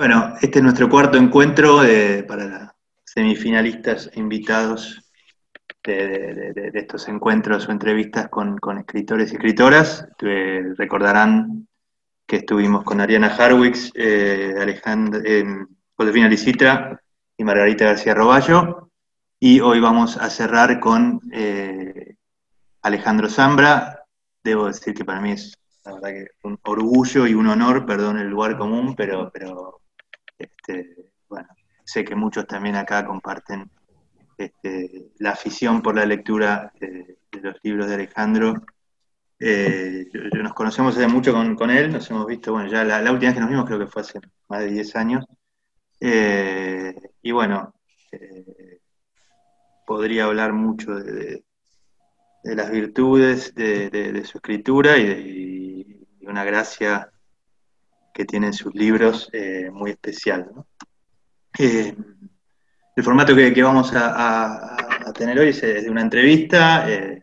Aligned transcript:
Bueno, 0.00 0.32
este 0.40 0.60
es 0.60 0.62
nuestro 0.62 0.88
cuarto 0.88 1.18
encuentro 1.18 1.84
eh, 1.84 2.22
para 2.22 2.74
semifinalistas 3.04 4.10
invitados 4.14 5.12
de, 5.84 6.70
estos 6.72 7.06
encuentros 7.08 7.68
o 7.68 7.70
entrevistas 7.70 8.30
con, 8.30 8.58
escritores 8.78 9.30
y 9.30 9.34
escritoras. 9.34 10.08
recordarán 10.78 11.68
que 12.26 12.36
estuvimos 12.36 12.82
con 12.82 13.02
Ariana 13.02 13.26
Harwix, 13.26 13.92
eh, 13.94 14.54
Alejandra, 14.58 15.20
eh, 15.22 15.44
Josefina 15.94 16.28
Licitra 16.28 16.98
y 17.36 17.44
Margarita 17.44 17.84
García 17.84 18.14
Roballo. 18.14 18.90
Y 19.38 19.60
hoy 19.60 19.80
vamos 19.80 20.16
a 20.16 20.30
cerrar 20.30 20.80
con 20.80 21.20
eh, 21.30 22.16
Alejandro 22.80 23.28
Zambra. 23.28 24.02
Debo 24.42 24.68
decir 24.68 24.94
que 24.94 25.04
para 25.04 25.20
mí 25.20 25.32
es 25.32 25.58
la 25.84 25.92
verdad 25.92 26.08
que 26.08 26.26
un 26.44 26.58
orgullo 26.62 27.26
y 27.26 27.34
un 27.34 27.48
honor, 27.48 27.84
perdón 27.84 28.18
el 28.18 28.28
lugar 28.28 28.56
común, 28.56 28.94
pero, 28.96 29.30
pero 29.30 29.79
este, 30.40 31.12
bueno, 31.28 31.48
sé 31.84 32.04
que 32.04 32.14
muchos 32.14 32.46
también 32.46 32.76
acá 32.76 33.06
comparten 33.06 33.70
este, 34.38 35.10
la 35.18 35.32
afición 35.32 35.82
por 35.82 35.94
la 35.94 36.06
lectura 36.06 36.72
de, 36.80 37.18
los 37.42 37.56
libros 37.62 37.88
de 37.88 37.94
Alejandro. 37.94 38.54
Eh, 39.38 40.08
nos 40.42 40.54
conocemos 40.54 40.96
hace 40.96 41.08
mucho 41.08 41.32
con, 41.32 41.70
él, 41.70 41.92
nos 41.92 42.10
hemos 42.10 42.26
visto, 42.26 42.52
bueno, 42.52 42.68
ya 42.70 42.84
la, 42.84 42.98
última 43.12 43.30
vez 43.30 43.34
que 43.34 43.40
nos 43.40 43.50
vimos 43.50 43.66
creo 43.66 43.78
que 43.78 43.86
fue 43.86 44.02
hace 44.02 44.20
más 44.48 44.60
de 44.60 44.70
10 44.70 44.96
años. 44.96 45.24
Eh, 46.00 46.94
y 47.22 47.30
bueno, 47.32 47.74
eh, 48.12 48.80
podría 49.86 50.24
hablar 50.24 50.52
mucho 50.52 50.94
de, 50.94 51.44
las 52.44 52.70
virtudes 52.70 53.54
de, 53.54 54.24
su 54.24 54.38
escritura 54.38 54.96
y, 54.96 55.84
de, 55.84 56.26
una 56.26 56.44
gracia 56.44 57.09
que 58.12 58.24
tienen 58.24 58.52
sus 58.52 58.74
libros 58.74 59.30
muy 59.72 59.90
especial. 59.90 60.50
¿no? 60.54 60.66
el 63.00 63.04
formato 63.04 63.34
que, 63.34 63.62
vamos 63.62 63.92
a, 63.94 64.76
tener 65.14 65.38
hoy 65.38 65.48
es 65.48 65.60
de 65.60 65.90
una 65.90 66.02
entrevista 66.02 66.88
eh, 66.88 67.22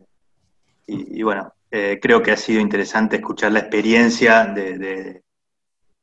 y, 0.88 1.22
bueno, 1.22 1.54
eh, 1.70 2.00
creo 2.02 2.22
que 2.22 2.32
ha 2.32 2.38
sido 2.38 2.62
interesante 2.62 3.18
escuchar 3.18 3.52
la 3.52 3.60
experiencia 3.60 4.46
de, 4.46 5.24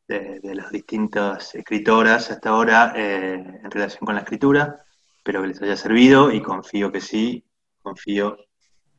las 0.07 0.71
distintas 0.71 1.55
escritoras 1.55 2.31
hasta 2.31 2.51
ahora 2.51 2.93
eh, 2.95 3.35
en 3.35 3.71
relación 3.71 4.05
con 4.05 4.15
la 4.15 4.21
escritura. 4.21 4.85
Espero 5.17 5.43
que 5.43 5.48
les 5.48 5.63
haya 5.63 5.77
servido 5.77 6.31
y 6.31 6.43
confío 6.43 6.93
que 6.93 7.01
sí, 7.01 7.45
confío 7.83 8.37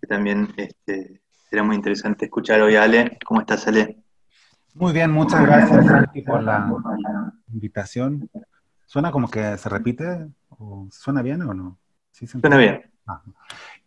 que 0.02 0.08
también 0.08 0.54
este, 0.58 1.22
será 1.50 1.64
muy 1.64 1.76
interesante 1.76 2.26
escuchar 2.26 2.62
hoy 2.62 2.76
a 2.76 2.84
Ale. 2.84 3.18
¿Cómo 3.24 3.42
estás, 3.42 3.68
Ale? 3.68 4.05
Muy 4.76 4.94
bien, 4.94 5.12
muchas 5.12 5.42
gracias, 5.42 5.86
Santi, 5.86 6.22
por 6.22 6.44
la 6.44 6.72
invitación. 7.52 8.30
Suena 8.86 9.12
como 9.12 9.30
que 9.30 9.58
se 9.58 9.70
repite 9.70 10.28
¿Suena 10.92 11.22
bien 11.22 11.42
o 11.42 11.54
no? 11.54 11.78
Suena 12.12 12.58
bien. 12.58 12.82
Ah. 13.08 13.22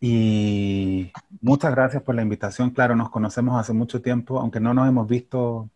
Y 0.00 1.12
muchas 1.40 1.72
gracias 1.72 2.02
por 2.02 2.14
la 2.14 2.22
invitación. 2.22 2.70
Claro, 2.70 2.94
nos 2.94 3.10
conocemos 3.10 3.58
hace 3.58 3.72
mucho 3.72 4.00
tiempo, 4.00 4.38
aunque 4.38 4.60
no 4.60 4.74
nos 4.74 4.88
hemos 4.88 5.08
visto 5.08 5.68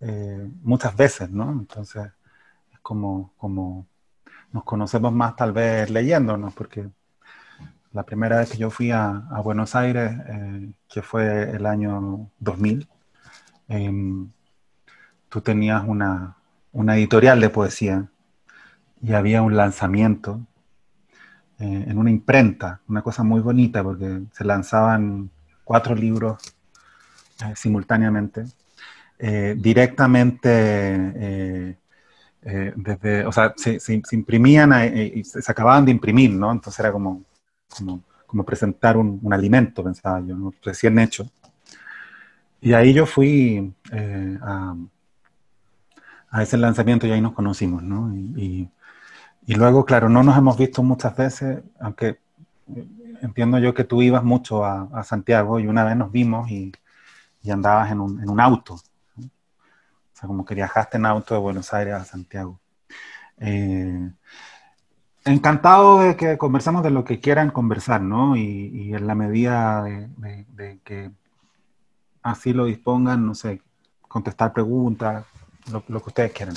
eh, 0.00 0.48
muchas 0.62 0.96
veces, 0.96 1.30
¿no? 1.30 1.50
Entonces, 1.50 2.06
es 2.72 2.78
como, 2.80 3.32
como 3.36 3.86
nos 4.52 4.64
conocemos 4.64 5.12
más 5.12 5.36
tal 5.36 5.52
vez 5.52 5.88
leyéndonos, 5.90 6.52
porque 6.54 6.88
la 7.92 8.02
primera 8.02 8.38
vez 8.38 8.50
que 8.50 8.58
yo 8.58 8.70
fui 8.70 8.90
a, 8.90 9.12
Buenos 9.42 9.74
Aires, 9.74 10.12
eh, 10.26 10.72
que 10.88 11.02
fue 11.02 11.50
el 11.50 11.64
año 11.64 12.30
2000, 12.38 12.88
em, 13.68 14.30
tú 15.28 15.40
tenías 15.40 15.82
una, 15.86 16.36
una 16.72 16.96
editorial 16.96 17.40
de 17.40 17.50
poesía 17.50 18.08
y 19.02 19.12
había 19.12 19.42
un 19.42 19.56
lanzamiento 19.56 20.40
eh, 21.60 21.84
en 21.88 21.98
una 21.98 22.10
imprenta, 22.10 22.80
una 22.88 23.02
cosa 23.02 23.24
muy 23.24 23.40
bonita 23.40 23.82
porque 23.82 24.22
se 24.32 24.44
lanzaban 24.44 25.28
cuatro 25.64 25.94
libros 25.94 26.38
eh, 27.44 27.52
simultáneamente, 27.56 28.44
eh, 29.18 29.56
directamente 29.58 31.76
desde, 32.40 33.26
o 33.26 33.32
sea, 33.32 33.52
se, 33.56 34.02
imprimían 34.12 34.72
y 34.94 35.24
se, 35.24 35.50
acababan 35.50 35.84
de 35.84 35.90
imprimir, 35.90 36.30
¿no? 36.30 36.50
Entonces 36.50 36.80
era 36.80 36.92
como, 36.92 37.22
como, 38.26 38.44
presentar 38.44 38.96
un, 38.96 39.20
alimento, 39.30 39.84
pensaba 39.84 40.20
yo, 40.20 40.52
recién 40.62 40.98
hecho. 40.98 41.28
Y 42.60 42.72
ahí 42.72 42.92
yo 42.92 43.06
fui 43.06 43.74
a, 44.42 44.74
a, 46.30 46.42
ese 46.42 46.56
lanzamiento 46.58 47.06
y 47.06 47.12
ahí 47.12 47.20
nos 47.20 47.32
conocimos, 47.32 47.82
¿no? 47.82 48.14
y 48.14 48.70
y 49.48 49.54
luego, 49.54 49.86
claro, 49.86 50.10
no 50.10 50.22
nos 50.22 50.36
hemos 50.36 50.58
visto 50.58 50.82
muchas 50.82 51.16
veces, 51.16 51.62
aunque 51.80 52.18
entiendo 53.22 53.58
yo 53.58 53.72
que 53.72 53.82
tú 53.82 54.02
ibas 54.02 54.22
mucho 54.22 54.62
a, 54.62 55.02
Santiago 55.04 55.58
y 55.58 55.66
una 55.66 55.84
vez 55.84 55.96
nos 55.96 56.12
vimos 56.12 56.50
y, 56.50 56.70
andabas 57.50 57.90
en 57.90 57.98
un, 57.98 58.40
auto. 58.40 58.74
O 58.74 58.80
sea, 60.12 60.26
como 60.26 60.44
que 60.44 60.54
viajaste 60.54 60.98
en 60.98 61.06
auto 61.06 61.32
de 61.32 61.40
Buenos 61.40 61.72
Aires 61.72 61.94
a 61.94 62.04
Santiago. 62.04 62.60
Eh, 63.38 64.10
encantado 65.24 66.00
de 66.00 66.14
que 66.14 66.36
conversemos 66.36 66.82
de 66.82 66.90
lo 66.90 67.04
que 67.04 67.18
quieran 67.18 67.50
conversar, 67.50 68.02
¿no? 68.02 68.36
Y, 68.36 68.92
en 68.92 69.06
la 69.06 69.14
medida 69.14 69.82
de, 69.82 70.78
que 70.84 71.10
así 72.22 72.52
lo 72.52 72.64
dispongan, 72.64 73.26
no 73.26 73.34
sé, 73.34 73.60
contestar 74.02 74.52
preguntas, 74.52 75.24
lo 75.70 75.82
que 75.82 76.08
ustedes 76.08 76.32
quieran. 76.32 76.54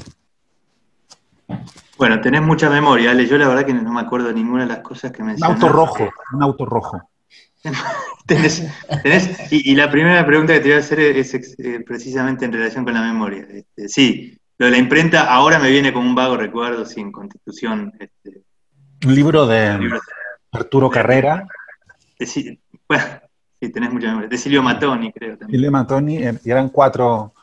Bueno, 1.98 2.22
tenés 2.22 2.42
mucha 2.42 2.70
memoria, 2.70 3.12
Ale. 3.12 3.28
Yo 3.28 3.38
la 3.38 3.48
verdad 3.48 3.66
que 3.66 3.74
no 3.74 3.94
me 3.94 4.02
acuerdo 4.02 4.28
de 4.28 4.34
ninguna 4.34 4.64
de 4.64 4.70
las 4.70 4.80
cosas 4.80 5.12
que 5.12 5.24
mencionaste. 5.24 5.64
Un 5.64 5.70
auto 5.70 5.76
rojo, 5.76 6.10
un 6.34 6.44
auto 6.44 6.66
rojo. 6.66 7.02
y, 9.52 9.76
la 9.76 9.92
primera 9.92 10.26
pregunta 10.26 10.54
que 10.54 10.62
te 10.62 10.70
voy 10.70 10.78
a 10.78 10.80
hacer 10.80 11.00
es, 11.00 11.34
eh, 11.36 11.84
precisamente 11.86 12.46
en 12.46 12.54
relación 12.54 12.84
con 12.84 12.96
la 12.96 13.02
memoria. 13.02 13.46
Este, 13.52 13.88
sí, 13.88 14.36
lo 14.58 14.66
de 14.66 14.72
la 14.72 14.78
imprenta 14.80 15.32
ahora 15.32 15.60
me 15.60 15.70
viene 15.70 15.94
como 15.94 16.08
un 16.08 16.16
vago 16.16 16.38
recuerdo, 16.38 16.86
sin 16.86 17.12
constitución. 17.12 17.94
Este, 18.00 18.42
un 19.06 19.14
libro 19.16 19.46
de, 19.46 19.92
Arturo 20.52 20.90
Carrera. 20.90 21.48
bueno, 22.88 23.04
sí, 23.62 23.72
tenés 23.72 23.94
mucha 23.94 24.08
memoria. 24.08 24.28
De 24.28 24.38
Silvio 24.38 24.64
Matoni, 24.64 25.14
creo. 25.14 25.38
También. 25.38 25.58
Silvio 25.58 25.72
Matoni, 25.72 26.18
eh, 26.18 26.40
y 26.44 26.52
eran 26.52 26.70
cuatro 26.70 27.34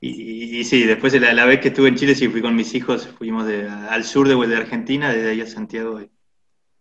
y, 0.00 0.62
sí, 0.64 0.84
después 0.84 1.12
de 1.12 1.20
la, 1.20 1.44
vez 1.44 1.60
que 1.60 1.68
estuve 1.68 1.88
en 1.88 1.96
Chile, 1.96 2.14
sí 2.14 2.28
fui 2.28 2.40
con 2.40 2.54
mis 2.54 2.72
hijos, 2.74 3.08
fuimos 3.18 3.46
al 3.90 4.04
sur 4.04 4.28
de, 4.28 4.46
de 4.46 4.56
Argentina, 4.56 5.10
desde 5.10 5.30
ahí 5.30 5.40
a 5.40 5.46
Santiago 5.46 6.00
y 6.00 6.08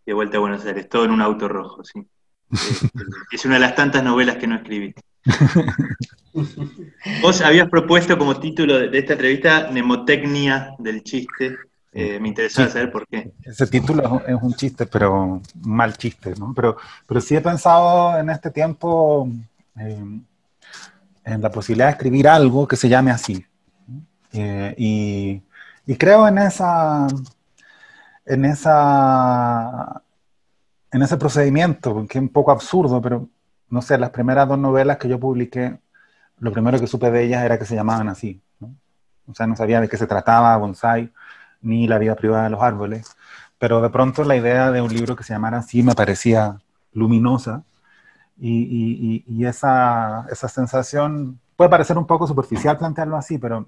de 0.06 0.14
vuelta 0.14 0.38
a 0.38 0.42
Buenos 0.42 0.66
Aires, 0.66 0.88
todo 0.88 1.06
en 1.06 1.12
un 1.12 1.22
auto 1.22 1.48
rojo, 1.48 1.84
sí. 1.84 2.06
es 3.32 3.46
una 3.46 3.56
de 3.56 3.62
las 3.62 3.76
tantas 3.76 4.04
novelas 4.04 4.38
que 4.38 4.48
no 4.48 4.56
escribí. 4.56 4.94
Vos 7.22 7.42
habías 7.42 7.70
propuesto 7.70 8.18
como 8.18 8.40
título 8.40 8.78
de, 8.78 8.98
esta 8.98 9.14
entrevista 9.14 9.72
Nemotecnia 9.72 10.76
del 10.78 11.04
chiste. 11.04 11.58
Eh, 11.94 12.20
me 12.20 12.28
interesaba 12.28 12.70
saber 12.70 12.92
por 12.92 13.08
qué. 13.08 13.32
Ese 13.44 13.66
título 13.68 14.22
es 14.28 14.36
un 14.42 14.54
chiste, 14.54 14.86
pero 14.86 15.24
un 15.24 15.44
mal 15.62 15.98
chiste, 15.98 16.34
¿no? 16.38 16.54
Pero, 16.54 16.78
pero 17.08 17.22
sí 17.22 17.36
he 17.36 17.42
pensado 17.42 18.18
en 18.20 18.30
este 18.30 18.52
tiempo 18.52 19.30
eh, 19.80 20.04
en 21.24 21.42
la 21.42 21.52
posibilidad 21.52 21.88
de 21.88 21.92
escribir 21.94 22.28
algo 22.28 22.68
que 22.68 22.76
se 22.76 22.90
llame 22.90 23.12
así. 23.12 23.46
Eh, 24.34 24.76
y, 24.78 25.96
creo 25.96 26.28
en 26.28 26.38
esa, 26.38 27.08
en 28.26 28.46
esa, 28.46 30.02
en 30.92 31.02
ese 31.02 31.18
procedimiento, 31.18 32.06
que 32.08 32.18
es 32.18 32.22
un 32.22 32.30
poco 32.30 32.52
absurdo, 32.52 33.02
pero 33.02 33.28
no 33.70 33.82
sé, 33.82 33.98
las 33.98 34.12
primeras 34.12 34.48
dos 34.48 34.60
novelas 34.60 34.98
que 34.98 35.10
yo 35.10 35.20
publiqué, 35.20 35.78
lo 36.40 36.52
primero 36.52 36.80
que 36.80 36.88
supe 36.88 37.10
de 37.12 37.24
ellas 37.24 37.44
era 37.44 37.58
que 37.58 37.66
se 37.66 37.76
llamaban 37.76 38.10
así. 38.10 38.42
O 39.30 39.34
sea, 39.34 39.48
no 39.48 39.56
sabía 39.56 39.82
de 39.82 39.90
qué 39.90 39.98
se 39.98 40.08
trataba, 40.08 40.56
bonsai, 40.56 41.12
ni 41.62 41.88
la 41.88 41.98
vida 42.00 42.16
privada 42.16 42.46
de 42.46 42.50
los 42.52 42.62
árboles, 42.62 43.16
pero 43.60 43.82
de 43.82 43.90
pronto 43.90 44.24
la 44.24 44.36
idea 44.36 44.72
de 44.72 44.82
un 44.82 44.94
libro 44.94 45.16
que 45.16 45.24
se 45.24 45.34
llamara 45.34 45.60
así 45.60 45.84
me 45.84 45.96
parecía 45.96 46.60
luminosa 46.94 47.64
y, 48.40 49.46
esa, 49.46 50.26
esa, 50.32 50.48
sensación 50.48 51.40
puede 51.56 51.70
parecer 51.70 51.98
un 51.98 52.06
poco 52.06 52.28
superficial 52.28 52.78
plantearlo 52.78 53.18
así, 53.18 53.38
pero 53.40 53.68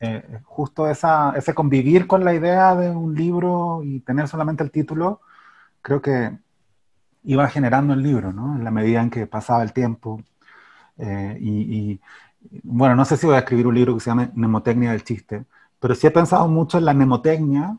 eh, 0.00 0.40
justo 0.44 0.88
esa, 0.88 1.32
ese 1.36 1.54
convivir 1.54 2.06
con 2.06 2.24
la 2.24 2.34
idea 2.34 2.74
de 2.74 2.90
un 2.90 3.14
libro 3.14 3.82
y 3.84 4.00
tener 4.00 4.28
solamente 4.28 4.62
el 4.64 4.70
título, 4.70 5.20
creo 5.82 6.02
que 6.02 6.36
iba 7.24 7.48
generando 7.48 7.94
el 7.94 8.02
libro, 8.02 8.32
¿no? 8.32 8.56
En 8.56 8.64
la 8.64 8.70
medida 8.70 9.02
en 9.02 9.10
que 9.10 9.26
pasaba 9.26 9.62
el 9.62 9.72
tiempo. 9.72 10.22
Eh, 10.98 11.38
y, 11.40 12.00
bueno, 12.62 12.94
no 12.96 13.04
sé 13.04 13.16
si 13.16 13.26
voy 13.26 13.36
a 13.36 13.40
escribir 13.40 13.66
un 13.66 13.74
libro 13.74 13.94
que 13.94 14.00
se 14.00 14.10
llame 14.10 14.30
Nemotecnia 14.34 14.92
del 14.92 15.04
chiste, 15.04 15.44
pero 15.80 15.94
sí 15.94 16.06
he 16.06 16.10
pensado 16.10 16.48
mucho 16.48 16.78
en 16.78 16.84
la 16.84 16.94
mnemotecnia, 16.94 17.78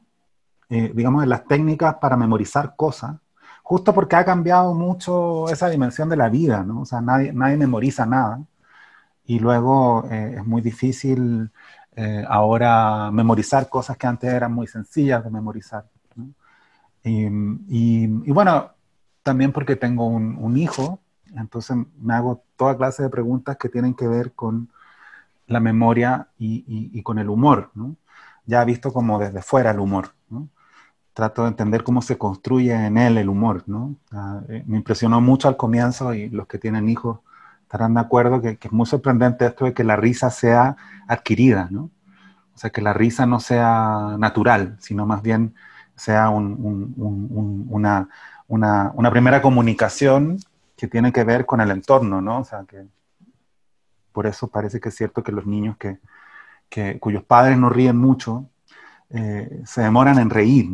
eh, 0.69 0.91
digamos, 0.93 1.23
en 1.23 1.29
las 1.29 1.45
técnicas 1.45 1.95
para 1.95 2.17
memorizar 2.17 2.75
cosas, 2.75 3.15
justo 3.63 3.93
porque 3.93 4.15
ha 4.15 4.25
cambiado 4.25 4.73
mucho 4.73 5.49
esa 5.49 5.69
dimensión 5.69 6.09
de 6.09 6.17
la 6.17 6.29
vida, 6.29 6.63
¿no? 6.63 6.81
O 6.81 6.85
sea, 6.85 7.01
nadie, 7.01 7.33
nadie 7.33 7.57
memoriza 7.57 8.05
nada 8.05 8.41
y 9.25 9.39
luego 9.39 10.05
eh, 10.09 10.35
es 10.37 10.45
muy 10.45 10.61
difícil 10.61 11.51
eh, 11.95 12.23
ahora 12.27 13.11
memorizar 13.11 13.67
cosas 13.69 13.97
que 13.97 14.07
antes 14.07 14.31
eran 14.31 14.53
muy 14.53 14.67
sencillas 14.67 15.23
de 15.23 15.29
memorizar. 15.29 15.85
Y, 17.03 18.31
bueno, 18.31 18.71
también 19.23 19.51
porque 19.51 19.75
tengo 19.75 20.05
un, 20.07 20.57
hijo, 20.57 20.99
entonces 21.35 21.77
me 21.99 22.13
hago 22.13 22.43
toda 22.55 22.77
clase 22.77 23.03
de 23.03 23.09
preguntas 23.09 23.57
que 23.57 23.69
tienen 23.69 23.93
que 23.93 24.07
ver 24.07 24.33
con 24.33 24.69
la 25.47 25.59
memoria 25.59 26.29
y, 26.37 27.01
con 27.03 27.19
el 27.19 27.29
humor. 27.29 27.71
Ya 28.45 28.63
visto 28.63 28.93
como 28.93 29.19
desde 29.19 29.41
fuera 29.41 29.71
el 29.71 29.79
humor. 29.79 30.13
Trato 31.13 31.43
de 31.43 31.47
entender 31.49 31.83
cómo 31.83 32.01
se 32.01 32.17
construye 32.17 32.73
en 32.73 32.97
él 32.97 33.17
el 33.17 33.29
humor. 33.29 33.63
Ah, 34.11 34.41
eh, 34.49 34.63
me 34.67 34.77
impresionó 34.77 35.19
mucho 35.19 35.47
al 35.47 35.57
comienzo 35.57 36.13
y 36.13 36.29
los 36.29 36.45
que 36.45 36.59
tienen 36.59 36.87
hijos 36.89 37.19
estarán 37.67 37.95
de 37.95 37.99
acuerdo 37.99 38.41
que, 38.41 38.57
es 38.61 38.71
muy 38.71 38.85
sorprendente 38.85 39.45
esto 39.45 39.65
de 39.65 39.73
que 39.73 39.83
la 39.83 39.97
risa 39.97 40.29
sea 40.29 40.77
adquirida, 41.07 41.67
¿no? 41.69 41.89
O 42.55 42.57
sea, 42.57 42.69
que 42.69 42.81
la 42.81 42.93
risa 42.93 43.25
no 43.25 43.39
sea 43.39 44.15
natural, 44.17 44.77
sino 44.79 45.05
más 45.05 45.21
bien 45.21 45.53
sea 45.95 46.29
una, 46.29 48.07
primera 49.11 49.41
comunicación 49.41 50.37
que 50.77 50.87
tiene 50.87 51.11
que 51.11 51.23
ver 51.23 51.45
con 51.45 51.59
el 51.61 51.71
entorno, 51.71 52.21
¿no? 52.21 52.39
O 52.39 52.43
sea, 52.45 52.63
que 52.63 52.85
por 54.17 54.25
eso 54.25 54.47
parece 54.47 54.79
que 54.79 54.89
es 54.89 54.95
cierto 54.95 55.21
que 55.21 55.31
los 55.31 55.45
niños 55.45 55.77
que, 55.77 56.99
cuyos 56.99 57.23
padres 57.23 57.55
no 57.55 57.69
ríen 57.69 57.97
mucho 57.97 58.49
eh, 59.11 59.61
se 59.63 59.81
demoran 59.83 60.17
en 60.17 60.31
reír. 60.31 60.71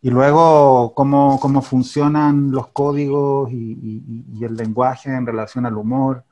Y 0.00 0.10
luego, 0.10 0.94
cómo, 0.94 1.40
cómo 1.40 1.60
funcionan 1.60 2.52
los 2.52 2.68
códigos 2.68 3.50
y, 3.50 4.44
el 4.44 4.54
lenguaje 4.54 5.12
en 5.12 5.26
relación 5.26 5.66
al 5.66 5.76
humor. 5.76 6.24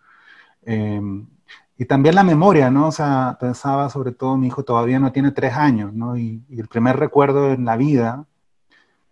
Em, 0.62 1.26
y 1.76 1.84
también 1.84 2.14
la 2.14 2.22
memoria, 2.22 2.70
¿no? 2.70 2.86
O 2.86 2.92
sea, 2.92 3.36
pensaba 3.40 3.90
sobre 3.90 4.12
todo, 4.12 4.36
mi 4.36 4.46
hijo 4.46 4.62
todavía 4.62 5.00
no 5.00 5.10
tiene 5.10 5.32
tres 5.32 5.54
años, 5.54 5.92
¿no? 5.92 6.16
Y, 6.16 6.44
el 6.48 6.68
primer 6.68 6.96
recuerdo 6.96 7.50
en 7.50 7.64
la 7.64 7.76
vida 7.76 8.24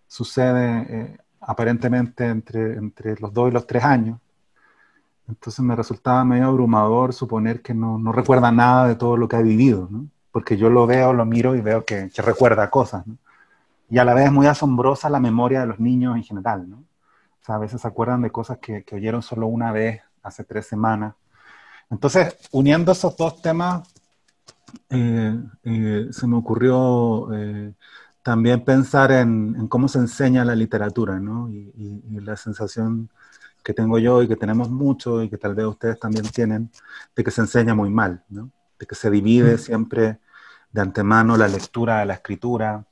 sucede 0.07 0.87
eh, 0.89 1.19
aparentemente 1.41 2.27
entre, 2.27 2.75
entre 2.75 3.17
los 3.19 3.33
dos 3.33 3.49
y 3.51 3.53
los 3.55 3.67
tres 3.67 3.83
años. 3.83 4.21
Entonces 5.29 5.61
me 5.61 5.77
resultaba 5.77 6.25
medio 6.25 6.47
abrumador 6.47 7.13
suponer 7.13 7.63
que 7.63 7.75
no, 7.75 7.99
no 7.99 8.13
recuerda 8.13 8.51
nada 8.51 8.89
de 8.89 8.97
todo 8.97 9.17
lo 9.17 9.29
que 9.29 9.37
ha 9.37 9.43
vivido, 9.43 9.89
¿no? 9.91 10.07
Porque 10.33 10.57
yo 10.57 10.71
lo 10.71 10.87
veo, 10.87 11.13
lo 11.13 11.25
miro 11.27 11.55
y 11.55 11.61
veo 11.61 11.85
que, 11.85 12.11
que 12.15 12.23
recuerda 12.23 12.71
cosas, 12.71 13.07
¿no? 13.07 13.17
y 13.91 13.99
a 13.99 14.05
la 14.05 14.15
vez 14.15 14.27
es 14.27 14.33
muy 14.33 14.47
asombrosa 14.47 15.09
la 15.09 15.21
memoria 15.21 15.61
de 15.61 15.67
los 15.67 15.81
niños 15.81 16.17
en 16.17 16.23
general, 16.23 16.69
¿no? 16.69 16.77
O 16.77 17.45
sea, 17.45 17.55
a 17.55 17.59
veces 17.59 17.81
se 17.81 17.89
acuerdan 17.89 18.21
de 18.23 18.31
cosas 18.31 18.59
que, 18.59 18.85
oyeron 18.93 19.23
solo 19.23 19.47
una 19.47 19.73
vez 19.73 20.03
hace 20.23 20.45
tres 20.45 20.67
semanas. 20.67 21.15
Entonces, 21.91 22.37
uniendo 22.53 22.93
esos 22.93 23.17
dos 23.17 23.41
temas, 23.41 23.89
eh, 24.91 25.35
eh, 25.65 26.09
se 26.11 26.27
me 26.27 26.37
ocurrió 26.37 27.33
eh, 27.33 27.73
también 28.23 28.63
pensar 28.63 29.11
en, 29.13 29.69
cómo 29.69 29.89
se 29.89 29.99
enseña 29.99 30.45
la 30.45 30.55
literatura, 30.55 31.19
¿no? 31.19 31.49
Y, 31.49 31.73
y, 32.11 32.21
la 32.21 32.37
sensación 32.37 33.09
que 33.69 33.75
tengo 33.75 33.99
yo 33.99 34.23
y 34.23 34.29
que 34.29 34.37
tenemos 34.37 34.71
mucho 34.71 35.23
y 35.23 35.29
que 35.29 35.37
tal 35.37 35.55
vez 35.55 35.67
ustedes 35.67 36.01
también 36.01 36.25
tienen, 36.31 36.71
de 37.15 37.23
que 37.23 37.31
se 37.31 37.43
enseña 37.43 37.75
muy 37.75 37.91
mal, 37.91 38.25
¿no? 38.31 38.51
De 38.79 38.87
que 38.87 38.95
se 38.95 39.11
divide 39.11 39.59
siempre 39.59 40.21
de 40.73 40.81
antemano 40.81 41.37
la 41.37 41.49
lectura 41.49 41.99
de 41.99 42.07
la 42.07 42.15
escritura, 42.15 42.87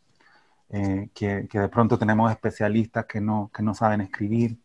eh, 0.69 1.08
que, 1.14 1.49
de 1.50 1.69
pronto 1.70 1.99
tenemos 1.99 2.31
especialistas 2.31 3.06
que 3.06 3.23
no, 3.23 3.50
que 3.55 3.62
no 3.62 3.73
saben 3.73 4.02
escribir 4.02 4.58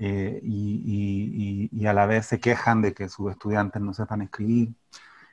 eh, 0.00 0.40
y, 0.42 1.68
y, 1.70 1.86
a 1.86 1.92
la 1.92 2.06
vez 2.06 2.26
se 2.26 2.40
quejan 2.40 2.82
de 2.82 2.92
que 2.92 3.08
sus 3.08 3.30
estudiantes 3.30 3.80
no 3.80 3.94
sepan 3.94 4.22
escribir, 4.22 4.74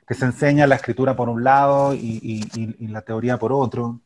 que 0.06 0.14
se 0.14 0.24
enseña 0.26 0.68
la 0.68 0.76
escritura 0.76 1.16
por 1.16 1.28
un 1.28 1.42
lado 1.42 1.94
y, 1.94 2.88
la 2.88 3.02
teoría 3.02 3.38
por 3.38 3.52
otro, 3.52 4.02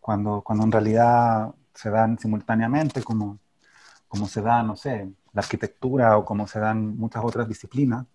cuando, 0.00 0.40
cuando 0.40 0.64
en 0.64 0.72
realidad 0.72 1.54
se 1.74 1.90
dan 1.90 2.18
simultáneamente, 2.18 3.02
como, 3.02 3.38
como 4.08 4.26
se 4.28 4.40
da, 4.40 4.62
no 4.62 4.76
sé, 4.76 5.12
la 5.36 5.42
arquitectura 5.42 6.18
o 6.18 6.24
como 6.24 6.46
se 6.48 6.60
dan 6.60 6.96
muchas 6.98 7.22
otras 7.24 7.48
disciplinas. 7.48 8.06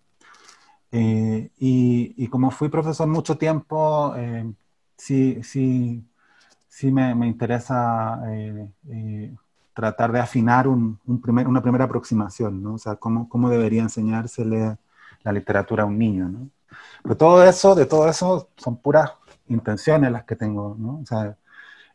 Eh, 0.92 1.50
y, 1.58 2.28
como 2.28 2.50
fui 2.50 2.68
profesor 2.68 3.08
mucho 3.08 3.38
tiempo, 3.38 4.14
sí, 4.96 5.42
sí, 5.42 6.04
sí 6.68 6.90
me, 6.92 7.14
me 7.14 7.26
interesa 7.26 8.22
eh, 8.28 8.68
eh, 8.88 9.34
tratar 9.74 10.12
de 10.12 10.20
afinar 10.20 10.68
un, 10.68 10.98
un 11.06 11.20
primer, 11.20 11.48
una 11.48 11.62
primera 11.62 11.84
aproximación, 11.84 12.62
¿no? 12.62 12.74
O 12.74 12.78
sea, 12.78 12.96
cómo, 12.96 13.28
cómo 13.28 13.50
debería 13.50 13.82
enseñársele 13.82 14.78
la 15.22 15.32
literatura 15.32 15.84
a 15.84 15.86
un 15.86 15.98
niño, 15.98 16.28
¿no? 16.28 16.50
Pero 17.02 17.16
todo 17.16 17.44
eso, 17.44 17.74
de 17.74 17.86
todo 17.86 18.08
eso, 18.08 18.48
son 18.56 18.76
puras 18.78 19.12
intenciones 19.48 20.12
las 20.12 20.24
que 20.24 20.36
tengo, 20.36 20.76
¿no? 20.78 21.00
O 21.02 21.06
sea, 21.06 21.36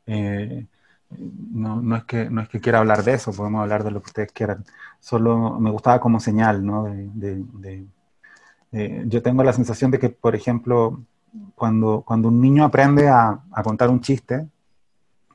eh, 0.08 0.68
no, 1.10 1.82
no, 1.82 1.96
es 1.96 2.04
que, 2.04 2.30
no 2.30 2.42
es 2.42 2.50
que 2.50 2.60
quiera 2.60 2.80
hablar 2.80 3.04
de 3.04 3.14
eso, 3.14 3.32
podemos 3.34 3.62
hablar 3.62 3.84
de 3.84 3.92
lo 3.92 4.02
que 4.02 4.08
ustedes 4.08 4.32
quieran. 4.32 4.66
Solo 5.00 5.60
me 5.60 5.72
gustaba 5.72 6.00
como 6.00 6.20
señal, 6.20 6.66
¿no? 6.66 6.84
De, 6.84 7.44
de, 7.54 7.88
yo 9.08 9.24
tengo 9.24 9.44
la 9.44 9.54
sensación 9.54 9.92
de 9.92 10.00
que, 10.00 10.10
por 10.10 10.36
ejemplo, 10.36 11.02
cuando, 11.56 12.04
cuando 12.06 12.28
un 12.28 12.42
niño 12.42 12.66
aprende 12.66 13.08
a, 13.08 13.40
a 13.52 13.64
contar 13.64 13.90
un 13.90 14.02
chiste, 14.02 14.48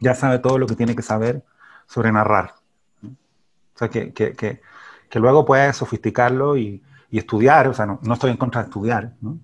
ya 0.00 0.14
sabe 0.14 0.38
todo 0.38 0.58
lo 0.58 0.66
que 0.66 0.76
tiene 0.76 0.94
que 0.94 1.02
saber 1.02 1.42
sobre 1.86 2.12
narrar. 2.12 2.54
O 3.02 3.78
sea, 3.78 3.88
que, 3.88 4.12
que, 4.12 4.32
que, 4.34 4.60
que 5.08 5.18
luego 5.18 5.44
puede 5.44 5.72
sofisticarlo 5.72 6.56
y, 6.56 6.82
y, 7.10 7.18
estudiar, 7.18 7.68
o 7.68 7.74
sea, 7.74 7.86
no, 7.86 7.98
no, 8.02 8.14
estoy 8.14 8.30
en 8.30 8.36
contra 8.36 8.62
de 8.62 8.68
estudiar, 8.68 9.14
¿no? 9.20 9.38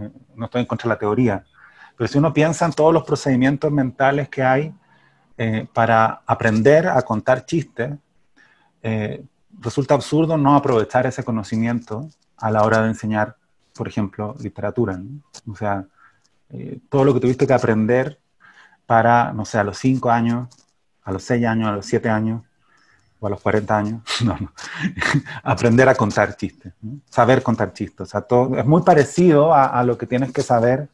Eh, 0.00 0.10
no 0.34 0.46
estoy 0.46 0.62
en 0.62 0.66
contra 0.66 0.88
de 0.88 0.94
la 0.94 0.98
teoría, 0.98 1.44
pero 1.96 2.08
si 2.08 2.18
uno 2.18 2.32
piensa 2.32 2.64
en 2.64 2.72
todos 2.72 2.94
los 2.94 3.04
procedimientos 3.04 3.70
mentales 3.72 4.28
que 4.28 4.42
hay 4.42 4.74
eh, 5.38 5.66
para 5.72 6.22
aprender 6.26 6.88
a 6.88 7.00
contar 7.02 7.46
chistes, 7.46 7.92
eh, 8.82 9.24
resulta 9.60 9.94
absurdo 9.94 10.36
no 10.36 10.54
aprovechar 10.54 11.06
ese 11.06 11.24
conocimiento 11.24 12.08
a 12.36 12.50
la 12.50 12.62
hora 12.62 12.82
de 12.82 12.88
enseñar, 12.88 13.36
por 13.74 13.88
ejemplo, 13.88 14.34
literatura. 14.40 14.96
¿no? 14.96 15.22
O 15.50 15.56
sea, 15.56 15.86
todo 16.88 17.04
lo 17.04 17.14
que 17.14 17.20
tuviste 17.20 17.46
que 17.46 17.52
aprender 17.52 18.18
para, 18.86 19.32
no 19.32 19.44
sé, 19.44 19.58
a 19.58 19.64
los 19.64 19.78
5 19.78 20.10
años, 20.10 20.48
a 21.02 21.12
los 21.12 21.22
6 21.24 21.46
años, 21.46 21.68
a 21.68 21.72
los 21.72 21.86
7 21.86 22.08
años, 22.08 22.42
o 23.20 23.26
a 23.26 23.30
los 23.30 23.40
40 23.40 23.76
años, 23.76 24.02
no, 24.24 24.36
aprender 25.42 25.88
a 25.88 25.94
contar 25.94 26.36
chistes, 26.36 26.72
saber 27.08 27.42
contar 27.42 27.72
chistes. 27.72 28.00
O 28.00 28.06
sea, 28.06 28.20
todo, 28.22 28.56
es 28.56 28.66
muy 28.66 28.82
parecido 28.82 29.52
a, 29.54 29.82
lo 29.82 29.98
que 29.98 30.06
tienes 30.06 30.32
que 30.32 30.42
saber 30.42 30.88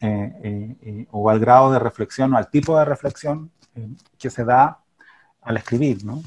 eh, 0.00 0.32
eh, 0.42 0.76
eh, 0.82 1.06
o 1.10 1.28
al 1.28 1.38
grado 1.38 1.72
de 1.72 1.78
reflexión 1.78 2.32
o 2.32 2.36
al 2.38 2.48
tipo 2.48 2.78
de 2.78 2.84
reflexión 2.84 3.50
que 4.18 4.30
se 4.30 4.44
da 4.44 4.78
al 5.42 5.56
escribir, 5.56 6.04
¿no? 6.04 6.22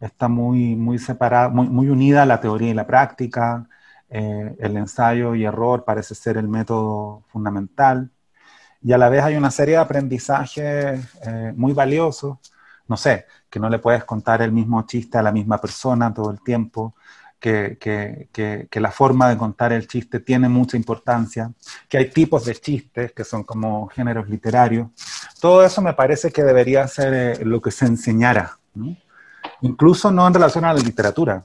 Está 0.00 0.28
muy, 0.28 0.74
muy 0.76 0.98
separada, 0.98 1.48
muy, 1.48 1.88
unida 1.88 2.26
la 2.26 2.40
teoría 2.40 2.70
y 2.70 2.74
la 2.74 2.86
práctica, 2.86 3.68
el 4.08 4.76
ensayo 4.76 5.34
y 5.34 5.44
error 5.44 5.84
parece 5.84 6.14
ser 6.14 6.36
el 6.36 6.48
método 6.48 7.22
fundamental 7.28 8.10
y 8.82 8.92
a 8.92 8.98
la 8.98 9.08
vez 9.08 9.22
hay 9.22 9.36
una 9.36 9.50
serie 9.50 9.74
de 9.76 9.80
aprendizajes 9.80 11.00
eh, 11.24 11.52
muy 11.54 11.72
valiosos, 11.72 12.38
no 12.88 12.96
sé, 12.96 13.26
que 13.48 13.60
no 13.60 13.68
le 13.68 13.78
puedes 13.78 14.04
contar 14.04 14.42
el 14.42 14.50
mismo 14.50 14.82
chiste 14.86 15.18
a 15.18 15.22
la 15.22 15.30
misma 15.30 15.58
persona 15.58 16.12
todo 16.12 16.30
el 16.30 16.40
tiempo, 16.42 16.94
que, 17.42 18.68
la 18.80 18.90
forma 18.92 19.28
de 19.28 19.36
contar 19.36 19.72
el 19.72 19.88
chiste 19.88 20.20
tiene 20.20 20.48
mucha 20.48 20.76
importancia, 20.76 21.50
que 21.88 21.98
hay 21.98 22.10
tipos 22.10 22.44
de 22.44 22.54
chistes 22.54 23.12
que 23.12 23.24
son 23.24 23.42
como 23.42 23.88
géneros 23.88 24.28
literarios. 24.28 24.88
Todo 25.40 25.64
eso 25.64 25.82
me 25.82 25.92
parece 25.92 26.30
que 26.30 26.44
debería 26.44 26.86
ser 26.86 27.14
eh, 27.14 27.44
lo 27.44 27.60
que 27.60 27.72
se 27.72 27.86
enseñara, 27.86 28.58
incluso 29.60 30.10
no 30.12 30.26
en 30.26 30.34
relación 30.34 30.64
a 30.64 30.72
la 30.72 30.80
literatura, 30.80 31.44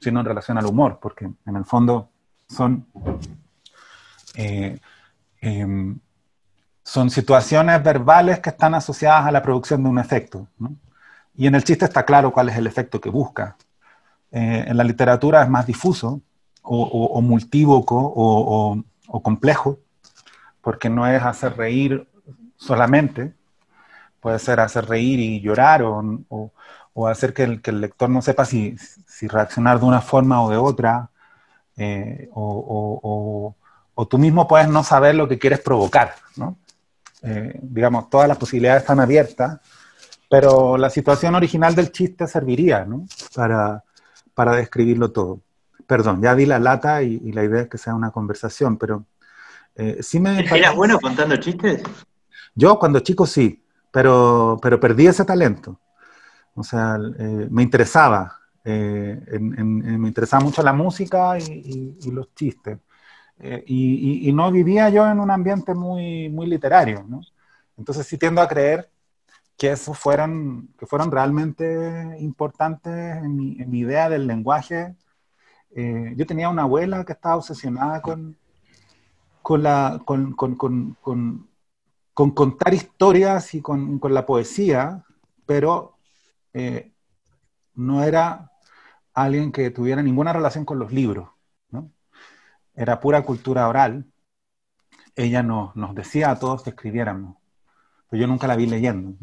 sino 0.00 0.20
en 0.20 0.26
relación 0.26 0.56
al 0.56 0.66
humor, 0.66 0.98
porque 1.00 1.26
en 1.46 1.56
el 1.56 1.64
fondo 1.64 2.08
son... 2.48 2.86
Eh, 4.34 4.78
em, 5.40 5.98
son 6.82 7.10
situaciones 7.10 7.82
verbales 7.82 8.40
que 8.40 8.48
están 8.48 8.74
asociadas 8.74 9.26
a 9.26 9.30
la 9.30 9.42
producción 9.42 9.82
de 9.82 9.90
un 9.90 9.98
efecto. 9.98 10.48
Y 11.34 11.46
en 11.46 11.54
el 11.54 11.62
chiste 11.62 11.84
está 11.84 12.02
claro 12.06 12.32
cuál 12.32 12.48
es 12.48 12.56
el 12.56 12.66
efecto 12.66 12.98
que 12.98 13.10
busca. 13.10 13.58
Eh, 14.30 14.64
en 14.68 14.76
la 14.76 14.84
literatura 14.84 15.42
es 15.42 15.48
más 15.48 15.66
difuso 15.66 16.20
o, 16.62 17.20
multívoco 17.22 17.96
o, 17.96 19.22
complejo, 19.22 19.78
porque 20.60 20.90
no 20.90 21.06
es 21.06 21.22
hacer 21.22 21.56
reír 21.56 22.06
solamente, 22.56 23.32
puede 24.20 24.38
ser 24.38 24.60
hacer 24.60 24.86
reír 24.86 25.18
y 25.18 25.40
llorar 25.40 25.82
o, 25.82 26.52
hacer 27.08 27.32
que 27.32 27.44
el, 27.44 27.80
lector 27.80 28.10
no 28.10 28.20
sepa 28.20 28.44
si, 28.44 28.76
reaccionar 29.22 29.78
de 29.80 29.86
una 29.86 30.00
forma 30.02 30.42
o 30.42 30.50
de 30.50 30.56
otra, 30.56 31.10
eh, 31.76 32.28
o, 32.34 33.54
tú 34.10 34.18
mismo 34.18 34.46
puedes 34.46 34.68
no 34.68 34.84
saber 34.84 35.14
lo 35.14 35.26
que 35.26 35.38
quieres 35.38 35.60
provocar, 35.60 36.14
¿no? 36.36 36.58
Eh, 37.22 37.58
digamos, 37.62 38.08
todas 38.10 38.28
las 38.28 38.38
posibilidades 38.38 38.82
están 38.82 39.00
abiertas, 39.00 39.58
pero 40.28 40.76
la 40.76 40.90
situación 40.90 41.34
original 41.34 41.74
del 41.74 41.90
chiste 41.90 42.26
serviría, 42.26 42.84
¿no? 42.84 43.06
Para, 43.34 43.82
para 44.38 44.54
describirlo 44.54 45.10
todo. 45.10 45.40
Perdón, 45.88 46.22
ya 46.22 46.36
di 46.36 46.46
la 46.46 46.60
lata 46.60 47.02
y, 47.02 47.32
la 47.32 47.42
idea 47.42 47.62
es 47.62 47.68
que 47.68 47.76
sea 47.76 47.96
una 47.96 48.12
conversación, 48.12 48.78
pero 48.78 49.04
Eh, 49.74 49.98
sí 50.00 50.20
me 50.20 50.40
¿Eras 50.40 50.76
bueno 50.76 51.00
contando 51.00 51.36
chistes? 51.38 51.82
Yo 52.54 52.78
cuando 52.78 53.00
chico 53.00 53.26
sí, 53.26 53.64
pero, 53.92 54.56
pero 54.62 54.78
perdí 54.78 55.08
ese 55.08 55.24
talento. 55.24 55.80
O 56.54 56.62
sea, 56.62 56.98
eh, 57.18 57.48
me 57.50 57.64
interesaba, 57.64 58.38
eh, 58.64 59.38
me 59.40 60.08
interesaba 60.08 60.44
mucho 60.44 60.62
la 60.62 60.72
música 60.72 61.36
y, 61.38 62.10
los 62.12 62.32
chistes. 62.32 62.78
Y, 63.66 64.28
y, 64.28 64.32
no 64.32 64.52
vivía 64.52 64.88
yo 64.88 65.04
en 65.04 65.18
un 65.18 65.32
ambiente 65.32 65.74
muy, 65.74 66.28
muy 66.28 66.46
literario, 66.46 67.04
¿no? 67.08 67.22
Entonces 67.76 68.06
sí 68.06 68.16
tiendo 68.18 68.40
a 68.40 68.48
creer 68.48 68.88
que 69.58 69.72
esos 69.72 69.98
fueron, 69.98 70.70
que 70.78 70.86
fueron 70.86 71.10
realmente 71.10 72.16
importantes 72.20 73.16
en 73.16 73.36
mi, 73.36 73.60
en 73.60 73.70
mi 73.70 73.80
idea 73.80 74.08
del 74.08 74.26
lenguaje. 74.26 74.96
yo 76.16 76.26
tenía 76.26 76.48
una 76.48 76.62
abuela 76.62 77.04
que 77.04 77.12
estaba 77.12 77.36
obsesionada 77.36 78.00
con, 78.02 78.36
con, 79.42 79.62
la, 79.62 80.00
con, 80.04 80.32
con, 80.34 80.54
con, 80.56 80.96
con 82.18 82.32
contar 82.32 82.74
historias 82.74 83.54
y 83.54 83.62
con, 83.62 84.00
la 84.02 84.26
poesía, 84.26 85.04
pero 85.46 85.98
eh, 86.52 86.92
no 87.74 88.02
era 88.02 88.50
alguien 89.14 89.52
que 89.52 89.70
tuviera 89.70 90.02
ninguna 90.02 90.32
relación 90.32 90.64
con 90.64 90.80
los 90.80 90.92
libros, 90.92 91.28
¿no? 91.70 91.92
Era 92.74 92.98
pura 92.98 93.22
cultura 93.22 93.68
oral. 93.68 94.04
Ella 95.14 95.44
nos, 95.44 95.76
nos 95.76 95.94
decía 95.94 96.32
a 96.32 96.40
todos 96.40 96.64
que 96.64 96.70
escribiéramos, 96.70 97.36
pero 98.10 98.20
yo 98.20 98.26
nunca 98.26 98.48
la 98.48 98.56
vi 98.56 98.66
leyendo, 98.66 99.16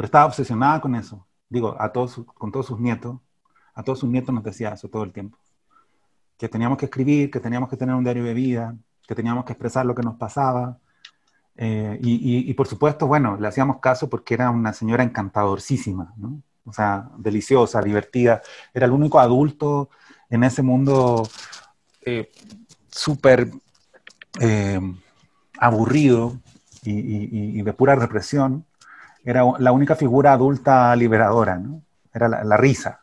pero 0.00 0.06
estaba 0.06 0.24
obsesionada 0.24 0.80
con 0.80 0.94
eso. 0.94 1.26
Digo, 1.50 1.76
a 1.78 1.92
todos, 1.92 2.22
con 2.32 2.50
todos 2.50 2.64
sus 2.64 2.80
nietos, 2.80 3.18
a 3.74 3.82
todos 3.82 3.98
sus 3.98 4.08
nietos 4.08 4.34
nos 4.34 4.42
decía 4.42 4.70
eso 4.70 4.88
todo 4.88 5.02
el 5.02 5.12
tiempo, 5.12 5.36
que 6.38 6.48
teníamos 6.48 6.78
que 6.78 6.86
escribir, 6.86 7.30
que 7.30 7.38
teníamos 7.38 7.68
que 7.68 7.76
tener 7.76 7.94
un 7.94 8.02
diario 8.02 8.24
de 8.24 8.32
vida, 8.32 8.74
que 9.06 9.14
teníamos 9.14 9.44
que 9.44 9.52
expresar 9.52 9.84
lo 9.84 9.94
que 9.94 10.00
nos 10.02 10.16
pasaba. 10.16 10.78
Eh, 11.54 11.98
y, 12.00 12.54
por 12.54 12.66
supuesto, 12.66 13.06
bueno, 13.06 13.36
le 13.38 13.46
hacíamos 13.46 13.78
caso 13.78 14.08
porque 14.08 14.32
era 14.32 14.48
una 14.48 14.72
señora 14.72 15.04
encantadorcísima. 15.04 16.14
O 16.64 16.72
sea, 16.72 17.10
deliciosa, 17.18 17.82
divertida. 17.82 18.40
Era 18.72 18.86
el 18.86 18.92
único 18.92 19.20
adulto 19.20 19.90
en 20.30 20.44
ese 20.44 20.62
mundo 20.62 21.28
eh, 22.00 22.32
súper 22.90 23.50
eh, 24.40 24.80
aburrido 25.58 26.40
y, 26.84 27.60
de 27.60 27.72
pura 27.74 27.96
represión. 27.96 28.64
Era 29.24 29.44
la 29.58 29.72
única 29.72 29.96
figura 29.96 30.32
adulta 30.32 30.94
liberadora, 30.96 31.58
¿no? 31.58 31.82
Era 32.12 32.28
la, 32.28 32.56
risa. 32.56 33.00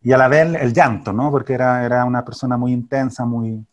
Y 0.00 0.12
a 0.12 0.16
la 0.16 0.28
vez 0.28 0.54
el, 0.54 0.72
llanto, 0.72 1.12
¿no? 1.12 1.30
Porque 1.30 1.52
era, 1.54 1.84
era 1.84 2.04
una 2.04 2.24
persona 2.24 2.56
muy 2.56 2.72
intensa, 2.72 3.24
muy, 3.24 3.66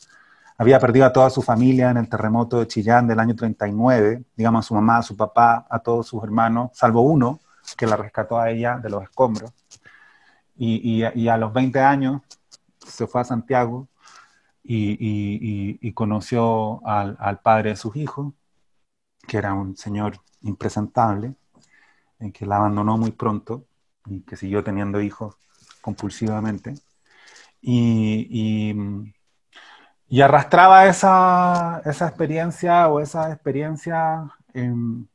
había 0.60 0.80
perdido 0.80 1.06
a 1.06 1.14
toda 1.14 1.30
su 1.30 1.42
familia 1.42 1.90
en 1.90 1.98
el 1.98 2.10
terremoto 2.10 2.60
de 2.60 2.68
Chillán 2.68 3.08
del 3.08 3.20
año 3.20 3.34
39, 3.34 4.26
digamos 4.36 4.66
a 4.66 4.68
su 4.68 4.74
mamá, 4.74 4.98
a 4.98 5.04
su 5.04 5.16
papá, 5.16 5.66
a 5.70 5.80
todos 5.80 6.08
sus 6.08 6.22
hermanos, 6.22 6.72
salvo 6.74 7.02
uno 7.02 7.40
que 7.78 7.88
la 7.88 7.96
rescató 7.96 8.38
a 8.38 8.50
ella 8.50 8.78
de 8.78 8.90
los 8.90 9.04
escombros. 9.04 9.54
Y, 10.58 11.04
a 11.04 11.38
los 11.38 11.54
20 11.54 11.80
años 11.80 12.22
se 12.86 13.08
fue 13.08 13.22
a 13.22 13.24
Santiago 13.24 13.88
y, 14.62 15.92
conoció 15.94 16.86
al, 16.86 17.16
al, 17.20 17.40
padre 17.40 17.70
de 17.70 17.76
sus 17.78 17.96
hijos, 17.96 18.34
que 19.26 19.38
era 19.38 19.54
un 19.54 19.78
señor 19.78 20.20
impresentable, 20.42 21.36
en 22.20 22.32
que 22.32 22.46
la 22.46 22.58
abandonó 22.58 22.98
muy 22.98 23.12
pronto 23.12 23.66
y 24.08 24.22
que 24.22 24.36
siguió 24.38 24.64
teniendo 24.64 25.02
hijos 25.02 25.36
compulsivamente. 25.82 26.76
y, 27.62 29.14
y 30.10 30.22
arrastraba 30.22 30.88
esa, 30.88 31.82
esa 31.86 32.08
experiencia 32.08 32.88
o 32.88 33.00
esa 33.00 33.32
experiencia 33.32 34.24
em, 34.54 35.06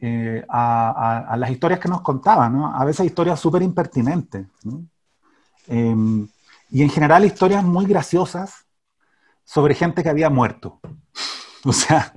eh, 0.00 0.44
a, 0.48 1.34
las 1.36 1.50
historias 1.50 1.80
que 1.80 1.88
nos 1.88 2.00
contaban, 2.00 2.52
¿no? 2.52 2.74
A 2.74 2.84
veces 2.84 3.06
historias 3.06 3.40
súper 3.40 3.62
impertinentes. 3.62 4.46
Em, 5.66 6.28
y 6.70 6.82
en 6.82 6.90
general 6.90 7.24
historias 7.24 7.64
muy 7.64 7.86
graciosas 7.86 8.66
sobre 9.44 9.74
gente 9.74 10.02
que 10.02 10.08
había 10.08 10.30
muerto. 10.30 10.80
O 11.66 11.72
sea, 11.72 12.12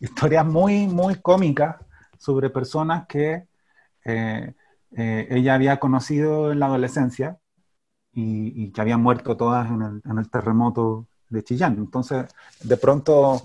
historias 0.00 0.44
muy, 0.44 0.88
muy 0.88 1.14
cómicas 1.14 1.76
sobre 2.20 2.50
personas 2.50 3.06
que 3.06 3.48
eh, 4.04 4.54
eh, 4.92 5.26
ella 5.30 5.54
había 5.54 5.80
conocido 5.80 6.52
en 6.52 6.60
la 6.60 6.66
adolescencia 6.66 7.38
y, 8.12 8.70
que 8.72 8.80
habían 8.80 9.02
muerto 9.02 9.36
todas 9.36 9.70
en 9.70 10.18
el, 10.18 10.30
terremoto 10.30 11.06
de 11.30 11.42
Chillán. 11.42 11.76
Entonces, 11.78 12.26
de 12.62 12.76
pronto, 12.76 13.42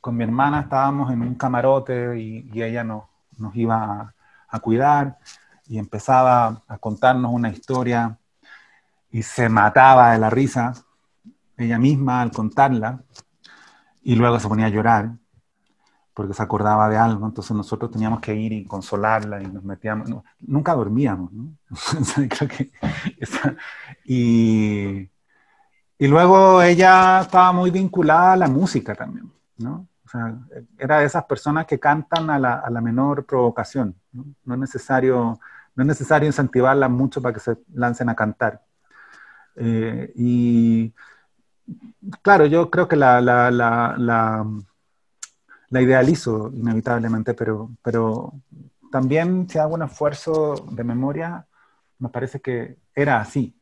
con 0.00 0.16
mi 0.16 0.24
hermana 0.24 0.62
estábamos 0.62 1.10
en 1.10 1.22
un 1.22 1.34
camarote 1.36 2.20
y, 2.20 2.62
ella 2.62 2.84
nos, 2.84 3.04
nos 3.38 3.56
iba 3.56 4.14
a, 4.48 4.60
cuidar 4.60 5.18
y 5.66 5.78
empezaba 5.78 6.62
a 6.68 6.78
contarnos 6.78 7.32
una 7.32 7.48
historia 7.48 8.18
y 9.10 9.22
se 9.22 9.48
mataba 9.48 10.12
de 10.12 10.18
la 10.18 10.30
risa 10.30 10.74
ella 11.56 11.78
misma 11.78 12.20
al 12.20 12.30
contarla 12.30 13.02
y 14.02 14.16
luego 14.16 14.38
se 14.38 14.48
ponía 14.48 14.66
a 14.66 14.70
llorar 14.70 15.12
porque 16.14 16.32
se 16.32 16.42
acordaba 16.42 16.88
de 16.88 16.96
algo, 16.96 17.26
entonces 17.26 17.56
nosotros 17.56 17.90
teníamos 17.90 18.20
que 18.20 18.34
ir 18.34 18.52
y 18.52 18.64
consolarla 18.64 19.42
y 19.42 19.46
nos 19.46 19.64
metíamos, 19.64 20.08
nunca 20.40 20.74
dormíamos, 20.74 21.32
¿no? 21.32 21.52
Creo 22.28 22.48
que 22.48 22.70
y, 24.04 25.10
y 25.98 26.06
luego 26.06 26.62
ella 26.62 27.20
estaba 27.20 27.52
muy 27.52 27.70
vinculada 27.70 28.34
a 28.34 28.36
la 28.36 28.48
música 28.48 28.94
también, 28.94 29.30
¿no? 29.58 29.88
O 30.04 30.08
sea, 30.08 30.36
era 30.78 31.00
de 31.00 31.06
esas 31.06 31.24
personas 31.24 31.66
que 31.66 31.80
cantan 31.80 32.30
a 32.30 32.38
la, 32.38 32.54
a 32.60 32.70
la 32.70 32.80
menor 32.80 33.26
provocación, 33.26 33.96
¿no? 34.12 34.24
No, 34.44 34.54
es 34.54 34.60
necesario, 34.60 35.40
no 35.74 35.82
es 35.82 35.86
necesario 35.86 36.28
incentivarla 36.28 36.88
mucho 36.88 37.20
para 37.20 37.34
que 37.34 37.40
se 37.40 37.56
lancen 37.72 38.08
a 38.08 38.14
cantar. 38.14 38.62
Eh, 39.56 40.12
y 40.16 40.94
claro, 42.22 42.46
yo 42.46 42.70
creo 42.70 42.88
que 42.88 42.96
la, 42.96 43.20
la, 43.20 44.46
la, 45.74 45.82
idealizo 45.82 46.50
inevitablemente, 46.54 47.34
pero, 47.34 47.70
pero 47.82 48.32
también 48.90 49.48
si 49.48 49.58
hago 49.58 49.74
un 49.74 49.82
esfuerzo 49.82 50.54
de 50.70 50.84
memoria, 50.84 51.46
me 51.98 52.08
parece 52.08 52.40
que 52.40 52.76
era 52.94 53.20
así. 53.20 53.54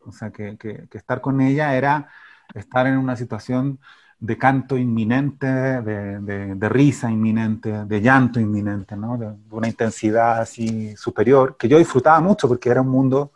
O 0.00 0.12
sea, 0.12 0.30
que, 0.30 0.56
estar 0.92 1.20
con 1.20 1.40
ella 1.40 1.74
era 1.74 2.08
estar 2.54 2.86
en 2.86 2.96
una 2.96 3.16
situación 3.16 3.78
de 4.18 4.36
canto 4.36 4.76
inminente, 4.76 5.46
de, 5.46 6.18
de, 6.54 6.68
risa 6.68 7.10
inminente, 7.10 7.84
de 7.84 8.00
llanto 8.00 8.38
inminente, 8.38 8.96
¿no? 8.96 9.16
De, 9.16 9.32
una 9.50 9.68
intensidad 9.68 10.40
así 10.40 10.94
superior, 10.96 11.56
que 11.56 11.68
yo 11.68 11.78
disfrutaba 11.78 12.20
mucho 12.20 12.48
porque 12.48 12.68
era 12.68 12.82
un 12.82 12.88
mundo, 12.88 13.32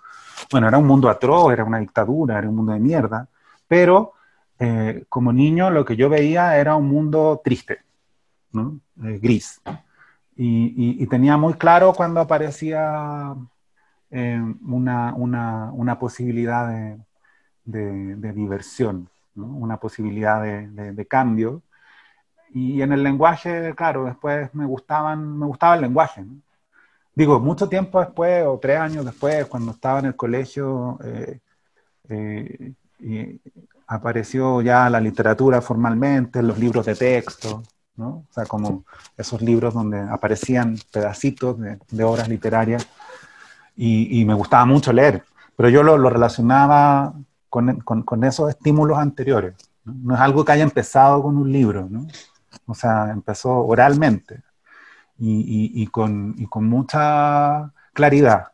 bueno, 0.51 0.69
era 0.69 0.79
un 0.79 0.87
mundo 0.87 1.09
atroz, 1.09 1.53
era 1.53 1.65
una 1.65 1.79
dictadura, 1.79 2.39
era 2.39 2.49
un 2.49 2.57
mundo 2.57 2.73
de 2.73 2.81
mierda, 2.81 3.29
pero 3.67 4.13
eh, 4.59 5.05
como 5.09 5.33
niño 5.33 5.71
lo 5.71 5.85
que 5.85 5.97
yo 5.97 6.09
veía 6.09 6.57
era 6.59 6.77
un 6.77 6.89
mundo 6.89 7.41
triste, 7.43 7.81
Eh, 8.55 9.19
gris. 9.21 9.61
Y, 10.37 11.07
tenía 11.07 11.37
muy 11.37 11.55
claro 11.55 11.93
cuando 11.95 12.21
aparecía 12.21 13.35
eh, 14.11 14.43
una, 14.67 15.15
una, 15.15 15.99
posibilidad 15.99 16.69
de, 17.65 18.17
de, 18.17 18.33
diversión, 18.33 19.09
una 19.37 19.79
posibilidad 19.79 20.43
de, 20.43 20.93
de, 20.93 21.07
cambio. 21.07 21.63
Y 22.53 22.83
en 22.83 22.93
el 22.93 23.03
lenguaje, 23.03 23.75
claro, 23.77 24.05
después 24.05 24.53
me, 24.55 24.67
gustaban, 24.67 25.39
me 25.39 25.47
gustaba 25.47 25.77
el 25.77 25.83
lenguaje. 25.83 26.25
Digo, 27.15 27.39
mucho 27.41 27.69
tiempo 27.69 28.01
después, 28.01 28.45
o 28.47 28.59
tres 28.59 28.79
años 28.79 29.05
después, 29.05 29.47
cuando 29.47 29.73
estaba 29.73 30.01
en 30.01 30.07
el 30.07 30.17
colegio, 30.17 30.99
eh, 31.05 31.41
apareció 33.87 34.63
ya 34.63 34.91
la 34.91 35.01
literatura 35.01 35.61
formalmente, 35.61 36.43
los 36.43 36.59
libros 36.59 36.87
de 36.87 36.95
texto, 36.97 37.63
¿no? 37.97 38.09
O 38.09 38.27
sea, 38.31 38.47
como 38.47 38.85
esos 39.17 39.41
libros 39.41 39.75
donde 39.75 40.01
aparecían 40.01 40.77
pedacitos 40.93 41.59
de, 41.61 41.79
de 41.91 42.05
obras 42.05 42.29
literarias 42.29 42.87
y, 43.77 44.25
me 44.25 44.35
gustaba 44.35 44.65
mucho 44.65 44.93
leer, 44.93 45.25
pero 45.57 45.69
yo 45.69 45.83
lo, 45.83 45.97
relacionaba 46.09 47.13
con, 47.49 47.81
con, 47.81 48.25
esos 48.25 48.51
estímulos 48.51 48.99
anteriores. 48.99 49.55
¿no? 49.85 50.15
es 50.15 50.21
algo 50.21 50.45
que 50.45 50.53
haya 50.53 50.63
empezado 50.63 51.23
con 51.23 51.37
un 51.37 51.51
libro, 51.51 51.89
¿no? 51.91 52.07
o 52.67 52.75
sea, 52.75 53.11
empezó 53.11 53.51
oralmente 53.65 54.43
y, 55.19 55.73
y 55.83 55.87
con, 55.89 56.35
con, 56.49 56.69
mucha 56.69 57.71
claridad. 57.93 58.49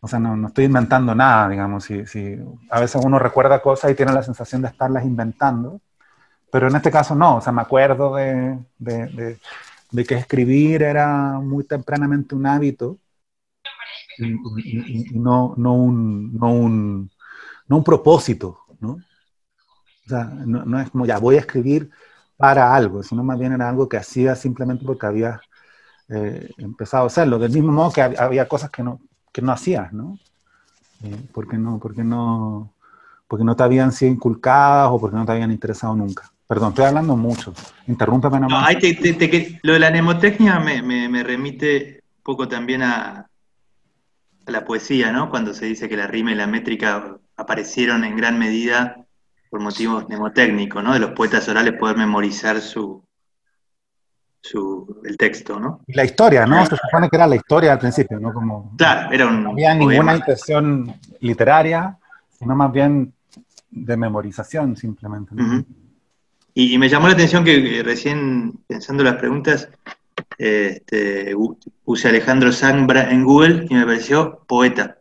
O 0.00 0.08
sea, 0.08 0.18
no, 0.18 0.36
no, 0.36 0.48
estoy 0.48 0.66
inventando 0.66 1.14
nada, 1.14 1.48
digamos, 1.48 1.84
si, 1.84 2.06
si 2.06 2.38
a 2.70 2.80
veces 2.80 3.02
uno 3.04 3.18
recuerda 3.18 3.62
cosas 3.62 3.90
y 3.90 3.94
tiene 3.94 4.12
la 4.12 4.22
sensación 4.22 4.62
de 4.62 4.68
estarlas 4.68 5.04
inventando, 5.04 5.80
pero 6.54 6.68
en 6.68 6.76
este 6.76 6.92
caso 6.92 7.16
no, 7.16 7.38
o 7.38 7.40
sea, 7.40 7.52
me 7.52 7.62
acuerdo 7.62 8.14
de, 8.14 8.56
de, 8.78 10.04
que 10.06 10.14
escribir 10.14 10.84
era 10.84 11.40
muy 11.40 11.64
tempranamente 11.64 12.36
un 12.36 12.46
hábito 12.46 12.96
y, 14.18 15.18
no, 15.18 15.54
no, 15.56 15.72
un, 15.74 16.32
no, 16.38 16.52
un, 16.52 17.10
no 17.66 17.76
un 17.78 17.82
propósito, 17.82 18.60
¿no? 18.78 18.92
O 18.92 20.08
sea, 20.08 20.26
no, 20.26 20.64
no, 20.64 20.80
es 20.80 20.90
como 20.90 21.06
ya 21.06 21.18
voy 21.18 21.34
a 21.34 21.40
escribir 21.40 21.90
para 22.36 22.72
algo, 22.72 23.02
sino 23.02 23.24
más 23.24 23.36
bien 23.36 23.52
era 23.52 23.68
algo 23.68 23.88
que 23.88 23.96
hacía 23.96 24.36
simplemente 24.36 24.84
porque 24.84 25.06
había 25.06 25.40
eh, 26.08 26.50
empezado 26.58 27.02
a 27.02 27.06
hacerlo. 27.08 27.40
Del 27.40 27.50
mismo 27.50 27.72
modo 27.72 27.90
que 27.90 28.00
había 28.00 28.46
cosas 28.46 28.70
que 28.70 28.84
no, 28.84 29.00
que 29.32 29.42
no 29.42 29.50
hacías, 29.50 29.92
¿no? 29.92 30.20
Eh, 31.02 31.28
porque 31.32 31.58
no, 31.58 31.80
porque 31.80 32.04
no, 32.04 32.72
porque 33.26 33.44
no 33.44 33.56
te 33.56 33.64
habían 33.64 33.90
sido 33.90 34.12
inculcadas 34.12 34.90
o 34.92 35.00
porque 35.00 35.16
no 35.16 35.26
te 35.26 35.32
habían 35.32 35.50
interesado 35.50 35.96
nunca. 35.96 36.30
Perdón, 36.46 36.70
estoy 36.70 36.84
hablando 36.84 37.16
mucho. 37.16 37.54
Interrúmpeme 37.86 38.38
nomás. 38.38 38.74
No, 38.74 38.80
lo 39.62 39.72
de 39.72 39.78
la 39.78 39.90
mnemotecnia 39.90 40.58
me, 40.60 40.82
me, 40.82 41.22
remite 41.22 42.02
un 42.16 42.22
poco 42.22 42.48
también 42.48 42.82
a, 42.82 43.26
a, 44.46 44.50
la 44.50 44.64
poesía, 44.64 45.10
¿no? 45.10 45.30
Cuando 45.30 45.54
se 45.54 45.66
dice 45.66 45.88
que 45.88 45.96
la 45.96 46.06
rima 46.06 46.32
y 46.32 46.34
la 46.34 46.46
métrica 46.46 47.16
aparecieron 47.36 48.04
en 48.04 48.16
gran 48.16 48.38
medida 48.38 48.96
por 49.48 49.60
motivos 49.60 50.06
mnemotécnicos, 50.08 50.84
¿no? 50.84 50.92
De 50.92 50.98
los 50.98 51.12
poetas 51.12 51.48
orales 51.48 51.74
poder 51.78 51.96
memorizar 51.96 52.60
su, 52.60 53.02
su, 54.42 55.00
el 55.04 55.16
texto, 55.16 55.58
¿no? 55.58 55.80
Y 55.86 55.94
la 55.94 56.04
historia, 56.04 56.44
¿no? 56.44 56.64
Se 56.66 56.76
supone 56.76 57.08
que 57.08 57.16
era 57.16 57.26
la 57.26 57.36
historia 57.36 57.72
al 57.72 57.78
principio, 57.78 58.20
¿no? 58.20 58.34
Como, 58.34 58.76
claro, 58.76 59.10
era 59.10 59.26
un. 59.26 59.42
No 59.42 59.50
había 59.52 59.74
ninguna 59.74 60.14
intención 60.14 60.94
literaria, 61.20 61.96
sino 62.38 62.54
más 62.54 62.70
bien 62.70 63.14
de 63.70 63.96
memorización, 63.96 64.76
simplemente. 64.76 65.34
Y, 66.54 66.78
me 66.78 66.88
llamó 66.88 67.08
la 67.08 67.14
atención 67.14 67.44
que 67.44 67.82
recién, 67.84 68.52
pensando 68.66 69.02
las 69.02 69.16
preguntas, 69.16 69.68
este, 70.38 71.34
puse 71.84 72.08
Alejandro 72.08 72.52
Zambra 72.52 73.10
en 73.10 73.24
Google 73.24 73.66
y 73.68 73.74
me 73.74 73.84
pareció 73.84 74.44
poeta. 74.46 74.98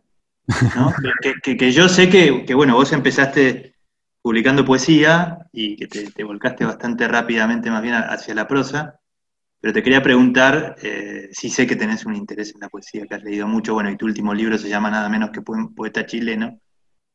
¿no? 0.75 0.93
que, 1.43 1.71
yo 1.71 1.87
sé 1.87 2.09
que, 2.09 2.45
que, 2.45 2.53
bueno, 2.53 2.75
vos 2.75 2.91
empezaste 2.91 3.75
publicando 4.21 4.65
poesía 4.65 5.37
y 5.51 5.75
que 5.75 5.87
te, 5.87 6.11
te 6.11 6.23
volcaste 6.23 6.65
bastante 6.65 7.07
rápidamente 7.07 7.69
más 7.69 7.81
bien 7.81 7.95
hacia 7.95 8.33
la 8.33 8.47
prosa. 8.47 8.99
Pero 9.63 9.73
te 9.73 9.81
quería 9.81 10.03
preguntar, 10.03 10.75
eh, 10.83 11.29
si 11.31 11.49
sé 11.49 11.65
que 11.65 11.77
tenés 11.77 12.05
un 12.05 12.17
interés 12.17 12.53
en 12.53 12.59
la 12.59 12.67
poesía, 12.67 13.07
que 13.07 13.15
has 13.15 13.23
leído 13.23 13.47
mucho, 13.47 13.73
bueno, 13.73 13.89
y 13.89 13.95
tu 13.95 14.05
último 14.05 14.33
libro 14.33 14.57
se 14.57 14.67
llama 14.67 14.91
nada 14.91 15.07
menos 15.07 15.29
que 15.29 15.41
Poeta 15.41 16.05
Chileno, 16.05 16.59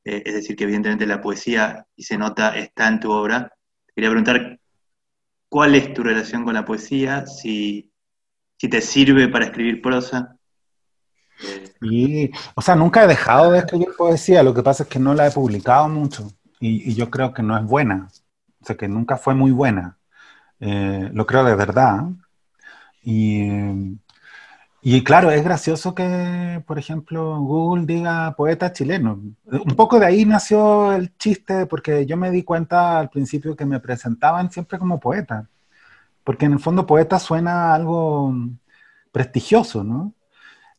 eh, 0.03 0.23
es 0.25 0.33
decir, 0.33 0.57
que 0.57 0.65
evidentemente 0.65 1.07
la 1.07 1.21
poesía, 1.21 1.87
y 1.95 2.05
se 2.05 2.17
nota, 2.17 2.57
está 2.57 2.89
en 2.89 3.01
tu 3.01 3.13
obra. 3.13 3.53
Quería 3.99 4.11
preguntar, 4.11 4.61
¿cuál 5.49 5.75
es 5.75 5.93
tu 5.93 6.05
relación 6.05 6.45
con 6.45 6.55
la 6.55 6.65
poesía? 6.65 7.27
Si, 7.27 7.93
si 8.57 8.69
te 8.69 8.81
sirve 8.81 9.27
para 9.27 9.47
escribir 9.47 9.83
prosa. 9.83 10.37
Y, 11.83 12.31
o 12.55 12.63
sea, 12.63 12.77
nunca 12.77 13.03
he 13.03 13.09
dejado 13.09 13.51
de 13.51 13.59
escribir 13.59 13.89
poesía, 13.99 14.45
lo 14.45 14.55
que 14.55 14.63
pasa 14.63 14.85
es 14.85 14.89
que 14.89 15.01
no 15.01 15.15
la 15.15 15.27
he 15.27 15.33
publicado 15.33 15.89
mucho 15.89 16.31
y, 16.61 16.95
yo 16.95 17.11
creo 17.11 17.35
que 17.35 17.43
no 17.43 17.59
es 17.59 17.65
buena, 17.65 18.07
o 18.63 18.65
sea, 18.65 18.77
que 18.77 18.87
nunca 18.87 19.17
fue 19.17 19.35
muy 19.35 19.51
buena, 19.51 19.99
eh, 20.61 21.11
lo 21.13 21.27
creo 21.27 21.43
de 21.43 21.57
verdad. 21.57 22.05
Y, 23.03 23.49
y 24.81 25.03
claro, 25.03 25.31
es 25.31 25.43
gracioso 25.43 25.95
que, 25.95 26.63
por 26.67 26.79
ejemplo, 26.79 27.41
Google 27.41 27.85
diga 27.87 28.35
poeta 28.37 28.73
chileno. 28.73 29.21
Un 29.47 29.77
poco 29.77 29.99
de 29.99 30.07
ahí 30.07 30.25
nació 30.25 30.93
el 30.93 31.17
chiste, 31.17 31.67
porque 31.67 32.07
yo 32.07 32.17
me 32.17 32.31
di 32.31 32.45
cuenta 32.45 32.99
al 32.99 33.11
principio 33.11 33.57
que 33.57 33.67
me 33.67 33.81
presentaban 33.81 34.51
siempre 34.51 34.79
como 34.79 35.01
poeta. 35.01 35.49
Porque 36.23 36.47
en 36.47 36.53
el 36.53 36.61
fondo 36.61 36.87
poeta 36.87 37.19
suena 37.19 37.75
algo 37.75 38.35
prestigioso, 39.11 39.83
¿no? 39.83 40.13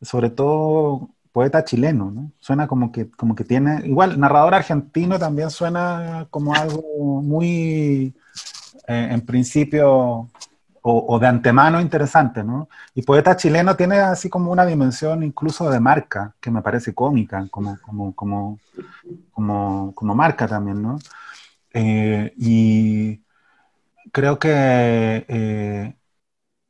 Sobre 0.02 0.30
todo 0.30 1.10
poeta 1.32 1.64
chileno, 1.64 2.12
¿no? 2.12 2.32
Suena 2.40 2.68
como 2.68 2.92
que, 2.92 3.10
como 3.12 3.36
que 3.36 3.44
tiene, 3.44 3.86
igual, 3.86 4.20
narrador 4.20 4.56
argentino 4.56 5.20
también 5.20 5.50
suena 5.50 6.28
como 6.30 6.54
algo 6.54 7.22
muy, 7.22 8.16
eh, 8.88 9.10
en 9.12 9.22
principio, 9.26 10.30
o, 10.82 11.20
de 11.20 11.28
antemano 11.28 11.82
interesante, 11.82 12.44
¿no? 12.44 12.70
Y 12.94 13.02
poeta 13.04 13.36
chileno 13.36 13.76
tiene 13.76 13.98
así 13.98 14.30
como 14.30 14.52
una 14.52 14.66
dimensión 14.66 15.24
incluso 15.24 15.70
de 15.70 15.80
marca, 15.80 16.36
que 16.40 16.52
me 16.52 16.62
parece 16.62 16.94
cómica, 16.94 17.48
como, 17.52 17.80
como, 17.82 18.14
como, 19.34 19.94
como, 19.94 20.16
marca 20.16 20.48
también, 20.48 20.82
¿no? 20.82 21.00
Eh, 21.74 22.34
y 22.38 23.24
creo 24.12 24.40
que 24.40 24.50
eh, 25.28 25.96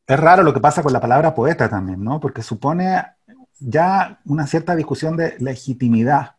es 0.07 0.19
raro 0.19 0.43
lo 0.43 0.53
que 0.53 0.59
pasa 0.59 0.83
con 0.83 0.93
la 0.93 1.01
palabra 1.01 1.35
poeta 1.35 1.69
también, 1.69 2.03
¿no? 2.03 2.19
Porque 2.19 2.41
supone 2.43 3.03
ya 3.59 4.19
una 4.25 4.47
cierta 4.47 4.75
discusión 4.75 5.17
de 5.17 5.35
legitimidad. 5.39 6.35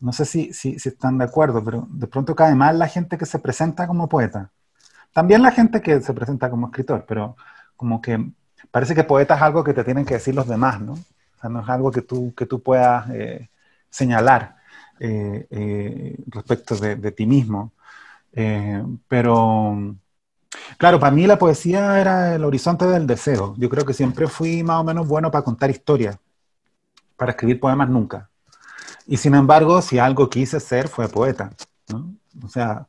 No 0.00 0.12
sé 0.12 0.24
si, 0.24 0.52
si, 0.52 0.78
si 0.78 0.88
están 0.90 1.18
de 1.18 1.24
acuerdo, 1.24 1.64
pero 1.64 1.86
de 1.90 2.06
pronto 2.06 2.34
cae 2.36 2.54
mal 2.54 2.78
la 2.78 2.88
gente 2.88 3.18
que 3.18 3.26
se 3.26 3.38
presenta 3.38 3.86
como 3.86 4.08
poeta. 4.08 4.50
También 5.16 5.40
la 5.40 5.50
gente 5.50 5.80
que 5.80 6.02
se 6.02 6.12
presenta 6.12 6.50
como 6.50 6.66
escritor, 6.66 7.06
pero 7.08 7.36
como 7.74 8.02
que 8.02 8.32
parece 8.70 8.94
que 8.94 9.02
poeta 9.02 9.34
es 9.34 9.40
algo 9.40 9.64
que 9.64 9.72
te 9.72 9.82
tienen 9.82 10.04
que 10.04 10.12
decir 10.12 10.34
los 10.34 10.46
demás, 10.46 10.78
¿no? 10.78 10.92
O 10.92 11.40
sea, 11.40 11.48
no 11.48 11.62
es 11.62 11.68
algo 11.70 11.90
que 11.90 12.02
tú, 12.02 12.34
que 12.36 12.44
tú 12.44 12.62
puedas 12.62 13.08
eh, 13.14 13.48
señalar 13.88 14.56
eh, 15.00 15.46
eh, 15.48 16.22
respecto 16.26 16.76
de, 16.76 17.12
ti 17.12 17.24
mismo. 17.24 17.72
pero, 19.08 19.96
claro, 20.76 21.00
para 21.00 21.12
mí 21.12 21.26
la 21.26 21.38
poesía 21.38 21.98
era 21.98 22.34
el 22.34 22.44
horizonte 22.44 22.84
del 22.84 23.06
deseo. 23.06 23.54
Yo 23.56 23.70
creo 23.70 23.86
que 23.86 23.94
siempre 23.94 24.26
fui 24.26 24.62
más 24.62 24.82
o 24.82 24.84
menos 24.84 25.08
bueno 25.08 25.30
para 25.30 25.44
contar 25.44 25.70
historias, 25.70 26.18
para 27.16 27.30
escribir 27.30 27.58
poemas 27.58 27.88
nunca. 27.88 28.28
Y 29.06 29.16
sin 29.16 29.34
embargo, 29.34 29.80
si 29.80 29.98
algo 29.98 30.28
quise 30.28 30.60
ser, 30.60 30.88
fue 30.88 31.08
poeta, 31.08 31.52
¿no? 31.88 32.14
O 32.44 32.48
sea, 32.48 32.86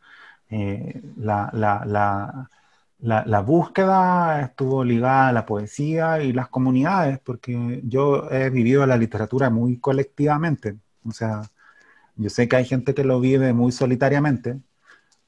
eh, 0.50 1.02
la, 1.18 1.50
la, 1.54 2.50
la, 3.00 3.42
búsqueda 3.42 4.42
estuvo 4.42 4.84
ligada 4.84 5.30
a 5.30 5.32
la 5.34 5.46
poesía 5.46 6.22
y 6.22 6.34
las 6.34 6.50
comunidades, 6.50 7.20
porque 7.20 7.82
yo 7.86 8.30
he 8.32 8.50
vivido 8.50 8.86
la 8.86 8.98
literatura 8.98 9.50
muy 9.50 9.80
colectivamente. 9.80 10.78
O 11.06 11.12
sea, 11.12 11.42
yo 12.16 12.30
sé 12.30 12.48
que 12.48 12.56
hay 12.58 12.66
gente 12.66 12.94
que 12.94 13.04
lo 13.04 13.20
vive 13.20 13.54
muy 13.54 13.72
solitariamente, 13.72 14.60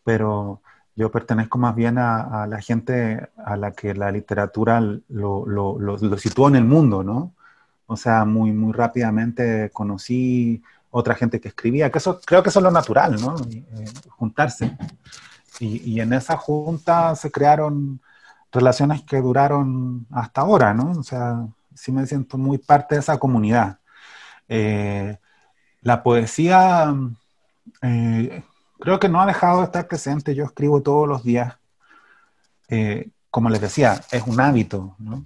pero 0.04 0.62
yo 0.96 1.12
pertenezco 1.12 1.58
más 1.58 1.76
bien 1.76 1.98
a, 1.98 2.48
la 2.48 2.62
gente 2.62 3.30
a 3.38 3.56
la 3.58 3.72
que 3.72 3.94
la 3.96 4.12
literatura 4.12 4.82
lo, 4.82 5.46
lo, 5.46 5.80
lo, 5.80 6.18
situó 6.18 6.50
en 6.50 6.56
el 6.58 6.66
mundo, 6.66 7.04
¿no? 7.04 7.36
O 7.88 7.96
sea, 7.98 8.26
muy, 8.26 8.52
muy 8.52 8.74
rápidamente 8.74 9.72
conocí 9.72 10.62
otra 10.92 11.16
gente 11.16 11.40
que 11.40 11.50
escribía, 11.50 11.92
que 11.92 12.00
eso 12.00 12.20
creo 12.26 12.44
que 12.44 12.50
eso 12.50 12.60
es 12.60 12.64
lo 12.64 12.72
natural, 12.72 13.20
¿no? 13.22 13.36
Eh, 13.52 13.86
juntarse. 14.10 14.78
Y, 15.60 15.94
y, 15.94 16.02
en 16.02 16.14
esa 16.14 16.38
junta 16.38 17.16
se 17.16 17.32
crearon 17.32 18.02
relaciones 18.52 19.04
que 19.04 19.18
duraron 19.22 20.08
hasta 20.12 20.42
ahora, 20.42 20.74
¿no? 20.74 20.92
O 20.92 21.04
sea, 21.04 21.46
sí 21.76 21.92
me 21.92 22.06
siento 22.08 22.38
muy 22.38 22.58
parte 22.58 22.96
de 22.96 23.02
esa 23.02 23.18
comunidad. 23.20 23.80
Eh, 24.48 25.18
la 25.82 26.02
poesía 26.02 26.94
eh, 27.82 28.44
creo 28.80 29.00
que 29.00 29.10
no 29.10 29.22
ha 29.22 29.26
dejado 29.26 29.60
de 29.60 29.66
estar 29.66 29.88
presente, 29.88 30.36
yo 30.36 30.46
escribo 30.46 30.82
todos 30.82 31.08
los 31.08 31.24
días. 31.24 31.56
como 33.30 33.50
les 33.50 33.62
decía, 33.62 34.02
es 34.12 34.24
un 34.28 34.40
hábito, 34.40 34.96
¿no? 35.00 35.26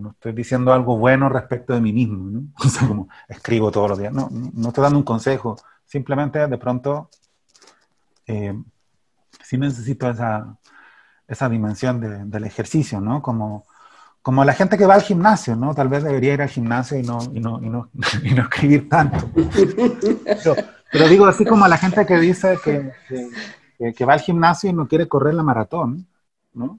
No 0.00 0.10
estoy 0.10 0.32
diciendo 0.32 0.72
algo 0.72 0.96
bueno 0.96 1.28
respecto 1.28 1.74
de 1.74 1.80
mí 1.80 1.92
mismo, 1.92 2.30
¿no? 2.30 3.08
Escribo 3.28 3.70
todos 3.70 3.90
los 3.90 3.98
días. 3.98 4.12
No, 4.12 4.28
no 4.30 4.68
estoy 4.68 4.82
dando 4.82 4.98
un 4.98 5.04
consejo. 5.04 5.56
Simplemente 5.84 6.46
de 6.46 6.58
pronto 6.58 7.10
eh, 8.26 8.54
sí 9.42 9.58
necesito 9.58 10.08
esa, 10.08 10.56
esa 11.26 11.48
dimensión 11.48 12.30
del 12.30 12.44
ejercicio, 12.44 13.00
¿no? 13.00 13.20
Como, 13.22 13.64
como 14.22 14.44
la 14.44 14.52
gente 14.52 14.78
que 14.78 14.86
va 14.86 14.94
al 14.94 15.02
gimnasio, 15.02 15.56
¿no? 15.56 15.74
Tal 15.74 15.88
vez 15.88 16.04
debería 16.04 16.34
ir 16.34 16.42
al 16.42 16.48
gimnasio 16.48 16.98
y 16.98 17.02
no, 17.02 17.18
y 17.32 17.40
no, 17.40 17.60
y 17.62 17.68
no, 17.68 17.90
y 18.22 18.30
no 18.34 18.42
escribir 18.42 18.88
tanto. 18.88 19.28
Pero, 20.92 21.08
digo, 21.08 21.26
así 21.26 21.44
como 21.44 21.66
la 21.66 21.78
gente 21.78 22.04
que 22.04 22.18
dice 22.18 22.58
que, 22.62 22.92
que, 23.78 23.92
que, 23.94 24.04
va 24.04 24.14
al 24.14 24.20
gimnasio 24.20 24.70
y 24.70 24.72
no 24.72 24.88
quiere 24.88 25.08
correr 25.08 25.34
la 25.34 25.42
maratón, 25.42 26.06
¿no? 26.52 26.78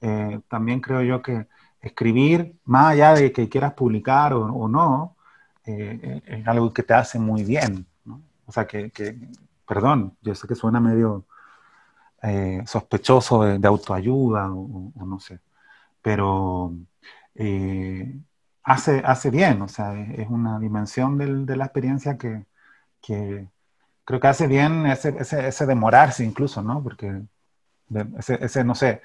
Eh, 0.00 0.40
también 0.48 0.80
creo 0.80 1.02
yo 1.02 1.22
que 1.22 1.46
escribir, 1.80 2.58
más 2.64 2.92
allá 2.92 3.14
de 3.14 3.32
que 3.32 3.48
quieras 3.48 3.74
publicar 3.74 4.32
o, 4.34 4.68
no, 4.68 5.16
eh, 5.64 6.00
eh, 6.02 6.22
es 6.26 6.48
algo 6.48 6.72
que 6.72 6.82
te 6.82 6.94
hace 6.94 7.18
muy 7.18 7.44
bien. 7.44 7.86
¿no? 8.04 8.22
O 8.46 8.52
sea, 8.52 8.66
que, 8.66 8.90
perdón, 9.66 10.16
yo 10.22 10.34
sé 10.34 10.48
que 10.48 10.54
suena 10.54 10.80
medio 10.80 11.24
eh, 12.22 12.62
sospechoso 12.66 13.44
de, 13.44 13.68
autoayuda 13.68 14.50
o, 14.52 14.92
no 15.04 15.20
sé, 15.20 15.40
pero 16.02 16.74
hace, 18.64 19.02
hace 19.04 19.30
bien, 19.30 19.62
o 19.62 19.68
sea, 19.68 19.94
es, 19.94 20.28
una 20.28 20.58
dimensión 20.58 21.16
de 21.46 21.56
la 21.56 21.64
experiencia 21.66 22.18
que, 22.18 22.44
creo 24.04 24.20
que 24.20 24.26
hace 24.26 24.46
bien 24.46 24.86
ese, 24.86 25.14
ese, 25.18 25.66
demorarse 25.66 26.24
incluso, 26.24 26.62
¿no? 26.62 26.82
Porque 26.82 27.22
ese, 28.18 28.44
ese 28.44 28.64
no 28.64 28.74
sé, 28.74 29.02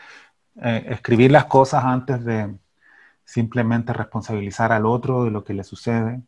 escribir 0.56 1.32
las 1.32 1.46
cosas 1.46 1.84
antes 1.84 2.24
de, 2.26 2.56
simplemente 3.26 3.94
responsabilizar 3.94 4.72
al 4.72 4.86
otro 4.86 5.26
de 5.26 5.32
lo 5.32 5.44
que 5.44 5.54
le 5.54 5.64
sucede 5.64 6.22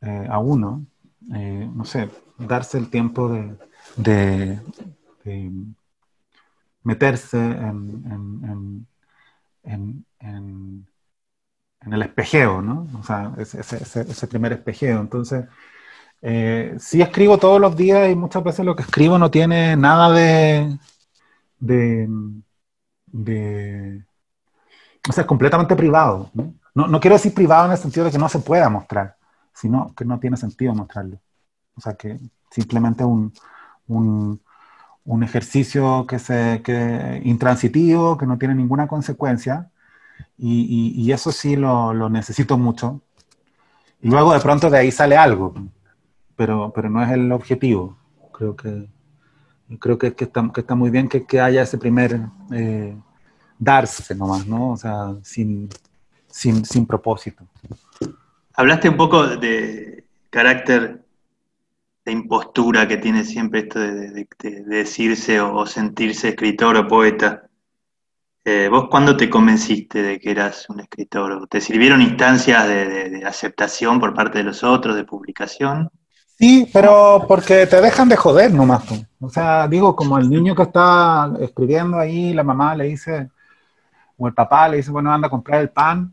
eh, 0.00 0.26
a 0.30 0.38
uno. 0.38 0.86
Eh, 1.34 1.68
no 1.74 1.84
sé, 1.84 2.10
darse 2.38 2.78
el 2.78 2.90
tiempo 2.90 3.28
de, 3.28 3.56
de, 3.96 4.60
meterse 6.82 7.38
en, 7.38 8.86
en, 9.64 10.04
en, 10.20 10.86
el 11.92 12.02
espejeo, 12.02 12.60
¿no? 12.62 12.86
O 12.98 13.02
sea, 13.02 13.32
ese, 13.38 13.60
ese, 13.60 14.00
ese 14.00 14.26
primer 14.26 14.52
espejeo. 14.52 15.00
Entonces, 15.00 15.46
eh, 16.22 16.74
sí 16.78 17.00
escribo 17.00 17.38
todos 17.38 17.60
los 17.60 17.76
días 17.76 18.10
y 18.10 18.16
muchas 18.16 18.42
veces 18.42 18.64
lo 18.64 18.74
que 18.74 18.82
escribo 18.82 19.18
no 19.18 19.30
tiene 19.30 19.76
nada 19.76 20.12
de, 20.12 20.78
de, 21.60 22.08
o 25.08 25.12
sea, 25.12 25.22
es 25.22 25.28
completamente 25.28 25.76
privado. 25.76 26.30
¿no? 26.34 26.86
¿no? 26.86 27.00
quiero 27.00 27.16
decir 27.16 27.34
privado 27.34 27.66
en 27.66 27.72
el 27.72 27.78
sentido 27.78 28.06
de 28.06 28.12
que 28.12 28.18
no 28.18 28.28
se 28.28 28.38
pueda 28.38 28.68
mostrar, 28.68 29.16
sino 29.52 29.94
que 29.94 30.04
no 30.04 30.18
tiene 30.18 30.36
sentido 30.36 30.74
mostrarlo. 30.74 31.18
O 31.76 31.80
sea, 31.80 31.94
que 31.94 32.18
simplemente 32.50 33.04
un, 33.04 33.32
un, 33.86 34.40
un 35.04 35.22
ejercicio 35.22 36.06
que 36.06 36.18
se, 36.18 36.62
intransitivo, 37.24 38.16
que 38.16 38.26
no 38.26 38.38
tiene 38.38 38.54
ninguna 38.54 38.88
consecuencia, 38.88 39.70
y, 40.36 40.94
y, 40.96 41.12
eso 41.12 41.30
sí 41.32 41.56
lo, 41.56 41.94
lo 41.94 42.08
necesito 42.08 42.58
mucho. 42.58 43.02
Y 44.00 44.08
luego 44.08 44.32
de 44.32 44.40
pronto 44.40 44.70
de 44.70 44.78
ahí 44.78 44.90
sale 44.90 45.16
algo 45.16 45.54
pero, 46.38 46.72
pero 46.72 46.88
no 46.88 47.02
es 47.02 47.10
el 47.10 47.32
objetivo. 47.32 47.98
Creo 48.32 48.54
que, 48.54 48.88
creo 49.80 49.98
que, 49.98 50.14
que, 50.14 50.24
está, 50.24 50.48
que 50.54 50.60
está, 50.60 50.76
muy 50.76 50.88
bien 50.88 51.08
que, 51.08 51.26
que 51.26 51.40
haya 51.40 51.62
ese 51.62 51.78
primer 51.78 52.20
eh, 52.52 52.96
darse 53.58 54.14
nomás, 54.14 54.46
¿no? 54.46 54.70
O 54.72 54.76
sea, 54.76 55.14
sin, 55.22 55.68
sin, 56.28 56.64
sin 56.64 56.86
propósito. 56.86 57.44
Hablaste 58.54 58.88
un 58.88 58.96
poco 58.96 59.26
de 59.26 60.04
carácter 60.30 61.04
de 62.04 62.12
impostura 62.12 62.88
que 62.88 62.96
tiene 62.96 63.24
siempre 63.24 63.60
esto 63.60 63.78
de, 63.80 64.10
de, 64.10 64.28
de 64.38 64.60
decirse 64.62 65.40
o, 65.40 65.66
sentirse 65.66 66.30
escritor 66.30 66.76
o 66.76 66.88
poeta. 66.88 67.44
Eh, 68.44 68.68
¿Vos 68.70 68.88
cuándo 68.90 69.16
te 69.16 69.28
convenciste 69.28 70.02
de 70.02 70.18
que 70.18 70.30
eras 70.30 70.70
un 70.70 70.80
escritor? 70.80 71.46
¿Te 71.48 71.60
sirvieron 71.60 72.00
instancias 72.00 72.66
de, 72.66 73.10
de, 73.10 73.26
aceptación 73.26 74.00
por 74.00 74.14
parte 74.14 74.38
de 74.38 74.44
los 74.44 74.64
otros, 74.64 74.96
de 74.96 75.04
publicación? 75.04 75.90
Sí, 76.38 76.70
pero 76.72 77.24
porque 77.28 77.66
te 77.66 77.80
dejan 77.80 78.08
de 78.08 78.16
joder 78.16 78.54
nomás. 78.54 78.84
O 79.20 79.28
sea, 79.28 79.68
digo, 79.68 79.94
como 79.94 80.16
el 80.16 80.30
niño 80.30 80.54
que 80.54 80.62
está 80.62 81.30
escribiendo 81.40 81.98
ahí, 81.98 82.32
la 82.32 82.44
mamá 82.44 82.74
le 82.74 82.84
dice, 82.84 83.28
o 84.18 84.28
el 84.28 84.34
papá 84.34 84.68
le 84.68 84.78
dice, 84.78 84.90
bueno, 84.90 85.12
anda 85.12 85.28
a 85.28 85.30
comprar 85.30 85.60
el 85.60 85.70
pan, 85.70 86.12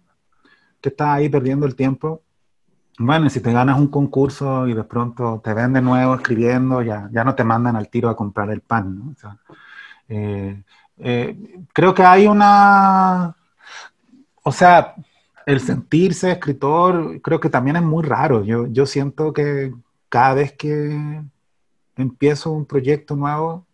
que 0.79 0.89
está 0.89 1.13
ahí 1.15 1.27
perdiendo 1.27 1.65
el 1.65 1.75
tiempo. 1.75 2.21
Bueno, 2.97 3.29
si 3.29 3.41
te 3.41 3.51
ganas 3.51 3.77
un 3.77 3.87
concurso 3.87 4.67
y 4.67 4.73
de 4.73 4.83
pronto 4.85 5.41
te 5.43 5.53
ven 5.53 5.73
de 5.73 5.81
nuevo 5.81 6.15
escribiendo, 6.15 6.81
ya, 6.81 7.09
ya 7.11 7.23
no 7.23 7.35
te 7.35 7.43
mandan 7.43 7.75
al 7.75 7.89
tiro 7.89 8.09
a 8.09 8.15
comprar 8.15 8.49
el 8.51 8.61
pan, 8.61 9.15
eh, 10.07 10.63
eh, 10.97 11.37
creo 11.73 11.93
que 11.93 12.03
hay 12.03 12.27
una, 12.27 13.35
o 14.43 14.51
sea, 14.51 14.95
el 15.45 15.59
sentirse 15.59 16.31
escritor 16.31 17.21
creo 17.21 17.39
que 17.39 17.49
también 17.49 17.75
es 17.77 17.83
muy 17.83 18.03
raro. 18.03 18.43
Yo, 18.43 18.67
yo 18.67 18.85
siento 18.85 19.33
que 19.33 19.73
cada 20.09 20.35
vez 20.35 20.53
que 20.53 21.21
empiezo 21.95 22.51
un 22.51 22.65
proyecto 22.65 23.15
nuevo, 23.15 23.65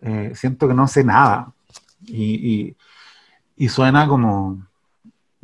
eh, 0.00 0.32
siento 0.34 0.68
que 0.68 0.74
no 0.74 0.88
sé 0.88 1.04
nada. 1.04 1.52
Y, 2.06 2.76
suena 3.68 4.06
como, 4.06 4.66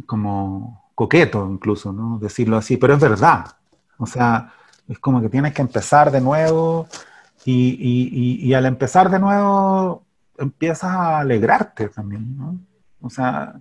como 0.07 0.91
coqueto 0.95 1.49
incluso, 1.51 1.93
¿no? 1.93 2.19
Decirlo 2.19 2.57
así, 2.57 2.77
pero 2.77 2.95
es 2.95 3.01
verdad. 3.01 3.47
O 3.99 4.07
sea, 4.07 4.53
es 4.89 4.99
como 4.99 5.21
que 5.21 5.29
tienes 5.29 5.53
que 5.55 5.63
empezar 5.63 6.11
de 6.11 6.21
nuevo 6.21 6.87
y, 7.45 8.53
al 8.55 8.67
empezar 8.67 9.11
de 9.11 9.19
nuevo 9.19 10.05
empiezas 10.39 10.91
a 10.91 11.19
alegrarte 11.21 11.89
también, 11.89 12.37
¿no? 12.37 12.59
O 13.01 13.11
sea, 13.11 13.55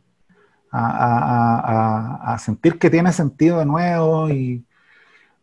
a, 0.72 2.34
a 2.34 2.40
sentir 2.40 2.80
que 2.80 2.90
tiene 2.90 3.12
sentido 3.12 3.60
de 3.60 3.66
nuevo 3.66 4.30
y, 4.30 4.64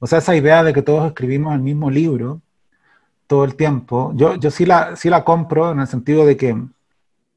o 0.00 0.06
sea, 0.06 0.18
esa 0.18 0.36
idea 0.36 0.62
de 0.62 0.72
que 0.72 0.82
todos 0.82 1.06
escribimos 1.06 1.54
el 1.54 1.60
mismo 1.60 1.90
libro 1.90 2.40
todo 3.26 3.44
el 3.44 3.56
tiempo, 3.56 4.12
yo, 4.14 4.36
yo 4.36 4.50
sí, 4.50 4.64
la, 4.64 4.96
sí 4.96 5.10
la 5.10 5.22
compro 5.22 5.72
en 5.72 5.80
el 5.80 5.86
sentido 5.86 6.24
de 6.24 6.36
que, 6.36 6.56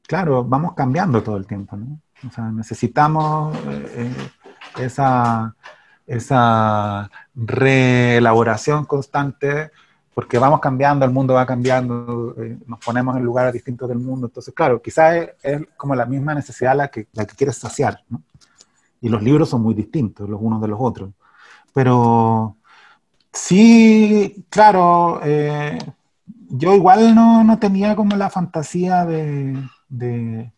claro, 0.06 0.44
vamos 0.44 0.74
cambiando 0.74 1.22
todo 1.22 1.36
el 1.36 1.46
tiempo, 1.46 1.76
¿no? 1.76 2.00
O 2.26 2.30
sea, 2.30 2.44
necesitamos 2.50 3.56
eh, 3.66 4.14
esa, 4.78 5.54
esa 6.06 7.10
reelaboración 7.34 8.84
constante 8.84 9.70
porque 10.14 10.38
vamos 10.38 10.60
cambiando, 10.60 11.04
el 11.04 11.10
mundo 11.10 11.34
va 11.34 11.46
cambiando, 11.46 12.34
eh, 12.38 12.58
nos 12.66 12.78
ponemos 12.80 13.16
en 13.16 13.24
lugares 13.24 13.52
distintos 13.52 13.88
del 13.88 13.98
mundo. 13.98 14.26
Entonces, 14.26 14.52
claro, 14.54 14.82
quizás 14.82 15.30
es, 15.42 15.62
como 15.76 15.94
la 15.94 16.04
misma 16.04 16.34
necesidad 16.34 16.76
la 16.76 16.88
que, 16.88 17.08
la 17.12 17.24
que 17.26 17.34
quieres 17.34 17.56
saciar, 17.56 18.02
¿no? 18.08 18.22
Y 19.00 19.08
los 19.08 19.22
libros 19.22 19.48
son 19.48 19.62
muy 19.62 19.74
distintos 19.74 20.28
los 20.28 20.40
unos 20.40 20.60
de 20.60 20.68
los 20.68 20.78
otros. 20.80 21.10
Pero 21.72 22.56
sí, 23.32 24.44
claro, 24.50 25.20
eh, 25.24 25.78
yo 26.50 26.74
igual 26.74 27.14
no, 27.14 27.42
no, 27.42 27.58
tenía 27.58 27.96
como 27.96 28.14
la 28.16 28.30
fantasía 28.30 29.04
de, 29.06 29.56
de 29.92 30.52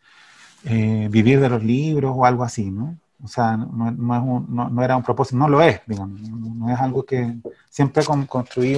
eh, 0.63 1.07
vivir 1.11 1.39
de 1.39 1.49
los 1.49 1.63
libros 1.63 2.13
o 2.15 2.25
algo 2.25 2.43
así, 2.43 2.71
¿no? 2.71 2.97
O 3.23 3.27
sea, 3.27 3.57
no, 3.57 4.83
era 4.83 4.97
un 4.97 5.03
propósito, 5.03 5.37
no 5.37 5.47
lo 5.47 5.61
es, 5.61 5.81
digamos, 5.87 6.19
no 6.19 6.69
es 6.71 6.79
algo 6.79 7.05
que 7.05 7.35
siempre 7.69 8.03
construí 8.27 8.77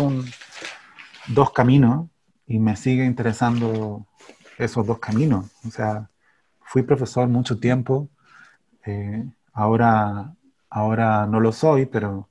dos 1.28 1.52
caminos 1.52 2.08
y 2.46 2.60
me 2.60 2.76
sigue 2.76 3.06
interesando 3.06 4.06
esos 4.58 4.86
dos 4.86 5.00
caminos. 5.00 5.46
O 5.68 5.72
sea, 5.72 6.10
fui 6.62 6.84
profesor 6.84 7.28
mucho 7.28 7.60
tiempo, 7.60 8.10
eh, 8.86 9.26
ahora 9.54 10.38
Ahora 10.70 11.26
no 11.26 11.40
lo 11.40 11.52
soy, 11.52 11.86
pero 11.86 12.30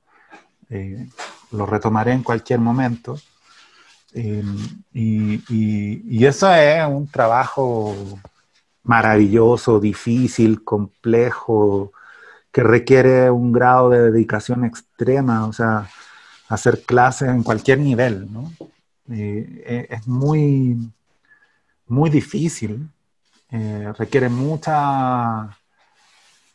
eh, 0.69 1.07
lo 1.51 1.65
retomaré 1.65 2.13
en 2.13 2.23
cualquier 2.23 2.59
momento. 2.59 3.17
Eh, 4.13 4.43
y, 4.93 6.25
eso 6.25 6.51
es 6.53 6.87
un 6.87 7.07
trabajo 7.07 7.95
maravilloso, 8.83 9.79
difícil, 9.79 10.63
complejo, 10.63 11.91
que 12.51 12.63
requiere 12.63 13.29
un 13.31 13.51
grado 13.51 13.89
de 13.89 14.11
dedicación 14.11 14.65
extrema, 14.65 15.45
o 15.47 15.53
sea, 15.53 15.89
hacer 16.49 16.83
clases 16.83 17.29
en 17.29 17.43
cualquier 17.43 17.79
nivel, 17.79 18.31
¿no? 18.31 18.51
Eh, 19.09 19.87
es 19.89 20.07
muy, 20.07 20.77
muy 21.87 22.09
difícil, 22.09 22.89
requiere 23.97 24.29
mucha 24.29 25.49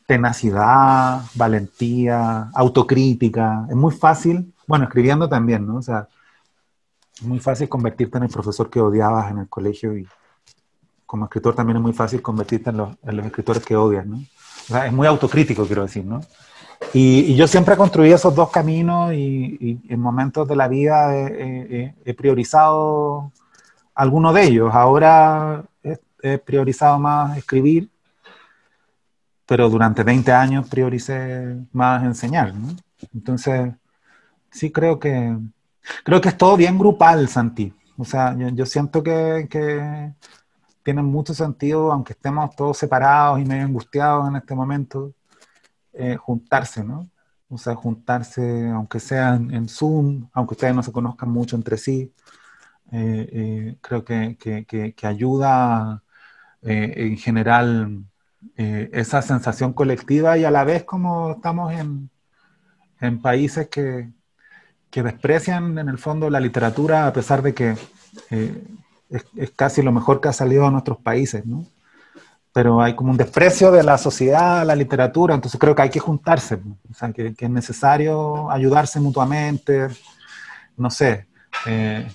tenacidad, 0.07 1.23
valentía, 1.35 2.51
autocrítica. 2.55 3.67
Es 3.71 3.77
muy 3.77 3.95
fácil, 3.95 4.53
bueno, 4.67 4.85
escribiendo 4.85 5.29
también, 5.29 5.67
¿no? 5.67 5.77
O 5.77 5.83
sea, 5.83 6.07
muy 7.21 7.39
fácil 7.39 7.69
convertirte 7.69 8.19
en 8.19 8.25
el 8.25 8.31
profesor 8.31 8.71
que 8.71 8.81
odiabas 8.81 9.31
en 9.31 9.39
el 9.39 9.49
colegio 9.49 9.97
y 9.97 10.07
como 11.07 11.27
escritor 11.27 11.55
también 11.55 11.77
es 11.77 11.83
muy 11.83 11.93
fácil 11.93 12.23
convertirte 12.23 12.71
en 12.71 12.79
los, 12.79 12.97
escritores 13.03 13.65
que 13.65 13.77
odias, 13.77 14.07
¿no? 14.07 14.17
O 14.17 14.73
sea, 14.73 14.87
es 14.87 14.93
muy 14.93 15.07
autocrítico, 15.07 15.67
quiero 15.67 15.83
decir, 15.83 16.05
¿no? 16.05 16.21
Y, 16.95 17.35
yo 17.35 17.47
siempre 17.47 17.75
he 17.75 17.77
construido 17.77 18.17
esos 18.17 18.35
dos 18.35 18.51
caminos 18.51 19.13
y, 19.13 19.81
en 19.89 20.01
momentos 20.01 20.49
de 20.49 20.57
la 20.57 20.69
vida 20.69 21.15
he, 21.15 22.15
priorizado 22.17 23.31
alguno 23.95 24.33
de 24.33 24.45
ellos. 24.45 24.75
Ahora 24.75 25.65
he 26.23 26.39
priorizado 26.39 26.99
más 26.99 27.37
escribir 27.37 27.93
pero 29.53 29.69
durante 29.69 30.03
20 30.03 30.33
años 30.33 30.67
prioricé 30.67 31.59
más 31.73 32.03
enseñar, 32.05 32.55
¿no? 32.55 32.69
Entonces, 33.13 33.71
sí 34.51 34.73
creo 34.73 34.99
que, 34.99 35.37
creo 36.05 36.21
que 36.21 36.29
es 36.29 36.37
todo 36.37 36.57
bien 36.57 36.79
grupal, 36.79 37.29
Santi. 37.29 37.73
O 37.97 38.05
sea, 38.05 38.37
yo, 38.37 38.67
siento 38.67 39.03
que, 39.03 39.47
que 39.51 40.13
tiene 40.83 41.03
mucho 41.03 41.35
sentido, 41.35 41.93
aunque 41.93 42.15
estemos 42.15 42.55
todos 42.57 42.79
separados 42.79 43.41
y 43.41 43.45
medio 43.45 43.65
angustiados 43.65 44.29
en 44.29 44.37
este 44.37 44.55
momento, 44.55 45.13
eh, 45.93 46.17
juntarse, 46.17 46.83
¿no? 46.85 47.09
O 47.49 47.59
sea, 47.59 47.75
juntarse, 47.75 48.69
aunque 48.71 48.99
sea 48.99 49.35
en, 49.35 49.69
Zoom, 49.69 50.29
aunque 50.33 50.55
ustedes 50.55 50.75
no 50.75 50.83
se 50.83 50.93
conozcan 50.93 51.31
mucho 51.31 51.57
entre 51.57 51.77
sí, 51.77 52.13
eh, 52.93 53.29
eh, 53.33 53.77
creo 53.81 54.05
que, 54.05 54.37
que, 54.39 54.65
que 54.95 55.07
ayuda 55.07 56.03
en 56.63 57.17
general 57.17 58.05
eh, 58.57 58.91
esa 58.93 59.23
sensación 59.23 59.73
colectiva 59.73 60.37
y 60.37 60.45
a 60.45 60.51
la 60.51 60.65
vez 60.65 60.85
como 60.85 61.33
estamos 61.33 61.73
en, 61.73 62.11
en 63.01 63.23
países 63.23 63.69
que, 63.69 64.11
que, 64.93 65.03
desprecian 65.03 65.79
en 65.79 65.89
el 65.89 65.99
fondo 65.99 66.31
la 66.31 66.39
literatura 66.39 67.07
a 67.07 67.13
pesar 67.13 67.43
de 67.43 67.55
que 67.55 67.77
eh, 68.31 68.65
es, 69.11 69.51
casi 69.51 69.83
lo 69.83 69.91
mejor 69.91 70.21
que 70.21 70.29
ha 70.29 70.33
salido 70.33 70.65
de 70.65 70.71
nuestros 70.71 70.99
países, 70.99 71.45
¿no? 71.47 71.67
Pero 72.53 72.83
hay 72.83 72.95
como 72.95 73.11
un 73.11 73.17
desprecio 73.17 73.73
de 73.73 73.83
la 73.83 73.97
sociedad 73.97 74.61
a 74.61 74.65
la 74.65 74.77
literatura, 74.77 75.35
entonces 75.35 75.59
creo 75.59 75.75
que 75.75 75.83
hay 75.83 75.91
que 75.91 76.01
juntarse, 76.01 76.57
o 76.91 76.95
sea, 76.95 77.11
que, 77.13 77.35
que 77.35 77.47
es 77.47 77.51
necesario 77.51 78.51
ayudarse 78.51 79.01
mutuamente, 79.01 79.89
no 80.77 80.91
sé. 80.91 81.27
Eh, 81.67 82.07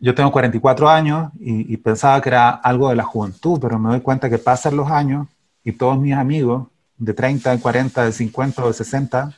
yo 0.00 0.14
tengo 0.14 0.32
44 0.32 0.88
años 0.88 1.30
y, 1.38 1.76
pensaba 1.76 2.20
que 2.22 2.30
era 2.30 2.50
algo 2.50 2.88
de 2.88 2.96
la 2.96 3.04
juventud, 3.04 3.58
pero 3.60 3.78
me 3.78 3.90
doy 3.90 4.00
cuenta 4.00 4.30
que 4.30 4.38
pasan 4.38 4.76
los 4.76 4.90
años 4.90 5.28
y 5.62 5.72
todos 5.72 5.98
mis 5.98 6.14
amigos 6.14 6.68
de 6.96 7.12
30, 7.12 7.50
de 7.50 7.60
40, 7.60 8.04
de 8.04 8.12
50 8.12 8.64
o 8.64 8.68
de 8.68 8.72
60 8.72 9.36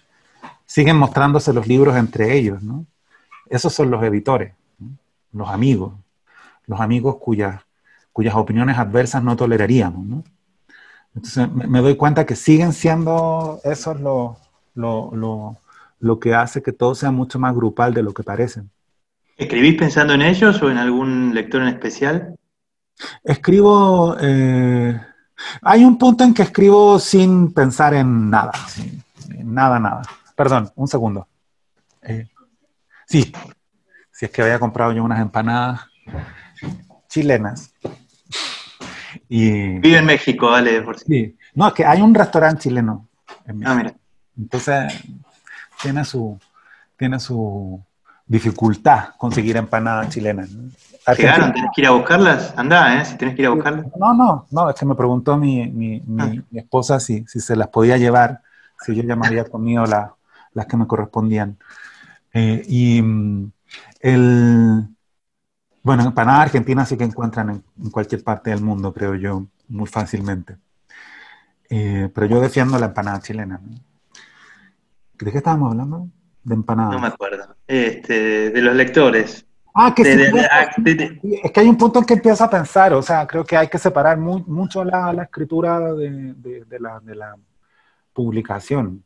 siguen 0.73 0.97
mostrándose 0.97 1.53
los 1.53 1.67
libros 1.67 1.95
entre 1.97 2.35
ellos, 2.35 2.63
¿no? 2.63 2.87
Esos 3.51 3.75
son 3.75 3.91
los 3.91 4.03
editores, 4.03 4.55
los 5.31 5.51
amigos, 5.51 5.93
los 6.67 6.81
amigos 6.81 7.17
cuyas, 7.21 7.61
cuyas 8.11 8.35
opiniones 8.35 8.79
adversas 8.79 9.23
no 9.23 9.37
toleraríamos, 9.37 10.07
¿no? 10.07 10.25
Entonces 11.15 11.53
me, 11.53 11.83
doy 11.83 11.95
cuenta 11.97 12.25
que 12.25 12.37
siguen 12.37 12.73
siendo 12.73 13.61
esos 13.65 14.01
lo, 14.01 14.39
lo, 14.75 15.11
lo, 15.15 15.59
lo 16.01 16.19
que 16.19 16.35
hace 16.35 16.63
que 16.63 16.73
todo 16.73 16.95
sea 16.95 17.11
mucho 17.11 17.39
más 17.39 17.55
grupal 17.55 17.93
de 17.93 18.03
lo 18.03 18.15
que 18.15 18.23
parecen. 18.23 18.71
¿Escribís 19.37 19.75
pensando 19.75 20.15
en 20.15 20.23
ellos 20.23 20.63
o 20.63 20.71
en 20.71 20.79
algún 20.79 21.35
lector 21.35 21.61
en 21.61 21.69
especial? 21.69 22.35
Escribo, 23.23 24.17
eh, 24.19 24.99
hay 25.61 25.85
un 25.85 25.99
punto 25.99 26.25
en 26.25 26.33
que 26.33 26.45
escribo 26.45 26.99
sin 26.99 27.53
pensar 27.53 27.93
en 27.93 28.31
nada, 28.31 28.53
nada, 29.45 29.79
nada. 29.79 30.03
Perdón, 30.43 30.73
un 30.75 30.89
segundo. 30.89 31.29
Eh, 32.03 32.27
sí, 33.07 33.33
si 34.11 34.25
es 34.25 34.31
que 34.33 34.43
había 34.43 34.59
comprado 34.59 34.91
yo 34.91 35.05
unas 35.05 35.21
empanadas 35.21 35.83
chilenas. 37.09 37.73
Y, 39.29 39.79
Vive 39.79 39.99
en 39.99 40.05
México, 40.05 40.51
vale, 40.51 40.83
por 40.83 40.99
sí. 40.99 41.37
No, 41.55 41.69
es 41.69 41.75
que 41.75 41.85
hay 41.85 42.01
un 42.03 42.13
restaurante 42.13 42.63
chileno. 42.63 43.09
ah, 43.65 43.73
mira. 43.73 43.95
Entonces, 44.37 44.93
tiene 45.81 46.05
su, 46.05 46.37
tiene 46.97 47.21
su, 47.21 47.81
dificultad 48.27 49.11
conseguir 49.19 49.57
empanadas 49.57 50.09
chilenas. 50.09 50.51
Llegaron, 51.17 51.53
¿tenés 51.53 51.71
que 51.73 51.83
ir 51.83 51.87
a 51.87 51.93
buscarlas? 51.93 52.53
Anda, 52.57 53.01
¿eh? 53.01 53.05
Si 53.05 53.17
tienes 53.17 53.37
que 53.37 53.43
ir 53.43 53.47
a 53.47 53.51
buscarlas. 53.51 53.87
No, 53.97 54.13
no, 54.13 54.49
no, 54.51 54.71
es 54.71 54.75
que 54.75 54.87
me 54.87 54.97
preguntó 54.97 55.37
mi, 55.37 55.69
mi, 55.69 56.01
mi, 56.01 56.39
ah. 56.39 56.43
esposa 56.55 56.99
si, 56.99 57.25
si, 57.29 57.39
se 57.39 57.55
las 57.55 57.69
podía 57.69 57.97
llevar, 57.97 58.41
si 58.85 58.97
yo 58.97 59.05
ya 59.05 59.15
me 59.15 59.29
había 59.29 59.45
comido 59.45 59.87
las 60.55 60.67
que 60.67 60.77
me 60.77 60.87
correspondían. 60.87 61.59
Eh, 62.33 62.63
y 62.67 63.03
mm, 63.03 63.53
el, 64.01 64.89
bueno, 65.83 66.05
empanadas 66.05 66.43
argentinas 66.43 66.89
sí 66.89 66.97
que 66.97 67.05
encuentran 67.05 67.51
en, 67.51 67.91
cualquier 67.91 68.23
parte 68.23 68.51
del 68.51 68.63
mundo, 68.63 68.93
creo 68.93 69.15
yo, 69.15 69.47
muy 69.69 69.87
fácilmente. 69.87 70.57
Eh, 71.69 72.11
pero 72.15 72.27
yo 72.27 72.41
defiendo 72.41 72.79
la 72.79 72.87
empanada 72.87 73.21
chilena. 73.21 73.61
¿De 75.19 75.31
qué 75.31 75.39
estábamos 75.39 75.73
hablando? 75.73 76.09
De 76.45 76.55
empanadas. 76.55 76.95
No 76.95 77.01
me 77.01 77.09
acuerdo. 77.09 77.57
Este, 77.67 78.51
de 78.51 78.61
los 78.61 78.75
lectores. 78.75 79.47
Ah, 79.75 79.95
que 79.95 80.05
sí, 80.05 80.11
es 81.43 81.51
que 81.51 81.61
hay 81.61 81.69
un 81.69 81.79
punto 81.79 81.99
en 81.99 82.05
que 82.05 82.15
empiezo 82.15 82.45
a 82.45 82.51
pensar, 82.51 82.93
o 82.93 83.01
sea, 83.01 83.27
creo 83.27 83.43
que 83.43 83.57
hay 83.57 83.69
que 83.69 83.79
separar 83.79 84.19
mucho 84.19 84.85
la, 84.85 85.23
escritura 85.23 85.95
de, 85.95 86.35
la, 86.79 87.37
publicación. 88.13 89.03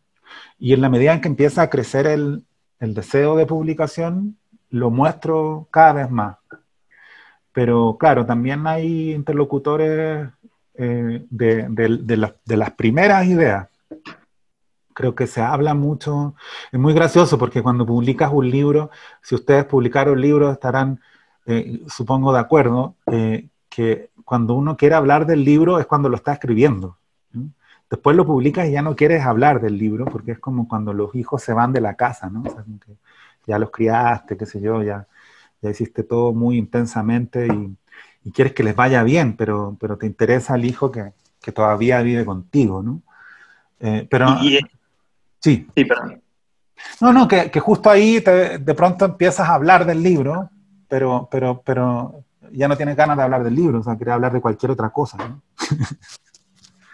Y 0.59 0.73
en 0.73 0.81
la 0.81 0.89
medida 0.89 1.13
en 1.13 1.21
que 1.21 1.29
empieza 1.29 1.63
a 1.63 1.71
crecer 1.71 2.07
el, 2.07 2.45
deseo 2.79 3.37
de 3.37 3.47
publicación, 3.47 4.37
lo 4.71 4.91
muestro 4.91 5.69
cada 5.71 5.93
vez 5.95 6.11
más. 6.11 6.37
Pero 7.53 7.97
claro, 7.99 8.27
también 8.27 8.67
hay 8.67 9.13
interlocutores 9.13 10.29
eh, 10.75 11.25
de, 11.31 12.57
las 12.57 12.71
primeras 12.73 13.27
ideas 13.27 13.69
creo 14.97 15.15
que 15.15 15.27
se 15.27 15.43
habla 15.43 15.75
mucho. 15.75 16.35
Es 16.73 16.81
muy 16.81 16.95
gracioso 16.95 17.37
porque 17.39 17.63
cuando 17.63 17.85
publicas 17.85 18.33
un 18.33 18.51
libro, 18.51 18.91
si 19.23 19.35
ustedes 19.35 19.67
publicaron 19.67 20.19
libros 20.19 20.53
estarán, 20.53 21.01
eh, 21.45 21.83
supongo, 21.87 22.33
de 22.33 22.41
acuerdo, 22.41 22.97
eh, 23.13 23.49
que 23.69 24.11
cuando 24.25 24.55
uno 24.55 24.77
quiere 24.77 24.95
hablar 24.95 25.27
del 25.27 25.45
libro 25.45 25.79
es 25.79 25.87
cuando 25.87 26.09
lo 26.09 26.17
está 26.17 26.33
escribiendo. 26.33 26.97
Después 27.89 28.17
lo 28.17 28.27
publicas 28.27 28.69
y 28.69 28.73
ya 28.73 28.83
no 28.83 28.97
quieres 28.97 29.25
hablar 29.25 29.61
del 29.61 29.79
libro 29.79 30.07
porque 30.07 30.33
es 30.33 30.39
como 30.39 30.67
cuando 30.69 30.93
los 30.93 31.15
hijos 31.15 31.43
se 31.43 31.53
van 31.53 31.73
de 31.73 31.81
la 31.81 31.95
casa, 31.95 32.29
¿no? 32.29 32.43
ya 33.47 33.59
los 33.59 33.71
criaste, 33.71 34.37
qué 34.37 34.45
sé 34.45 34.61
yo, 34.61 34.83
ya, 34.83 35.07
ya 35.63 35.71
hiciste 35.71 36.03
todo 36.03 36.33
muy 36.33 36.59
intensamente 36.59 37.47
y, 37.47 37.77
quieres 38.33 38.55
que 38.55 38.65
les 38.65 38.75
vaya 38.75 39.05
bien, 39.05 39.37
pero, 39.37 39.77
pero 39.79 39.97
te 39.97 40.05
interesa 40.05 40.57
el 40.57 40.65
hijo 40.65 40.91
que, 40.91 41.13
que 41.41 41.53
todavía 41.53 42.03
vive 42.03 42.25
contigo, 42.25 42.83
¿no? 42.83 43.03
Eh, 43.79 44.05
pero, 44.11 44.27
Sí. 45.39 45.65
Sí, 45.77 45.85
perdón. 45.85 46.21
No, 47.01 47.13
no, 47.13 47.29
que, 47.29 47.61
justo 47.61 47.89
ahí 47.89 48.19
de 48.19 48.75
pronto 48.75 49.05
empiezas 49.05 49.49
a 49.49 49.55
hablar 49.55 49.87
del 49.87 50.03
libro, 50.03 50.51
pero, 50.89 51.29
pero, 51.31 51.63
pero 51.65 52.25
ya 52.51 52.67
no 52.67 52.77
tienes 52.77 52.97
ganas 52.97 53.17
de 53.17 53.23
hablar 53.23 53.45
del 53.45 53.55
libro, 53.55 53.79
o 53.79 53.83
sea, 53.83 53.97
quieres 53.97 54.15
hablar 54.15 54.33
de 54.33 54.41
cualquier 54.41 54.73
otra 54.73 54.91
cosa. 54.91 55.19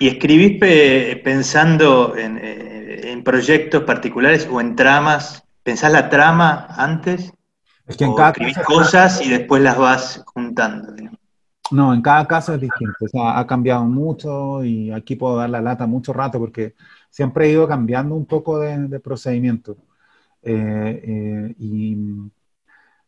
¿Y 0.02 0.08
escribís 0.08 0.58
pensando 1.22 2.16
eh, 2.16 3.02
en, 3.04 3.22
proyectos 3.22 3.84
particulares 3.84 4.48
o 4.50 4.60
en 4.60 4.74
tramas? 4.74 5.44
¿Pensás 5.62 5.92
la 5.92 6.08
trama 6.08 6.66
antes? 6.70 7.32
Es 7.86 7.96
que 7.96 8.06
en 8.06 8.14
cada 8.16 8.30
escribís 8.30 8.58
cosas 8.66 9.24
y 9.24 9.30
después 9.30 9.62
las 9.62 9.78
vas 9.78 10.24
juntando. 10.26 10.92
No, 11.70 11.94
en 11.94 12.02
cada 12.02 12.26
caso 12.26 12.52
es 12.52 12.60
distinto. 12.60 12.96
O 13.04 13.06
sea, 13.06 13.38
ha 13.38 13.46
cambiado 13.46 13.84
mucho 13.84 14.64
y 14.64 14.90
aquí 14.90 15.14
puedo 15.14 15.36
dar 15.36 15.50
la 15.50 15.60
lata 15.60 15.86
mucho 15.86 16.12
rato 16.12 16.40
porque 16.40 16.74
siempre 17.08 17.46
he 17.46 17.52
ido 17.52 17.68
cambiando 17.68 18.16
un 18.16 18.26
poco 18.26 18.58
de, 18.58 18.98
procedimiento. 18.98 19.76
Eh, 20.42 21.00
eh, 21.04 21.54
y 21.60 21.96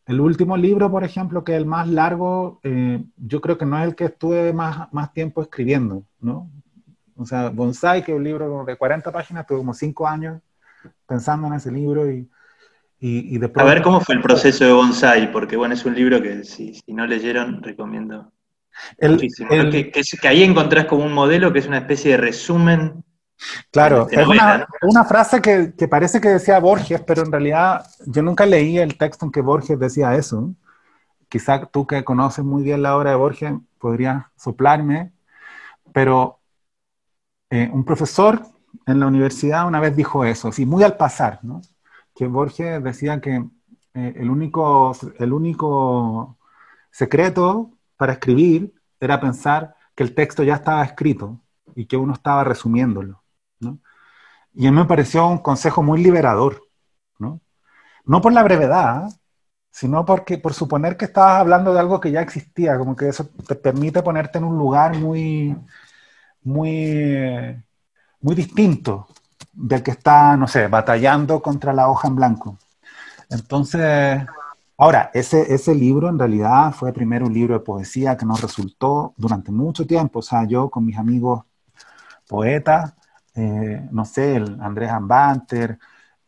el 0.07 0.21
último 0.21 0.57
libro, 0.57 0.93
por 0.93 1.03
ejemplo, 1.03 1.43
que 1.43 1.55
es 1.55 1.59
el 1.59 1.67
más 1.67 1.89
largo, 1.89 2.61
eh, 2.63 3.03
yo 3.17 3.41
creo 3.41 3.59
que 3.59 3.67
no 3.67 3.81
es 3.81 3.85
el 3.85 3.97
que 3.97 4.05
estuve 4.05 4.53
más, 4.53 4.93
más 4.93 5.13
tiempo 5.13 5.43
escribiendo, 5.43 6.05
¿no? 6.21 6.49
O 7.17 7.25
sea, 7.25 7.51
Bonsai, 7.51 8.05
que 8.05 8.13
es 8.13 8.19
un 8.19 8.25
libro 8.25 8.65
de 8.65 8.77
40 8.77 9.13
páginas, 9.13 9.47
tuve 9.47 9.59
como 9.59 9.75
5 9.75 10.07
años 10.07 10.41
pensando 11.07 11.47
en 11.47 11.55
ese 11.55 11.71
libro 11.71 12.11
y, 12.11 12.29
y, 12.99 13.39
de 13.39 13.51
A 13.55 13.65
ver 13.65 13.83
cómo 13.83 14.01
fue 14.01 14.15
el 14.15 14.23
proceso 14.23 14.65
de 14.65 14.73
Bonsai, 14.73 15.31
porque 15.31 15.57
bueno, 15.57 15.75
es 15.75 15.85
un 15.85 15.95
libro 15.95 16.21
que 16.21 16.45
si, 16.45 16.75
si 16.75 16.93
no 16.93 17.07
leyeron, 17.07 17.63
recomiendo. 17.63 18.33
El, 18.99 19.19
que, 19.19 19.93
que, 19.93 20.29
ahí 20.29 20.43
encontrás 20.43 20.87
como 20.87 21.05
un 21.05 21.13
modelo 21.13 21.53
que 21.53 21.61
es 21.61 21.67
una 21.67 21.79
especie 21.79 22.13
de 22.13 22.17
resumen 22.17 23.05
Claro, 23.71 24.09
es 24.11 24.27
una, 24.27 25.05
frase 25.05 25.43
que, 25.43 25.89
parece 25.89 26.21
que 26.21 26.29
decía 26.29 26.59
Borges, 26.61 27.03
pero 27.03 27.23
en 27.23 27.33
realidad 27.33 27.85
yo 28.07 28.23
nunca 28.23 28.47
leí 28.47 28.79
el 28.79 28.97
texto 28.97 29.27
en 29.27 29.33
que 29.33 29.41
Borges 29.41 29.79
decía 29.79 30.15
eso. 30.15 30.55
Quizá 31.29 31.67
tú 31.67 31.87
que 31.87 32.05
conoces 32.05 32.45
muy 32.45 32.63
bien 32.63 32.83
la 32.83 32.97
obra 32.97 33.11
de 33.11 33.17
Borges 33.17 33.53
podrías 33.79 34.25
soplarme, 34.37 35.13
pero 35.93 36.39
eh, 37.55 37.71
un 37.73 37.85
profesor 37.85 38.43
en 38.85 38.99
la 38.99 39.07
universidad 39.07 39.69
una 39.69 39.79
vez 39.79 39.95
dijo 39.95 40.25
eso, 40.25 40.49
así 40.49 40.67
muy 40.67 40.83
al 40.83 40.97
pasar, 40.97 41.39
¿no? 41.43 41.61
que 42.13 42.27
Borges 42.27 42.83
decía 42.83 43.21
que 43.21 43.45
eh, 43.95 44.15
el, 44.17 44.29
único, 44.29 44.93
el 45.21 45.33
único 45.33 46.37
secreto 46.91 47.71
para 47.97 48.15
escribir 48.15 48.75
era 48.99 49.21
pensar 49.21 49.77
que 49.95 50.03
el 50.03 50.17
texto 50.17 50.43
ya 50.43 50.55
estaba 50.55 50.83
escrito 50.85 51.41
y 51.77 51.87
que 51.87 51.97
uno 51.97 52.15
estaba 52.15 52.43
resumiéndolo. 52.43 53.23
Y 54.57 54.67
a 54.67 54.71
mí 54.73 54.77
me 54.77 54.85
pareció 54.85 55.27
un 55.27 55.39
consejo 55.39 55.83
muy 55.83 56.03
liberador, 56.03 56.63
¿no? 57.19 57.41
No 58.05 58.21
por 58.21 58.33
la 58.33 58.43
brevedad, 58.43 59.09
sino 59.71 60.05
porque, 60.05 60.39
por 60.39 60.55
suponer 60.55 60.97
que 60.97 61.07
estabas 61.07 61.41
hablando 61.41 61.73
de 61.73 61.81
algo 61.81 62.01
que 62.01 62.13
ya 62.13 62.21
existía, 62.21 62.79
como 62.79 62.95
que 62.97 63.09
eso 63.09 63.29
te 63.47 63.57
permite 63.57 64.03
ponerte 64.03 64.39
en 64.39 64.45
un 64.45 64.57
lugar 64.57 64.97
muy, 64.97 65.57
muy, 66.45 67.63
muy 68.21 68.35
distinto 68.35 69.09
del 69.53 69.83
que 69.83 69.93
está, 69.93 70.37
no 70.37 70.47
sé, 70.49 70.69
batallando 70.69 71.41
contra 71.43 71.73
la 71.73 71.89
hoja 71.89 72.09
en 72.09 72.17
blanco. 72.17 72.59
Entonces, 73.31 74.25
ahora, 74.77 75.11
ese, 75.15 75.55
ese 75.55 75.75
libro 75.75 76.09
en 76.09 76.19
realidad 76.19 76.73
fue 76.73 76.93
primero 76.93 77.27
un 77.27 77.35
libro 77.35 77.55
de 77.55 77.61
poesía 77.65 78.17
que 78.17 78.27
nos 78.27 78.41
resultó 78.41 79.15
durante 79.17 79.51
mucho 79.53 79.87
tiempo. 79.87 80.21
O 80.21 80.23
sea, 80.23 80.45
yo 80.45 80.71
con 80.71 80.85
mis 80.85 80.99
amigos 80.99 81.45
poetas 82.29 82.95
eh, 83.35 83.89
no 83.91 84.05
sé, 84.05 84.37
el 84.37 84.61
Andrés 84.61 84.91
Ambanter, 84.91 85.79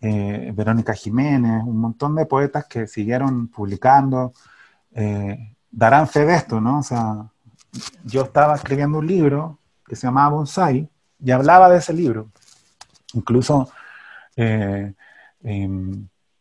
eh, 0.00 0.52
Verónica 0.54 0.92
Jiménez, 0.94 1.62
un 1.64 1.78
montón 1.78 2.16
de 2.16 2.26
poetas 2.26 2.66
que 2.66 2.86
siguieron 2.86 3.48
publicando, 3.48 4.32
eh, 4.92 5.56
darán 5.70 6.08
fe 6.08 6.24
de 6.26 6.34
esto, 6.36 6.60
¿no? 6.60 6.80
O 6.80 6.82
sea, 6.82 7.30
yo 8.04 8.22
estaba 8.22 8.56
escribiendo 8.56 8.98
un 8.98 9.06
libro 9.06 9.58
que 9.86 9.96
se 9.96 10.06
llamaba 10.06 10.36
Bonsai 10.36 10.88
y 11.18 11.30
hablaba 11.30 11.68
de 11.68 11.78
ese 11.78 11.92
libro. 11.92 12.30
Incluso 13.14 13.68
em, 14.36 14.94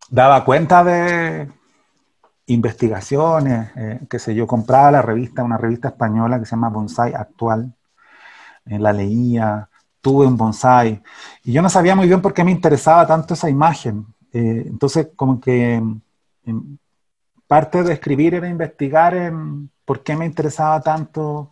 daba 0.10 0.43
cuenta 0.43 0.84
de 0.84 1.49
investigaciones, 2.47 3.71
que 4.10 4.19
sé 4.19 4.36
yo, 4.36 4.45
compraba 4.45 4.91
la 4.91 5.01
revista, 5.01 5.43
una 5.43 5.58
revista 5.58 5.89
española 5.89 6.39
que 6.39 6.45
se 6.45 6.51
llama 6.51 6.69
Bonsai 6.69 7.13
Actual, 7.13 7.73
la 8.65 8.93
leía, 8.93 9.69
tuve 10.05 10.27
un 10.27 10.38
bonsai. 10.38 11.01
Y 11.43 11.51
yo 11.51 11.63
no 11.63 11.69
sabía 11.69 11.95
muy 11.95 12.05
bien 12.05 12.21
por 12.21 12.31
qué 12.31 12.43
me 12.43 12.51
interesaba 12.51 13.08
tanto 13.08 13.34
esa 13.34 13.49
imagen. 13.49 14.05
Eh, 14.31 14.63
entonces, 14.67 15.08
como 15.15 15.39
que 15.39 15.81
em, 16.45 16.77
parte 17.47 17.81
de 17.81 17.93
escribir 17.93 18.36
era 18.36 18.47
investigar 18.47 19.15
por 19.84 20.03
qué 20.03 20.15
me 20.15 20.27
interesaba 20.27 20.79
tanto 20.79 21.49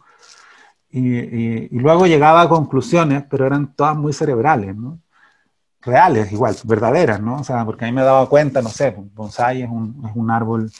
y, 0.96 1.80
luego 1.80 2.06
llegaba 2.06 2.42
a 2.42 2.50
conclusiones, 2.50 3.24
pero 3.28 3.48
eran 3.48 3.74
todas 3.74 3.96
muy 3.98 4.14
cerebrales, 4.14 4.76
¿no? 4.76 5.00
Reales, 5.82 6.32
igual, 6.32 6.56
verdaderas, 6.66 7.20
¿no? 7.20 7.38
O 7.38 7.44
sea, 7.44 7.66
porque 7.66 7.86
a 7.86 7.88
mí 7.88 7.94
me 7.94 8.04
daba 8.04 8.30
cuenta, 8.30 8.62
no 8.62 8.70
sé, 8.70 8.96
bonsai 9.14 9.64
es 9.64 9.70
un, 9.70 10.04
es 10.08 10.16
un 10.16 10.30
árbol 10.30 10.72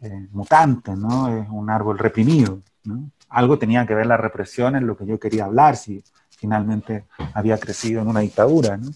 eh, 0.00 0.28
mutante, 0.30 0.94
¿no? 0.94 1.36
Es 1.36 1.48
un 1.50 1.68
árbol 1.70 1.98
reprimido, 1.98 2.60
¿no? 2.84 3.10
Algo 3.30 3.58
tenía 3.58 3.84
que 3.84 3.94
ver 3.94 4.06
la 4.06 4.16
represión 4.16 4.76
en 4.76 4.86
lo 4.86 4.96
que 4.96 5.06
yo 5.06 5.18
quería 5.18 5.46
hablar, 5.46 5.76
si 5.76 6.04
finalmente 6.30 7.06
había 7.34 7.58
crecido 7.58 8.00
en 8.00 8.08
una 8.08 8.20
dictadura, 8.20 8.76
¿no? 8.76 8.90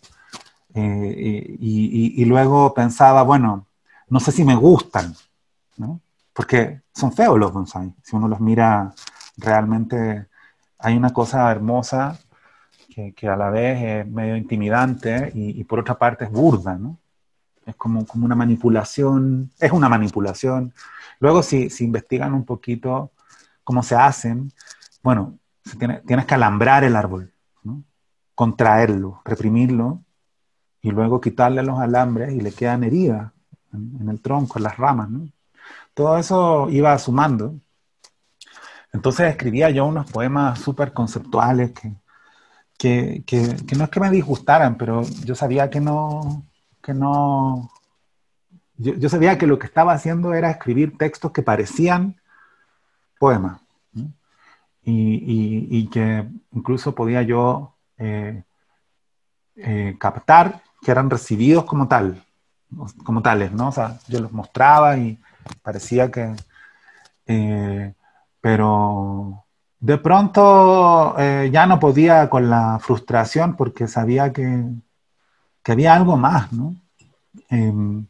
Eh, 0.75 1.57
y, 1.59 2.23
y, 2.23 2.25
luego 2.25 2.73
pensaba, 2.73 3.23
bueno, 3.25 3.67
no 4.09 4.21
sé 4.21 4.31
si 4.33 4.45
me 4.45 4.55
gustan, 4.55 5.13
¿no? 5.77 6.01
Porque 6.33 6.83
son 6.95 7.13
feos 7.13 7.39
los 7.39 7.53
bonsai. 7.53 7.93
Si 8.03 8.17
uno 8.17 8.29
los 8.29 8.41
mira 8.41 8.95
realmente 9.37 10.29
hay 10.83 10.97
una 10.97 11.13
cosa 11.13 11.51
hermosa 11.51 12.19
que, 13.17 13.29
a 13.29 13.37
la 13.37 13.49
vez 13.51 13.83
es 13.83 14.13
medio 14.13 14.37
intimidante 14.37 15.31
y, 15.35 15.65
por 15.65 15.81
otra 15.81 15.99
parte 15.99 16.25
es 16.25 16.31
burda, 16.31 16.77
¿no? 16.77 16.99
Es 17.65 17.77
como, 17.77 18.05
como 18.07 18.27
una 18.27 18.35
manipulación, 18.35 19.51
es 19.59 19.73
una 19.73 19.89
manipulación. 19.89 20.75
Luego, 21.21 21.43
si, 21.43 21.71
si 21.71 21.85
investigan 21.85 22.35
un 22.35 22.45
poquito 22.45 23.13
cómo 23.65 23.83
se 23.83 23.95
hacen, 23.95 24.53
bueno, 25.03 25.39
tiene, 25.79 26.01
tienes 26.07 26.27
que 26.27 26.35
alambrar 26.35 26.85
el 26.85 26.97
árbol, 26.97 27.33
contraerlo, 28.35 29.23
reprimirlo 29.25 30.03
y 30.81 30.91
luego 30.91 31.21
quitarle 31.21 31.63
los 31.63 31.79
alambres 31.79 32.33
y 32.35 32.41
le 32.41 32.53
quedan 32.53 32.83
heridas 32.83 33.33
en, 33.73 34.09
el 34.09 34.21
tronco, 34.21 34.59
en 34.59 34.65
las 34.65 34.77
ramas. 34.77 35.09
Todo 35.95 36.19
eso 36.19 36.69
iba 36.71 36.99
sumando 36.99 37.55
entonces 38.93 39.31
escribía 39.31 39.71
yo 39.71 39.87
unos 39.87 40.11
poemas 40.11 40.59
súper 40.61 40.93
conceptuales 40.93 41.73
que, 41.73 41.93
que, 42.79 43.25
que, 43.67 43.77
no 43.77 43.85
es 43.85 43.91
que 43.91 44.01
me 44.01 44.11
disgustaran, 44.11 44.77
pero 44.77 45.03
yo 45.25 45.35
sabía 45.35 45.71
que 45.71 45.81
no, 45.81 46.45
que 46.83 46.93
no, 46.93 47.71
yo, 48.77 49.09
sabía 49.09 49.39
que 49.39 49.47
lo 49.47 49.59
que 49.59 49.67
estaba 49.67 49.93
haciendo 49.93 50.35
era 50.35 50.51
escribir 50.51 50.99
textos 50.99 51.33
que 51.33 51.43
parecían 51.43 52.21
poemas. 53.19 53.61
Y, 54.85 55.69
y, 55.71 55.87
que 55.91 56.29
incluso 56.51 56.93
podía 56.93 57.23
yo 57.23 57.77
eh, 57.99 58.43
eh, 59.55 59.97
captar 60.01 60.61
que 60.81 60.91
eran 60.91 61.09
recibidos 61.09 61.65
como 61.65 61.87
tal, 61.87 62.21
como 63.05 63.23
tales, 63.23 63.53
¿no? 63.53 63.69
O 63.69 63.73
sea, 63.73 64.01
yo 64.09 64.19
los 64.19 64.33
mostraba 64.33 64.97
y 64.97 65.21
parecía 65.63 66.11
que, 66.11 66.35
eh, 67.27 67.95
pero 68.43 69.47
de 69.81 69.97
pronto 69.99 71.15
eh, 71.19 71.49
ya 71.51 71.65
no 71.67 71.81
podía 71.81 72.29
con 72.29 72.51
la 72.51 72.79
frustración 72.81 73.57
porque 73.57 73.89
sabía 73.89 74.33
que, 74.33 74.65
que 75.63 75.73
había 75.73 75.95
algo 75.95 76.19
más, 76.19 76.53
¿no? 76.53 76.77
Em, 77.49 78.07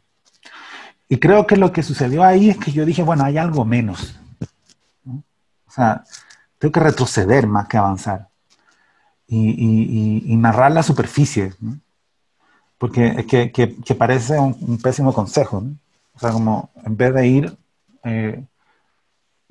y 1.07 1.17
creo 1.17 1.45
que 1.45 1.55
lo 1.55 1.71
que 1.71 1.83
sucedió 1.83 2.23
ahí 2.23 2.49
es 2.49 2.57
que 2.57 2.71
yo 2.71 2.85
dije, 2.85 3.03
bueno, 3.03 3.23
hay 3.23 3.37
algo 3.37 3.63
menos. 3.63 4.19
O 5.05 5.71
sea, 5.71 6.03
tengo 6.57 6.71
que 6.71 6.79
retroceder 6.79 7.45
más 7.45 7.67
que 7.67 7.77
avanzar. 7.77 8.29
Y, 9.27 10.35
narrar 10.37 10.71
la 10.71 10.83
superficie. 10.83 11.53
¿no? 11.59 11.79
Porque 12.79 13.07
es 13.07 13.25
que, 13.25 13.95
parece 13.95 14.39
un, 14.39 14.79
pésimo 14.81 15.13
consejo. 15.13 15.63
O 16.15 16.19
sea, 16.19 16.31
como 16.31 16.71
en 16.83 16.97
vez 16.97 17.13
de 17.13 17.27
ir 17.27 17.57
eh, 18.03 18.43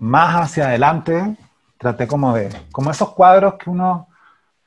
más 0.02 0.34
hacia 0.50 0.66
adelante, 0.66 1.36
traté 1.78 2.08
como 2.08 2.34
de, 2.34 2.50
como 2.72 2.90
esos 2.90 3.12
cuadros 3.12 3.54
que 3.54 3.70
uno, 3.70 4.08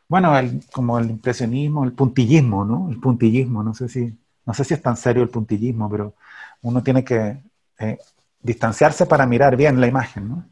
bueno, 0.08 0.34
como 0.72 0.98
el 0.98 1.10
impresionismo, 1.10 1.84
el 1.84 1.92
puntillismo, 1.92 2.64
¿no? 2.64 2.90
El 2.90 3.02
puntillismo, 3.02 3.62
no 3.62 3.74
sé 3.74 3.90
si, 3.90 4.18
no 4.46 4.54
sé 4.54 4.64
si 4.64 4.76
es 4.76 4.82
tan 4.82 4.96
serio 4.96 5.24
el 5.24 5.30
puntillismo, 5.30 5.90
pero 5.90 6.14
uno 6.62 6.82
tiene 6.82 7.04
que 7.04 7.44
eh, 7.80 7.98
distanciarse 8.42 9.06
para 9.08 9.26
mirar 9.26 9.58
bien 9.58 9.82
la 9.82 9.88
imagen, 9.88 10.30
¿no? 10.30 10.46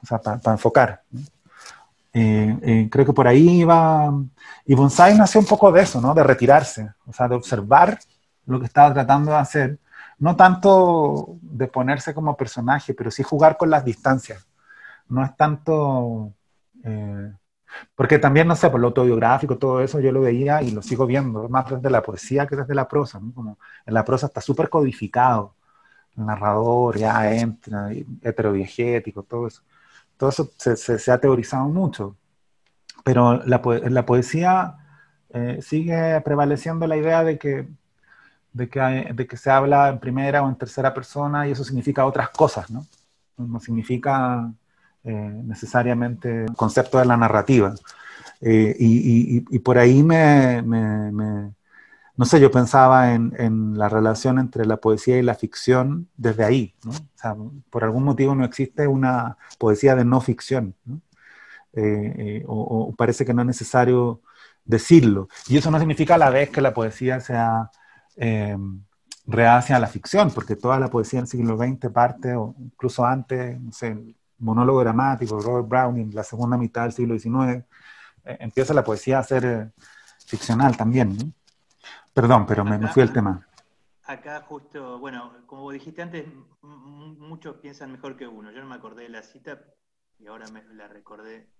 O 0.00 0.06
sea, 0.06 0.18
para, 0.18 0.52
enfocar. 0.52 1.02
Eh, 2.12 2.58
eh, 2.62 2.88
creo 2.92 3.06
que 3.06 3.12
por 3.12 3.26
ahí 3.26 3.62
iba, 3.62 4.12
y 4.64 4.74
Bonsai 4.74 5.18
nació 5.18 5.40
un 5.40 5.46
poco 5.46 5.72
de 5.72 5.82
eso, 5.82 6.00
¿no? 6.00 6.14
De 6.14 6.22
retirarse, 6.22 6.92
o 7.08 7.12
sea, 7.12 7.26
de 7.26 7.34
observar 7.34 7.98
lo 8.46 8.60
que 8.60 8.66
estaba 8.66 8.94
tratando 8.94 9.32
de 9.32 9.36
hacer 9.36 9.78
no 10.18 10.36
tanto 10.36 11.38
de 11.42 11.68
ponerse 11.68 12.14
como 12.14 12.36
personaje, 12.36 12.94
pero 12.94 13.10
sí 13.10 13.22
jugar 13.22 13.56
con 13.56 13.70
las 13.70 13.84
distancias. 13.84 14.46
No 15.08 15.24
es 15.24 15.36
tanto... 15.36 16.32
Eh, 16.84 17.32
porque 17.94 18.18
también, 18.18 18.48
no 18.48 18.56
sé, 18.56 18.70
por 18.70 18.80
lo 18.80 18.88
autobiográfico, 18.88 19.58
todo 19.58 19.80
eso 19.82 20.00
yo 20.00 20.10
lo 20.10 20.22
veía 20.22 20.62
y 20.62 20.70
lo 20.70 20.82
sigo 20.82 21.06
viendo, 21.06 21.48
más 21.48 21.68
desde 21.68 21.90
la 21.90 22.02
poesía 22.02 22.46
que 22.46 22.56
desde 22.56 22.74
la 22.74 22.88
prosa. 22.88 23.20
Como 23.34 23.58
en 23.86 23.94
la 23.94 24.04
prosa 24.04 24.26
está 24.26 24.40
súper 24.40 24.68
codificado. 24.70 25.54
Narrador 26.16 26.96
ya 26.98 27.32
entra, 27.32 27.90
heterodiegético, 28.22 29.22
todo 29.22 29.46
eso. 29.46 29.62
Todo 30.16 30.30
eso 30.30 30.50
se, 30.56 31.12
ha 31.12 31.18
teorizado 31.20 31.68
mucho. 31.68 32.16
Pero 33.04 33.44
la, 33.44 33.62
la 33.90 34.06
poesía 34.06 34.76
eh, 35.30 35.60
sigue 35.62 36.20
prevaleciendo 36.22 36.86
la 36.86 36.96
idea 36.96 37.22
de 37.22 37.38
que 37.38 37.68
de 38.52 38.68
que, 38.68 38.80
de 39.14 39.26
que 39.26 39.36
se 39.36 39.50
habla 39.50 39.88
en 39.88 39.98
primera 39.98 40.42
o 40.42 40.48
en 40.48 40.56
tercera 40.56 40.92
persona 40.94 41.46
y 41.46 41.52
eso 41.52 41.64
significa 41.64 42.06
otras 42.06 42.30
cosas, 42.30 42.70
¿no? 42.70 42.86
No 43.36 43.60
significa 43.60 44.50
eh, 45.04 45.12
necesariamente 45.44 46.44
el 46.44 46.54
concepto 46.56 46.98
de 46.98 47.04
la 47.04 47.16
narrativa. 47.16 47.74
Eh, 48.40 48.74
y, 48.78 49.44
y, 49.50 49.58
por 49.60 49.78
ahí 49.78 50.02
me, 50.02 50.62
no 50.62 52.24
sé, 52.24 52.40
yo 52.40 52.50
pensaba 52.50 53.12
en, 53.14 53.32
en, 53.38 53.76
la 53.78 53.88
relación 53.88 54.38
entre 54.38 54.64
la 54.64 54.76
poesía 54.76 55.18
y 55.18 55.22
la 55.22 55.34
ficción 55.34 56.08
desde 56.16 56.44
ahí, 56.44 56.74
¿no? 56.84 56.90
O 56.92 56.94
sea, 57.14 57.36
por 57.70 57.84
algún 57.84 58.04
motivo 58.04 58.34
no 58.34 58.44
existe 58.44 58.86
una 58.86 59.36
poesía 59.58 59.96
de 59.96 60.04
no 60.04 60.20
ficción. 60.20 60.74
Eh, 61.74 62.44
o, 62.46 62.94
parece 62.96 63.24
que 63.24 63.34
no 63.34 63.42
es 63.42 63.46
necesario 63.46 64.20
decirlo. 64.64 65.28
Y 65.48 65.58
eso 65.58 65.70
no 65.70 65.78
significa 65.78 66.14
a 66.16 66.18
la 66.18 66.30
vez 66.30 66.50
que 66.50 66.60
la 66.60 66.74
poesía 66.74 67.20
sea 67.20 67.70
eh, 68.18 68.56
reacia 69.26 69.76
a 69.76 69.78
la 69.78 69.86
ficción, 69.86 70.30
porque 70.30 70.56
toda 70.56 70.80
la 70.80 70.88
poesía 70.88 71.20
del 71.20 71.28
siglo 71.28 71.56
XX 71.56 71.92
parte, 71.92 72.34
o 72.34 72.54
incluso 72.58 73.04
antes, 73.04 73.60
no 73.60 73.72
sé, 73.72 73.88
el 73.88 74.16
monólogo 74.38 74.80
dramático, 74.80 75.40
Robert 75.40 75.68
Browning, 75.68 76.14
la 76.14 76.24
segunda 76.24 76.56
mitad 76.56 76.82
del 76.82 76.92
siglo 76.92 77.18
XIX, 77.18 77.64
eh, 78.24 78.36
empieza 78.40 78.74
la 78.74 78.84
poesía 78.84 79.18
a 79.18 79.22
ser 79.22 79.44
eh, 79.44 79.70
ficcional 80.26 80.76
también. 80.76 81.34
Perdón, 82.12 82.46
pero 82.46 82.64
me, 82.64 82.78
me, 82.78 82.88
fui 82.88 83.02
al 83.02 83.12
tema. 83.12 83.46
Acá 84.04 84.40
justo, 84.40 84.98
bueno, 84.98 85.32
como 85.46 85.70
dijiste 85.70 86.02
antes, 86.02 86.26
muchos 86.62 87.56
piensan 87.56 87.92
mejor 87.92 88.16
que 88.16 88.26
uno. 88.26 88.50
Yo 88.50 88.60
no 88.60 88.66
me 88.66 88.74
acordé 88.74 89.04
de 89.04 89.10
la 89.10 89.22
cita 89.22 89.60
y 90.18 90.26
ahora 90.26 90.46
me 90.48 90.64
la 90.74 90.88
recordé. 90.88 91.50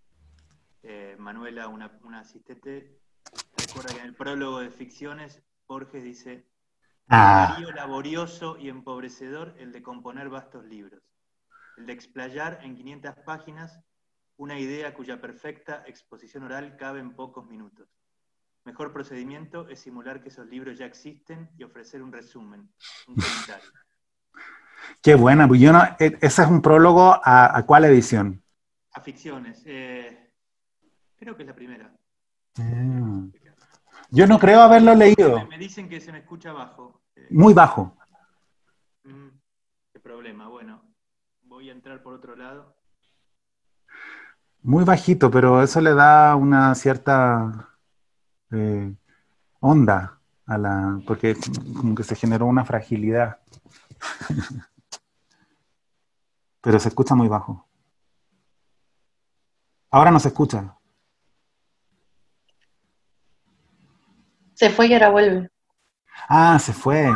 Eh, 0.83 1.17
Manuela, 1.19 1.69
una, 1.69 1.99
una 2.05 2.21
asistente, 2.21 2.99
recuerda 3.57 3.93
que 3.93 4.01
en 4.01 4.07
el 4.07 4.15
prólogo 4.15 4.61
de 4.61 4.71
ficciones 4.71 5.43
Jorge 5.69 6.01
dice, 6.01 6.47
ah. 7.11 7.61
laborioso 7.75 8.57
y 8.59 8.71
empobrecedor 8.71 9.55
el 9.59 9.71
de 9.71 9.83
componer 9.83 10.31
vastos 10.31 10.65
libros, 10.65 11.03
el 11.77 11.85
de 11.85 11.93
explayar 11.93 12.61
en 12.63 12.75
500 12.75 13.15
páginas 13.27 13.79
una 14.39 14.59
idea 14.59 14.95
cuya 14.95 15.21
perfecta 15.21 15.85
exposición 15.87 16.45
oral 16.45 16.79
cabe 16.79 17.01
en 17.01 17.15
pocos 17.15 17.47
minutos. 17.47 17.87
Mejor 18.65 18.95
procedimiento 18.95 19.69
es 19.69 19.81
simular 19.81 20.23
que 20.23 20.31
esos 20.31 20.47
libros 20.47 20.79
ya 20.79 20.87
existen 20.87 21.51
y 21.59 21.65
ofrecer 21.65 22.03
un 22.03 22.13
resumen, 22.13 22.73
un 23.07 23.15
comentario. 23.17 23.71
Qué 25.03 25.15
buena, 25.17 25.47
pues 25.47 25.61
yo 25.61 25.71
no, 25.71 25.83
e, 25.99 26.17
ese 26.23 26.43
es 26.43 26.49
un 26.49 26.63
prólogo 26.63 27.21
a, 27.23 27.63
cuál 27.67 27.85
edición? 27.85 28.43
A 28.93 29.03
ficciones. 29.03 29.63
Eh, 29.67 30.33
creo 31.17 31.37
que 31.37 31.43
es 31.43 31.47
la 31.47 31.55
primera. 31.55 31.93
Mm. 32.57 33.29
Yo 34.11 34.27
no 34.27 34.39
creo 34.39 34.63
haberlo 34.63 34.95
leído. 34.95 35.47
Me 35.49 35.59
dicen 35.59 35.89
que 35.89 36.01
se 36.01 36.13
me 36.13 36.19
escucha 36.19 36.53
bajo. 36.53 37.03
Muy 37.31 37.53
bajo. 37.53 37.95
Mm, 39.05 39.29
qué 39.93 40.01
problema. 40.01 40.49
Bueno, 40.49 40.83
voy 41.43 41.69
a 41.69 41.73
entrar 41.73 42.03
por 42.03 42.15
otro 42.15 42.35
lado. 42.35 42.75
Muy 44.63 44.85
bajito, 44.85 45.31
pero 45.31 45.63
eso 45.63 45.81
le 45.81 45.95
da 45.95 46.37
una 46.37 46.75
cierta 46.75 47.69
eh, 48.51 48.95
onda 49.61 50.19
a 50.47 50.59
la. 50.59 51.01
porque 51.07 51.37
como 51.77 51.95
que 51.95 52.03
se 52.03 52.17
generó 52.17 52.47
una 52.47 52.65
fragilidad. 52.65 53.39
pero 56.63 56.81
se 56.81 56.89
escucha 56.89 57.15
muy 57.15 57.29
bajo. 57.29 57.69
Ahora 59.91 60.11
no 60.11 60.19
se 60.21 60.29
escucha. 60.29 60.78
Se 64.59 64.71
fue 64.71 64.89
y 64.89 64.93
ahora 64.93 65.11
vuelve. 65.11 65.49
Ah, 66.29 66.59
se 66.59 66.73
fue. 66.73 67.09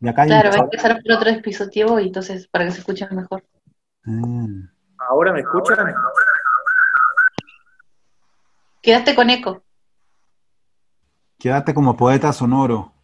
claro, 0.00 0.50
hay 0.50 0.50
que 0.50 0.64
empezar 0.64 1.02
por 1.02 1.12
otro 1.12 1.30
dispositivo 1.30 2.00
y 2.00 2.06
entonces 2.06 2.48
para 2.48 2.64
que 2.64 2.70
se 2.70 2.78
escuche 2.78 3.06
mejor. 3.10 3.44
Ah. 4.06 4.46
¿Ahora 5.10 5.34
me 5.34 5.40
escuchan? 5.40 5.94
Quédate 8.80 9.14
con 9.14 9.28
eco. 9.28 9.62
Quédate 11.38 11.74
como 11.74 11.98
poeta 11.98 12.32
sonoro. 12.32 12.94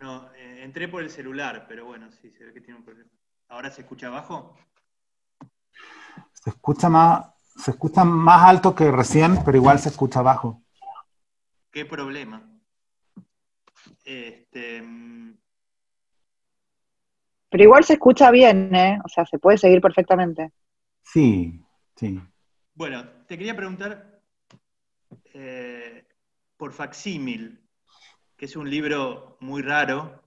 No, 0.00 0.32
eh, 0.32 0.62
entré 0.64 0.88
por 0.88 1.02
el 1.02 1.10
celular, 1.10 1.66
pero 1.68 1.84
bueno, 1.84 2.10
sí, 2.10 2.30
se 2.30 2.46
ve 2.46 2.54
que 2.54 2.62
tiene 2.62 2.78
un 2.78 2.86
problema. 2.86 3.10
¿Ahora 3.50 3.70
se 3.70 3.82
escucha 3.82 4.06
abajo? 4.06 4.56
Se 6.32 6.48
escucha 6.48 6.88
más, 6.88 7.26
se 7.42 7.72
escucha 7.72 8.02
más 8.02 8.48
alto 8.48 8.74
que 8.74 8.90
recién, 8.90 9.44
pero 9.44 9.58
igual 9.58 9.78
se 9.78 9.90
escucha 9.90 10.22
bajo. 10.22 10.62
¿Qué 11.70 11.84
problema? 11.84 12.42
Este, 14.04 14.82
mm, 14.82 15.36
pero 17.50 17.64
igual 17.64 17.84
se 17.84 17.94
escucha 17.94 18.30
bien, 18.30 18.74
¿eh? 18.74 18.98
O 19.04 19.08
sea, 19.08 19.24
se 19.24 19.38
puede 19.38 19.58
seguir 19.58 19.80
perfectamente. 19.80 20.52
Sí, 21.02 21.60
sí. 21.96 22.20
Bueno, 22.74 23.08
te 23.26 23.38
quería 23.38 23.56
preguntar 23.56 24.20
eh, 25.32 26.06
por 26.56 26.72
Facsímil, 26.72 27.60
que 28.36 28.44
es 28.44 28.56
un 28.56 28.68
libro 28.68 29.38
muy 29.40 29.62
raro, 29.62 30.22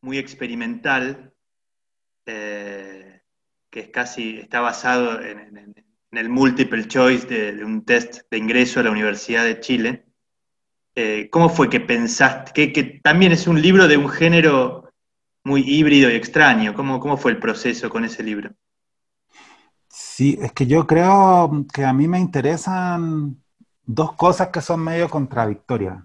muy 0.00 0.18
experimental, 0.18 1.32
eh, 2.26 3.22
que 3.70 3.80
es 3.80 3.88
casi, 3.90 4.40
está 4.40 4.60
basado 4.60 5.20
en, 5.20 5.74
el 6.10 6.28
multiple 6.28 6.86
choice 6.86 7.26
de, 7.26 7.64
un 7.64 7.84
test 7.84 8.22
de 8.30 8.38
ingreso 8.38 8.80
a 8.80 8.84
la 8.84 8.90
Universidad 8.90 9.44
de 9.44 9.60
Chile. 9.60 10.06
Eh, 10.96 11.28
¿Cómo 11.30 11.48
fue 11.48 11.68
que 11.68 11.80
pensaste? 11.80 12.72
Que, 12.72 13.00
también 13.02 13.32
es 13.32 13.48
un 13.48 13.60
libro 13.60 13.88
de 13.88 13.96
un 13.96 14.08
género 14.08 14.92
muy 15.42 15.62
híbrido 15.62 16.10
y 16.10 16.14
extraño. 16.14 16.74
¿Cómo, 16.74 17.00
¿Cómo 17.00 17.16
fue 17.16 17.32
el 17.32 17.38
proceso 17.38 17.90
con 17.90 18.04
ese 18.04 18.22
libro? 18.22 18.50
Sí, 19.88 20.38
es 20.40 20.52
que 20.52 20.66
yo 20.66 20.86
creo 20.86 21.66
que 21.72 21.84
a 21.84 21.92
mí 21.92 22.06
me 22.06 22.20
interesan 22.20 23.42
dos 23.84 24.12
cosas 24.14 24.48
que 24.48 24.60
son 24.60 24.80
medio 24.80 25.08
contradictorias. 25.08 26.02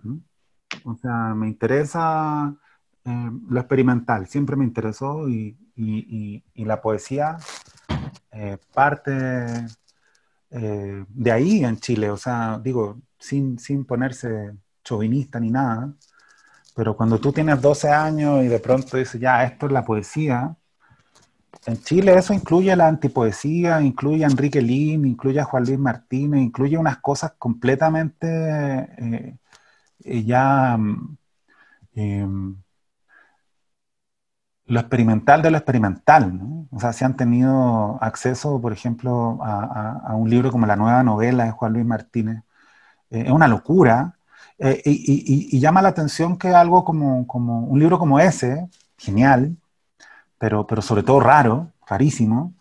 O 0.84 0.96
sea, 0.96 1.36
me 1.36 1.48
interesa 1.48 2.56
eh, 3.06 3.30
lo 3.50 3.60
experimental, 3.60 4.28
siempre 4.28 4.56
me 4.56 4.66
interesó 4.66 5.30
y, 5.30 5.56
la 6.56 6.82
poesía 6.82 7.38
eh, 8.32 8.58
parte 8.74 9.12
de 10.50 11.32
ahí 11.32 11.64
en 11.64 11.78
Chile. 11.78 12.10
O 12.10 12.18
sea, 12.18 12.60
digo, 12.62 13.00
sin, 13.18 13.58
sin 13.60 13.86
ponerse 13.86 14.52
chauvinista 14.90 15.40
ni 15.40 15.52
nada, 15.52 15.94
pero 16.76 16.96
cuando 16.96 17.20
tú 17.20 17.32
tienes 17.32 17.62
12 17.62 17.90
años 17.90 18.44
y 18.44 18.48
de 18.48 18.60
pronto 18.60 18.98
dices, 18.98 19.20
ya, 19.22 19.44
esto 19.44 19.68
es 19.68 19.72
la 19.72 19.86
poesía, 19.86 20.56
en 21.66 21.82
Chile 21.84 22.16
eso 22.18 22.34
incluye 22.34 22.76
la 22.76 22.88
antipoesía, 22.88 23.82
incluye 23.82 24.24
a 24.24 24.28
Enrique 24.28 24.62
Lin, 24.62 25.06
incluye 25.06 25.40
a 25.40 25.44
Juan 25.44 25.66
Luis 25.66 25.80
Martínez, 25.80 26.42
incluye 26.42 26.78
unas 26.78 26.98
cosas 27.00 27.34
completamente 27.38 28.28
eh, 28.28 29.38
eh, 30.04 30.24
ya 30.24 30.78
mm, 30.78 31.18
em, 31.96 32.56
lo 34.66 34.80
experimental 34.80 35.42
de 35.42 35.52
lo 35.52 35.58
experimental, 35.58 36.38
¿no? 36.38 36.68
O 36.72 36.80
sea, 36.80 36.94
si 36.94 37.04
han 37.04 37.16
tenido 37.18 37.98
acceso, 38.02 38.62
por 38.62 38.72
ejemplo, 38.72 39.40
a, 39.42 40.16
un 40.16 40.30
libro 40.30 40.52
como 40.52 40.66
La 40.68 40.76
Nueva 40.76 41.04
Novela 41.04 41.46
de 41.46 41.52
Juan 41.52 41.74
Luis 41.74 41.86
Martínez, 41.86 42.44
eh, 43.12 43.24
es 43.28 43.32
una 43.32 43.48
locura, 43.48 44.19
y, 44.60 45.60
llama 45.60 45.82
la 45.82 45.90
atención 45.90 46.38
que 46.38 46.50
algo 46.50 46.84
como, 46.84 47.26
como, 47.28 47.62
un 47.62 47.80
libro 47.80 47.98
como 47.98 48.20
ese, 48.20 48.68
genial, 48.98 49.56
pero, 50.38 50.68
pero 50.68 50.82
sobre 50.82 51.04
todo 51.04 51.20
raro, 51.20 51.72
rarísimo, 51.88 52.54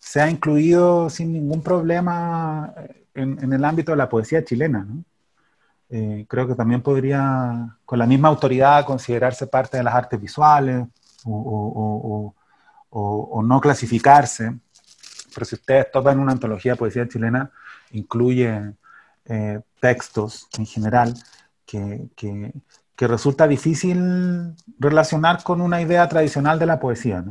se 0.00 0.20
ha 0.20 0.30
incluido 0.30 1.10
sin 1.10 1.32
ningún 1.32 1.62
problema 1.62 2.72
en, 3.14 3.52
el 3.52 3.64
ámbito 3.64 3.92
de 3.92 3.96
la 3.96 4.08
poesía 4.08 4.44
chilena. 4.44 4.86
Eh, 5.90 6.26
creo 6.28 6.46
que 6.46 6.54
también 6.54 6.82
podría, 6.82 7.76
con 7.84 7.98
la 7.98 8.06
misma 8.06 8.28
autoridad, 8.28 8.84
considerarse 8.84 9.46
parte 9.46 9.76
de 9.76 9.82
las 9.82 9.94
artes 9.94 10.20
visuales 10.20 10.86
o, 11.24 12.34
no 13.44 13.60
clasificarse. 13.60 14.54
Pero 15.34 15.44
si 15.44 15.56
ustedes 15.56 15.90
toman 15.90 16.20
una 16.20 16.32
antología 16.32 16.72
de 16.72 16.78
poesía 16.78 17.08
chilena, 17.08 17.50
incluye 17.90 18.72
eh, 19.24 19.60
textos 19.80 20.48
en 20.58 20.66
general 20.66 21.14
que, 22.14 22.52
resulta 23.06 23.46
difícil 23.46 24.54
relacionar 24.78 25.42
con 25.42 25.60
una 25.60 25.80
idea 25.80 26.08
tradicional 26.08 26.58
de 26.58 26.66
la 26.66 26.78
poesía. 26.80 27.24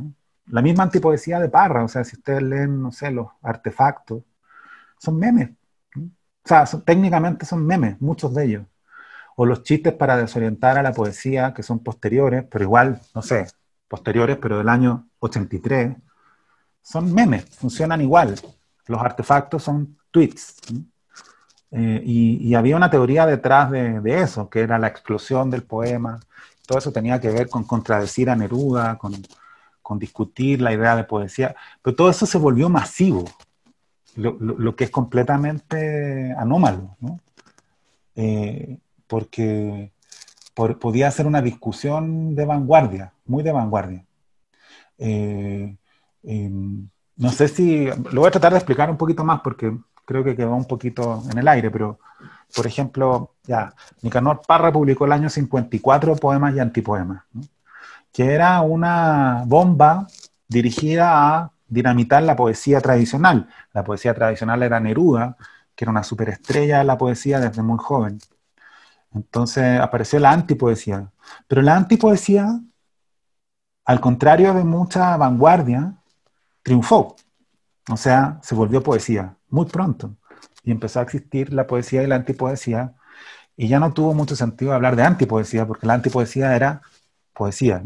La 0.46 0.62
misma 0.62 0.84
antipoesía 0.84 1.40
de 1.40 1.48
Parra, 1.48 1.84
o 1.84 1.88
sea, 1.88 2.04
si 2.04 2.16
ustedes 2.16 2.42
leen, 2.42 2.82
no 2.82 2.92
sé, 2.92 3.10
los 3.10 3.28
artefactos, 3.42 4.22
son 4.98 5.18
memes. 5.18 5.50
O 5.96 6.48
sea, 6.48 6.64
técnicamente 6.84 7.46
son 7.46 7.66
memes, 7.66 8.00
muchos 8.00 8.34
de 8.34 8.44
ellos. 8.44 8.66
O 9.36 9.46
los 9.46 9.62
chistes 9.62 9.94
para 9.94 10.16
desorientar 10.16 10.78
a 10.78 10.82
la 10.82 10.92
poesía, 10.92 11.54
que 11.54 11.62
son 11.62 11.80
posteriores, 11.82 12.44
pero 12.50 12.64
igual, 12.64 13.00
no 13.14 13.22
sé, 13.22 13.46
posteriores, 13.88 14.36
pero 14.38 14.58
del 14.58 14.68
año 14.68 15.08
83, 15.20 15.96
son 16.82 17.12
memes, 17.14 17.46
funcionan 17.56 18.00
igual. 18.02 18.34
Los 18.86 19.00
artefactos 19.00 19.62
son 19.62 19.98
tweets. 20.10 20.56
Eh, 21.76 22.02
y, 22.04 22.54
había 22.54 22.76
una 22.76 22.88
teoría 22.88 23.26
detrás 23.26 23.68
de, 23.72 24.00
eso, 24.22 24.48
que 24.48 24.60
era 24.60 24.78
la 24.78 24.86
explosión 24.86 25.50
del 25.50 25.64
poema. 25.64 26.20
Todo 26.66 26.78
eso 26.78 26.92
tenía 26.92 27.20
que 27.20 27.30
ver 27.30 27.48
con 27.48 27.64
contradecir 27.64 28.30
a 28.30 28.36
Neruda, 28.36 28.96
con, 28.96 29.98
discutir 29.98 30.62
la 30.62 30.72
idea 30.72 30.94
de 30.96 31.04
poesía. 31.04 31.56
Pero 31.82 31.96
todo 31.96 32.10
eso 32.10 32.26
se 32.26 32.38
volvió 32.38 32.68
masivo, 32.68 33.24
lo, 34.16 34.76
que 34.76 34.84
es 34.84 34.90
completamente 34.90 36.32
anómalo. 36.38 36.96
Eh, 38.14 38.78
porque 39.08 39.92
podía 40.54 41.10
ser 41.10 41.26
una 41.26 41.42
discusión 41.42 42.36
de 42.36 42.44
vanguardia, 42.46 43.12
muy 43.26 43.42
de 43.42 43.52
vanguardia. 43.52 44.04
Eh, 44.98 45.76
em, 46.22 46.88
no 47.16 47.30
sé 47.32 47.48
si, 47.48 47.86
lo 47.86 48.20
voy 48.20 48.28
a 48.28 48.30
tratar 48.30 48.52
de 48.52 48.58
explicar 48.58 48.90
un 48.90 48.96
poquito 48.96 49.24
más 49.24 49.40
porque 49.40 49.76
creo 50.04 50.24
que 50.24 50.36
quedó 50.36 50.54
un 50.54 50.66
poquito 50.66 51.22
en 51.30 51.38
el 51.38 51.48
aire, 51.48 51.70
pero 51.70 51.98
por 52.54 52.66
ejemplo, 52.66 53.34
ya, 53.44 53.74
Nicanor 54.02 54.42
Parra 54.46 54.72
publicó 54.72 55.06
el 55.06 55.12
año 55.12 55.28
54 55.28 56.16
poemas 56.16 56.54
y 56.54 56.60
antipoemas, 56.60 57.24
que 58.12 58.32
era 58.32 58.60
una 58.60 59.42
bomba 59.46 60.06
dirigida 60.48 61.36
a 61.36 61.52
dinamitar 61.66 62.22
la 62.22 62.36
poesía 62.36 62.80
tradicional. 62.80 63.48
La 63.72 63.82
poesía 63.82 64.14
tradicional 64.14 64.62
era 64.62 64.78
Neruda, 64.80 65.36
que 65.74 65.84
era 65.84 65.90
una 65.90 66.04
superestrella 66.04 66.78
de 66.78 66.84
la 66.84 66.96
poesía 66.96 67.40
desde 67.40 67.62
muy 67.62 67.78
joven. 67.78 68.18
Entonces 69.12 69.80
apareció 69.80 70.18
la 70.20 70.30
antipoesía. 70.30 71.10
Pero 71.48 71.62
la 71.62 71.76
antipoesía, 71.76 72.60
al 73.84 74.00
contrario 74.00 74.54
de 74.54 74.64
mucha 74.64 75.16
vanguardia, 75.16 75.94
triunfó. 76.62 77.16
O 77.90 77.96
sea, 77.96 78.38
se 78.42 78.54
volvió 78.54 78.82
poesía 78.82 79.36
muy 79.48 79.66
pronto. 79.66 80.16
Y 80.62 80.70
empezó 80.70 81.00
a 81.00 81.02
existir 81.02 81.52
la 81.52 81.66
poesía 81.66 82.02
y 82.02 82.06
la 82.06 82.16
antipoesía. 82.16 82.94
Y 83.56 83.68
ya 83.68 83.78
no 83.78 83.92
tuvo 83.92 84.14
mucho 84.14 84.36
sentido 84.36 84.72
hablar 84.72 84.96
de 84.96 85.02
antipoesía, 85.02 85.66
porque 85.66 85.86
la 85.86 85.94
antipoesía 85.94 86.56
era 86.56 86.82
poesía. 87.32 87.82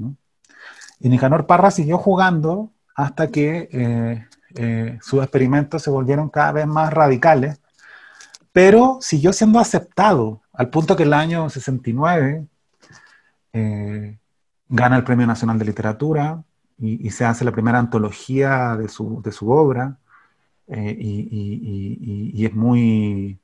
Y 1.01 1.09
Nicanor 1.09 1.47
Parra 1.47 1.71
siguió 1.71 1.99
jugando 1.99 2.73
hasta 2.95 3.29
que 3.29 3.69
eh, 3.73 4.27
eh, 4.57 4.99
sus 5.03 5.23
experimentos 5.23 5.83
se 5.83 5.91
volvieron 5.91 6.29
cada 6.31 6.53
vez 6.53 6.67
más 6.67 6.93
radicales, 6.93 7.61
pero 8.53 8.99
siguió 9.01 9.33
siendo 9.33 9.59
aceptado, 9.61 10.43
al 10.53 10.71
punto 10.71 10.97
que 10.97 11.05
el 11.05 11.13
año 11.13 11.49
69 11.49 12.47
eh, 13.53 14.19
gana 14.69 14.97
el 14.97 15.05
Premio 15.05 15.27
Nacional 15.27 15.59
de 15.59 15.65
Literatura 15.65 16.43
y, 16.79 17.07
y, 17.07 17.11
se 17.11 17.25
hace 17.25 17.45
la 17.45 17.53
primera 17.53 17.79
antología 17.79 18.77
de 18.77 18.89
su, 18.89 19.21
de 19.23 19.33
su 19.33 19.51
obra. 19.51 19.99
Eh, 20.69 20.97
y, 21.01 22.45
es 22.45 22.55
muy, 22.55 23.39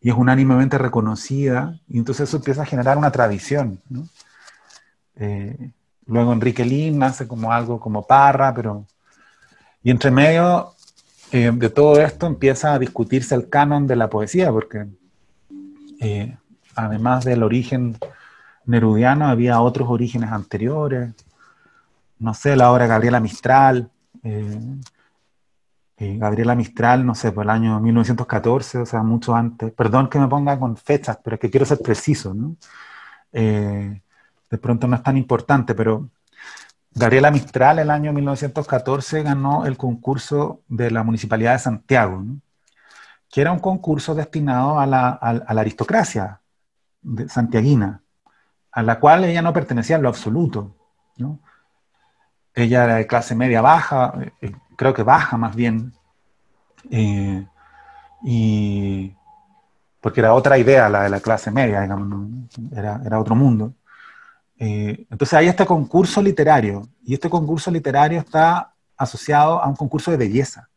y 0.00 0.10
es 0.10 0.16
unánimemente 0.16 0.78
reconocida, 0.78 1.78
y 1.88 1.98
entonces 1.98 2.28
eso 2.28 2.38
empieza 2.38 2.62
a 2.62 2.66
generar 2.66 2.98
una 2.98 3.12
tradición. 3.12 3.80
Eh, 5.14 5.70
luego 6.06 6.32
Enrique 6.32 6.64
Lin 6.64 6.98
nace 6.98 7.26
como 7.26 7.52
algo 7.52 7.80
como 7.80 8.06
Parra, 8.06 8.52
pero... 8.54 8.84
Y 9.82 9.90
entre 9.90 10.10
medio 10.10 10.74
eh, 11.30 11.52
de 11.54 11.70
todo 11.70 12.00
esto 12.00 12.26
empieza 12.26 12.74
a 12.74 12.78
discutirse 12.78 13.36
el 13.36 13.48
canon 13.48 13.86
de 13.86 13.94
la 13.94 14.10
poesía, 14.10 14.50
porque 14.50 14.86
además 16.74 17.24
del 17.24 17.42
origen 17.44 17.96
nerudiano 18.64 19.28
había 19.28 19.60
otros 19.60 19.88
orígenes 19.88 20.32
anteriores, 20.32 21.14
no 22.18 22.34
sé, 22.34 22.56
la 22.56 22.72
obra 22.72 22.84
de 22.84 22.88
Gabriela 22.88 23.20
Mistral, 23.20 23.90
eh, 24.22 26.18
Gabriela 26.18 26.54
Mistral, 26.54 27.06
no 27.06 27.14
sé, 27.14 27.32
por 27.32 27.44
el 27.44 27.50
año 27.50 27.80
1914, 27.80 28.78
o 28.78 28.86
sea, 28.86 29.02
mucho 29.02 29.34
antes. 29.34 29.72
Perdón 29.72 30.08
que 30.08 30.18
me 30.18 30.28
ponga 30.28 30.58
con 30.58 30.76
fechas, 30.76 31.18
pero 31.22 31.34
es 31.36 31.40
que 31.40 31.50
quiero 31.50 31.64
ser 31.64 31.78
preciso, 31.78 32.34
¿no? 32.34 32.56
Eh, 33.32 34.02
de 34.50 34.58
pronto 34.58 34.86
no 34.86 34.96
es 34.96 35.02
tan 35.02 35.16
importante, 35.16 35.74
pero 35.74 36.10
Gabriela 36.92 37.30
Mistral 37.30 37.78
el 37.78 37.90
año 37.90 38.12
1914 38.12 39.22
ganó 39.22 39.66
el 39.66 39.76
concurso 39.76 40.62
de 40.68 40.90
la 40.90 41.02
Municipalidad 41.02 41.52
de 41.52 41.58
Santiago, 41.58 42.24
que 43.30 43.40
era 43.40 43.52
un 43.52 43.58
concurso 43.58 44.14
destinado 44.14 44.78
a 44.78 44.86
la, 44.86 45.08
aristocracia 45.46 46.40
de 47.02 47.28
santiaguina, 47.28 48.02
a 48.72 48.82
la 48.82 49.00
cual 49.00 49.24
ella 49.24 49.42
no 49.42 49.52
pertenecía 49.52 49.96
en 49.96 50.02
lo 50.02 50.08
absoluto. 50.08 50.74
Ella 52.56 52.84
era 52.84 52.94
de 52.96 53.06
clase 53.06 53.34
media 53.34 53.60
baja, 53.60 54.14
eh, 54.40 54.50
creo 54.76 54.94
que 54.94 55.02
baja 55.02 55.36
más 55.36 55.54
bien, 55.54 55.92
eh, 56.90 57.46
y 58.22 59.14
porque 60.00 60.20
era 60.20 60.32
otra 60.32 60.56
idea 60.56 60.88
la 60.88 61.02
de 61.02 61.10
la 61.10 61.20
clase 61.20 61.50
media, 61.50 61.86
era, 62.72 63.00
era 63.04 63.20
otro 63.20 63.34
mundo. 63.34 63.74
Eh, 64.58 65.06
entonces 65.10 65.34
hay 65.34 65.48
este 65.48 65.66
concurso 65.66 66.22
literario 66.22 66.88
y 67.04 67.12
este 67.12 67.28
concurso 67.28 67.70
literario 67.70 68.20
está 68.20 68.72
asociado 68.96 69.62
a 69.62 69.68
un 69.68 69.76
concurso 69.76 70.10
de 70.10 70.16
belleza. 70.16 70.70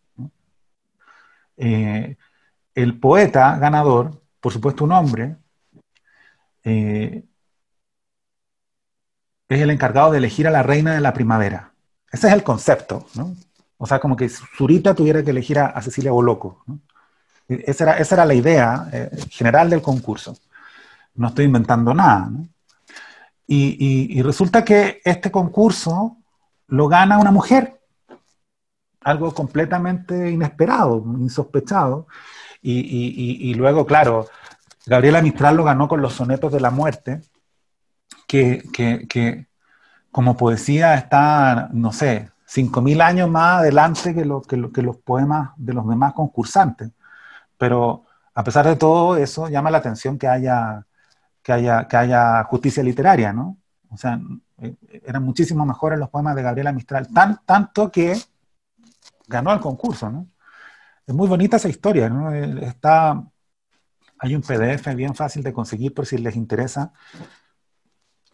El 1.55 2.99
poeta 2.99 3.57
ganador, 3.57 4.21
por 4.41 4.51
supuesto 4.51 4.83
un 4.83 4.91
hombre, 4.91 5.37
es 9.49 9.61
el 9.61 9.71
encargado 9.71 10.11
de 10.11 10.19
elegir 10.19 10.47
a 10.47 10.51
la 10.51 10.63
reina 10.63 10.93
de 10.93 11.01
la 11.01 11.13
primavera. 11.13 11.73
Ese 12.11 12.27
es 12.27 12.33
el 12.33 12.43
concepto, 12.43 13.07
¿no? 13.15 13.35
O 13.77 13.87
sea, 13.87 13.99
como 13.99 14.15
que 14.15 14.29
Zurita 14.29 14.93
tuviera 14.93 15.23
que 15.23 15.31
elegir 15.31 15.59
a, 15.59 15.81
Cecilia 15.81 16.11
Boloco. 16.11 16.63
Esa, 17.47 17.85
era, 17.85 17.97
esa, 17.97 18.15
era, 18.15 18.25
la 18.25 18.33
idea 18.33 18.89
general 19.29 19.69
del 19.69 19.81
concurso. 19.81 20.37
No 21.15 21.29
estoy 21.29 21.45
inventando 21.45 21.93
nada. 21.93 22.29
¿no? 22.29 22.47
Y, 23.51 24.21
resulta 24.21 24.63
que 24.63 25.01
este 25.03 25.31
concurso 25.31 26.17
lo 26.67 26.87
gana 26.87 27.17
una 27.17 27.31
mujer, 27.31 27.81
algo 29.01 29.33
completamente 29.33 30.29
inesperado, 30.29 31.03
insospechado. 31.17 32.05
Y, 32.61 33.53
luego, 33.55 33.87
claro, 33.87 34.27
Gabriela 34.85 35.23
Mistral 35.23 35.55
lo 35.55 35.63
ganó 35.63 35.87
con 35.87 35.99
los 35.99 36.13
sonetos 36.13 36.53
de 36.53 36.59
la 36.59 36.69
muerte, 36.69 37.21
que, 38.29 39.47
como 40.11 40.37
poesía 40.37 40.95
está, 40.95 41.69
no 41.73 41.91
sé, 41.91 42.31
5.000 42.47 43.01
años 43.01 43.29
más 43.29 43.59
adelante 43.59 44.13
que, 44.13 44.23
que, 44.47 44.71
que 44.71 44.81
los 44.81 44.97
poemas 44.97 45.51
de 45.57 45.73
los 45.73 45.87
demás 45.87 46.13
concursantes. 46.13 46.91
Pero 47.57 48.05
a 48.33 48.43
pesar 48.43 48.65
de 48.67 48.75
todo 48.75 49.17
eso, 49.17 49.49
llama 49.49 49.71
la 49.71 49.79
atención 49.79 50.17
que 50.17 50.27
haya 50.27 50.85
que 51.43 51.53
haya, 51.53 51.87
que 51.87 51.97
haya 51.97 52.43
justicia 52.43 52.83
literaria, 52.83 53.33
¿no? 53.33 53.57
O 53.89 53.97
sea, 53.97 54.19
eran 55.03 55.23
muchísimo 55.23 55.65
mejores 55.65 55.97
los 55.97 56.09
poemas 56.09 56.35
de 56.35 56.43
Gabriela 56.43 56.71
Mistral, 56.71 57.07
tan, 57.13 57.39
tanto 57.45 57.91
que 57.91 58.15
ganó 59.27 59.51
el 59.53 59.59
concurso, 59.59 60.09
¿no? 60.09 60.27
Es 61.07 61.15
muy 61.15 61.27
bonita 61.27 61.57
esa 61.57 61.69
historia, 61.69 62.09
¿no? 62.09 62.31
Está, 62.31 63.23
hay 64.19 64.35
un 64.35 64.41
PDF 64.41 64.93
bien 64.95 65.15
fácil 65.15 65.41
de 65.43 65.53
conseguir 65.53 65.93
por 65.93 66.05
si 66.05 66.17
les 66.17 66.35
interesa, 66.35 66.93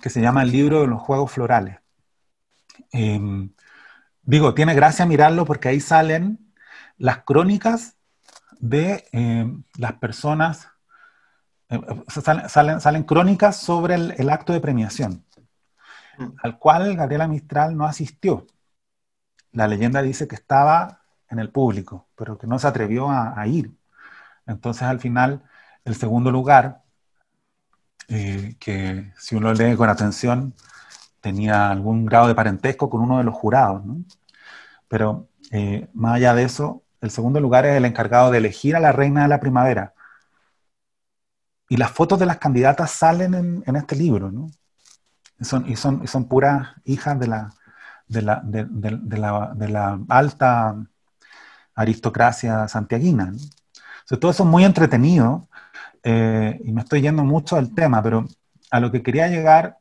que 0.06 0.12
se 0.12 0.22
llama 0.22 0.44
El 0.44 0.52
libro 0.52 0.82
de 0.82 0.88
los 0.88 1.02
juegos 1.02 1.32
florales. 1.32 1.80
Em, 2.92 3.50
digo, 4.22 4.54
tiene 4.54 4.76
gracia 4.76 5.04
mirarlo 5.08 5.46
porque 5.46 5.70
ahí 5.70 5.80
salen 5.80 6.54
las 7.00 7.24
crónicas 7.24 7.98
de 8.60 9.06
em, 9.14 9.64
las 9.80 9.94
personas 9.94 10.68
eh, 11.70 11.80
salen, 12.48 12.82
salen, 12.82 13.04
crónicas 13.04 13.58
sobre 13.58 13.96
el, 13.96 14.30
acto 14.30 14.54
de 14.54 14.62
premiación, 14.62 15.26
mm. 16.20 16.28
al 16.44 16.60
cual 16.60 16.96
Gabriela 16.96 17.28
Mistral 17.28 17.76
no 17.76 17.86
asistió. 17.86 18.46
La 19.54 19.68
leyenda 19.68 20.04
dice 20.04 20.28
que 20.28 20.36
estaba 20.36 21.02
en 21.32 21.40
el 21.40 21.50
público, 21.50 22.10
pero 22.16 22.38
que 22.38 22.46
no 22.46 22.60
se 22.60 22.68
atrevió 22.68 23.10
a, 23.10 23.48
ir. 23.48 23.76
Entonces, 24.46 24.84
al 24.84 25.00
final, 25.00 25.42
el 25.84 25.96
segundo 25.96 26.30
lugar, 26.30 26.84
eh, 28.08 28.56
que 28.60 29.12
si 29.18 29.36
uno 29.36 29.54
lee 29.54 29.76
con 29.76 29.90
atención, 29.90 30.54
tenía 31.22 31.72
algún 31.72 32.06
grado 32.06 32.28
de 32.28 32.36
parentesco 32.36 32.90
con 32.90 33.02
uno 33.02 33.18
de 33.18 33.24
los 33.24 33.36
jurados. 33.36 33.84
Pero 34.88 35.30
eh, 35.52 35.90
más 35.94 36.16
allá 36.16 36.34
de 36.36 36.44
eso, 36.44 36.84
el 37.02 37.12
segundo 37.12 37.40
lugar 37.40 37.66
es 37.66 37.78
el 37.78 37.86
encargado 37.86 38.32
de 38.32 38.40
elegir 38.40 38.76
a 38.76 38.80
la 38.80 38.92
reina 38.92 39.24
de 39.24 39.30
la 39.30 39.40
primavera, 39.40 39.94
y 41.70 41.78
las 41.78 41.92
fotos 41.92 42.20
de 42.20 42.26
las 42.26 42.38
candidatas 42.38 42.92
salen 42.92 43.64
en, 43.66 43.76
este 43.76 43.96
libro. 43.96 44.32
Y 45.40 45.46
son, 45.46 45.68
y 45.70 45.76
son, 45.76 46.08
son 46.08 46.28
puras 46.28 46.70
hijas 46.86 47.20
de 47.20 47.28
la, 47.28 47.54
de 48.08 48.22
la, 48.22 48.42
de, 48.44 49.68
la, 49.68 50.00
alta 50.10 50.76
aristocracia 51.74 52.68
santiaguina. 52.68 53.32
¿no? 53.32 54.18
todo 54.18 54.32
eso 54.32 54.44
es 54.44 54.50
muy 54.50 54.64
entretenido 54.64 55.50
eh, 56.06 56.62
y 56.64 56.72
me 56.72 56.82
estoy 56.82 57.02
yendo 57.02 57.24
mucho 57.24 57.56
del 57.56 57.74
tema, 57.74 58.02
pero 58.02 58.26
a 58.70 58.80
lo 58.80 58.92
que 58.92 59.02
quería 59.02 59.28
llegar 59.28 59.80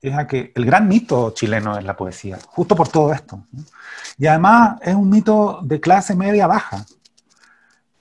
es 0.00 0.14
a 0.14 0.26
que 0.28 0.52
el 0.54 0.64
gran 0.64 0.86
mito 0.86 1.32
chileno 1.32 1.76
es 1.76 1.84
la 1.84 1.96
poesía, 1.96 2.38
justo 2.46 2.76
por 2.76 2.86
todo 2.88 3.12
esto. 3.12 3.44
Y 4.16 4.28
además 4.28 4.78
es 4.82 4.94
un 4.94 5.10
mito 5.10 5.60
de 5.64 5.80
clase 5.80 6.14
media 6.14 6.46
baja. 6.46 6.86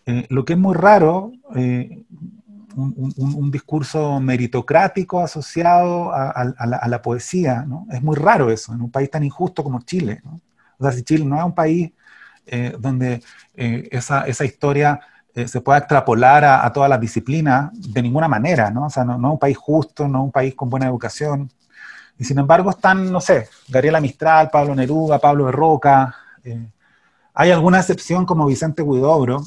Eh, 0.05 0.27
lo 0.29 0.45
que 0.45 0.53
es 0.53 0.59
muy 0.59 0.75
raro, 0.75 1.31
eh, 1.55 2.05
un, 2.75 3.49
discurso 3.49 4.19
meritocrático 4.19 5.19
asociado 5.19 6.13
a, 6.13 6.87
la, 6.87 7.01
poesía, 7.01 7.63
¿no? 7.67 7.87
Es 7.91 8.03
muy 8.03 8.15
raro 8.15 8.51
eso, 8.51 8.71
en 8.71 8.81
un 8.81 8.91
país 8.91 9.09
tan 9.09 9.23
injusto 9.23 9.63
como 9.63 9.81
Chile. 9.81 10.21
O 10.77 10.83
sea, 10.83 10.91
si 10.91 11.01
Chile 11.01 11.25
no 11.25 11.37
es 11.39 11.43
un 11.43 11.55
país 11.55 11.91
eh, 12.45 12.73
donde 12.79 13.21
eh, 13.55 13.89
esa, 13.91 14.27
esa, 14.27 14.45
historia 14.45 14.99
eh, 15.37 15.47
se 15.47 15.61
pueda 15.61 15.77
extrapolar 15.77 16.43
a, 16.43 16.73
todas 16.73 16.89
las 16.89 16.99
disciplinas 16.99 17.69
de 17.73 18.01
ninguna 18.01 18.27
manera, 18.27 18.71
¿no? 18.71 18.87
O 18.87 18.89
sea, 18.89 19.05
no, 19.05 19.13
es 19.15 19.33
un 19.33 19.37
país 19.37 19.55
justo, 19.55 20.07
no 20.07 20.23
un 20.23 20.31
país 20.31 20.55
con 20.55 20.67
buena 20.67 20.87
educación. 20.87 21.51
Y 22.17 22.23
sin 22.23 22.39
embargo 22.39 22.71
están, 22.71 23.11
no 23.11 23.21
sé, 23.21 23.47
Gabriela 23.67 24.01
Mistral, 24.01 24.49
Pablo 24.49 24.73
Neruda, 24.73 25.19
Pablo 25.19 25.45
de 25.45 25.51
Roca. 25.51 26.15
hay 27.35 27.51
alguna 27.51 27.77
excepción 27.79 28.25
como 28.25 28.47
Vicente 28.47 28.81
Huidobro, 28.81 29.43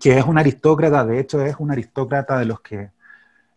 que 0.00 0.16
es 0.16 0.24
un 0.24 0.38
aristócrata, 0.38 1.04
de 1.04 1.18
hecho 1.18 1.42
es 1.42 1.56
un 1.58 1.72
aristócrata 1.72 2.38
de 2.38 2.44
los 2.44 2.60
que 2.60 2.92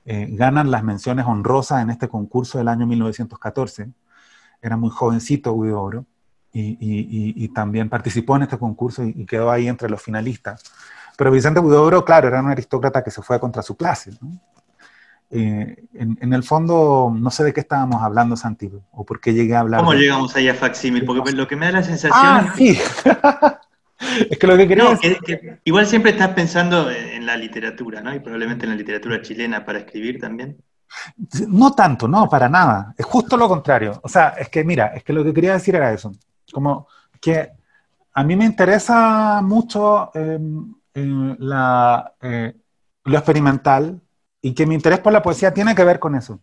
eh, 0.05 0.27
ganan 0.31 0.71
las 0.71 0.83
menciones 0.83 1.25
honrosas 1.27 1.83
en 1.83 1.91
este 1.91 2.07
concurso 2.07 2.57
del 2.57 2.67
año 2.67 2.87
1914. 2.87 3.89
Era 4.59 4.75
muy 4.75 4.89
jovencito 4.89 5.53
Guido 5.53 6.03
y, 6.51 6.77
y, 6.79 7.47
también 7.49 7.89
participó 7.89 8.35
en 8.35 8.43
este 8.43 8.57
concurso 8.57 9.03
y, 9.03 9.25
quedó 9.25 9.51
ahí 9.51 9.67
entre 9.67 9.89
los 9.89 10.01
finalistas. 10.01 10.63
Pero 11.17 11.31
Vicente 11.31 11.59
Huidobro, 11.59 12.03
claro, 12.03 12.27
era 12.27 12.41
un 12.41 12.49
aristócrata 12.49 13.03
que 13.03 13.11
se 13.11 13.21
fue 13.21 13.39
contra 13.39 13.61
su 13.61 13.75
clase. 13.75 14.11
Eh, 15.29 15.85
en, 15.93 16.33
el 16.33 16.43
fondo, 16.43 17.11
no 17.15 17.31
sé 17.31 17.43
de 17.43 17.53
qué 17.53 17.61
estábamos 17.61 18.03
hablando, 18.03 18.35
Santi, 18.35 18.69
o 18.91 19.05
por 19.05 19.19
qué 19.19 19.33
llegué 19.33 19.55
a 19.55 19.61
hablar. 19.61 19.79
¿Cómo 19.79 19.93
llegamos 19.93 20.35
ahí 20.35 20.47
a 20.47 20.53
Facsímil? 20.53 21.05
Porque 21.05 21.31
lo 21.31 21.47
que 21.47 21.55
me 21.55 21.65
da 21.67 21.71
la 21.73 21.83
sensación. 21.83 22.13
Ah, 22.13 22.53
sí. 22.55 22.79
es 24.29 24.37
que 24.37 24.47
lo 24.47 24.57
que 24.57 24.67
quería 24.67 24.97
igual 25.63 25.87
siempre 25.87 26.11
estás 26.11 26.29
pensando 26.29 26.89
en 26.91 27.25
la 27.25 27.35
literatura, 27.35 28.01
¿no? 28.01 28.13
Y 28.13 28.19
probablemente 28.19 28.65
en 28.65 28.71
la 28.71 28.75
literatura 28.75 29.21
chilena 29.21 29.65
para 29.65 29.79
escribir 29.79 30.19
también. 30.19 30.57
No 31.47 31.73
tanto, 31.73 32.07
no, 32.07 32.29
para 32.29 32.47
nada. 32.47 32.93
Es 32.97 33.05
justo 33.05 33.35
lo 33.35 33.47
contrario. 33.47 33.99
O 34.03 34.09
sea, 34.09 34.35
es 34.37 34.49
que 34.49 34.63
mira, 34.63 34.87
es 34.87 35.03
que 35.03 35.13
lo 35.13 35.23
que 35.23 35.33
quería 35.33 35.53
decir 35.53 35.75
era 35.75 35.91
eso. 35.91 36.11
Como 36.51 36.87
que 37.19 37.49
a 38.13 38.23
mí 38.23 38.35
me 38.35 38.45
interesa 38.45 39.41
mucho 39.41 40.11
em, 40.13 40.75
em, 40.93 41.35
la, 41.39 42.13
eh, 42.21 42.55
lo 43.05 43.17
experimental 43.17 44.01
y 44.41 44.53
que 44.53 44.65
mi 44.65 44.75
interés 44.75 44.99
por 44.99 45.13
la 45.13 45.21
poesía 45.21 45.53
tiene 45.53 45.75
que 45.75 45.83
ver 45.83 45.99
con 45.99 46.15
eso. 46.15 46.41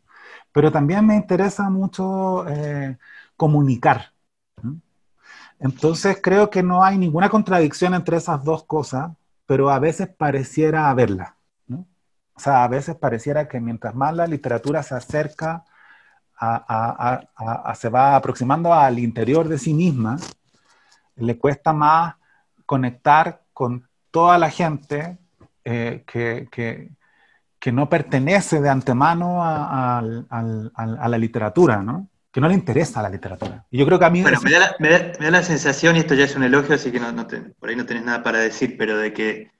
Pero 0.53 0.73
también 0.73 1.07
me 1.07 1.17
interesa 1.17 1.71
mucho 1.71 2.47
eh, 2.49 2.99
comunicar. 3.37 4.13
Entonces 5.59 6.19
creo 6.23 6.49
que 6.51 6.63
no 6.63 6.83
hay 6.83 6.97
ninguna 6.99 7.29
contradicción 7.29 7.95
entre 7.95 8.17
esas 8.17 8.43
dos 8.43 8.65
cosas, 8.65 9.13
pero 9.47 9.71
a 9.71 9.79
veces 9.79 10.09
pareciera 10.09 10.89
haberla. 10.89 11.37
¿no? 11.67 11.87
O 12.35 12.41
sea, 12.41 12.65
a 12.65 12.69
veces 12.69 12.97
pareciera 12.97 13.47
que 13.47 13.61
mientras 13.61 13.95
más 13.95 14.15
la 14.15 14.27
literatura 14.27 14.83
se 14.83 14.95
acerca, 14.95 15.65
a, 16.39 17.75
se 17.75 17.91
va 17.91 18.17
aproximando 18.17 18.73
al 18.73 18.99
interior 18.99 19.47
de 19.49 19.59
sí 19.59 19.75
misma, 19.75 20.17
le 21.17 21.39
cuesta 21.39 21.75
más 21.75 22.15
conectar 22.65 23.43
con 23.53 23.90
toda 24.11 24.39
la 24.39 24.51
gente 24.51 25.19
eh, 25.65 26.05
que, 26.07 26.49
que, 26.51 27.73
no 27.73 27.89
pertenece 27.89 28.61
de 28.61 28.69
antemano 28.69 29.43
a, 29.43 30.03
la 30.03 31.19
literatura, 31.19 31.83
¿no? 31.83 32.09
que 32.33 32.41
no 32.41 32.49
le 32.49 32.55
interesa 32.55 33.03
la 33.03 33.11
literatura. 33.11 33.67
Y 33.71 33.79
yo 33.79 33.87
creo 33.87 33.99
que 33.99 34.05
a 34.05 34.11
mí... 34.11 34.23
Bueno, 34.23 34.41
me, 34.43 34.51
da 34.51 35.31
la, 35.31 35.43
sensación, 35.43 35.97
y 35.97 36.01
esto 36.01 36.15
ya 36.15 36.25
es 36.25 36.37
un 36.37 36.45
elogio, 36.45 36.77
así 36.77 36.93
que 36.93 37.01
no, 37.01 37.13
por 37.59 37.69
ahí 37.69 37.77
no 37.77 37.87
tenés 37.87 38.05
nada 38.05 38.23
para 38.23 38.39
decir, 38.39 38.77
pero 38.79 38.97
de 38.97 39.13
que 39.13 39.51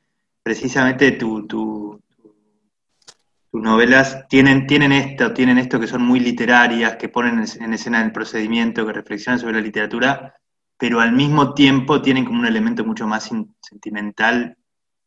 precisamente 0.43 1.13
tu, 1.13 1.47
tus 1.47 2.01
novelas 3.53 4.27
tienen, 4.29 4.67
tienen 4.67 4.93
esto, 4.93 5.33
tienen 5.33 5.59
esto 5.59 5.81
que 5.81 5.89
son 5.89 6.03
muy 6.03 6.21
literarias, 6.21 6.97
que 6.97 7.09
ponen 7.09 7.45
en 7.61 7.75
escena 7.75 8.03
el 8.03 8.13
procedimiento, 8.13 8.87
que 8.87 8.93
reflexionan 8.93 9.41
sobre 9.41 9.55
la 9.55 9.61
literatura, 9.61 10.40
pero 10.81 10.99
al 10.99 11.13
mismo 11.13 11.53
tiempo 11.53 12.01
tienen 12.01 12.25
como 12.25 12.41
un 12.41 12.47
elemento 12.47 12.87
mucho 12.87 13.07
más 13.07 13.31
sentimental, 13.61 14.57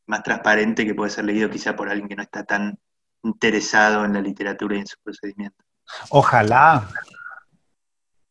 más 0.06 0.22
transparente, 0.22 0.86
que 0.86 0.94
puede 0.94 1.10
ser 1.10 1.26
leído 1.26 1.50
quizá 1.50 1.76
por 1.76 1.90
alguien 1.90 2.08
que 2.08 2.16
no 2.16 2.22
está 2.22 2.44
tan 2.44 2.78
interesado 3.24 4.06
en 4.06 4.14
la 4.14 4.22
literatura 4.22 4.76
y 4.76 4.82
en 4.82 4.86
su 4.86 4.98
procedimiento. 5.04 5.66
Ojalá. 6.12 6.88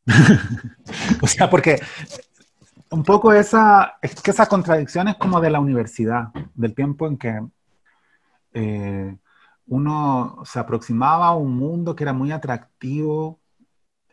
o 1.20 1.26
sea, 1.26 1.51
porque 1.51 1.82
un 2.90 3.03
poco 3.03 3.32
esa, 3.32 3.99
es 4.01 4.14
que 4.22 4.32
contradicción 4.49 5.09
es 5.09 5.16
como 5.16 5.40
de 5.40 5.51
la 5.51 5.59
universidad, 5.59 6.28
del 6.55 6.76
tiempo 6.76 7.09
en 7.09 7.18
que 7.18 7.40
eh, 8.53 9.16
uno 9.66 10.43
se 10.45 10.61
aproximaba 10.61 11.26
a 11.26 11.34
un 11.34 11.57
mundo 11.57 11.97
que 11.97 12.05
era 12.05 12.12
muy 12.12 12.30
atractivo, 12.30 13.40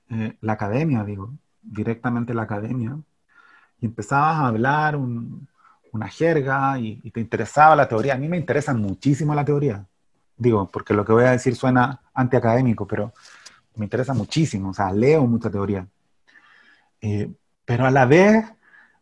eh, 0.10 0.36
la 0.42 0.54
academia, 0.54 1.04
digo, 1.04 1.32
directamente 1.62 2.34
la 2.34 2.44
academia, 2.44 2.98
y 3.82 3.86
empezabas 3.86 4.38
a 4.38 4.48
hablar 4.48 4.96
una 4.96 6.08
jerga 6.10 6.80
y, 6.80 7.00
y, 7.04 7.12
te 7.12 7.20
interesaba 7.20 7.76
la 7.76 7.88
teoría. 7.88 8.14
A 8.14 8.18
mí 8.18 8.28
me 8.28 8.38
interesa 8.38 8.74
muchísimo 8.74 9.34
la 9.34 9.46
teoría, 9.46 9.86
digo, 10.38 10.70
porque 10.72 10.94
lo 10.94 11.06
que 11.06 11.14
voy 11.14 11.24
a 11.24 11.32
decir 11.32 11.56
suena 11.56 12.02
antiacadémico, 12.14 12.86
pero 12.88 13.14
me 13.76 13.86
interesa 13.86 14.14
muchísimo, 14.14 14.70
o 14.70 14.74
sea, 14.74 14.92
leo 14.92 15.26
mucha 15.26 15.50
teoría. 15.50 15.88
Eh, 17.02 17.32
pero 17.66 17.86
a 17.86 17.92
la 17.92 18.06
vez 18.06 18.46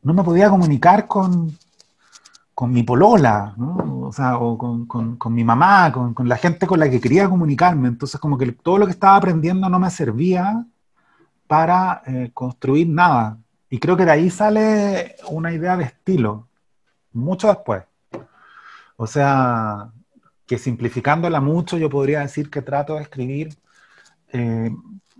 no 0.03 0.13
me 0.13 0.23
podía 0.23 0.49
comunicar 0.49 1.07
con, 1.07 1.57
con 2.53 2.71
mi 2.71 2.83
polola, 2.83 3.53
¿no? 3.57 4.07
O 4.07 4.13
sea, 4.13 4.37
o 4.37 4.57
con, 4.57 4.85
con, 4.85 5.17
con 5.17 5.33
mi 5.33 5.43
mamá, 5.43 5.91
con, 5.91 6.13
con, 6.13 6.29
la 6.29 6.37
gente 6.37 6.65
con 6.67 6.79
la 6.79 6.89
que 6.89 7.01
quería 7.01 7.29
comunicarme. 7.29 7.87
Entonces, 7.87 8.19
como 8.19 8.37
que 8.37 8.51
todo 8.51 8.77
lo 8.77 8.85
que 8.85 8.93
estaba 8.93 9.15
aprendiendo 9.15 9.67
no 9.69 9.79
me 9.79 9.89
servía 9.89 10.65
para 11.47 12.01
eh, 12.05 12.31
construir 12.33 12.87
nada. 12.89 13.37
Y 13.69 13.79
creo 13.79 13.97
que 13.97 14.05
de 14.05 14.11
ahí 14.11 14.29
sale 14.29 15.15
una 15.29 15.51
idea 15.53 15.75
de 15.75 15.85
estilo, 15.85 16.47
mucho 17.11 17.47
después. 17.47 17.83
O 18.95 19.07
sea, 19.07 19.91
que 20.45 20.57
simplificándola 20.57 21.41
mucho, 21.41 21.77
yo 21.77 21.89
podría 21.89 22.21
decir 22.21 22.49
que 22.49 22.61
trato 22.61 22.95
de 22.95 23.03
escribir 23.03 23.49
eh, 24.33 24.71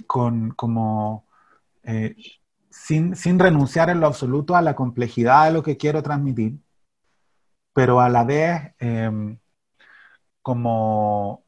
con, 0.08 0.52
como, 0.52 1.26
eh, 1.84 2.16
sin, 2.70 3.16
sin, 3.16 3.40
renunciar 3.40 3.90
en 3.90 4.00
lo 4.00 4.08
absoluto 4.08 4.56
a 4.56 4.62
la 4.62 4.76
complejidad 4.76 5.46
de 5.46 5.52
lo 5.54 5.64
que 5.64 5.78
quiero 5.78 6.04
transmitir, 6.04 6.60
pero 7.74 8.02
a 8.02 8.10
la 8.10 8.24
vez 8.24 8.74
eh, 8.80 9.38
como 10.42 11.44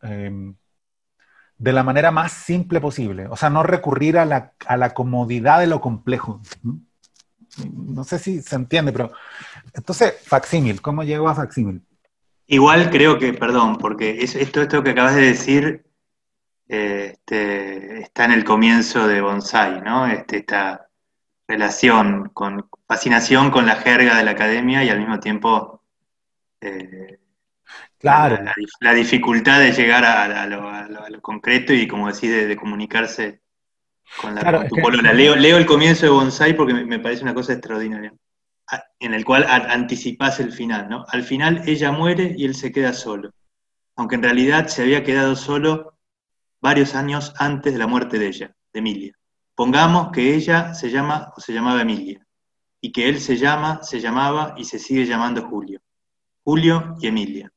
de 1.59 1.73
la 1.73 1.83
manera 1.83 2.11
más 2.11 2.31
simple 2.31 2.81
posible. 2.81 3.27
O 3.27 3.35
sea, 3.35 3.49
no 3.49 3.63
recurrir 3.63 4.17
a 4.17 4.25
la, 4.25 4.53
a 4.65 4.77
la 4.77 4.93
comodidad 4.93 5.59
de 5.59 5.67
lo 5.67 5.81
complejo. 5.81 6.41
No 7.73 8.03
sé 8.03 8.19
si 8.19 8.41
se 8.41 8.55
entiende, 8.55 8.91
pero 8.91 9.11
entonces, 9.73 10.15
facsímil, 10.23 10.81
¿cómo 10.81 11.03
llego 11.03 11.29
a 11.29 11.35
facsímil? 11.35 11.81
Igual 12.47 12.89
creo 12.89 13.19
que, 13.19 13.33
perdón, 13.33 13.77
porque 13.77 14.23
es, 14.23 14.35
esto, 14.35 14.61
esto 14.61 14.83
que 14.83 14.91
acabas 14.91 15.15
de 15.15 15.21
decir 15.21 15.85
este, 16.67 17.99
está 18.01 18.25
en 18.25 18.31
el 18.31 18.43
comienzo 18.43 19.07
de 19.07 19.21
Bonsai, 19.21 19.81
¿no? 19.81 20.05
Este, 20.05 20.37
esta 20.37 20.87
relación 21.47 22.29
con 22.29 22.69
fascinación 22.87 23.49
con 23.49 23.65
la 23.65 23.75
jerga 23.75 24.15
de 24.15 24.23
la 24.23 24.31
academia 24.31 24.83
y 24.83 24.89
al 24.89 24.99
mismo 24.99 25.19
tiempo 25.19 25.83
eh, 26.61 27.19
claro. 27.97 28.35
la, 28.35 28.43
la, 28.43 28.53
la, 28.81 28.93
dificultad 28.93 29.59
de 29.59 29.71
llegar 29.71 30.05
a, 30.05 30.43
a, 30.43 30.45
lo, 30.45 30.69
a, 30.69 31.09
lo, 31.09 31.21
concreto 31.21 31.73
y, 31.73 31.87
como 31.87 32.11
decís, 32.11 32.29
de, 32.29 32.45
de 32.45 32.55
comunicarse 32.55 33.41
con, 34.21 34.35
la, 34.35 34.41
claro, 34.41 34.63
tu 34.67 34.75
polola. 34.75 35.13
Leo, 35.13 35.35
leo 35.35 35.57
el 35.57 35.65
comienzo 35.65 36.05
de 36.05 36.11
Bonsai 36.11 36.55
porque 36.55 36.73
me, 36.73 36.85
me 36.85 36.99
parece 36.99 37.23
una 37.23 37.33
cosa 37.33 37.53
extraordinaria 37.53 38.13
en 38.99 39.13
el 39.13 39.25
cual 39.25 39.45
anticipas 39.47 40.39
el 40.39 40.51
final, 40.51 40.89
¿no? 40.89 41.05
Al 41.09 41.23
final 41.23 41.63
ella 41.65 41.91
muere 41.91 42.35
y 42.37 42.45
él 42.45 42.55
se 42.55 42.71
queda 42.71 42.93
solo, 42.93 43.31
aunque 43.95 44.15
en 44.15 44.23
realidad 44.23 44.67
se 44.67 44.83
había 44.83 45.03
quedado 45.03 45.35
solo 45.35 45.97
varios 46.61 46.95
años 46.95 47.33
antes 47.37 47.73
de 47.73 47.79
la 47.79 47.87
muerte 47.87 48.19
de 48.19 48.27
ella, 48.27 48.55
de 48.73 48.79
Emilia. 48.79 49.13
Pongamos 49.55 50.11
que 50.11 50.35
ella 50.35 50.73
se 50.73 50.89
llama 50.89 51.33
o 51.35 51.41
se 51.41 51.53
llamaba 51.53 51.81
Emilia, 51.81 52.25
y 52.81 52.91
que 52.91 53.09
él 53.09 53.19
se 53.19 53.37
llama, 53.37 53.81
se 53.83 53.99
llamaba 53.99 54.53
y 54.57 54.65
se 54.65 54.79
sigue 54.79 55.05
llamando 55.05 55.47
Julio. 55.47 55.81
Julio 56.43 56.95
y 57.01 57.07
Emilia. 57.07 57.51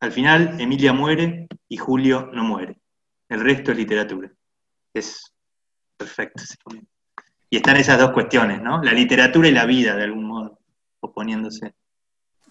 Al 0.00 0.12
final, 0.12 0.60
Emilia 0.60 0.92
muere 0.92 1.48
y 1.68 1.76
Julio 1.76 2.30
no 2.32 2.44
muere. 2.44 2.78
El 3.28 3.40
resto 3.40 3.72
es 3.72 3.76
literatura. 3.76 4.30
Es 4.94 5.32
perfecto. 6.00 6.42
Y 7.50 7.56
están 7.56 7.76
esas 7.76 7.98
dos 7.98 8.12
cuestiones, 8.12 8.62
¿no? 8.62 8.82
La 8.82 8.92
literatura 8.92 9.48
y 9.48 9.52
la 9.52 9.66
vida, 9.66 9.94
de 9.96 10.04
algún 10.04 10.24
modo, 10.24 10.58
oponiéndose. 11.00 11.74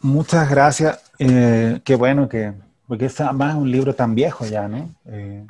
Muchas 0.02 0.50
gracias. 0.50 1.12
Eh, 1.18 1.82
qué 1.84 1.96
bueno 1.96 2.30
que, 2.30 2.54
porque 2.88 3.06
es 3.06 3.20
además 3.20 3.56
un 3.56 3.72
libro 3.72 3.96
tan 3.96 4.14
viejo 4.14 4.46
ya, 4.46 4.68
¿no? 4.68 4.94
Eh, 5.06 5.46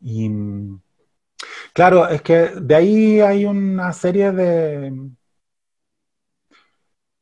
y 0.00 0.28
claro, 1.72 2.08
es 2.08 2.22
que 2.22 2.50
de 2.60 2.74
ahí 2.74 3.20
hay 3.20 3.44
una 3.44 3.92
serie 3.92 4.32
de... 4.32 4.92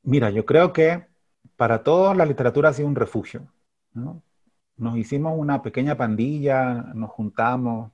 Mira, 0.03 0.31
yo 0.31 0.45
creo 0.45 0.73
que 0.73 1.07
para 1.57 1.83
todos 1.83 2.17
la 2.17 2.27
literatura 2.27 2.71
ha 2.71 2.73
sido 2.73 2.89
un 2.89 2.97
refugio, 2.97 3.47
¿no? 3.93 4.23
Nos 4.77 4.97
hicimos 4.97 5.35
una 5.37 5.63
pequeña 5.63 5.97
pandilla, 5.97 6.75
nos 6.95 7.11
juntamos, 7.11 7.93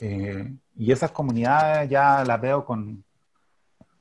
eh, 0.00 0.54
y 0.76 0.92
esas 0.92 1.10
comunidades 1.10 1.88
ya 1.88 2.24
las 2.24 2.40
veo 2.40 2.64
con, 2.64 3.04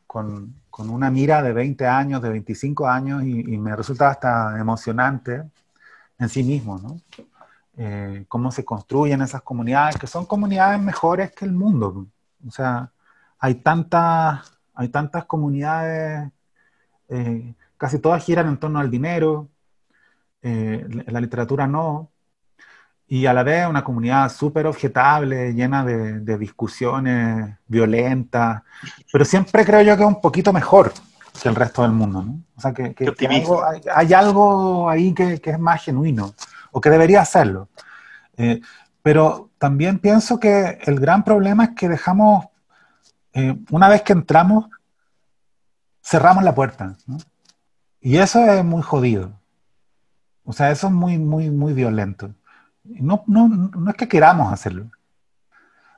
con, 0.08 0.56
con, 0.70 0.90
una 0.90 1.10
mira 1.10 1.42
de 1.42 1.54
20 1.54 1.86
años, 1.88 2.22
de 2.22 2.30
25 2.30 2.88
años, 2.88 3.24
y, 3.24 3.58
me 3.58 3.76
resulta 3.76 4.10
hasta 4.10 4.60
emocionante 4.60 5.44
en 6.20 6.30
sí 6.30 6.44
mismo, 6.44 6.78
¿no? 6.80 7.02
Eh, 7.78 8.26
cómo 8.28 8.52
se 8.52 8.64
construyen 8.66 9.22
esas 9.22 9.42
comunidades, 9.42 9.98
que 9.98 10.08
son 10.08 10.26
comunidades 10.26 10.82
mejores 10.82 11.32
que 11.32 11.46
el 11.46 11.54
mundo. 11.54 12.08
O 12.48 12.52
sea, 12.52 12.92
hay 13.40 13.56
tantas, 13.56 14.60
hay 14.74 14.90
tantas 14.90 15.26
comunidades, 15.26 16.32
eh, 17.10 17.54
casi 17.78 18.00
todas 18.00 18.24
giran 18.24 18.48
en 18.48 18.58
torno 18.58 18.80
al 18.80 18.92
dinero, 18.92 19.50
la 20.42 21.20
literatura 21.22 21.66
no, 21.66 22.12
y 23.08 23.26
a 23.26 23.34
la 23.34 23.44
vez 23.44 23.68
una 23.68 23.84
comunidad 23.84 24.32
súper 24.32 24.66
objetable, 24.66 25.54
llena 25.54 25.86
de, 25.86 26.20
de, 26.20 26.38
discusiones 26.38 27.56
violentas, 27.68 28.64
pero 29.12 29.24
siempre 29.24 29.64
creo 29.64 29.82
yo 29.82 29.96
que 29.96 30.04
es 30.04 30.08
un 30.08 30.22
poquito 30.22 30.52
mejor 30.52 30.92
que 31.42 31.50
el 31.50 31.56
resto 31.56 31.82
del 31.84 31.92
mundo, 31.92 32.24
¿no? 32.24 32.40
O 32.56 32.62
sea, 32.62 32.74
que, 32.74 32.96
que, 32.96 33.14
que 33.14 33.28
algo, 33.28 33.64
hay, 33.64 33.82
hay, 33.94 34.14
algo 34.14 34.90
ahí 34.90 35.14
que, 35.14 35.40
que, 35.40 35.52
es 35.52 35.60
más 35.60 35.84
genuino, 35.84 36.34
o 36.72 36.82
que 36.82 36.90
debería 36.90 37.24
serlo. 37.26 37.70
Eh, 38.38 38.62
pero 39.02 39.50
también 39.58 40.00
pienso 40.00 40.40
que 40.40 40.80
el 40.84 41.00
gran 41.00 41.24
problema 41.24 41.66
es 41.66 41.70
que 41.76 41.90
dejamos, 41.90 42.46
eh, 43.34 43.56
una 43.70 43.90
vez 43.90 44.02
que 44.02 44.14
entramos, 44.14 44.68
cerramos 46.02 46.44
la 46.44 46.56
puerta, 46.56 46.96
¿no? 47.06 47.18
Y 48.02 48.18
eso 48.18 48.40
es 48.40 48.64
muy 48.64 48.82
jodido. 48.82 49.32
O 50.44 50.54
sea, 50.54 50.70
eso 50.70 50.88
es 50.88 50.94
muy, 50.94 51.18
muy, 51.18 51.50
muy 51.50 51.74
violento. 51.74 52.34
No, 52.86 53.24
no, 53.28 53.48
no 53.48 53.90
es 53.90 53.96
que 53.96 54.08
queramos 54.08 54.52
hacerlo, 54.54 54.90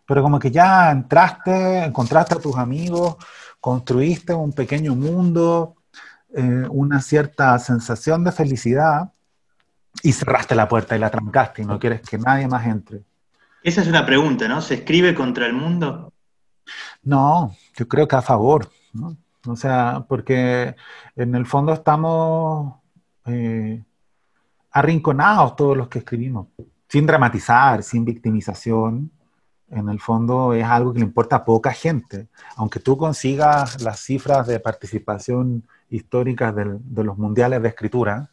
pero 0.05 0.23
como 0.23 0.39
que 0.39 0.49
ya 0.49 0.89
entraste, 0.89 1.83
encontraste 1.83 2.35
a 2.35 2.39
tus 2.39 2.55
amigos, 2.55 3.17
construiste 3.59 4.33
un 4.33 4.53
pequeño 4.53 4.95
mundo, 4.95 5.75
eh, 6.33 6.65
una 6.69 7.01
cierta 7.01 7.59
sensación 7.59 8.23
de 8.23 8.31
felicidad 8.31 9.11
y 10.01 10.13
cerraste 10.13 10.55
la 10.55 10.67
puerta 10.67 10.95
y 10.95 10.99
la 10.99 11.09
trancaste 11.09 11.61
y 11.61 11.65
no 11.65 11.77
quieres 11.77 12.01
que 12.01 12.17
nadie 12.17 12.47
más 12.47 12.65
entre. 12.65 13.03
Esa 13.63 13.81
es 13.81 13.87
una 13.87 14.05
pregunta, 14.05 14.47
¿no? 14.47 14.61
¿Se 14.61 14.75
escribe 14.75 15.13
contra 15.13 15.45
el 15.45 15.53
mundo? 15.53 16.13
No, 17.03 17.55
yo 17.75 17.87
creo 17.87 18.07
que 18.07 18.15
a 18.15 18.21
favor, 18.21 18.69
¿no? 18.93 19.17
O 19.45 19.55
sea, 19.55 20.05
porque 20.07 20.75
en 21.15 21.35
el 21.35 21.45
fondo 21.45 21.73
estamos 21.73 22.75
eh, 23.25 23.83
arrinconados 24.71 25.55
todos 25.55 25.75
los 25.75 25.87
que 25.87 25.99
escribimos 25.99 26.47
sin 26.87 27.05
dramatizar, 27.05 27.83
sin 27.83 28.05
victimización, 28.05 29.11
en 29.69 29.89
el 29.89 29.99
fondo 29.99 30.53
es 30.53 30.63
algo 30.63 30.93
que 30.93 30.99
le 30.99 31.05
importa 31.05 31.37
a 31.37 31.45
poca 31.45 31.71
gente. 31.71 32.27
Aunque 32.55 32.79
tú 32.79 32.97
consigas 32.97 33.81
las 33.81 33.99
cifras 33.99 34.47
de 34.47 34.59
participación 34.59 35.63
históricas 35.89 36.55
del, 36.55 36.79
de 36.81 37.03
los 37.03 37.17
mundiales 37.17 37.61
de 37.61 37.67
escritura, 37.67 38.29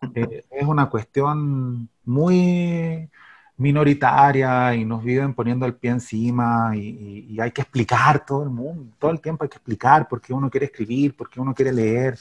eh, 0.14 0.44
es 0.50 0.66
una 0.66 0.86
cuestión 0.90 1.88
muy 2.04 3.08
minoritaria 3.56 4.74
y 4.74 4.84
nos 4.84 5.04
viven 5.04 5.32
poniendo 5.32 5.64
el 5.64 5.74
pie 5.74 5.92
encima 5.92 6.72
y, 6.74 6.80
y, 6.80 7.26
y, 7.34 7.40
hay 7.40 7.52
que 7.52 7.62
explicar 7.62 8.26
todo 8.26 8.42
el 8.42 8.50
mundo, 8.50 8.92
todo 8.98 9.12
el 9.12 9.20
tiempo 9.20 9.44
hay 9.44 9.48
que 9.48 9.58
explicar 9.58 10.08
por 10.08 10.20
qué 10.20 10.34
uno 10.34 10.50
quiere 10.50 10.66
escribir, 10.66 11.16
por 11.16 11.30
qué 11.30 11.40
uno 11.40 11.54
quiere 11.54 11.72
leer, 11.72 12.18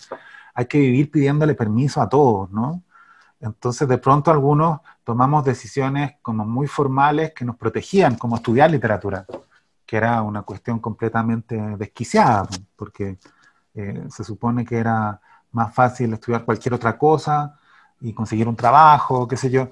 hay 0.53 0.65
que 0.67 0.78
vivir 0.78 1.09
pidiéndole 1.09 1.55
permiso 1.55 1.99
a 2.01 2.07
todos, 2.07 2.51
¿no? 2.51 2.84
Entonces 3.43 3.87
de 3.87 3.97
pronto 3.97 4.31
algunos 4.31 4.79
tomamos 5.03 5.43
decisiones 5.43 6.15
como 6.21 6.45
muy 6.45 6.65
formales 6.67 7.33
que 7.33 7.43
nos 7.43 7.57
protegían, 7.57 8.15
como 8.15 8.37
estudiar 8.37 8.71
literatura, 8.71 9.25
que 9.85 9.97
era 9.97 10.21
una 10.21 10.43
cuestión 10.43 10.79
completamente 10.79 11.57
desquiciada, 11.77 12.47
porque 12.77 13.19
eh, 13.75 14.05
se 14.09 14.23
supone 14.23 14.63
que 14.63 14.77
era 14.77 15.19
más 15.51 15.75
fácil 15.75 16.13
estudiar 16.13 16.45
cualquier 16.45 16.73
otra 16.73 16.97
cosa 16.97 17.59
y 17.99 18.13
conseguir 18.13 18.47
un 18.47 18.55
trabajo, 18.55 19.27
qué 19.27 19.35
sé 19.35 19.49
yo. 19.49 19.69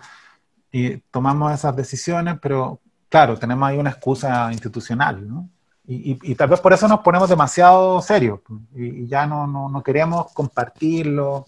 Y 0.70 0.98
tomamos 1.10 1.54
esas 1.54 1.74
decisiones, 1.74 2.38
pero 2.42 2.82
claro, 3.08 3.38
tenemos 3.38 3.70
ahí 3.70 3.78
una 3.78 3.92
excusa 3.92 4.52
institucional, 4.52 5.28
¿no? 5.28 5.50
Y, 5.88 6.36
tal 6.36 6.48
vez 6.48 6.60
por 6.62 6.72
eso 6.72 6.88
nos 6.88 7.02
ponemos 7.02 7.28
demasiado 7.28 8.02
serios 8.02 8.40
y, 8.74 9.08
ya 9.08 9.26
no, 9.26 9.46
no, 9.46 9.84
compartirlo. 10.34 11.46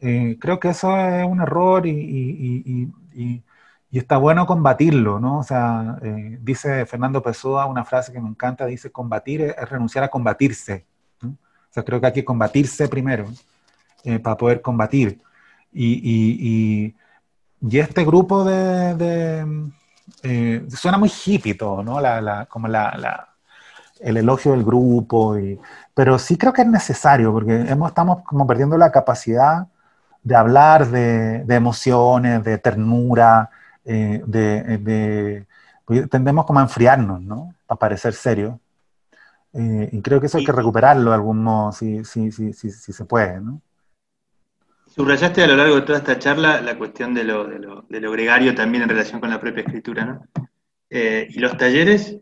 Eh, 0.00 0.38
creo 0.40 0.58
que 0.58 0.70
eso 0.70 0.96
es 0.96 1.26
un 1.26 1.40
error 1.42 1.86
y, 1.86 2.92
está 3.92 4.16
bueno 4.16 4.46
combatirlo, 4.46 5.20
¿no? 5.20 5.40
O 5.40 5.42
sea, 5.42 5.98
eh, 6.02 6.38
dice 6.40 6.86
Fernando 6.86 7.22
Pessoa 7.22 7.66
una 7.66 7.84
frase 7.84 8.12
que 8.12 8.20
me 8.20 8.28
encanta, 8.28 8.64
dice, 8.66 8.90
combatir 8.90 9.42
es, 9.42 9.68
renunciar 9.68 10.04
a 10.04 10.08
combatirse. 10.08 10.86
O 11.22 11.72
sea, 11.72 11.82
creo 11.84 12.00
que 12.00 12.06
hay 12.06 12.12
que 12.12 12.24
combatirse 12.24 12.88
primero 12.88 13.26
eh, 14.04 14.18
para 14.18 14.36
poder 14.36 14.62
combatir. 14.62 15.20
Y, 15.72 16.94
este 17.72 18.04
grupo 18.04 18.44
de... 18.44 19.44
suena 20.70 20.98
muy 20.98 21.10
hippie 21.10 21.54
todo, 21.54 21.82
¿no? 21.82 21.98
Como 22.48 22.68
el 22.68 24.16
elogio 24.16 24.52
del 24.52 24.64
grupo, 24.64 25.38
y, 25.38 25.60
pero 25.94 26.18
sí 26.18 26.38
creo 26.38 26.52
que 26.52 26.62
es 26.62 26.68
necesario 26.68 27.32
porque 27.32 27.62
estamos 27.86 28.22
como 28.24 28.46
perdiendo 28.46 28.78
la 28.78 28.90
capacidad 28.90 29.68
de 30.22 30.36
hablar 30.36 30.88
de, 30.88 31.44
emociones, 31.48 32.44
de 32.44 32.58
ternura, 32.58 33.50
eh, 33.84 34.22
de, 34.26 35.46
pues, 35.84 36.08
tendemos 36.10 36.44
como 36.46 36.60
a 36.60 36.62
enfriarnos, 36.62 37.20
¿no? 37.22 37.54
Para 37.66 37.78
parecer 37.78 38.12
serio. 38.12 38.60
Eh, 39.52 39.88
y 39.92 40.00
creo 40.00 40.20
que 40.20 40.26
eso 40.26 40.38
hay 40.38 40.44
que 40.44 40.52
recuperarlo 40.52 41.10
de 41.10 41.16
algún 41.16 41.42
modo, 41.42 41.72
si, 41.72 42.04
si, 42.04 42.30
si, 42.30 42.52
si, 42.52 42.70
se 42.70 43.04
puede, 43.04 43.40
¿no? 43.40 43.60
Subrayaste 44.86 45.44
a 45.44 45.46
lo 45.46 45.56
largo 45.56 45.76
de 45.76 45.82
toda 45.82 45.98
esta 45.98 46.18
charla 46.18 46.60
la 46.60 46.76
cuestión 46.76 47.14
de 47.14 47.24
lo, 47.24 47.46
de 47.46 47.58
lo, 47.58 47.82
de 47.88 48.00
lo 48.00 48.10
gregario 48.12 48.54
también 48.54 48.82
en 48.82 48.88
relación 48.88 49.20
con 49.20 49.30
la 49.30 49.40
propia 49.40 49.62
escritura, 49.62 50.04
¿no? 50.04 50.26
Eh, 50.88 51.28
y 51.30 51.38
los 51.38 51.56
talleres 51.56 52.18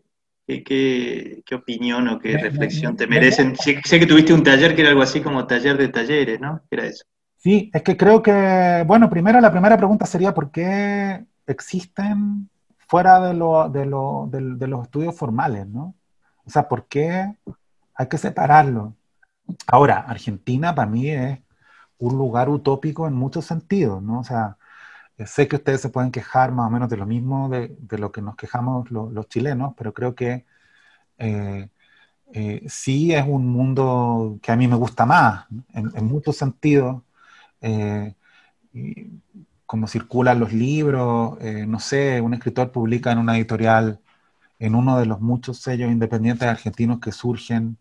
¿Qué, 0.65 1.43
opinión 1.53 2.07
o 2.07 2.19
qué 2.19 2.37
reflexión 2.37 2.95
te 2.95 3.05
merecen? 3.05 3.55
Sé, 3.55 3.79
que 3.99 4.07
tuviste 4.07 4.33
un 4.33 4.43
taller 4.43 4.73
que 4.73 4.81
era 4.81 4.89
algo 4.89 5.03
así 5.03 5.21
como 5.21 5.45
taller 5.45 5.77
de 5.77 5.89
talleres, 5.89 6.39
¿no? 6.39 6.61
¿Qué 6.69 6.77
era 6.77 6.87
eso? 6.87 7.05
Sí, 7.39 7.71
es 7.73 7.83
que 7.83 7.95
creo 7.97 8.21
que, 8.21 8.83
bueno, 8.85 9.09
primero 9.09 9.39
la 9.39 9.51
primera 9.51 9.77
pregunta 9.77 10.05
sería 10.05 10.33
por 10.33 10.51
qué 10.51 11.25
existen 11.47 12.49
fuera 12.87 13.19
de, 13.21 13.33
lo, 13.33 13.69
de, 13.69 13.85
lo, 13.85 14.27
de, 14.31 14.67
los 14.67 14.83
estudios 14.83 15.15
formales, 15.15 15.65
¿no? 15.67 15.95
O 16.45 16.49
sea, 16.49 16.67
¿por 16.67 16.87
qué 16.87 17.35
hay 17.95 18.07
que 18.09 18.17
separarlo? 18.17 18.95
Ahora, 19.67 19.99
Argentina 19.99 20.75
para 20.75 20.89
mí 20.89 21.09
es 21.09 21.39
un 21.99 22.17
lugar 22.17 22.49
utópico 22.49 23.07
en 23.07 23.13
muchos 23.13 23.45
sentidos, 23.45 24.01
¿no? 24.03 24.19
O 24.19 24.23
sea, 24.23 24.57
eh, 25.17 25.27
sé 25.27 25.47
que 25.47 25.57
ustedes 25.57 25.81
se 25.81 25.89
pueden 25.89 26.11
quejar 26.11 26.51
más 26.51 26.67
o 26.67 26.71
menos 26.71 26.89
de 26.89 26.97
lo 26.97 27.05
mismo 27.05 27.49
de, 27.49 27.77
lo 27.97 28.11
que 28.11 28.21
nos 28.21 28.35
quejamos 28.35 28.91
los 28.91 29.29
chilenos, 29.29 29.73
pero 29.77 29.93
creo 29.93 30.15
que 30.15 30.45
eh, 31.19 31.69
eh, 32.33 32.63
sí 32.69 33.13
es 33.13 33.25
un 33.27 33.47
mundo 33.47 34.39
que 34.41 34.51
a 34.51 34.55
mí 34.55 34.67
me 34.67 34.75
gusta 34.75 35.05
más, 35.05 35.47
en, 35.73 36.05
muchos 36.05 36.37
sentidos. 36.37 37.03
Como 39.65 39.87
circulan 39.87 40.39
los 40.39 40.53
libros, 40.53 41.37
no 41.67 41.79
sé, 41.79 42.21
un 42.21 42.33
escritor 42.33 42.71
publica 42.71 43.11
en 43.11 43.19
una 43.19 43.37
editorial, 43.37 43.99
en 44.59 44.75
uno 44.75 44.99
de 44.99 45.05
los 45.05 45.21
muchos 45.21 45.59
sellos 45.59 45.91
independientes 45.91 46.47
argentinos 46.47 46.99
que 46.99 47.11
surgen 47.11 47.77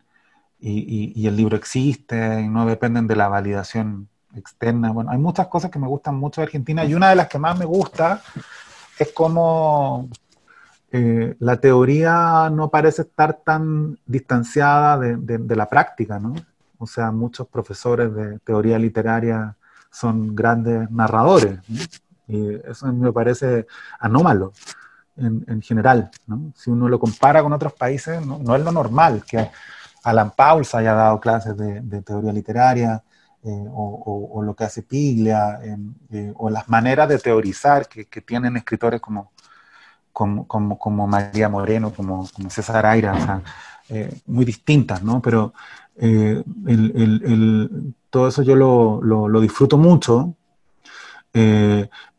y, 0.61 1.27
el 1.27 1.37
libro 1.37 1.57
existe 1.57 2.41
y 2.41 2.49
no 2.49 2.67
dependen 2.67 3.07
de 3.07 3.17
la 3.17 3.29
validación 3.29 4.09
externa. 4.35 4.91
Bueno, 4.91 5.11
hay 5.11 5.19
muchas 5.19 5.47
cosas 5.49 5.71
que 5.71 5.79
me 5.79 5.87
gustan 5.87 6.17
mucho 6.17 6.41
de 6.41 6.47
Argentina 6.47 6.85
y 6.85 6.95
una 6.95 7.11
de 7.11 7.17
las 7.17 7.29
que 7.29 7.39
más 7.39 7.59
me 7.59 7.65
gusta 7.65 8.23
es 8.99 9.13
cómo 9.13 10.09
eh, 10.91 11.37
la 11.39 11.61
teoría 11.61 12.51
no 12.51 12.71
parece 12.71 13.03
estar 13.03 13.41
tan 13.45 13.99
distanciada 14.07 14.99
de, 14.99 15.57
la 15.57 15.69
práctica, 15.69 16.19
¿no? 16.19 16.35
O 16.79 16.87
sea, 16.87 17.11
muchos 17.11 17.49
profesores 17.49 18.15
de 18.15 18.39
teoría 18.41 18.79
literaria 18.79 19.57
son 19.91 20.35
grandes 20.35 20.91
narradores, 20.91 21.59
y 22.27 22.55
eso 22.69 22.93
me 22.93 23.13
parece 23.13 23.67
anómalo 23.99 24.53
en, 25.17 25.63
general, 25.63 26.11
¿no? 26.27 26.53
Si 26.55 26.71
uno 26.71 26.89
lo 26.89 26.99
compara 26.99 27.43
con 27.43 27.53
otros 27.53 27.73
países, 27.73 28.25
no, 28.25 28.55
es 28.55 28.63
lo 28.63 28.71
normal 28.71 29.25
que 29.27 29.51
Alan 30.05 30.31
Pauls 30.31 30.75
haya 30.75 30.95
dado 30.95 31.19
clases 31.19 31.57
de, 31.57 31.81
de 31.81 32.03
teoría 32.03 32.33
literaria, 32.33 33.03
eh, 33.45 33.67
o, 33.73 34.43
lo 34.43 34.55
que 34.57 34.65
hace 34.65 34.83
Piglia, 34.83 35.61
eh, 36.11 36.33
o 36.37 36.51
las 36.51 36.69
maneras 36.69 37.09
de 37.09 37.19
teorizar 37.19 37.89
que, 37.89 38.05
tienen 38.21 38.57
escritores 38.57 39.01
como, 39.01 39.31
como, 40.13 40.47
como, 40.79 41.07
María 41.07 41.49
Moreno, 41.49 41.93
como, 41.93 42.27
César 42.51 42.85
Aira, 42.85 43.41
eh, 43.91 44.13
muy 44.27 44.45
distintas, 44.45 45.05
¿no? 45.05 45.23
Pero 45.23 45.55
todo 48.11 48.29
eso 48.29 48.43
yo 48.43 48.57
lo, 48.57 49.01
lo, 49.03 49.41
disfruto 49.41 49.77
mucho, 49.77 50.35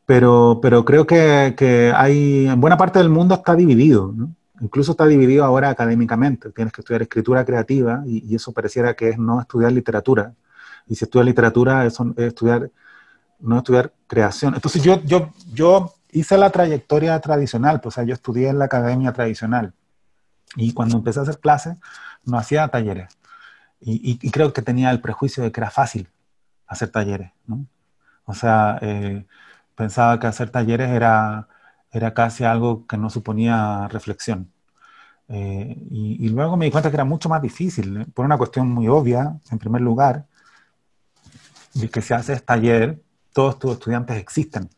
pero, 0.05 0.59
pero 0.61 0.85
creo 0.85 1.05
que, 1.05 1.53
que, 1.57 1.93
hay, 1.95 2.47
en 2.47 2.59
buena 2.59 2.77
parte 2.77 2.99
del 2.99 3.09
mundo 3.09 3.35
está 3.35 3.55
dividido. 3.55 4.13
Incluso 4.61 4.91
está 4.91 5.05
dividido 5.05 5.45
ahora 5.45 5.69
académicamente. 5.69 6.51
Tienes 6.51 6.73
que 6.73 6.81
estudiar 6.81 7.01
escritura 7.01 7.45
creativa 7.45 8.03
y, 8.05 8.35
eso 8.35 8.51
pareciera 8.51 8.93
que 8.93 9.09
es 9.09 9.17
no 9.17 9.39
estudiar 9.39 9.71
literatura 9.71 10.33
y 10.87 10.95
si 10.95 11.05
estudia 11.05 11.23
literatura 11.23 11.85
es, 11.85 11.97
estudiar, 12.17 12.71
no 13.39 13.59
estudiar 13.59 13.93
creación. 14.07 14.55
Entonces 14.55 14.81
yo, 14.81 15.01
yo, 15.03 15.29
yo 15.53 15.93
hice 16.11 16.37
la 16.37 16.49
trayectoria 16.49 17.19
tradicional, 17.19 17.79
pues, 17.79 17.93
o 17.93 17.95
sea, 17.95 18.03
yo 18.03 18.15
estudié 18.15 18.49
en 18.49 18.59
la 18.59 18.65
academia 18.65 19.13
tradicional. 19.13 19.73
Y 20.55 20.73
cuando 20.73 20.97
empecé 20.97 21.19
a 21.19 21.23
hacer 21.23 21.37
clases, 21.37 21.77
no 22.25 22.37
hacía 22.37 22.67
talleres. 22.67 23.18
Y, 23.81 24.19
y, 24.21 24.31
creo 24.31 24.51
que 24.53 24.61
tenía 24.61 24.91
el 24.91 25.01
prejuicio 25.01 25.41
de 25.43 25.51
que 25.51 25.61
era 25.61 25.71
fácil 25.71 26.09
hacer 26.67 26.89
talleres, 26.91 27.31
¿no? 27.47 27.65
O 28.25 28.33
sea, 28.33 28.77
eh, 28.81 29.25
pensaba 29.75 30.19
que 30.19 30.27
hacer 30.27 30.49
talleres 30.49 30.89
era, 30.89 31.47
era 31.91 32.13
casi 32.13 32.43
algo 32.43 32.85
que 32.87 32.97
no 32.97 33.09
suponía 33.09 33.87
reflexión. 33.87 34.51
Eh, 35.29 35.77
y, 35.89 36.25
y, 36.25 36.29
luego 36.29 36.57
me 36.57 36.65
di 36.65 36.71
cuenta 36.71 36.89
que 36.89 36.97
era 36.97 37.05
mucho 37.05 37.29
más 37.29 37.41
difícil, 37.41 38.01
¿eh? 38.01 38.05
por 38.13 38.25
una 38.25 38.37
cuestión 38.37 38.69
muy 38.69 38.87
obvia, 38.87 39.39
en 39.51 39.59
primer 39.59 39.81
lugar, 39.81 40.25
y 41.73 41.87
que 41.87 42.01
si 42.01 42.13
haces 42.13 42.43
taller, 42.45 43.01
todos 43.33 43.59
tus 43.59 43.73
estudiantes 43.73 44.17
existen. 44.17 44.69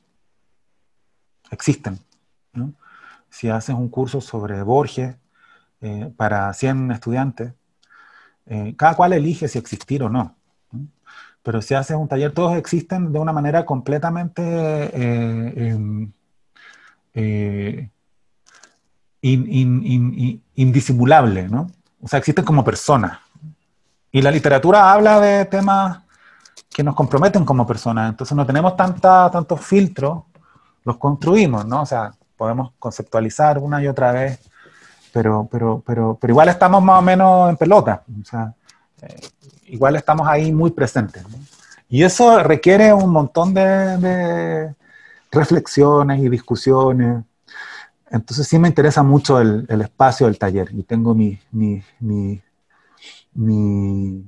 Existen. 1.49 1.99
Si 3.29 3.49
haces 3.49 3.75
un 3.75 3.89
curso 3.89 4.21
sobre 4.21 4.61
Borges 4.61 5.15
eh, 5.81 6.13
para 6.15 6.53
100 6.53 6.91
estudiantes, 6.91 7.53
eh, 8.45 8.75
cada 8.77 8.95
cual 8.95 9.13
elige 9.13 9.47
si 9.47 9.57
existir 9.59 10.03
o 10.03 10.09
no. 10.09 10.35
Pero 11.43 11.61
si 11.61 11.73
haces 11.73 11.97
un 11.97 12.07
taller, 12.07 12.33
todos 12.33 12.55
existen 12.57 13.11
de 13.11 13.19
una 13.19 13.33
manera 13.33 13.65
completamente 13.65 14.41
eh, 14.43 15.69
em, 15.69 16.11
indisimulable, 20.55 21.47
¿no? 21.47 21.67
O 22.01 22.07
sea, 22.07 22.19
existen 22.19 22.45
como 22.45 22.63
personas. 22.63 23.19
Y 24.11 24.21
la 24.21 24.31
literatura 24.31 24.91
habla 24.91 25.19
de 25.19 25.45
temas 25.45 26.01
que 26.69 26.83
nos 26.83 26.95
comprometen 26.95 27.45
como 27.45 27.65
personas. 27.65 28.09
Entonces 28.09 28.35
no 28.35 28.45
tenemos 28.45 28.75
tantos 28.75 29.61
filtros, 29.61 30.23
los 30.83 30.97
construimos, 30.97 31.65
¿no? 31.65 31.81
O 31.81 31.85
sea, 31.85 32.11
podemos 32.35 32.71
conceptualizar 32.79 33.59
una 33.59 33.81
y 33.83 33.87
otra 33.87 34.11
vez, 34.11 34.39
pero, 35.13 35.47
pero, 35.51 35.83
pero, 35.85 36.17
pero 36.19 36.31
igual 36.31 36.49
estamos 36.49 36.83
más 36.83 36.99
o 36.99 37.01
menos 37.01 37.49
en 37.49 37.57
pelota. 37.57 38.03
O 38.21 38.25
sea, 38.25 38.53
eh, 39.01 39.21
igual 39.67 39.95
estamos 39.95 40.27
ahí 40.27 40.51
muy 40.51 40.71
presentes. 40.71 41.23
Y 41.89 42.03
eso 42.03 42.41
requiere 42.41 42.93
un 42.93 43.11
montón 43.11 43.53
de, 43.53 44.73
reflexiones 45.31 46.19
y 46.21 46.29
discusiones. 46.29 47.23
Entonces 48.09 48.47
sí 48.47 48.59
me 48.59 48.67
interesa 48.67 49.03
mucho 49.03 49.39
el, 49.39 49.65
el 49.69 49.81
espacio 49.81 50.27
del 50.27 50.37
taller 50.37 50.69
y 50.73 50.83
tengo 50.83 51.15
mi, 51.15 51.39
mi, 51.51 51.81
mi, 51.99 52.41
mi 53.33 54.25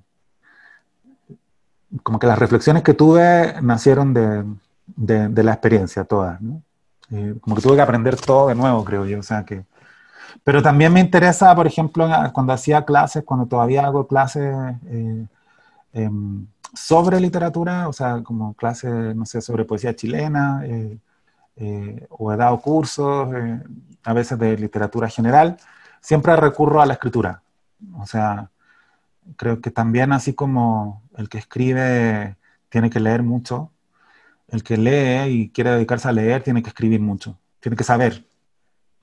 como 2.02 2.18
que 2.18 2.28
las 2.28 2.40
reflexiones 2.40 2.82
que 2.82 2.94
tuve 2.94 3.56
nacieron 3.62 4.14
de, 4.14 4.46
de, 4.96 5.44
la 5.44 5.52
experiencia 5.52 6.04
todas, 6.06 6.42
¿no? 6.42 6.64
Eh, 7.12 7.36
como 7.42 7.56
que 7.56 7.62
tuve 7.62 7.76
que 7.76 7.82
aprender 7.82 8.16
todo 8.16 8.48
de 8.48 8.56
nuevo, 8.56 8.84
creo 8.84 9.06
yo, 9.06 9.20
o 9.20 9.24
sea 9.24 9.44
que... 9.46 9.66
Pero 10.44 10.62
también 10.62 10.94
me 10.94 11.00
interesa, 11.00 11.56
por 11.56 11.68
ejemplo, 11.68 12.08
cuando 12.34 12.54
hacía 12.54 12.86
clases, 12.86 13.24
cuando 13.24 13.46
todavía 13.46 13.86
hago 13.86 14.08
clases 14.08 14.54
eh, 14.88 15.26
em, 15.94 16.48
sobre 16.74 17.20
literatura, 17.20 17.88
o 17.88 17.94
sea, 17.94 18.22
como 18.24 18.54
clase, 18.56 18.88
no 18.90 19.26
sé, 19.26 19.42
sobre 19.42 19.66
poesía 19.66 19.96
chilena, 19.96 20.62
eh, 20.66 20.98
eh, 21.58 22.08
o 22.10 22.32
he 22.34 22.38
dado 22.38 22.60
cursos, 22.62 23.30
a 24.04 24.14
veces 24.14 24.40
de 24.40 24.58
literatura 24.58 25.08
general, 25.10 25.58
siempre 26.02 26.36
recurro 26.36 26.82
a 26.82 26.86
la 26.86 26.94
escritura. 26.94 27.42
O 28.00 28.06
sea, 28.06 28.50
creo 29.38 29.62
que 29.62 29.72
también 29.72 30.14
así 30.14 30.34
como 30.34 31.04
el 31.18 31.30
que 31.30 31.38
escribe 31.38 32.38
tiene 32.70 32.90
que 32.90 33.00
leer 33.00 33.24
mucho, 33.24 33.72
el 34.50 34.64
que 34.64 34.78
lee 34.78 35.32
y 35.32 35.50
quiere 35.50 35.72
dedicarse 35.72 36.08
a 36.08 36.12
leer 36.12 36.44
tiene 36.44 36.62
que 36.64 36.70
escribir 36.70 37.02
mucho, 37.02 37.38
tiene 37.60 37.76
que 37.78 37.84
saber, 37.84 38.26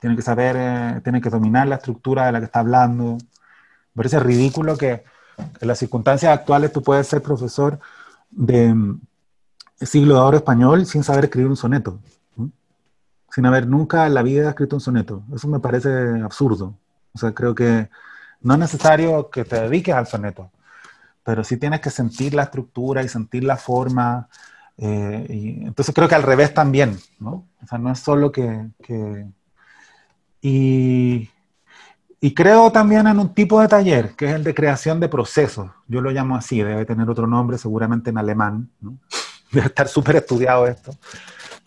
tiene 0.01 0.17
que 0.17 0.23
saber, 0.23 0.57
eh, 0.59 1.01
tiene 1.05 1.21
que 1.21 1.31
dominar 1.31 1.69
la 1.69 1.77
estructura 1.77 2.27
de 2.27 2.33
la 2.33 2.41
que 2.41 2.47
está 2.47 2.61
hablando. 2.61 3.15
Me 3.15 3.97
parece 3.97 4.19
ridículo 4.19 4.77
que 4.77 5.05
en 5.61 5.69
las 5.69 5.79
circunstancias 5.79 6.33
actuales 6.33 6.73
tú 6.73 6.83
puedes 6.83 7.07
ser 7.07 7.23
profesor 7.23 7.79
de 8.31 8.75
mm, 8.75 9.01
siglo 9.81 10.15
de 10.15 10.21
oro 10.21 10.37
español 10.39 10.87
sin 10.87 11.05
saber 11.05 11.25
escribir 11.25 11.51
un 11.51 11.57
soneto, 11.57 12.01
sin 13.31 13.47
haber 13.47 13.67
nunca 13.67 14.07
en 14.07 14.15
la 14.15 14.23
vida 14.23 14.51
escrito 14.51 14.77
un 14.77 14.81
soneto. 14.81 15.23
Eso 15.35 15.49
me 15.49 15.61
parece 15.61 16.21
absurdo. 16.23 16.75
O 17.13 17.19
sea, 17.19 17.33
creo 17.33 17.55
que 17.55 17.89
no 18.41 18.55
es 18.55 18.61
necesario 18.61 19.31
que 19.31 19.45
te 19.45 19.61
dediques 19.61 19.95
al 19.95 20.07
soneto, 20.07 20.51
pero 21.23 21.45
sí 21.45 21.59
tienes 21.59 21.81
que 21.81 21.91
sentir 21.91 22.35
la 22.35 22.45
estructura 22.45 23.03
y 23.03 23.09
sentir 23.09 23.45
la 23.45 23.57
forma. 23.57 24.29
Eh, 24.79 25.27
y 25.29 25.67
entonces 25.67 25.95
creo 25.95 26.09
que 26.09 26.15
al 26.15 26.23
revés 26.23 26.55
también, 26.55 26.99
¿no? 27.19 27.47
O 27.63 27.67
sea, 27.69 27.79
no 27.79 27.93
es 27.93 27.99
solo 27.99 28.33
que... 28.33 28.71
que 28.83 29.27
y, 30.41 31.29
creo 32.35 32.71
también 32.73 33.07
en 33.07 33.19
un 33.19 33.35
tipo 33.35 33.61
de 33.61 33.69
taller, 33.69 34.15
que 34.17 34.27
es 34.27 34.33
el 34.33 34.45
de 34.45 34.55
creación 34.55 35.01
de 35.01 35.09
procesos. 35.09 35.71
Yo 35.89 36.01
lo 36.01 36.11
llamo 36.11 36.37
así, 36.37 36.63
debe 36.63 36.85
tener 36.85 37.09
otro 37.09 37.27
nombre, 37.27 37.59
seguramente 37.59 38.11
en 38.11 38.19
alemán, 38.19 38.71
¿no? 38.81 38.99
Debe 39.53 39.67
estar 39.67 39.89
súper 39.89 40.17
estudiado 40.17 40.67
esto. 40.67 40.93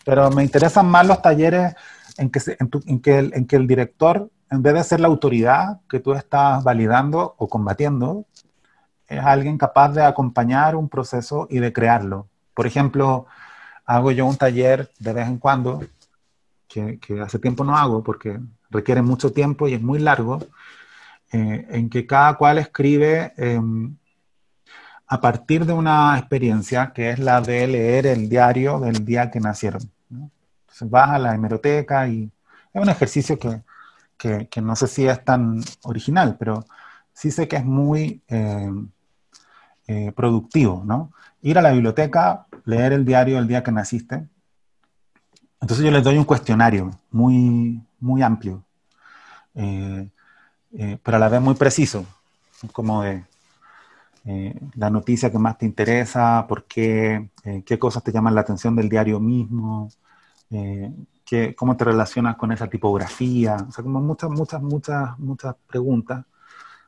Pero 0.04 0.30
me 0.30 0.42
interesan 0.42 0.86
más 0.86 1.06
los 1.06 1.20
talleres 1.20 1.74
en 2.16 2.30
que 2.30 3.56
el 3.56 3.66
director 3.66 4.30
en 4.54 4.62
vez 4.62 4.74
de 4.74 4.84
ser 4.84 5.00
la 5.00 5.08
autoridad 5.08 5.80
que 5.88 6.00
tú 6.00 6.14
estás 6.14 6.62
validando 6.62 7.34
o 7.38 7.48
combatiendo, 7.48 8.24
es 9.08 9.20
alguien 9.20 9.58
capaz 9.58 9.90
de 9.90 10.02
acompañar 10.02 10.76
un 10.76 10.88
proceso 10.88 11.46
y 11.50 11.58
de 11.58 11.72
crearlo. 11.72 12.28
Por 12.54 12.66
ejemplo, 12.66 13.26
hago 13.84 14.12
yo 14.12 14.26
un 14.26 14.36
taller 14.36 14.90
de 14.98 15.12
vez 15.12 15.26
en 15.28 15.38
cuando, 15.38 15.82
que, 16.68 16.98
hace 17.22 17.38
tiempo 17.38 17.64
no 17.64 17.76
hago 17.76 18.02
porque 18.02 18.40
requiere 18.74 19.02
mucho 19.02 19.32
tiempo 19.32 19.68
y 19.68 19.74
es 19.74 19.82
muy 19.82 19.98
largo, 19.98 20.40
eh, 21.32 21.66
en 21.70 21.90
que 21.90 22.06
cada 22.06 22.34
cual 22.34 22.58
escribe 22.58 23.32
em, 23.36 23.96
a 25.06 25.20
partir 25.20 25.64
de 25.66 25.72
una 25.72 26.18
experiencia 26.18 26.92
que 26.94 27.10
es 27.10 27.18
la 27.18 27.40
de 27.40 27.66
leer 27.66 28.06
el 28.06 28.28
diario 28.28 28.80
del 28.80 29.04
día 29.04 29.30
que 29.30 29.40
nacieron. 29.40 29.82
Entonces 30.10 30.90
vas 30.90 31.10
a 31.10 31.18
la 31.18 31.34
hemeroteca 31.34 32.08
y 32.08 32.30
es 32.72 32.82
un 32.82 32.88
ejercicio 32.88 33.38
que 33.38 33.62
que, 34.50 34.60
no 34.60 34.76
sé 34.76 34.86
si 34.86 35.06
es 35.06 35.24
tan 35.24 35.60
original, 35.82 36.36
pero 36.38 36.64
sí 37.12 37.30
sé 37.30 37.48
que 37.48 37.56
es 37.56 37.64
muy 37.64 38.22
eh, 38.28 38.72
eh, 39.86 40.12
productivo, 40.12 40.82
¿no? 40.84 41.12
Ir 41.42 41.58
a 41.58 41.62
la 41.62 41.72
biblioteca, 41.72 42.46
leer 42.64 42.92
el 42.92 43.04
diario 43.04 43.38
el 43.38 43.46
día 43.46 43.62
que 43.62 43.72
naciste. 43.72 44.26
Entonces 45.60 45.84
yo 45.84 45.90
les 45.90 46.02
doy 46.02 46.16
un 46.16 46.24
cuestionario 46.24 46.90
muy, 47.10 47.82
muy 48.00 48.22
amplio, 48.22 48.63
eh, 49.54 50.08
pero 51.02 51.16
a 51.16 51.20
la 51.20 51.28
vez 51.28 51.40
muy 51.40 51.54
preciso, 51.54 52.04
como 52.72 53.02
de 53.02 53.24
la 54.76 54.88
noticia 54.88 55.30
que 55.30 55.38
más 55.38 55.58
te 55.58 55.66
interesa, 55.66 56.46
por 56.48 56.64
qué, 56.64 57.28
qué 57.64 57.78
cosas 57.78 58.02
te 58.02 58.10
llaman 58.10 58.34
la 58.34 58.40
atención 58.40 58.74
del 58.74 58.88
diario 58.88 59.20
mismo, 59.20 59.90
cómo 61.56 61.76
te 61.76 61.84
relacionas 61.84 62.36
con 62.36 62.52
esa 62.52 62.68
tipografía, 62.68 63.56
o 63.68 63.72
sea, 63.72 63.82
como 63.82 64.00
muchas, 64.00 64.30
muchas, 64.30 64.62
muchas, 64.62 65.18
muchas 65.18 65.54
preguntas. 65.66 66.24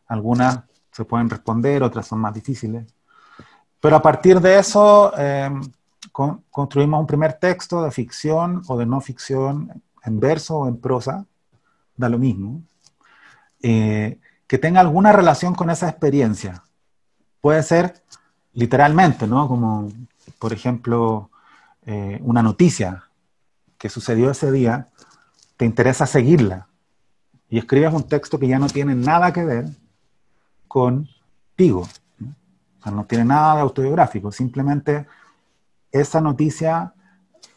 Algunas 0.07 0.61
se 0.93 1.05
pueden 1.05 1.29
responder, 1.29 1.83
otras 1.83 2.07
son 2.07 2.21
más 2.21 2.35
difíciles. 2.35 2.87
Pero 3.81 3.97
a 3.97 4.03
partir 4.03 4.41
de 4.41 4.59
eso 4.59 5.13
eh, 5.17 5.51
construimos 6.51 7.01
un 7.01 7.07
primer 7.07 7.35
texto 7.35 7.83
de 7.83 7.91
ficción 7.91 8.63
o 8.69 8.77
de 8.77 8.87
no 8.87 9.01
ficción, 9.01 9.83
en 10.05 10.21
verso 10.21 10.59
o 10.59 10.69
en 10.69 10.81
prosa, 10.81 11.27
da 11.97 12.09
lo 12.09 12.19
mismo, 12.19 12.63
eh, 13.63 14.19
que 14.47 14.59
tenga 14.59 14.81
alguna 14.81 15.13
relación 15.13 15.55
con 15.55 15.71
esa 15.71 15.89
experiencia. 15.89 16.63
Puede 17.41 17.63
ser 17.63 18.03
literalmente, 18.53 19.27
¿no? 19.27 19.49
Como, 19.49 19.91
por 20.39 20.53
ejemplo, 20.53 21.31
eh, 21.85 22.21
una 22.23 22.43
noticia 22.43 23.05
que 23.79 23.89
sucedió 23.89 24.31
ese 24.31 24.51
día, 24.51 24.89
te 25.57 25.65
interesa 25.65 26.07
seguirla 26.07 26.69
y 27.49 27.59
escribes 27.59 27.93
un 27.93 28.09
texto 28.09 28.39
que 28.39 28.49
ya 28.49 28.59
no 28.59 28.69
tiene 28.69 28.95
nada 28.95 29.33
que 29.33 29.45
ver 29.45 29.67
contigo. 30.67 31.89
¿no? 32.19 32.35
O 32.81 32.83
sea, 32.83 32.93
no 32.93 33.05
tiene 33.05 33.25
nada 33.25 33.57
de 33.57 33.61
autobiográfico, 33.63 34.33
simplemente 34.33 35.07
esa 35.93 36.21
noticia 36.21 36.93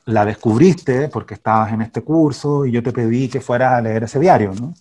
la 0.09 0.25
descubriste 0.25 1.07
porque 1.07 1.35
estabas 1.35 1.71
en 1.71 1.81
este 1.81 2.01
curso 2.01 2.65
y 2.65 2.71
yo 2.71 2.81
te 2.81 2.91
pedí 2.91 3.29
que 3.29 3.41
fueras 3.41 3.73
a 3.73 3.81
leer 3.81 4.03
ese 4.03 4.19
diario, 4.19 4.53
¿no? 4.59 4.73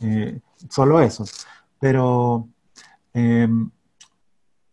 Eh, 0.00 0.40
solo 0.68 1.00
eso. 1.00 1.24
Pero, 1.78 2.48
em, 3.14 3.70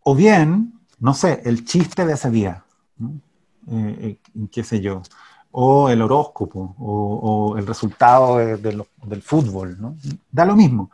o 0.02 0.14
bien, 0.14 0.80
no 0.98 1.14
sé, 1.14 1.40
el 1.44 1.64
chiste 1.64 2.04
de 2.04 2.14
ese 2.14 2.30
día. 2.30 2.64
Eh, 3.68 4.18
eh, 4.34 4.46
qué 4.50 4.62
sé 4.62 4.80
yo, 4.80 5.02
o 5.50 5.88
el 5.88 6.02
horóscopo, 6.02 6.76
o, 6.78 7.56
el 7.58 7.66
resultado 7.66 8.36
del 8.36 9.22
fútbol, 9.22 9.76
¿no? 9.80 9.96
Da 10.30 10.44
lo 10.44 10.54
mismo. 10.54 10.90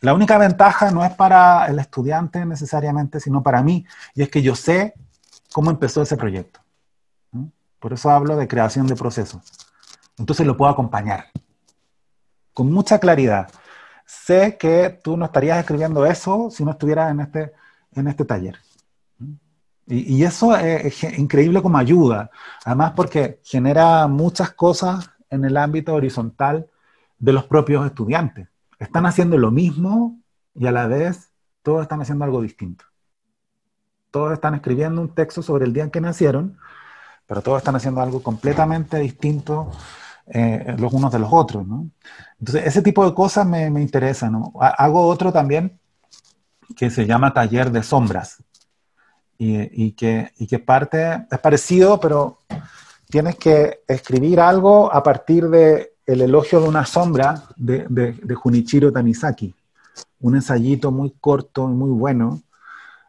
La 0.00 0.14
única 0.14 0.38
ventaja 0.38 0.90
no 0.90 1.04
es 1.04 1.12
para 1.14 1.66
el 1.66 1.78
estudiante 1.78 2.44
necesariamente, 2.44 3.20
sino 3.20 3.42
para 3.42 3.62
mí, 3.62 3.84
y 4.14 4.22
es 4.22 4.28
que 4.28 4.42
yo 4.42 4.54
sé 4.54 4.94
cómo 5.52 5.70
empezó 5.70 6.02
ese 6.02 6.16
proyecto. 6.16 6.63
Por 7.84 7.92
eso 7.92 8.08
hablo 8.08 8.34
de 8.36 8.48
creación 8.48 8.86
de 8.86 8.96
procesos. 8.96 9.42
Entonces 10.16 10.46
lo 10.46 10.56
puedo 10.56 10.72
acompañar 10.72 11.26
con 12.54 12.72
mucha 12.72 12.98
claridad. 12.98 13.50
Sé 14.06 14.56
que 14.56 14.98
tú 15.04 15.18
no 15.18 15.26
estarías 15.26 15.58
escribiendo 15.58 16.06
eso 16.06 16.48
si 16.50 16.64
no 16.64 16.70
estuvieras 16.70 17.10
en 17.10 17.20
este, 17.20 17.52
en 17.92 18.08
este 18.08 18.24
taller. 18.24 18.56
Y, 19.86 20.24
eso 20.24 20.56
es, 20.56 21.04
increíble 21.18 21.60
como 21.60 21.76
ayuda, 21.76 22.30
además 22.64 22.94
porque 22.96 23.42
genera 23.44 24.06
muchas 24.06 24.52
cosas 24.52 25.10
en 25.28 25.44
el 25.44 25.54
ámbito 25.58 25.92
horizontal 25.92 26.70
de 27.18 27.34
los 27.34 27.44
propios 27.44 27.84
estudiantes. 27.84 28.48
Están 28.78 29.04
haciendo 29.04 29.36
lo 29.36 29.50
mismo 29.50 30.18
y 30.54 30.66
a 30.66 30.72
la 30.72 30.86
vez 30.86 31.34
todos 31.62 31.82
están 31.82 32.00
haciendo 32.00 32.24
algo 32.24 32.40
distinto. 32.40 32.86
Todos 34.10 34.32
están 34.32 34.54
escribiendo 34.54 35.02
un 35.02 35.14
texto 35.14 35.42
sobre 35.42 35.66
el 35.66 35.74
día 35.74 35.84
en 35.84 35.90
que 35.90 36.00
nacieron, 36.00 36.56
pero 37.26 37.42
todos 37.42 37.58
están 37.58 37.76
haciendo 37.76 38.00
algo 38.00 38.22
completamente 38.22 38.98
distinto 38.98 39.70
eh, 40.26 40.74
los 40.78 40.92
unos 40.92 41.12
de 41.12 41.18
los 41.18 41.28
otros. 41.32 41.66
Entonces, 42.38 42.66
ese 42.66 42.82
tipo 42.82 43.04
de 43.04 43.14
cosas 43.14 43.46
me, 43.46 43.70
me 43.70 43.82
interesan. 43.82 44.42
Hago 44.58 45.06
otro 45.06 45.32
también 45.32 45.78
que 46.76 46.90
se 46.90 47.06
llama 47.06 47.34
taller 47.34 47.70
de 47.70 47.82
sombras 47.82 48.42
y, 49.38 49.92
que, 49.92 50.32
parte 50.64 51.26
es 51.30 51.38
parecido, 51.38 52.00
pero 52.00 52.38
tienes 53.08 53.36
que 53.36 53.82
escribir 53.86 54.40
algo 54.40 54.92
a 54.92 55.02
partir 55.02 55.48
de 55.48 55.92
el 56.06 56.20
elogio 56.20 56.60
de 56.60 56.68
una 56.68 56.84
sombra 56.84 57.44
de, 57.56 57.86
de, 57.88 58.34
Junichiro 58.34 58.92
Tanizaki, 58.92 59.54
un 60.20 60.34
ensayito 60.34 60.90
muy 60.90 61.14
corto 61.20 61.68
y 61.70 61.72
muy 61.72 61.90
bueno 61.90 62.42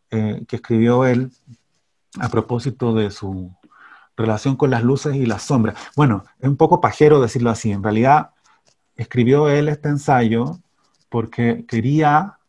eh, 0.10 0.44
que 0.48 0.58
escribió 0.58 1.06
él 1.06 1.32
a 2.20 2.30
propósito 2.30 2.94
de 2.94 3.12
su 3.12 3.52
relación 4.18 4.56
con 4.56 4.70
las 4.70 4.84
luces 4.84 5.16
y 5.16 5.26
las 5.26 5.44
sombras. 5.44 5.78
Bueno, 5.96 6.24
es 6.40 6.50
un 6.50 6.58
poco 6.58 6.82
pajero 6.82 7.22
decirlo 7.22 7.50
así, 7.50 7.72
en 7.72 7.84
realidad 7.84 8.32
escribió 8.96 9.50
él 9.50 9.68
este 9.70 9.90
ensayo 9.90 10.60
porque 11.10 11.66
quería 11.68 12.40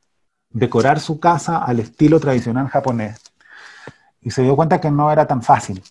decorar 0.50 1.00
su 1.00 1.20
casa 1.20 1.58
al 1.58 1.80
estilo 1.80 2.20
tradicional 2.20 2.68
japonés 2.68 3.20
y 4.20 4.30
se 4.30 4.42
dio 4.42 4.56
cuenta 4.56 4.80
que 4.80 4.90
no 4.90 5.12
era 5.12 5.26
tan 5.26 5.42
fácil, 5.42 5.82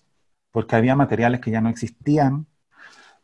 porque 0.50 0.76
había 0.76 0.94
materiales 0.94 1.40
que 1.40 1.50
ya 1.50 1.60
no 1.62 1.70
existían, 1.70 2.46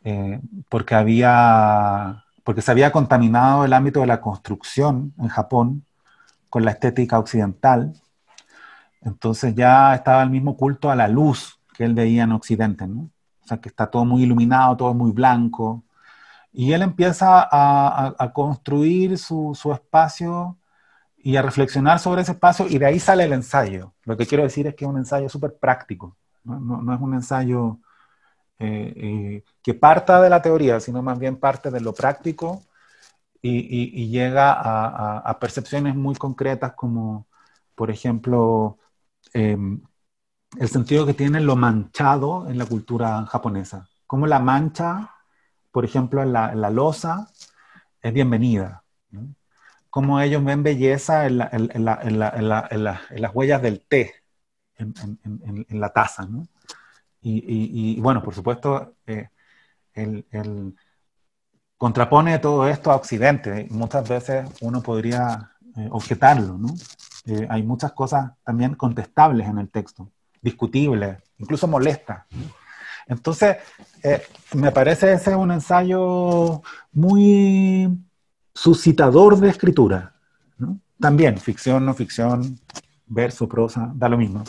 eh, 0.04 0.40
porque, 0.68 0.94
había, 0.94 2.24
porque 2.44 2.62
se 2.62 2.70
había 2.70 2.92
contaminado 2.92 3.64
el 3.64 3.74
ámbito 3.74 4.00
de 4.00 4.06
la 4.06 4.20
construcción 4.20 5.12
en 5.18 5.28
Japón 5.28 5.84
con 6.48 6.64
la 6.64 6.70
estética 6.70 7.18
occidental. 7.18 7.92
Entonces 9.02 9.54
ya 9.54 9.94
estaba 9.94 10.22
el 10.22 10.30
mismo 10.30 10.56
culto 10.56 10.90
a 10.90 10.96
la 10.96 11.08
luz 11.08 11.60
que 11.74 11.84
él 11.84 11.94
veía 11.94 12.24
en 12.24 12.32
Occidente, 12.32 12.86
¿no? 12.86 13.10
O 13.44 13.46
sea, 13.46 13.60
que 13.60 13.68
está 13.68 13.90
todo 13.90 14.04
muy 14.04 14.22
iluminado, 14.22 14.76
todo 14.76 14.94
muy 14.94 15.12
blanco. 15.12 15.84
Y 16.52 16.72
él 16.72 16.82
empieza 16.82 17.48
a, 17.50 18.32
construir 18.34 19.18
su, 19.18 19.52
espacio 19.72 20.58
y 21.18 21.36
a 21.36 21.42
reflexionar 21.42 21.98
sobre 21.98 22.22
ese 22.22 22.32
espacio 22.32 22.66
y 22.68 22.78
de 22.78 22.86
ahí 22.86 23.00
sale 23.00 23.24
el 23.24 23.32
ensayo. 23.32 23.94
Lo 24.04 24.16
que 24.16 24.26
quiero 24.26 24.44
decir 24.44 24.66
es 24.66 24.74
que 24.74 24.84
es 24.84 24.90
un 24.90 24.98
ensayo 24.98 25.28
súper 25.28 25.56
práctico, 25.58 26.16
no, 26.44 26.94
es 26.94 27.00
un 27.00 27.14
ensayo 27.14 27.78
eh, 28.58 28.92
eh, 28.96 29.44
que 29.62 29.74
parta 29.74 30.20
de 30.20 30.30
la 30.30 30.42
teoría, 30.42 30.80
sino 30.80 31.02
más 31.02 31.18
bien 31.18 31.36
parte 31.36 31.70
de 31.70 31.80
lo 31.80 31.94
práctico 31.94 32.62
y, 33.42 34.08
llega 34.08 34.52
a, 35.18 35.38
percepciones 35.40 35.94
muy 35.96 36.14
concretas 36.16 36.74
como, 36.74 37.26
por 37.74 37.90
ejemplo, 37.90 38.78
eh, 39.34 39.56
el 40.58 40.68
sentido 40.68 41.06
que 41.06 41.14
tiene 41.14 41.40
lo 41.40 41.56
manchado 41.56 42.48
en 42.48 42.58
la 42.58 42.66
cultura 42.66 43.24
japonesa. 43.26 43.88
Como 44.06 44.26
la 44.26 44.38
mancha, 44.38 45.10
por 45.70 45.84
ejemplo, 45.84 46.22
en 46.22 46.32
la, 46.32 46.52
en 46.52 46.60
la 46.60 46.70
losa, 46.70 47.28
es 48.00 48.12
bienvenida. 48.12 48.82
¿no? 49.10 49.34
Como 49.88 50.20
ellos 50.20 50.44
ven 50.44 50.62
belleza 50.62 51.26
en, 51.26 51.38
la, 51.38 51.48
en, 51.52 51.84
la, 51.84 52.68
en 52.70 53.22
las 53.22 53.34
huellas 53.34 53.62
del 53.62 53.80
té, 53.86 54.14
en, 54.76 55.80
la 55.80 55.90
taza. 55.90 56.26
¿no? 56.26 56.46
Y, 57.20 57.38
y, 57.38 57.96
y, 57.96 58.00
bueno, 58.00 58.22
por 58.22 58.34
supuesto, 58.34 58.94
eh, 59.06 59.28
el, 59.94 60.26
el, 60.30 60.74
contrapone 61.76 62.38
todo 62.38 62.68
esto 62.68 62.90
a 62.90 62.96
Occidente. 62.96 63.66
Muchas 63.70 64.08
veces 64.08 64.50
uno 64.60 64.82
podría 64.82 65.52
eh, 65.76 65.88
objetarlo. 65.90 66.58
¿no? 66.58 66.68
Eh, 67.26 67.46
hay 67.48 67.62
muchas 67.62 67.92
cosas 67.92 68.32
también 68.44 68.74
contestables 68.74 69.46
en 69.46 69.58
el 69.58 69.70
texto 69.70 70.10
discutibles, 70.42 71.18
incluso 71.38 71.66
molestas. 71.66 72.24
Entonces, 73.06 73.56
eh, 74.02 74.22
me 74.54 74.72
parece 74.72 75.12
ese 75.12 75.34
un 75.34 75.52
ensayo 75.52 76.62
muy 76.92 77.88
suscitador 78.54 79.38
de 79.38 79.48
escritura. 79.48 80.14
También, 81.00 81.38
ficción, 81.38 81.86
no 81.86 81.94
ficción, 81.94 82.60
verso, 83.06 83.48
prosa, 83.48 83.90
da 83.94 84.08
lo 84.08 84.18
mismo. 84.18 84.44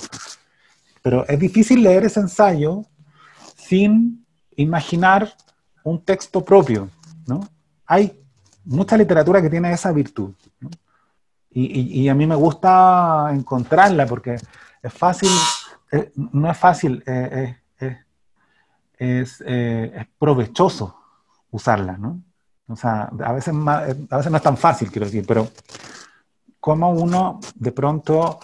Pero 1.01 1.25
es 1.27 1.39
difícil 1.39 1.81
leer 1.81 2.05
ese 2.05 2.19
ensayo 2.19 2.85
sin 3.55 4.25
imaginar 4.55 5.33
un 5.83 6.03
texto 6.03 6.43
propio. 6.43 6.89
Hay 7.85 8.19
mucha 8.65 8.97
literatura 8.97 9.41
que 9.41 9.49
tiene 9.49 9.71
esa 9.73 9.91
virtud. 9.91 10.33
y, 11.51 12.01
y, 12.01 12.09
a 12.09 12.15
mí 12.15 12.25
me 12.25 12.35
gusta 12.35 13.29
encontrarla 13.31 14.07
porque 14.07 14.35
es 14.81 14.93
fácil 14.93 15.29
eh, 15.95 16.11
no 16.15 16.49
es 16.49 16.57
fácil, 16.57 17.03
eh, 17.05 17.55
eh, 17.79 17.97
es, 18.97 19.41
es, 19.41 20.07
provechoso 20.17 20.97
usarla, 21.51 21.99
¿no? 21.99 22.19
O 22.67 22.75
sea, 22.75 23.11
a 23.23 23.31
veces, 23.31 23.53
a 23.53 24.17
veces 24.17 24.31
no 24.31 24.37
es 24.37 24.43
tan 24.43 24.57
fácil, 24.57 24.89
quiero 24.89 25.05
decir, 25.05 25.23
pero 25.27 25.49
como 26.59 26.89
uno 26.89 27.39
de 27.53 27.71
pronto, 27.71 28.39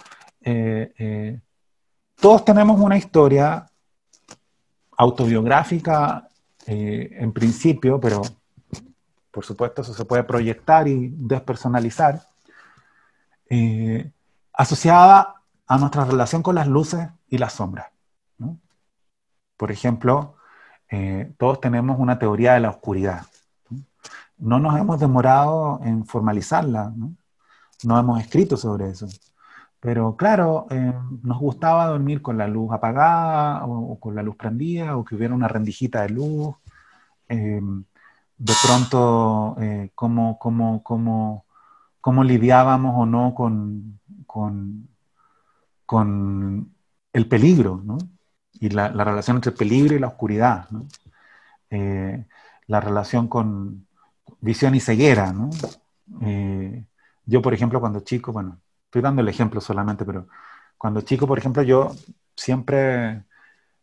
todos 2.20 2.44
tenemos 2.44 2.78
una 2.78 2.96
historia 2.96 3.66
autobiográfica 4.96 6.28
en 6.66 7.32
principio, 7.32 7.98
pero 7.98 8.22
por 9.32 9.44
supuesto 9.44 9.82
eso 9.82 9.94
se 9.94 10.04
puede 10.04 10.22
proyectar 10.22 10.86
y 10.86 11.12
despersonalizar, 11.16 12.22
asociada 14.52 15.42
a 15.66 15.78
nuestra 15.78 16.04
relación 16.04 16.42
con 16.42 16.54
las 16.54 16.68
luces 16.68 17.08
y 17.30 17.38
las 17.38 17.54
sombras. 17.54 17.86
¿no? 18.38 18.58
Por 19.56 19.70
ejemplo, 19.70 20.36
eh, 20.90 21.32
todos 21.38 21.60
tenemos 21.60 21.98
una 21.98 22.18
teoría 22.18 22.54
de 22.54 22.60
la 22.60 22.70
oscuridad. 22.70 23.22
¿no? 23.70 23.78
no 24.38 24.58
nos 24.58 24.78
hemos 24.78 25.00
demorado 25.00 25.80
en 25.84 26.04
formalizarla, 26.04 26.92
¿no? 27.84 27.98
hemos 27.98 28.20
escrito 28.20 28.56
sobre 28.56 28.90
eso. 28.90 29.06
Pero 29.80 30.14
claro, 30.14 30.66
eh, 30.70 30.92
nos 31.22 31.38
gustaba 31.38 31.86
dormir 31.86 32.20
con 32.20 32.36
la 32.36 32.46
luz 32.46 32.70
apagada 32.72 33.64
o, 33.64 33.98
con 33.98 34.14
la 34.14 34.22
luz 34.22 34.36
prendida 34.36 34.96
o 34.96 35.04
que 35.04 35.14
hubiera 35.14 35.34
una 35.34 35.48
rendijita 35.48 36.02
de 36.02 36.10
luz. 36.10 36.54
Eh, 37.28 37.60
de 38.36 38.54
pronto, 38.64 39.56
eh, 39.60 39.90
cómo, 39.94 40.38
lidiábamos 42.24 42.94
o 42.96 43.06
no 43.06 43.34
con, 43.34 44.00
con, 44.26 44.88
con 45.86 46.74
el 47.12 47.28
peligro, 47.28 47.80
¿no? 47.84 47.98
Y 48.54 48.70
la, 48.70 48.90
la, 48.90 49.04
relación 49.04 49.36
entre 49.36 49.52
el 49.52 49.56
peligro 49.56 49.94
y 49.94 49.98
la 49.98 50.08
oscuridad, 50.08 50.68
¿no? 50.70 50.86
Eh, 51.70 52.24
la 52.66 52.80
relación 52.80 53.28
con 53.28 53.86
visión 54.40 54.74
y 54.74 54.80
ceguera, 54.80 55.32
¿no? 55.32 55.50
Eh, 56.22 56.84
yo, 57.24 57.42
por 57.42 57.54
ejemplo, 57.54 57.80
cuando 57.80 58.00
chico, 58.00 58.32
bueno, 58.32 58.60
estoy 58.84 59.02
dando 59.02 59.22
el 59.22 59.28
ejemplo 59.28 59.60
solamente, 59.60 60.04
pero 60.04 60.26
cuando 60.76 61.00
chico, 61.02 61.26
por 61.26 61.38
ejemplo, 61.38 61.62
yo 61.62 61.94
siempre 62.36 63.24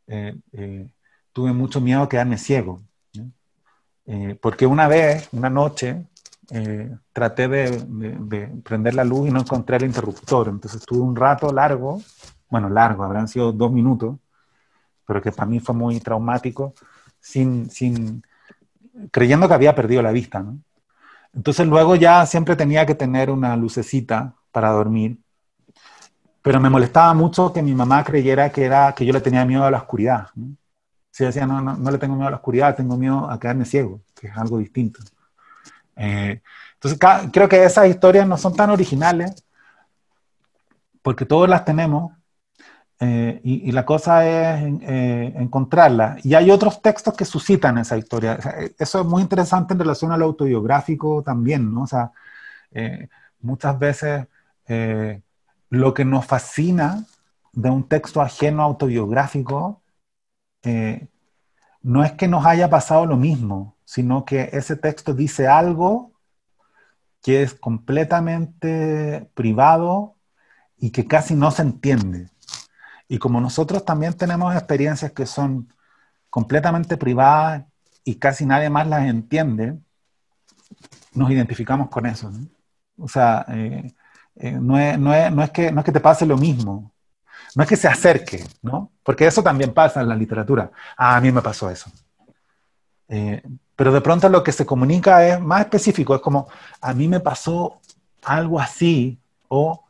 eh, 0.08 0.90
tuve 1.32 1.54
mucho 1.54 1.80
miedo 1.82 2.02
a 2.02 2.10
quedarme 2.10 2.38
ciego, 2.38 2.82
porque 4.42 4.66
una 4.66 4.88
vez, 4.88 5.30
una 5.34 5.50
noche, 5.50 6.06
traté 7.12 7.48
de, 7.48 7.72
de, 7.72 8.16
de, 8.20 8.48
prender 8.64 8.96
la 8.96 9.04
luz 9.04 9.28
y 9.28 9.32
no 9.32 9.42
encontré 9.42 9.78
el 9.78 9.84
interruptor. 9.84 10.48
Entonces 10.48 10.80
estuve 10.82 11.02
un 11.02 11.16
rato 11.16 11.52
largo 11.52 12.02
bueno, 12.50 12.70
largo, 12.70 13.04
habrán 13.04 13.28
sido 13.28 13.52
dos 13.52 13.72
minutos, 13.72 14.18
pero 15.06 15.22
que 15.22 15.32
para 15.32 15.48
mí 15.48 15.60
fue 15.60 15.76
muy 15.76 16.00
traumático, 16.00 16.74
sin, 17.20 17.70
sin, 17.70 18.24
creyendo 19.12 19.48
que 19.48 19.54
había 19.54 19.76
perdido 19.76 20.02
la 20.02 20.12
vista. 20.12 20.46
Entonces 21.34 21.68
luego 21.68 21.96
ya 21.96 22.26
siempre 22.26 22.56
tenía 22.56 22.86
que 22.86 22.96
tener 22.96 23.30
una 23.30 23.56
lucecita 23.56 24.34
para 24.52 24.70
dormir, 24.72 25.20
pero 26.42 26.60
me 26.60 26.70
molestaba 26.70 27.14
mucho 27.14 27.52
que 27.52 27.62
mi 27.62 27.74
mamá 27.74 28.04
creyera 28.04 28.50
que, 28.52 28.64
era, 28.64 28.94
que 28.94 29.06
yo 29.06 29.14
le 29.14 29.22
tenía 29.22 29.46
miedo 29.46 29.64
a 29.66 29.72
la 29.72 29.80
oscuridad. 29.80 30.28
Si 31.12 31.26
decía, 31.26 31.46
no, 31.46 31.62
no, 31.62 31.76
no 31.76 31.92
le 31.92 31.98
tengo 31.98 32.16
miedo 32.16 32.28
a 32.28 32.32
la 32.32 32.38
oscuridad, 32.38 32.76
tengo 32.76 32.96
miedo 32.96 33.30
a 33.30 33.40
quedarme 33.40 33.66
ciego, 33.66 34.02
que 34.16 34.28
es 34.28 34.38
algo 34.38 34.58
distinto. 34.58 35.00
Eh, 35.96 36.42
entonces 36.76 37.00
creo 37.32 37.50
que 37.50 37.64
esas 37.64 37.88
historias 37.88 38.28
no 38.28 38.38
son 38.38 38.56
tan 38.56 38.70
originales, 38.70 39.44
porque 41.02 41.26
todos 41.26 41.50
las 41.50 41.66
tenemos, 41.66 42.17
eh, 43.00 43.40
y, 43.44 43.72
la 43.72 43.86
cosa 43.86 44.26
es 44.26 44.82
eh, 44.82 45.34
encontrarla. 45.36 46.18
Y 46.24 46.34
hay 46.34 46.50
otros 46.50 46.82
textos 46.82 47.14
que 47.16 47.26
suscitan 47.26 47.78
esa 47.78 47.98
historia. 47.98 48.40
Eh, 48.58 48.76
eso 48.80 49.02
es 49.02 49.06
muy 49.06 49.22
interesante 49.22 49.74
en 49.74 49.80
relación 49.80 50.12
al 50.12 50.24
autobiográfico 50.24 51.22
también, 51.24 51.74
¿no? 51.74 51.84
O 51.84 51.88
sea, 51.88 52.12
muchas 53.42 53.80
veces 53.80 54.28
lo 55.70 55.94
que 55.94 56.06
nos 56.06 56.26
fascina 56.26 57.06
de 57.54 57.70
un 57.70 57.88
texto 57.88 58.22
ajeno 58.22 58.62
autobiográfico 58.64 59.82
no 61.82 62.04
es 62.04 62.12
que 62.14 62.28
nos 62.28 62.46
haya 62.46 62.70
pasado 62.70 63.06
lo 63.06 63.18
mismo, 63.18 63.78
sino 63.86 64.26
que 64.26 64.50
ese 64.54 64.76
texto 64.76 65.14
dice 65.14 65.48
algo 65.48 66.12
que 67.22 67.44
es 67.44 67.54
completamente 67.54 69.30
privado 69.34 70.16
y 70.78 70.92
que 70.92 71.08
casi 71.08 71.36
no 71.36 71.52
se 71.52 71.64
entiende. 71.64 72.30
Y 73.08 73.18
como 73.18 73.40
nosotros 73.40 73.86
también 73.86 74.14
tenemos 74.14 74.54
experiencias 74.56 75.12
que 75.12 75.26
son 75.26 75.72
completamente 76.30 76.98
privadas 76.98 77.64
y 78.04 78.16
casi 78.16 78.46
nadie 78.46 78.70
más 78.70 78.88
las 78.88 79.06
entiende, 79.06 79.78
nos 81.14 81.32
identificamos 81.32 81.90
con 81.90 82.06
eso. 82.06 82.30
¿no? 82.30 82.48
O 82.98 83.08
sea, 83.08 83.46
eh, 83.50 83.94
eh, 84.36 84.52
no, 84.52 84.78
es, 84.78 85.00
no, 85.00 85.14
es, 85.14 85.32
no, 85.32 85.44
es 85.44 85.52
que, 85.52 85.72
no 85.72 85.80
es 85.80 85.86
que 85.86 85.92
te 85.92 86.00
pase 86.00 86.26
lo 86.26 86.38
mismo, 86.38 86.92
no 87.56 87.64
es 87.64 87.70
que 87.70 87.76
se 87.76 87.88
acerque, 87.88 88.44
¿no? 88.62 88.92
Porque 89.04 89.26
eso 89.26 89.42
también 89.42 89.74
pasa 89.74 90.02
en 90.02 90.10
la 90.10 90.16
literatura. 90.16 90.72
Ah, 90.96 91.16
a 91.16 91.22
mí 91.22 91.32
me 91.32 91.42
pasó 91.42 91.70
eso. 91.70 91.90
Eh, 93.08 93.42
pero 93.76 93.94
de 93.94 94.02
pronto 94.02 94.28
lo 94.30 94.44
que 94.44 94.52
se 94.52 94.66
comunica 94.66 95.26
es 95.26 95.40
más 95.40 95.62
específico, 95.62 96.16
es 96.16 96.22
como, 96.22 96.48
a 96.82 96.94
mí 96.94 97.08
me 97.08 97.20
pasó 97.20 97.80
algo 98.24 98.60
así, 98.60 99.20
o 99.48 99.87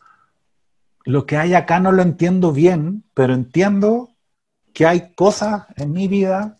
lo 1.08 1.26
que 1.26 1.38
hay 1.38 1.54
acá 1.54 1.80
no 1.80 1.94
lo 1.94 2.02
entiendo 2.02 2.52
bien, 2.52 3.06
pero 3.14 3.34
entiendo 3.34 4.10
que 4.74 4.86
hay 4.86 5.14
cosas 5.16 5.64
en 5.78 5.94
mi 5.94 6.10
vida 6.10 6.58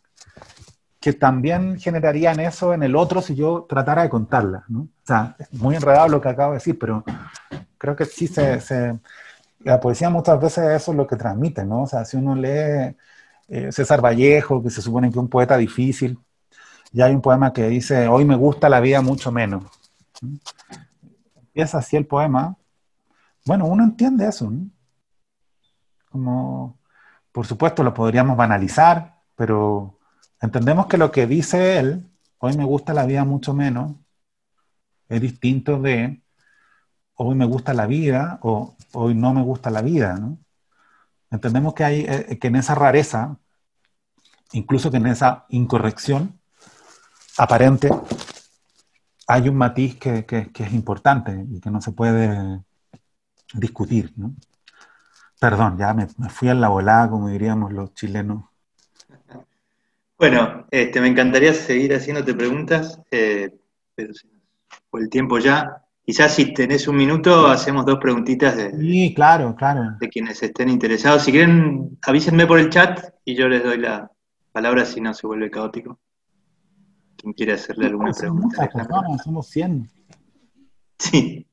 que 1.02 1.12
también 1.12 1.78
generarían 1.78 2.40
eso 2.40 2.74
en 2.74 2.82
el 2.82 2.96
otro 2.96 3.22
si 3.22 3.36
yo 3.36 3.66
tratara 3.68 4.04
de 4.04 4.10
contarlas. 4.10 4.64
¿no? 4.70 4.84
O 4.84 5.06
sea, 5.06 5.36
es 5.38 5.54
muy 5.54 5.76
enredado 5.76 6.08
lo 6.08 6.22
que 6.22 6.30
acabo 6.30 6.54
de 6.54 6.60
decir, 6.60 6.80
pero 6.80 7.04
creo 7.78 7.96
que 7.98 8.06
sí 8.06 8.28
se, 8.28 8.62
se, 8.62 8.98
La 9.60 9.82
poesía 9.82 10.10
muchas 10.10 10.40
veces 10.40 10.64
eso 10.82 10.92
es 10.92 10.98
lo 10.98 11.06
que 11.06 11.18
transmite, 11.18 11.66
¿no? 11.66 11.84
O 11.84 11.88
sea, 11.88 12.06
si 12.06 12.16
uno 12.16 12.34
lee 12.34 12.96
eh, 13.50 13.72
César 13.72 14.02
Vallejo, 14.02 14.64
que 14.64 14.70
se 14.70 14.82
supone 14.82 15.10
que 15.10 15.18
es 15.18 15.18
un 15.18 15.30
poeta 15.30 15.58
difícil, 15.58 16.18
y 16.94 17.02
hay 17.02 17.14
un 17.14 17.22
poema 17.22 17.52
que 17.52 17.68
dice, 17.68 18.08
hoy 18.08 18.24
me 18.24 18.38
gusta 18.38 18.70
la 18.70 18.80
vida 18.80 19.02
mucho 19.02 19.30
menos. 19.30 19.66
¿no? 20.22 20.40
Empieza 21.36 21.80
así 21.80 21.98
el 21.98 22.06
poema, 22.06 22.56
bueno, 23.48 23.66
uno 23.66 23.84
entiende 23.84 24.28
eso, 24.28 24.52
¿no? 24.52 24.70
Como, 26.10 26.80
por 27.32 27.48
supuesto, 27.48 27.82
lo 27.84 27.94
podríamos 27.94 28.36
banalizar, 28.36 29.22
pero 29.36 30.00
entendemos 30.42 30.88
que 30.88 30.98
lo 30.98 31.12
que 31.12 31.28
dice 31.28 31.80
él, 31.80 32.06
hoy 32.40 32.58
me 32.58 32.66
gusta 32.66 32.94
la 32.94 33.06
vida 33.06 33.24
mucho 33.24 33.54
menos, 33.54 33.96
es 35.08 35.22
distinto 35.22 35.80
de, 35.80 36.22
hoy 37.16 37.36
me 37.36 37.46
gusta 37.46 37.74
la 37.74 37.88
vida 37.88 38.40
o 38.42 38.76
hoy 38.94 39.16
no 39.16 39.34
me 39.34 39.42
gusta 39.42 39.70
la 39.70 39.82
vida, 39.82 40.16
¿no? 40.18 40.38
Entendemos 41.32 41.74
que, 41.74 41.84
hay, 41.84 42.06
eh, 42.08 42.38
que 42.40 42.48
en 42.48 42.58
esa 42.58 42.76
rareza, 42.76 43.38
incluso 44.52 44.92
que 44.92 44.98
en 44.98 45.08
esa 45.08 45.46
incorrección 45.50 46.40
aparente, 47.38 47.90
hay 49.28 49.50
un 49.50 49.56
matiz 49.56 49.98
que, 49.98 50.26
que, 50.26 50.52
que 50.52 50.64
es 50.64 50.74
importante 50.74 51.46
y 51.50 51.60
que 51.60 51.70
no 51.70 51.82
se 51.82 51.92
puede 51.92 52.62
discutir, 53.54 54.12
¿no? 54.16 54.34
Perdón, 55.40 55.78
ya 55.78 55.94
me, 55.94 56.08
me 56.18 56.30
fui 56.30 56.50
a 56.50 56.54
la 56.54 56.68
volada, 56.70 57.10
como 57.10 57.30
diríamos 57.30 57.72
los 57.72 57.94
chilenos. 57.94 58.46
Bueno, 60.18 60.66
este, 60.72 61.00
me 61.00 61.08
encantaría 61.08 61.54
seguir 61.54 61.94
haciéndote 61.94 62.34
preguntas, 62.34 63.00
eh, 63.12 63.56
pero 63.94 64.14
fue 64.90 65.02
el 65.02 65.10
tiempo 65.10 65.38
ya. 65.38 65.84
Quizás 66.04 66.34
si 66.34 66.54
tenés 66.54 66.88
un 66.88 66.96
minuto, 66.96 67.48
hacemos 67.48 67.86
dos 67.86 68.00
preguntitas 68.00 68.56
de, 68.56 68.72
Sí, 68.78 69.14
claro, 69.14 69.56
claro. 69.56 69.98
de 70.00 70.10
quienes 70.10 70.42
estén 70.42 70.70
interesados. 70.70 71.24
Si 71.24 71.32
quieren, 71.32 72.00
avísenme 72.02 72.48
por 72.48 72.60
el 72.60 72.70
chat 72.70 73.14
y 73.26 73.36
yo 73.36 73.48
les 73.48 73.64
doy 73.64 73.78
la 73.78 74.10
palabra 74.52 74.86
si 74.86 75.02
no 75.02 75.14
se 75.14 75.28
vuelve 75.28 75.52
caótico. 75.52 76.00
Quien 77.18 77.34
quiere 77.34 77.54
hacerle 77.54 77.88
alguna 77.88 78.12
pregunta. 78.14 78.46
muchas 78.48 78.60
Alejandra. 78.60 78.88
personas, 78.88 79.24
somos 79.24 79.48
100. 79.50 79.90
Sí. 80.98 81.47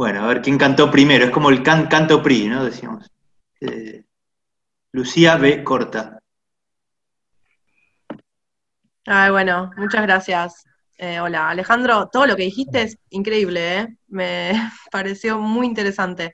Bueno, 0.00 0.24
a 0.24 0.28
ver 0.28 0.40
quién 0.40 0.56
cantó 0.56 0.90
primero. 0.90 1.26
Es 1.26 1.30
como 1.30 1.50
el 1.50 1.62
can- 1.62 1.86
canto 1.86 2.22
PRI, 2.22 2.48
¿no? 2.48 2.64
Decíamos. 2.64 3.06
Eh, 3.60 4.02
Lucía 4.92 5.36
B. 5.36 5.62
Corta. 5.62 6.18
Ay, 9.04 9.30
bueno, 9.30 9.70
muchas 9.76 10.00
gracias. 10.00 10.64
Eh, 10.96 11.20
hola, 11.20 11.50
Alejandro, 11.50 12.08
todo 12.10 12.24
lo 12.24 12.34
que 12.34 12.44
dijiste 12.44 12.80
es 12.80 12.96
increíble, 13.10 13.78
¿eh? 13.78 13.96
Me 14.08 14.52
pareció 14.90 15.38
muy 15.38 15.66
interesante. 15.66 16.32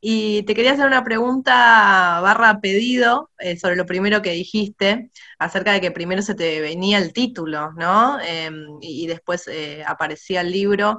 Y 0.00 0.42
te 0.44 0.54
quería 0.54 0.72
hacer 0.72 0.86
una 0.86 1.04
pregunta 1.04 2.18
barra 2.22 2.62
pedido 2.62 3.30
eh, 3.38 3.58
sobre 3.58 3.76
lo 3.76 3.84
primero 3.84 4.22
que 4.22 4.32
dijiste, 4.32 5.10
acerca 5.38 5.72
de 5.72 5.82
que 5.82 5.90
primero 5.90 6.22
se 6.22 6.34
te 6.34 6.62
venía 6.62 6.96
el 6.96 7.12
título, 7.12 7.72
¿no? 7.72 8.18
Em, 8.20 8.78
y, 8.80 9.06
después 9.06 9.50
aparecía 9.86 10.40
el 10.40 10.50
libro. 10.50 10.98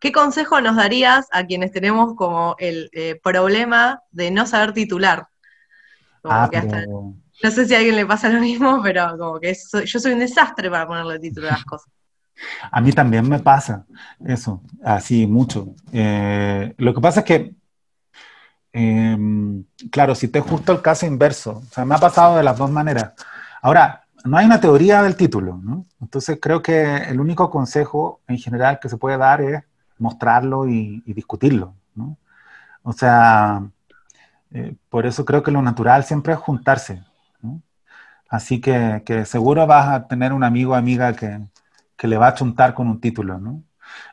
¿Qué 0.00 0.12
consejo 0.12 0.60
nos 0.60 0.76
darías 0.76 1.26
a 1.32 1.46
quienes 1.46 1.72
tenemos 1.72 2.14
como 2.14 2.54
el 2.58 2.90
eh, 2.92 3.20
problema 3.22 4.02
de 4.10 4.30
no 4.30 4.46
saber 4.46 4.72
titular? 4.72 5.28
Como 6.22 6.42
Ah, 6.42 6.48
que 6.50 6.58
hasta- 6.58 6.86
pero 6.86 7.14
no 7.42 7.50
sé 7.52 7.66
si 7.66 7.74
a 7.74 7.78
alguien 7.78 7.96
le 7.96 8.06
pasa 8.06 8.28
lo 8.30 8.40
mismo, 8.40 8.80
pero 8.84 9.16
como 9.18 9.40
que 9.40 9.54
soy- 9.54 9.86
yo 9.86 10.00
soy 10.00 10.12
un 10.14 10.20
desastre 10.20 10.70
para 10.70 10.86
ponerle 10.88 11.18
título 11.20 11.48
a 11.48 11.52
las 11.52 11.64
cosas. 11.64 11.92
a 12.70 12.80
mí 12.80 12.92
también 12.92 13.28
me 13.28 13.38
pasa 13.40 13.86
eso, 14.24 14.62
así 14.84 15.26
mucho. 15.26 15.74
Eh, 15.92 16.74
lo 16.78 16.94
que 16.94 17.00
pasa 17.00 17.20
es 17.20 17.26
que, 17.26 17.54
em, 18.72 19.64
claro, 19.90 20.14
si 20.14 20.28
te 20.28 20.40
justo 20.40 20.72
el 20.72 20.82
caso 20.82 21.06
inverso, 21.06 21.62
o 21.68 21.74
sea, 21.74 21.84
me 21.84 21.94
ha 21.94 21.98
pasado 21.98 22.36
de 22.36 22.42
las 22.42 22.56
dos 22.58 22.70
maneras. 22.70 23.12
Ahora, 23.62 24.04
no 24.24 24.36
hay 24.36 24.46
una 24.46 24.60
teoría 24.60 25.02
del 25.02 25.16
título, 25.16 25.58
¿no? 25.62 25.86
Entonces 26.00 26.38
creo 26.40 26.62
que 26.62 26.96
el 26.96 27.20
único 27.20 27.50
consejo 27.50 28.20
en 28.28 28.38
general 28.38 28.78
que 28.80 28.88
se 28.88 28.96
puede 28.96 29.16
dar 29.16 29.40
es 29.40 29.62
mostrarlo 29.98 30.68
y, 30.68 31.02
discutirlo, 31.06 31.74
¿no? 31.94 32.18
O 32.82 32.92
sea, 32.92 33.62
eh, 34.52 34.76
por 34.88 35.06
eso 35.06 35.24
creo 35.24 35.42
que 35.42 35.50
lo 35.50 35.62
natural 35.62 36.04
siempre 36.04 36.32
es 36.34 36.38
juntarse. 36.38 37.02
Así 38.28 38.60
que, 38.60 39.02
que 39.06 39.24
seguro 39.24 39.66
vas 39.66 39.88
a 39.88 40.08
tener 40.08 40.32
un 40.32 40.44
amigo 40.44 40.72
o 40.72 40.74
amiga 40.74 41.14
que, 41.14 41.40
que 41.96 42.08
le 42.08 42.18
va 42.18 42.28
a 42.28 42.34
chuntar 42.34 42.74
con 42.74 42.88
un 42.88 43.00
título, 43.00 43.38
¿no? 43.38 43.64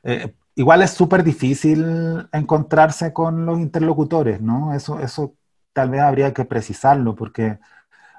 Eh, 0.03 0.35
igual 0.55 0.81
es 0.81 0.91
súper 0.91 1.23
difícil 1.23 2.27
encontrarse 2.31 3.13
con 3.13 3.45
los 3.45 3.59
interlocutores, 3.59 4.41
¿no? 4.41 4.73
Eso, 4.73 4.99
eso 4.99 5.35
tal 5.73 5.89
vez 5.89 6.01
habría 6.01 6.33
que 6.33 6.45
precisarlo, 6.45 7.15
porque 7.15 7.59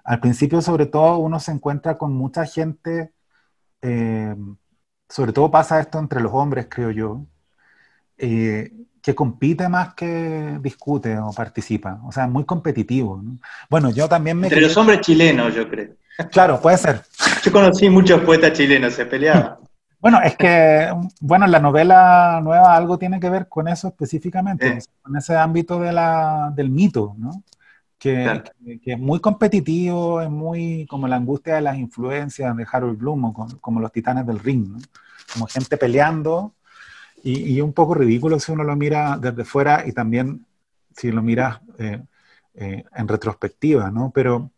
al 0.05 0.21
principio, 0.21 0.63
sobre 0.63 0.87
todo, 0.87 1.19
uno 1.19 1.41
se 1.41 1.53
encuentra 1.53 1.99
con 1.99 2.13
mucha 2.15 2.47
gente, 2.47 3.13
eh, 3.83 4.37
sobre 5.09 5.33
todo 5.33 5.51
pasa 5.51 5.81
esto 5.81 5.99
entre 5.99 6.21
los 6.21 6.33
hombres, 6.35 6.69
creo 6.71 6.91
yo, 6.91 7.27
eh, 8.19 8.73
que 9.03 9.15
compite 9.15 9.69
más 9.69 9.95
que 9.95 10.59
discute 10.61 11.17
o 11.19 11.33
participa. 11.33 12.01
O 12.05 12.11
sea, 12.13 12.27
muy 12.27 12.45
competitivo. 12.45 13.21
¿no? 13.23 13.39
Bueno, 13.71 13.91
yo 13.91 14.09
también 14.09 14.39
me... 14.39 14.49
Entre 14.49 14.61
los 14.61 14.77
hombres 14.77 15.01
chilenos, 15.01 15.55
yo 15.55 15.69
creo. 15.69 15.95
Claro, 16.33 16.61
puede 16.61 16.79
ser. 16.79 17.03
Yo 17.45 17.53
conocí 17.53 17.91
muchos 17.91 18.23
poetas 18.23 18.53
chilenos, 18.55 18.95
se 18.95 19.07
peleaban. 19.07 19.57
Bueno, 19.99 20.21
es 20.23 20.37
que, 20.37 20.89
bueno, 21.21 21.47
la 21.47 21.59
novela 21.59 22.39
nueva 22.43 22.77
algo 22.77 22.97
tiene 22.99 23.19
que 23.19 23.31
ver 23.31 23.49
con 23.49 23.67
eso 23.67 23.89
específicamente, 23.89 24.79
con 25.03 25.17
ese 25.17 25.35
ámbito 25.35 25.81
de 25.81 25.91
la, 25.93 26.53
del 26.55 26.71
mito, 26.71 27.15
¿no? 27.19 27.43
Que, 27.99 28.23
Claro. 28.23 28.43
que- 28.65 28.79
que 28.81 28.93
es 28.93 28.99
muy 28.99 29.19
competitivo, 29.21 30.21
es 30.21 30.31
muy 30.31 30.87
como 30.87 31.09
la 31.09 31.17
angustia 31.17 31.55
de 31.57 31.63
las 31.63 31.77
influencias 31.79 32.55
de 32.57 32.67
Harold 32.71 32.99
Bloom, 32.99 33.25
o 33.25 33.33
con- 33.33 33.59
como 33.59 33.81
los 33.81 33.91
titanes 33.91 34.27
del 34.27 34.39
ring, 34.39 34.69
¿no? 34.69 34.79
Como 35.33 35.47
gente 35.47 35.77
peleando 35.77 36.53
y, 37.23 37.55
y 37.57 37.61
un 37.61 37.73
poco 37.73 37.95
ridículo 37.95 38.39
si 38.41 38.53
uno 38.53 38.65
lo 38.65 38.77
mira 38.77 39.19
desde 39.19 39.45
fuera 39.45 39.85
y 39.87 39.93
también 39.93 40.47
si 40.97 41.11
lo 41.13 41.23
miras 41.23 41.61
eh, 41.79 42.03
eh, 42.55 42.85
en 42.95 43.09
retrospectiva, 43.09 43.91
¿no? 43.91 44.11
Pero 44.15 44.51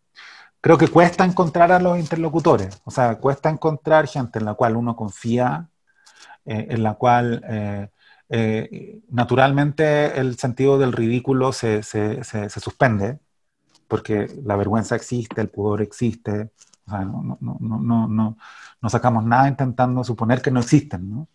creo 0.60 0.78
que 0.78 0.88
cuesta 0.88 1.24
encontrar 1.24 1.72
a 1.72 1.80
los 1.80 1.98
interlocutores, 1.98 2.80
o 2.84 2.90
sea, 2.92 3.16
cuesta 3.18 3.50
encontrar 3.50 4.08
gente 4.08 4.38
en 4.40 4.46
la 4.46 4.54
cual 4.54 4.76
uno 4.76 4.96
confía, 4.96 5.68
eh, 6.44 6.66
en 6.70 6.82
la 6.82 6.94
cual 6.94 7.42
eh, 7.48 7.88
eh, 8.30 9.00
naturalmente 9.10 10.18
el 10.20 10.36
sentido 10.38 10.78
del 10.78 10.92
ridículo 10.92 11.52
se, 11.52 11.82
se- 11.82 12.24
se- 12.24 12.48
se 12.50 12.60
suspende, 12.60 13.18
porque 13.88 14.28
la 14.44 14.56
vergüenza 14.56 14.96
existe, 14.96 15.40
el 15.40 15.50
pudor 15.50 15.82
existe, 15.82 16.50
o 16.86 16.90
sea, 16.90 17.00
no, 17.04 17.38
no, 17.40 17.58
no, 17.60 17.78
no, 17.80 18.08
no, 18.08 18.38
no 18.80 18.90
sacamos 18.90 19.24
nada 19.24 19.48
intentando 19.48 20.04
suponer 20.04 20.42
que 20.42 20.50
no 20.50 20.60
existen, 20.60 21.10
¿no? 21.10 21.28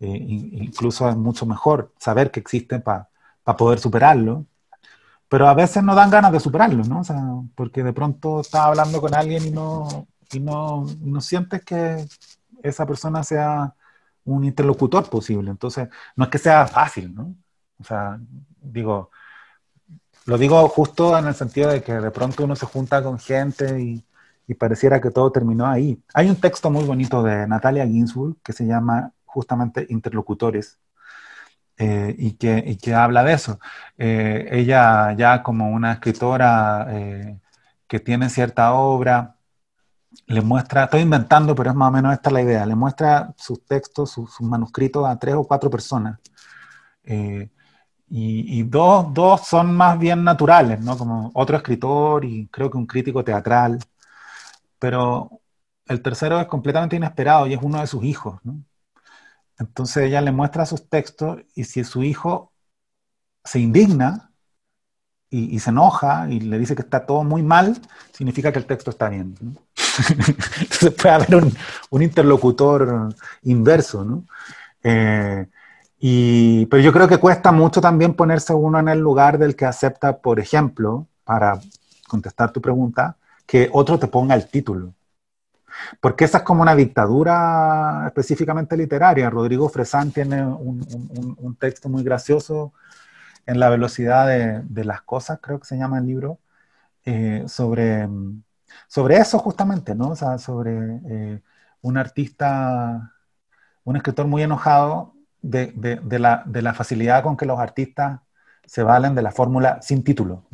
Eh, 0.00 0.08
in- 0.08 0.50
incluso 0.64 1.08
es 1.08 1.16
mucho 1.16 1.46
mejor 1.46 1.92
saber 1.98 2.30
que 2.30 2.40
existen 2.40 2.82
para 2.82 3.08
poder 3.58 3.78
superarlo, 3.78 4.46
pero 5.28 5.48
a 5.48 5.54
veces 5.54 5.82
no 5.82 5.94
dan 5.94 6.10
ganas 6.10 6.32
de 6.32 6.40
superarlo, 6.40 6.84
¿no? 6.84 7.00
O 7.00 7.04
sea, 7.04 7.16
porque 7.54 7.82
de 7.82 7.92
pronto 7.92 8.40
estás 8.40 8.62
hablando 8.62 9.00
con 9.00 9.14
alguien 9.14 9.46
y 9.46 9.50
no, 9.50 10.08
y 10.32 10.40
no, 10.40 10.86
no 11.00 11.20
sientes 11.20 11.64
que 11.64 12.06
esa 12.62 12.86
persona 12.86 13.22
sea 13.24 13.74
un 14.24 14.44
interlocutor 14.44 15.08
posible. 15.10 15.50
Entonces, 15.50 15.88
no 16.16 16.24
es 16.24 16.30
que 16.30 16.38
sea 16.38 16.66
fácil, 16.68 17.14
¿no? 17.14 17.34
O 17.78 17.84
sea, 17.84 18.18
digo, 18.60 19.10
lo 20.26 20.38
digo 20.38 20.68
justo 20.68 21.16
en 21.18 21.26
el 21.26 21.34
sentido 21.34 21.70
de 21.70 21.82
que 21.82 21.92
de 21.94 22.10
pronto 22.10 22.44
uno 22.44 22.56
se 22.56 22.66
junta 22.66 23.02
con 23.02 23.18
gente 23.18 23.80
y, 23.80 24.04
y 24.46 24.54
pareciera 24.54 25.00
que 25.00 25.10
todo 25.10 25.30
terminó 25.32 25.66
ahí. 25.66 26.02
Hay 26.14 26.28
un 26.28 26.36
texto 26.36 26.70
muy 26.70 26.84
bonito 26.84 27.22
de 27.22 27.46
Natalia 27.46 27.86
Ginsburg 27.86 28.36
que 28.42 28.52
se 28.52 28.66
llama 28.66 29.12
justamente 29.36 29.86
Interlocutores 29.90 30.78
eh, 31.78 32.14
y, 32.18 32.32
que, 32.38 32.62
y 32.66 32.76
que 32.78 32.94
habla 32.94 33.22
de 33.22 33.34
eso. 33.34 33.60
Eh, 33.98 34.48
ella 34.50 35.12
ya 35.14 35.42
como 35.42 35.70
una 35.70 35.92
escritora 35.92 36.86
eh, 36.90 37.38
que 37.86 38.00
tiene 38.00 38.30
cierta 38.30 38.72
obra, 38.72 39.36
le 40.26 40.40
muestra, 40.40 40.84
estoy 40.84 41.02
inventando, 41.02 41.54
pero 41.54 41.70
es 41.70 41.76
más 41.76 41.88
o 41.90 41.92
menos 41.92 42.12
esta 42.14 42.30
la 42.30 42.42
idea, 42.42 42.64
le 42.66 42.74
muestra 42.74 43.34
sus 43.36 43.64
textos, 43.66 44.10
sus, 44.12 44.40
manuscritos 44.40 45.06
a 45.06 45.18
tres 45.18 45.34
o 45.34 45.44
cuatro 45.44 45.70
personas. 45.70 46.18
Y, 48.08 48.60
y 48.60 48.62
dos, 48.64 49.12
dos 49.12 49.46
son 49.46 49.74
más 49.76 49.98
bien 49.98 50.22
naturales, 50.24 50.80
¿no? 50.80 50.96
Como 50.96 51.30
otro 51.34 51.56
escritor 51.56 52.24
y 52.24 52.48
creo 52.48 52.70
que 52.70 52.78
un 52.78 52.86
crítico 52.86 53.24
teatral. 53.24 53.78
Pero 54.78 55.40
el 55.86 56.02
tercero 56.02 56.40
es 56.40 56.46
completamente 56.46 56.96
inesperado 56.96 57.46
y 57.46 57.54
es 57.54 57.60
uno 57.62 57.80
de 57.80 57.86
sus 57.86 58.04
hijos, 58.04 58.40
¿no? 58.44 58.62
Entonces 59.58 60.04
ella 60.04 60.20
le 60.20 60.32
muestra 60.32 60.66
sus 60.66 60.88
textos 60.88 61.38
y 61.54 61.64
si 61.64 61.84
su 61.84 62.02
hijo 62.02 62.52
se 63.44 63.60
indigna 63.60 64.30
y, 65.28 65.58
se 65.58 65.70
enoja 65.70 66.28
y 66.30 66.40
le 66.40 66.58
dice 66.58 66.74
que 66.74 66.82
está 66.82 67.04
todo 67.04 67.24
muy 67.24 67.42
mal, 67.42 67.80
significa 68.12 68.52
que 68.52 68.58
el 68.58 68.66
texto 68.66 68.90
está 68.90 69.08
bien. 69.08 69.34
¿no? 69.40 69.54
Entonces 70.60 70.92
puede 70.92 71.14
haber 71.14 71.36
un, 71.36 71.56
un 71.90 72.02
interlocutor 72.02 73.14
inverso, 73.42 74.04
¿no? 74.04 74.24
Eh, 74.82 75.46
y, 75.98 76.66
pero 76.66 76.82
yo 76.82 76.92
creo 76.92 77.08
que 77.08 77.18
cuesta 77.18 77.52
mucho 77.52 77.80
también 77.80 78.14
ponerse 78.14 78.54
uno 78.54 78.78
en 78.78 78.88
el 78.88 78.98
lugar 79.00 79.38
del 79.38 79.56
que 79.56 79.64
acepta, 79.64 80.18
por 80.18 80.38
ejemplo, 80.38 81.06
para 81.24 81.60
contestar 82.06 82.52
tu 82.52 82.60
pregunta, 82.60 83.16
que 83.46 83.68
otro 83.72 83.98
te 83.98 84.06
ponga 84.06 84.34
el 84.34 84.48
título. 84.48 84.94
Porque 86.00 86.24
esa 86.24 86.38
es 86.38 86.44
como 86.44 86.62
una 86.62 86.74
dictadura 86.74 88.04
específicamente 88.06 88.76
literaria. 88.76 89.30
Rodrigo 89.30 89.68
Fresán 89.68 90.10
tiene 90.10 90.44
un, 90.44 91.56
texto 91.58 91.88
muy 91.88 92.02
gracioso 92.02 92.72
en 93.46 93.60
La 93.60 93.70
velocidad 93.70 94.26
de, 94.26 94.84
las 94.84 95.02
cosas, 95.02 95.38
creo 95.40 95.60
que 95.60 95.66
se 95.66 95.76
llama 95.76 95.98
el 95.98 96.06
libro, 96.06 96.38
eh, 97.04 97.44
sobre, 97.46 98.08
sobre 98.88 99.16
eso 99.18 99.38
justamente, 99.38 99.94
¿no? 99.94 100.16
Sobre 100.38 101.00
eh, 101.08 101.40
un 101.82 101.96
artista, 101.96 103.12
un 103.84 103.96
escritor 103.96 104.26
muy 104.26 104.42
enojado 104.42 105.14
de, 105.40 106.00
de- 106.04 106.18
la, 106.18 106.74
facilidad 106.74 107.22
con 107.22 107.36
que 107.36 107.46
los 107.46 107.58
artistas 107.58 108.20
se 108.66 108.82
valen 108.82 109.14
de 109.14 109.22
la 109.22 109.30
fórmula 109.30 109.80
sin 109.82 110.02
título. 110.02 110.44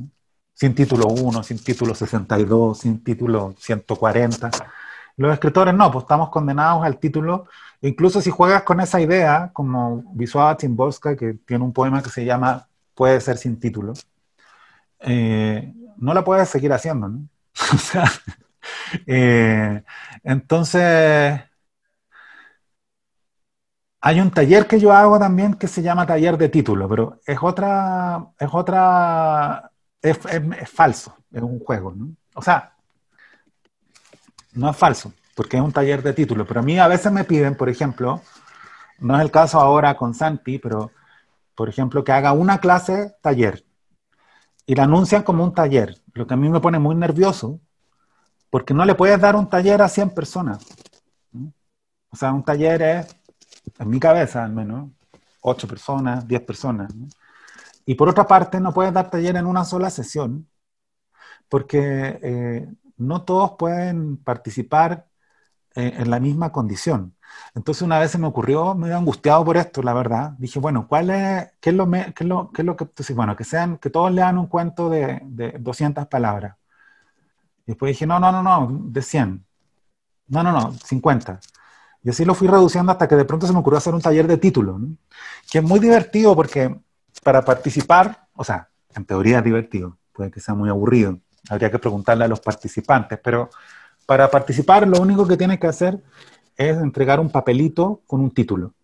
Sin 0.55 0.75
título 0.75 1.09
1, 1.09 1.43
sin 1.43 1.59
título 1.59 1.95
62, 1.95 2.79
sin 2.79 3.03
título 3.03 3.55
140. 3.59 4.51
Los 5.17 5.33
escritores 5.33 5.75
no, 5.75 5.91
pues 5.91 6.05
estamos 6.05 6.31
condenados 6.31 6.85
al 6.85 6.99
título. 6.99 7.47
Incluso 7.81 8.21
si 8.21 8.31
juegas 8.31 8.63
con 8.63 8.81
esa 8.81 9.01
idea, 9.01 9.51
como 9.53 10.05
Wisława 10.15 10.57
Szymborska, 10.59 11.17
que 11.17 11.35
tiene 11.47 11.65
un 11.65 11.73
poema 11.73 12.03
que 12.03 12.11
se 12.11 12.25
llama 12.25 12.69
Puede 12.95 13.21
ser 13.21 13.39
sin 13.39 13.59
título, 13.59 13.95
eh, 15.01 15.73
no 15.97 16.15
la 16.15 16.25
puedes 16.25 16.49
seguir 16.49 16.73
haciendo, 16.73 17.09
¿no? 17.09 17.29
Eh, 19.07 19.83
entonces, 20.23 21.41
hay 24.01 24.21
un 24.21 24.31
taller 24.31 24.67
que 24.67 24.81
yo 24.81 24.93
hago 24.93 25.19
también 25.19 25.55
que 25.55 25.69
se 25.69 25.83
llama 25.83 26.07
taller 26.07 26.37
de 26.37 26.49
título, 26.49 26.89
pero 26.89 27.21
es 27.27 27.39
otra, 27.41 28.27
es 28.39 28.49
otra, 28.53 29.71
es 30.01 30.19
falso, 30.71 31.17
es 31.33 31.43
un 31.43 31.59
juego, 31.61 31.93
¿no? 31.93 32.15
O 32.35 32.43
sea, 32.43 32.72
no 34.53 34.71
es 34.71 34.77
falso, 34.77 35.13
porque 35.35 35.57
es 35.57 35.63
un 35.63 35.73
taller 35.73 36.03
de 36.03 36.13
título, 36.13 36.47
pero 36.47 36.61
a 36.61 36.63
mí 36.63 36.79
a 36.79 36.89
veces 36.89 37.13
me 37.13 37.25
piden, 37.25 37.57
por 37.57 37.69
ejemplo, 37.69 38.23
no 38.99 39.17
es 39.17 39.23
el 39.23 39.31
caso 39.31 39.61
ahora 39.61 39.97
con 39.97 40.15
Santi, 40.15 40.59
pero 40.59 40.91
por 41.55 41.69
ejemplo, 41.69 42.05
que 42.05 42.13
haga 42.13 42.33
una 42.33 42.59
clase 42.59 43.15
taller 43.21 43.65
y 44.67 44.75
la 44.75 44.85
anuncian 44.85 45.23
como 45.23 45.45
un 45.45 45.55
taller, 45.55 46.01
lo 46.15 46.27
que 46.27 46.35
a 46.35 46.37
mí 46.37 46.49
me 46.49 46.61
pone 46.61 46.79
muy 46.79 46.95
nervioso, 46.95 47.61
porque 48.51 48.75
no 48.75 48.85
le 48.85 48.95
puedes 48.95 49.21
dar 49.21 49.37
un 49.37 49.49
taller 49.49 49.83
a 49.83 49.89
100 49.89 50.11
personas. 50.11 50.65
O 52.11 52.17
sea, 52.17 52.33
un 52.33 52.45
taller 52.45 52.83
es, 52.83 53.17
en 53.79 53.89
mi 53.89 53.99
cabeza 53.99 54.45
al 54.45 54.53
menos, 54.53 54.91
8 55.41 55.67
personas, 55.67 56.27
10 56.27 56.43
personas. 56.43 56.93
Y 57.85 57.95
por 57.95 58.09
otra 58.09 58.27
parte, 58.27 58.61
no 58.61 58.73
puedes 58.73 58.93
dar 58.93 59.11
taller 59.11 59.37
en 59.37 59.47
una 59.47 59.65
sola 59.65 59.91
sesión, 59.91 60.49
porque 61.49 62.19
eh, 62.23 62.69
no 63.03 63.25
todos 63.25 63.53
pueden 63.59 64.17
participar 64.19 65.09
en 65.75 66.11
la 66.11 66.21
misma 66.21 66.53
condición. 66.53 67.17
Entonces 67.55 67.83
una 67.83 67.99
vez 67.99 68.11
se 68.11 68.19
me 68.19 68.27
ocurrió, 68.27 68.75
me 68.75 68.87
había 68.87 68.99
angustiado 68.99 69.45
por 69.45 69.57
esto, 69.57 69.83
la 69.83 69.95
verdad. 69.95 70.33
Dije, 70.39 70.59
bueno, 70.61 70.87
¿cuál 70.89 71.11
es, 71.11 71.53
qué 71.61 71.71
es 71.71 71.77
lo, 71.77 71.87
me- 71.87 72.13
qué 72.15 72.25
es 72.25 72.29
lo, 72.29 72.51
qué 72.53 72.63
es 72.63 72.67
lo 72.67 72.77
que, 72.77 72.87
bueno, 73.15 73.37
que 73.37 73.45
sean, 73.45 73.79
que 73.79 73.91
todos 73.91 74.13
lean 74.13 74.39
un 74.39 74.47
cuento 74.49 74.91
de, 74.91 75.21
de 75.25 75.53
200 75.61 76.07
palabras. 76.09 76.57
Y 77.67 77.73
después 77.73 77.91
dije, 77.91 78.07
no, 78.07 78.19
no, 78.19 78.33
no, 78.33 78.43
no, 78.43 78.69
de 78.91 79.03
100. 79.03 79.45
No, 80.29 80.43
no, 80.43 80.53
no, 80.53 80.73
50. 80.73 81.41
Y 82.05 82.11
así 82.11 82.25
lo 82.25 82.35
fui 82.35 82.49
reduciendo 82.49 82.93
hasta 82.93 83.09
que 83.09 83.17
de 83.17 83.25
pronto 83.25 83.47
se 83.47 83.53
me 83.53 83.61
ocurrió 83.61 83.79
hacer 83.79 83.95
un 83.95 84.03
taller 84.03 84.27
de 84.27 84.39
título, 84.39 84.81
que 85.51 85.59
es 85.59 85.65
muy 85.65 85.81
divertido 85.81 86.37
porque 86.37 86.77
para 87.25 87.45
participar, 87.45 88.29
o 88.35 88.45
sea, 88.45 88.71
en 88.95 89.05
teoría 89.07 89.39
es 89.39 89.45
divertido, 89.45 89.99
puede 90.13 90.31
que 90.31 90.41
sea 90.41 90.55
muy 90.55 90.69
aburrido, 90.71 91.21
habría 91.49 91.71
que 91.71 91.79
preguntarle 91.79 92.25
a 92.25 92.29
los 92.29 92.41
participantes, 92.41 93.19
pero 93.23 93.51
para 94.07 94.31
participar 94.31 94.87
lo 94.87 95.01
único 95.01 95.27
que 95.27 95.37
tienes 95.37 95.59
que 95.59 95.67
hacer 95.67 96.03
es 96.57 96.77
entregar 96.77 97.21
un 97.21 97.31
papelito 97.31 98.03
con 98.07 98.21
un 98.21 98.31
título, 98.31 98.75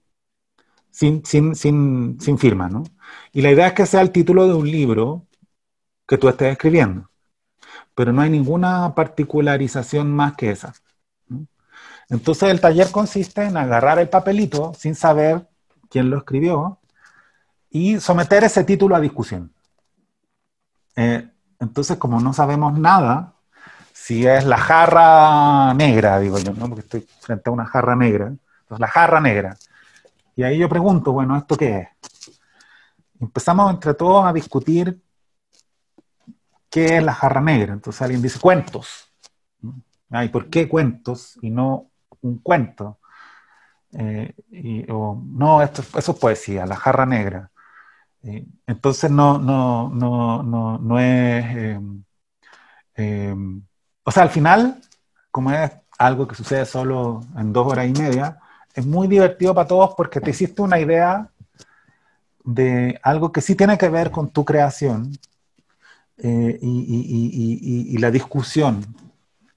sin, 0.90 1.24
sin, 1.24 1.55
sin, 1.55 2.20
sin 2.20 2.39
firma, 2.39 2.68
¿no? 2.68 2.85
Y 3.32 3.43
la 3.43 3.51
idea 3.51 3.68
es 3.68 3.72
que 3.74 3.86
sea 3.86 4.01
el 4.01 4.10
título 4.10 4.47
de 4.47 4.55
un 4.55 4.70
libro 4.70 5.26
que 6.06 6.18
tú 6.18 6.28
estés 6.28 6.52
escribiendo, 6.52 7.10
pero 7.94 8.12
no 8.12 8.22
hay 8.22 8.30
ninguna 8.30 8.94
particularización 8.94 10.10
más 10.10 10.35
que 10.35 10.51
esa. 10.51 10.72
Entonces 12.09 12.48
el 12.48 12.60
taller 12.60 12.90
consiste 12.90 13.44
en 13.44 13.56
agarrar 13.56 13.98
el 13.98 14.09
papelito 14.09 14.72
sin 14.74 14.94
saber 14.94 15.47
quién 15.90 16.09
lo 16.09 16.18
escribió 16.18 16.78
y 17.70 18.01
someter 18.01 18.44
ese 18.44 18.64
título 18.64 18.97
a 18.97 19.01
discusión. 19.01 19.52
Eh, 20.97 21.28
entonces, 21.60 21.97
como 21.97 22.20
no 22.20 22.32
sabemos 22.32 22.78
nada, 22.78 23.35
si 23.93 24.26
es 24.26 24.44
la 24.44 24.59
jarra 24.59 25.74
negra, 25.74 26.18
digo 26.18 26.39
yo, 26.39 26.52
¿no? 26.52 26.68
porque 26.68 26.80
estoy 26.80 27.06
frente 27.20 27.51
a 27.51 27.52
una 27.52 27.66
jarra 27.66 27.97
negra, 27.97 28.26
entonces 28.26 28.80
la 28.80 28.89
jarra 28.89 29.20
negra. 29.20 29.56
Y 30.36 30.44
ahí 30.44 30.59
yo 30.59 30.68
pregunto, 30.68 31.12
bueno, 31.12 31.36
¿esto 31.36 31.56
qué 31.56 31.78
es? 31.78 32.39
Empezamos 33.20 33.72
entre 33.72 33.94
todos 33.94 34.24
a 34.24 34.32
discutir 34.32 35.02
qué 36.70 36.98
es 36.98 37.02
la 37.02 37.12
jarra 37.12 37.40
negra. 37.40 37.72
Entonces 37.72 38.01
alguien 38.02 38.22
dice 38.22 38.39
cuentos. 38.39 39.10
Ay, 40.10 40.28
¿por 40.28 40.48
qué 40.48 40.68
cuentos 40.68 41.36
y 41.43 41.51
no 41.51 41.90
un 42.20 42.39
cuento? 42.39 42.98
Eh, 43.93 44.35
no, 44.51 45.62
esto, 45.62 45.82
eso 45.98 46.12
es 46.12 46.18
poesía, 46.18 46.66
la 46.66 46.76
jarra 46.76 47.05
negra. 47.05 47.51
Eh, 48.28 48.46
entonces 48.66 49.10
no, 49.10 49.38
no, 49.38 49.88
no, 49.88 50.42
no, 50.42 50.78
no 50.78 50.98
es... 51.00 51.44
eh, 52.96 53.34
o 54.05 54.10
sea, 54.10 54.22
al 54.24 54.30
final, 54.30 54.80
como 55.30 55.50
es 55.52 55.70
algo 55.98 56.26
que 56.26 56.34
sucede 56.34 56.64
solo 56.66 57.20
en 57.36 57.52
dos 57.52 57.66
horas 57.66 57.86
y 57.86 57.92
media, 57.92 58.38
es 58.74 58.86
muy 58.86 59.09
divertido 59.09 59.55
para 59.55 59.68
todos 59.68 59.94
porque 59.96 60.20
te 60.20 60.30
hiciste 60.30 60.62
una 60.62 60.78
idea 60.78 61.30
de 62.44 62.98
algo 63.02 63.30
que 63.32 63.40
sí 63.40 63.55
tiene 63.55 63.78
que 63.78 63.88
ver 63.88 64.10
con 64.10 64.30
tu 64.30 64.44
creación 64.44 65.12
eh, 66.18 66.59
y- 66.60 67.94
y 67.94 67.98
la 67.98 68.10
discusión 68.10 68.84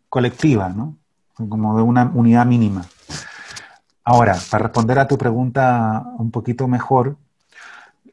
colectiva, 0.10 0.69
¿no? 0.69 0.98
Como 1.35 1.76
de 1.77 1.84
una 1.84 2.11
unidad 2.14 2.45
mínima. 2.45 2.85
Ahora, 4.03 4.35
para 4.49 4.64
responder 4.64 4.98
a 4.99 5.07
tu 5.07 5.18
pregunta 5.18 6.03
un 6.18 6.31
poquito 6.31 6.68
mejor, 6.68 7.18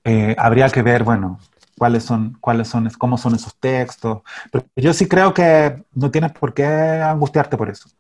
eh, 0.09 0.35
habría 0.39 0.71
que 0.71 0.81
ver, 0.81 1.05
bueno, 1.05 1.39
cuáles 1.77 2.03
son, 2.03 2.39
cuáles 2.41 2.67
son, 2.69 2.89
cómo 2.97 3.19
son 3.19 3.35
esos 3.35 3.55
textos. 3.57 4.23
Pero 4.51 4.65
yo 4.75 4.95
sí 4.95 5.07
creo 5.07 5.35
que 5.35 5.85
no 5.93 6.11
tienes 6.11 6.33
por 6.33 6.55
qué 6.55 6.65
angustiarte 6.65 7.59
por 7.59 7.69
eso. 7.69 7.91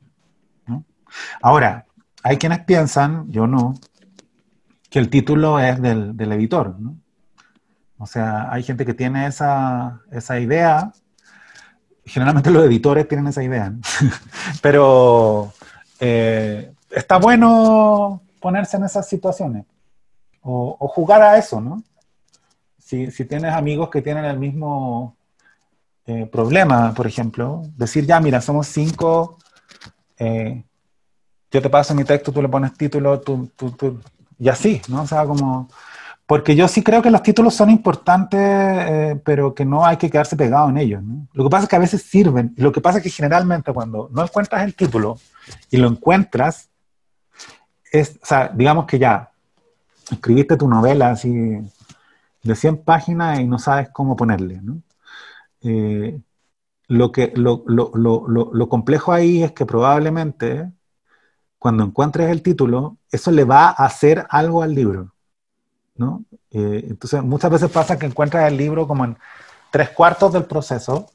Ahora, 1.42 1.84
hay 2.22 2.38
quienes 2.38 2.60
piensan, 2.64 3.30
yo 3.30 3.46
no, 3.46 3.74
que 4.88 4.98
el 4.98 5.10
título 5.10 5.60
es 5.60 5.82
del, 5.82 6.16
del 6.16 6.32
editor. 6.32 6.80
¿no? 6.80 6.96
O 7.98 8.06
sea, 8.06 8.50
hay 8.50 8.62
gente 8.62 8.86
que 8.86 8.94
tiene 8.94 9.26
esa, 9.26 10.00
esa 10.10 10.40
idea. 10.40 10.90
Generalmente 12.06 12.50
los 12.50 12.64
editores 12.64 13.06
tienen 13.06 13.26
esa 13.26 13.42
idea. 13.42 13.68
¿no? 13.68 13.80
Pero 14.62 15.52
eh, 16.00 16.72
está 16.90 17.18
bueno 17.18 18.22
ponerse 18.40 18.78
en 18.78 18.84
esas 18.84 19.06
situaciones 19.06 19.66
o 20.40 20.88
jugar 20.88 21.20
a 21.20 21.36
eso, 21.36 21.60
¿no? 21.60 21.82
Si, 22.88 23.26
tienes 23.26 23.52
amigos 23.52 23.90
que 23.90 24.00
tienen 24.00 24.24
el 24.24 24.38
mismo 24.38 25.14
eh, 26.06 26.24
problema, 26.24 26.94
por 26.94 27.06
ejemplo, 27.06 27.60
decir 27.76 28.06
ya, 28.06 28.18
mira, 28.18 28.40
somos 28.40 28.66
cinco, 28.66 29.36
eh, 30.18 30.64
yo 31.50 31.60
te 31.60 31.68
paso 31.68 31.94
mi 31.94 32.04
texto, 32.04 32.32
tú 32.32 32.40
le 32.40 32.48
pones 32.48 32.72
título, 32.78 33.20
tú, 33.20 33.50
tú, 33.54 33.72
tú, 33.72 34.00
y 34.38 34.48
así, 34.48 34.80
¿no? 34.88 35.02
O 35.02 35.06
sea, 35.06 35.26
como... 35.26 35.68
Porque 36.24 36.56
yo 36.56 36.66
sí 36.66 36.82
creo 36.82 37.02
que 37.02 37.10
los 37.10 37.22
títulos 37.22 37.54
son 37.54 37.68
importantes, 37.68 38.40
eh, 38.40 39.20
pero 39.22 39.54
que 39.54 39.66
no 39.66 39.84
hay 39.84 39.98
que 39.98 40.08
quedarse 40.08 40.36
pegado 40.36 40.70
en 40.70 40.78
ellos. 40.78 41.02
¿no? 41.02 41.26
Lo 41.34 41.44
que 41.44 41.50
pasa 41.50 41.64
es 41.64 41.68
que 41.68 41.76
a 41.76 41.80
veces 41.80 42.02
sirven, 42.02 42.54
lo 42.56 42.72
que 42.72 42.80
pasa 42.80 42.98
es 42.98 43.04
que 43.04 43.10
generalmente 43.10 43.70
cuando 43.74 44.08
no 44.12 44.22
encuentras 44.22 44.62
el 44.64 44.74
título 44.74 45.18
y 45.70 45.76
lo 45.76 45.88
encuentras, 45.88 46.70
es, 47.92 48.18
o 48.22 48.26
sea, 48.26 48.48
digamos 48.48 48.86
que 48.86 48.98
ya 48.98 49.30
escribiste 50.10 50.56
tu 50.56 50.66
novela 50.68 51.10
así 51.10 51.60
de 52.42 52.54
100 52.54 52.84
páginas 52.84 53.40
y 53.40 53.46
no 53.46 53.58
sabes 53.58 53.88
cómo 53.92 54.16
ponerle. 54.16 54.60
¿no? 54.62 54.82
Eh, 55.62 56.20
lo, 56.88 57.12
que, 57.12 57.32
lo, 57.36 57.64
lo, 57.66 57.92
lo, 57.94 58.68
complejo 58.68 59.12
ahí 59.12 59.42
es 59.42 59.52
que 59.52 59.66
probablemente 59.66 60.70
cuando 61.58 61.84
encuentres 61.84 62.30
el 62.30 62.42
título, 62.42 62.98
eso 63.10 63.30
le 63.30 63.44
va 63.44 63.68
a 63.68 63.84
hacer 63.86 64.26
algo 64.30 64.62
al 64.62 64.74
libro. 64.74 65.12
¿no? 65.96 66.24
Eh, 66.50 66.86
entonces, 66.88 67.22
muchas 67.22 67.50
veces 67.50 67.70
pasa 67.70 67.98
que 67.98 68.06
encuentras 68.06 68.50
el 68.50 68.56
libro 68.56 68.86
como 68.86 69.04
en 69.04 69.18
tres 69.70 69.90
cuartos 69.90 70.32
del 70.32 70.44
proceso, 70.44 71.10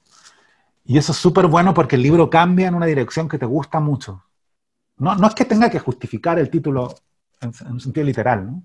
y 0.85 0.97
eso 0.97 1.13
es 1.13 1.17
súper 1.17 1.47
bueno 1.47 1.73
porque 1.73 1.95
el 1.95 2.01
libro 2.01 2.29
cambia 2.29 2.67
en 2.67 2.75
una 2.75 2.85
dirección 2.85 3.29
que 3.29 3.39
te 3.39 3.45
gusta 3.45 3.79
mucho. 3.79 4.23
No, 4.97 5.15
no 5.15 5.27
es 5.27 5.33
que 5.33 5.45
tenga 5.45 5.69
que 5.69 5.79
justificar 5.79 6.37
el 6.39 6.49
título 6.49 6.93
en, 7.39 7.53
en 7.61 7.71
un 7.71 7.79
sentido 7.79 8.05
literal, 8.05 8.45
¿no? 8.45 8.63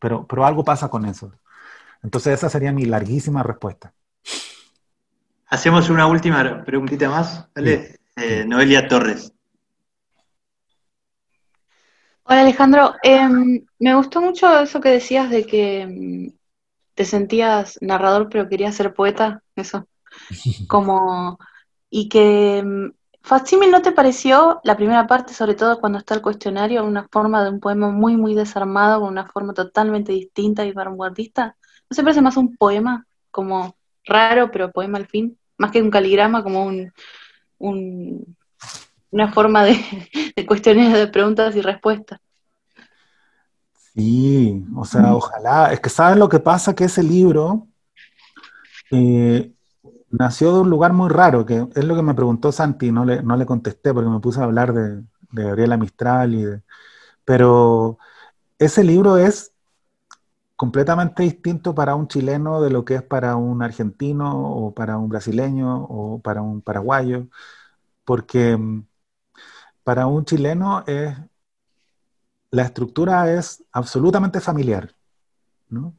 pero, 0.00 0.26
pero 0.26 0.44
algo 0.44 0.64
pasa 0.64 0.88
con 0.88 1.04
eso. 1.04 1.30
Entonces, 2.02 2.34
esa 2.34 2.48
sería 2.48 2.72
mi 2.72 2.84
larguísima 2.84 3.42
respuesta. 3.42 3.92
Hacemos 5.46 5.90
una 5.90 6.06
última 6.06 6.64
preguntita 6.64 7.08
más, 7.10 7.48
¿vale? 7.54 7.98
Eh, 8.16 8.44
Noelia 8.46 8.86
Torres. 8.86 9.32
Hola 12.22 12.42
Alejandro, 12.42 12.94
Em, 13.02 13.66
me 13.80 13.94
gustó 13.96 14.20
mucho 14.20 14.60
eso 14.60 14.80
que 14.80 14.90
decías 14.90 15.30
de 15.30 15.44
que 15.44 15.80
em, 15.80 16.32
te 16.94 17.04
sentías 17.04 17.76
narrador 17.80 18.28
pero 18.28 18.48
querías 18.48 18.76
ser 18.76 18.94
poeta, 18.94 19.42
eso. 19.56 19.88
Como, 20.68 21.38
y 21.90 22.08
que 22.08 22.58
em, 22.58 22.92
Facsímil, 23.22 23.70
¿no 23.70 23.82
te 23.82 23.92
pareció 23.92 24.60
la 24.64 24.76
primera 24.76 25.06
parte, 25.06 25.34
sobre 25.34 25.54
todo 25.54 25.78
cuando 25.80 25.98
está 25.98 26.14
el 26.14 26.22
cuestionario, 26.22 26.84
una 26.84 27.06
forma 27.10 27.44
de 27.44 27.50
un 27.50 27.60
poema 27.60 27.90
muy, 27.90 28.16
muy 28.16 28.34
desarmado, 28.34 29.00
con 29.00 29.10
una 29.10 29.26
forma 29.26 29.52
totalmente 29.52 30.12
distinta 30.12 30.64
y 30.64 30.72
vanguardista? 30.72 31.56
¿No 31.90 31.94
se 31.94 32.02
parece 32.02 32.22
más 32.22 32.36
un 32.36 32.56
poema, 32.56 33.04
como 33.30 33.74
raro, 34.04 34.50
pero 34.50 34.70
poema 34.70 34.98
al 34.98 35.06
fin? 35.06 35.36
Más 35.58 35.70
que 35.70 35.82
un 35.82 35.90
caligrama, 35.90 36.42
como 36.42 36.64
un, 36.64 36.92
un 37.58 38.36
una 39.10 39.32
forma 39.32 39.64
de, 39.64 39.76
de 40.36 40.46
cuestiones 40.46 40.92
de 40.92 41.06
preguntas 41.08 41.54
y 41.56 41.60
respuestas. 41.60 42.20
Sí, 43.94 44.64
o 44.76 44.84
sea, 44.84 45.14
ojalá. 45.14 45.72
Es 45.72 45.80
que 45.80 45.90
sabes 45.90 46.16
lo 46.16 46.28
que 46.28 46.38
pasa, 46.38 46.74
que 46.74 46.84
ese 46.84 47.02
libro 47.02 47.66
eh, 48.90 49.52
nació 50.10 50.54
de 50.54 50.60
un 50.60 50.70
lugar 50.70 50.92
muy 50.92 51.08
raro, 51.08 51.44
que 51.44 51.66
es 51.74 51.84
lo 51.84 51.96
que 51.96 52.02
me 52.02 52.14
preguntó 52.14 52.52
Santi, 52.52 52.92
no 52.92 53.04
le, 53.04 53.22
no 53.22 53.36
le 53.36 53.46
contesté 53.46 53.92
porque 53.92 54.10
me 54.10 54.20
puse 54.20 54.40
a 54.40 54.44
hablar 54.44 54.72
de, 54.72 55.02
Gabriela 55.32 55.76
Mistral 55.76 56.34
y 56.34 56.42
de... 56.42 56.62
Pero 57.24 57.98
ese 58.58 58.82
libro 58.82 59.16
es 59.16 59.52
completamente 60.60 61.22
distinto 61.22 61.74
para 61.74 61.94
un 61.94 62.06
chileno 62.06 62.60
de 62.60 62.68
lo 62.68 62.84
que 62.84 62.96
es 62.96 63.02
para 63.02 63.34
un 63.34 63.62
argentino 63.62 64.30
o 64.38 64.74
para 64.74 64.98
un 64.98 65.08
brasileño 65.08 65.84
o 65.84 66.20
para 66.20 66.42
un 66.42 66.60
paraguayo, 66.60 67.28
porque 68.04 68.58
mm, 68.58 68.86
para 69.82 70.06
un 70.06 70.26
chileno 70.26 70.84
es, 70.86 71.16
la 72.50 72.64
estructura 72.64 73.32
es 73.32 73.64
absolutamente 73.72 74.38
familiar. 74.38 74.94
¿no? 75.70 75.94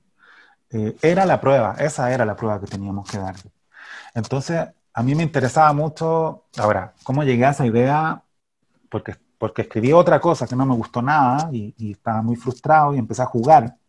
Eh, 0.70 0.96
era 1.02 1.26
la 1.26 1.42
prueba, 1.42 1.74
esa 1.80 2.14
era 2.14 2.24
la 2.24 2.36
prueba 2.36 2.60
que 2.60 2.68
teníamos 2.68 3.10
que 3.10 3.18
dar. 3.18 3.36
Entonces, 4.14 4.70
a 4.94 5.02
mí 5.02 5.16
me 5.16 5.24
interesaba 5.24 5.74
mucho, 5.74 6.44
ahora, 6.60 6.94
cómo 7.02 7.24
llegué 7.24 7.46
a 7.46 7.50
esa 7.50 7.66
idea, 7.66 8.22
porque, 8.92 9.16
porque 9.40 9.64
escribí 9.64 9.92
otra 9.92 10.22
cosa 10.22 10.46
que 10.46 10.56
no 10.56 10.68
me 10.68 10.76
gustó 10.76 11.02
nada 11.02 11.50
y, 11.52 11.94
estaba 11.94 12.22
muy 12.22 12.36
frustrado 12.36 12.94
y 12.94 13.00
empecé 13.00 13.24
a 13.24 13.26
jugar. 13.26 13.81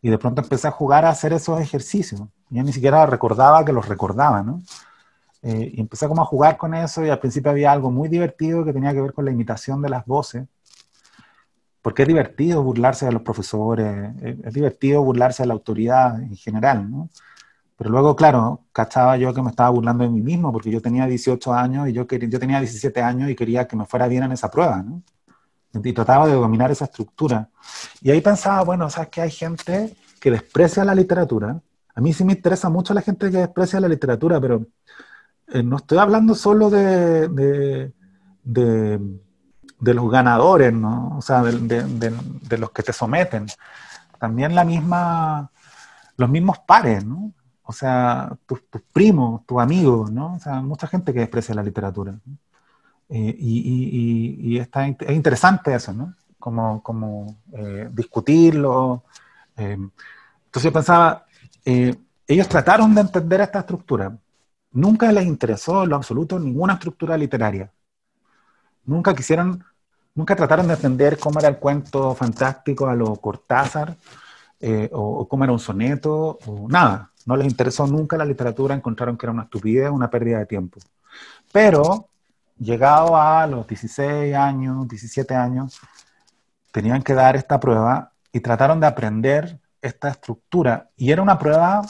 Y 0.00 0.10
de 0.10 0.18
pronto 0.18 0.42
empecé 0.42 0.68
a 0.68 0.70
jugar 0.70 1.04
a 1.04 1.10
hacer 1.10 1.32
esos 1.32 1.60
ejercicios. 1.60 2.22
Yo 2.50 2.62
ni 2.62 2.72
siquiera 2.72 3.04
recordaba 3.06 3.64
que 3.64 3.72
los 3.72 3.88
recordaba, 3.88 4.42
¿no? 4.42 4.62
Eh, 5.42 5.72
y 5.74 5.80
empecé 5.80 6.08
como 6.08 6.22
a 6.22 6.24
jugar 6.24 6.56
con 6.56 6.74
eso 6.74 7.04
y 7.04 7.10
al 7.10 7.20
principio 7.20 7.50
había 7.50 7.72
algo 7.72 7.90
muy 7.90 8.08
divertido 8.08 8.64
que 8.64 8.72
tenía 8.72 8.92
que 8.92 9.00
ver 9.00 9.12
con 9.12 9.24
la 9.24 9.30
imitación 9.30 9.82
de 9.82 9.88
las 9.88 10.04
voces. 10.06 10.44
Porque 11.82 12.02
es 12.02 12.08
divertido 12.08 12.62
burlarse 12.62 13.06
de 13.06 13.12
los 13.12 13.22
profesores, 13.22 14.14
es 14.22 14.52
divertido 14.52 15.02
burlarse 15.02 15.44
de 15.44 15.46
la 15.48 15.54
autoridad 15.54 16.20
en 16.20 16.36
general, 16.36 16.90
¿no? 16.90 17.08
Pero 17.78 17.90
luego, 17.90 18.16
claro, 18.16 18.64
cachaba 18.72 19.16
yo 19.16 19.32
que 19.32 19.40
me 19.40 19.50
estaba 19.50 19.70
burlando 19.70 20.02
de 20.04 20.10
mí 20.10 20.20
mismo, 20.20 20.52
porque 20.52 20.70
yo 20.70 20.82
tenía 20.82 21.06
18 21.06 21.54
años 21.54 21.88
y 21.88 21.92
yo, 21.92 22.08
quería, 22.08 22.28
yo 22.28 22.40
tenía 22.40 22.58
17 22.58 23.00
años 23.02 23.30
y 23.30 23.36
quería 23.36 23.68
que 23.68 23.76
me 23.76 23.86
fuera 23.86 24.08
bien 24.08 24.24
en 24.24 24.32
esa 24.32 24.50
prueba, 24.50 24.82
¿no? 24.82 25.02
Y 25.72 25.92
trataba 25.92 26.26
de 26.26 26.34
dominar 26.34 26.70
esa 26.70 26.86
estructura. 26.86 27.48
Y 28.00 28.10
ahí 28.10 28.20
pensaba, 28.20 28.62
bueno, 28.62 28.88
sabes 28.90 29.10
que 29.10 29.20
hay 29.20 29.30
gente 29.30 29.94
que 30.20 30.30
desprecia 30.30 30.84
la 30.84 30.94
literatura. 30.94 31.60
A 31.94 32.00
mí 32.00 32.12
sí 32.12 32.24
me 32.24 32.32
interesa 32.32 32.68
mucho 32.68 32.94
la 32.94 33.02
gente 33.02 33.30
que 33.30 33.38
desprecia 33.38 33.80
la 33.80 33.88
literatura, 33.88 34.40
pero 34.40 34.66
eh, 35.48 35.62
no 35.62 35.76
estoy 35.76 35.98
hablando 35.98 36.34
solo 36.34 36.70
de, 36.70 37.28
de, 37.28 37.92
de, 38.44 39.94
los 39.94 40.10
ganadores, 40.10 40.72
¿no? 40.72 41.16
O 41.18 41.22
sea, 41.22 41.42
de, 41.42 42.58
los 42.58 42.70
que 42.70 42.82
te 42.82 42.92
someten. 42.92 43.46
También 44.18 44.54
la 44.54 44.64
misma, 44.64 45.50
los 46.16 46.30
mismos 46.30 46.58
pares, 46.60 47.04
¿no? 47.04 47.32
o 47.68 47.72
sea, 47.72 48.34
tus, 48.46 48.62
primos, 48.94 49.44
tus 49.44 49.60
amigos, 49.60 50.10
¿no? 50.10 50.36
O 50.36 50.38
sea, 50.38 50.62
mucha 50.62 50.86
gente 50.86 51.12
que 51.12 51.20
desprecia 51.20 51.54
la 51.54 51.62
literatura. 51.62 52.18
Eh, 53.08 53.34
y, 53.38 54.54
y, 54.54 54.58
está, 54.58 54.86
es 54.86 55.10
interesante 55.10 55.74
eso, 55.74 55.92
¿no? 55.92 56.14
Como, 56.38 56.82
como 56.82 57.38
eh, 57.52 57.88
discutirlo. 57.92 59.04
Eh, 59.56 59.78
entonces 60.44 60.62
yo 60.62 60.72
pensaba, 60.72 61.26
ellos 61.64 62.48
trataron 62.48 62.94
de 62.94 63.02
entender 63.02 63.40
esta 63.40 63.60
estructura. 63.60 64.16
Nunca 64.72 65.10
les 65.12 65.26
interesó 65.26 65.84
en 65.84 65.90
lo 65.90 65.96
absoluto 65.96 66.38
ninguna 66.38 66.74
estructura 66.74 67.16
literaria. 67.16 67.70
Nunca 68.84 69.14
quisieron, 69.14 69.64
nunca 70.14 70.36
trataron 70.36 70.66
de 70.68 70.74
entender 70.74 71.18
cómo 71.18 71.38
era 71.40 71.48
el 71.48 71.58
cuento 71.58 72.14
fantástico 72.14 72.86
a 72.86 72.94
lo 72.94 73.16
Cortázar, 73.16 73.96
o, 74.92 75.00
o, 75.20 75.28
cómo 75.28 75.44
era 75.44 75.52
un 75.52 75.58
soneto, 75.58 76.38
o 76.46 76.68
nada 76.68 77.10
no 77.28 77.36
les 77.36 77.46
interesó 77.46 77.86
nunca 77.86 78.16
la 78.16 78.24
literatura, 78.24 78.74
encontraron 78.74 79.18
que 79.18 79.26
era 79.26 79.32
una 79.32 79.42
estupidez, 79.42 79.90
una 79.90 80.08
pérdida 80.08 80.38
de 80.38 80.46
tiempo. 80.46 80.80
Pero, 81.52 82.08
llegado 82.58 83.16
a 83.16 83.46
los 83.46 83.66
16 83.66 84.34
años, 84.34 84.88
17 84.88 85.34
años, 85.34 85.80
tenían 86.72 87.02
que 87.02 87.14
dar 87.14 87.36
esta 87.36 87.58
prueba 87.58 88.12
y 88.32 88.40
trataron 88.40 88.80
de 88.80 88.86
aprender 88.86 89.60
esta 89.80 90.08
estructura. 90.08 90.90
Y 90.96 91.10
era 91.10 91.22
una 91.22 91.38
prueba 91.38 91.82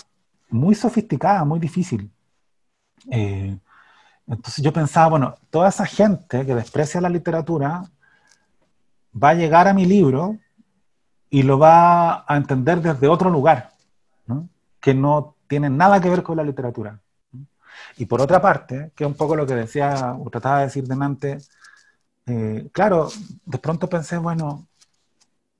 muy 0.51 0.75
sofisticada, 0.75 1.45
muy 1.45 1.59
difícil. 1.59 2.11
Eh, 3.11 3.59
entonces 4.27 4.63
yo 4.63 4.73
pensaba, 4.73 5.09
bueno, 5.09 5.35
toda 5.51 5.69
esa 5.69 5.87
gente 5.87 6.45
que 6.45 6.55
desprecia 6.55 7.01
la 7.01 7.09
literatura 7.09 7.85
va 9.21 9.31
a 9.31 9.35
llegar 9.35 9.69
a 9.69 9.75
mi 9.75 9.87
libro 9.87 10.39
y 11.31 11.43
lo 11.43 11.59
va 11.59 12.25
a 12.27 12.37
entender 12.37 12.81
desde 12.81 13.09
otro 13.09 13.31
lugar. 13.31 13.73
que 14.81 14.95
no 14.95 15.35
tienen 15.49 15.77
nada 15.77 16.01
que 16.01 16.09
ver 16.09 16.23
con 16.23 16.37
la 16.37 16.45
literatura. 16.45 17.01
Y 17.97 18.07
por 18.07 18.21
otra 18.21 18.41
parte, 18.41 18.93
que 18.95 19.05
es 19.05 19.09
un 19.09 19.17
poco 19.17 19.37
lo 19.37 19.47
que 19.47 19.55
decía 19.55 20.17
o 20.19 20.31
trataba 20.31 20.61
de 20.61 20.65
decir 20.67 20.87
delante, 20.87 21.39
eh, 22.27 22.69
claro, 22.73 23.09
de 23.45 23.59
pronto 23.59 23.89
pensé, 23.89 24.19
bueno, 24.19 24.69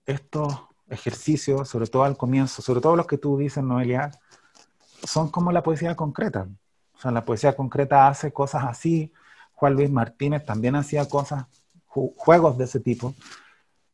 estos 0.07 0.55
ejercicios, 0.89 1.69
sobre 1.69 1.87
todo 1.87 2.05
al 2.05 2.17
comienzo, 2.17 2.63
sobre 2.63 2.81
todo 2.81 2.97
los 2.97 3.07
que 3.07 3.19
tú 3.19 3.39
dices, 3.39 3.63
Noelia, 3.65 4.11
son 5.05 5.31
como 5.31 5.53
la 5.53 5.63
poesía 5.63 5.97
concreta. 5.97 6.49
O 6.95 7.01
sea, 7.01 7.11
la 7.11 7.25
poesía 7.25 7.55
concreta 7.57 8.09
hace 8.09 8.33
cosas 8.33 8.65
así. 8.65 9.13
Juan 9.55 9.75
Luis 9.75 9.91
Martínez 9.91 10.45
también 10.45 10.77
hacía 10.77 11.09
cosas, 11.09 11.47
juegos 11.87 12.59
de 12.59 12.65
ese 12.65 12.81
tipo. 12.81 13.15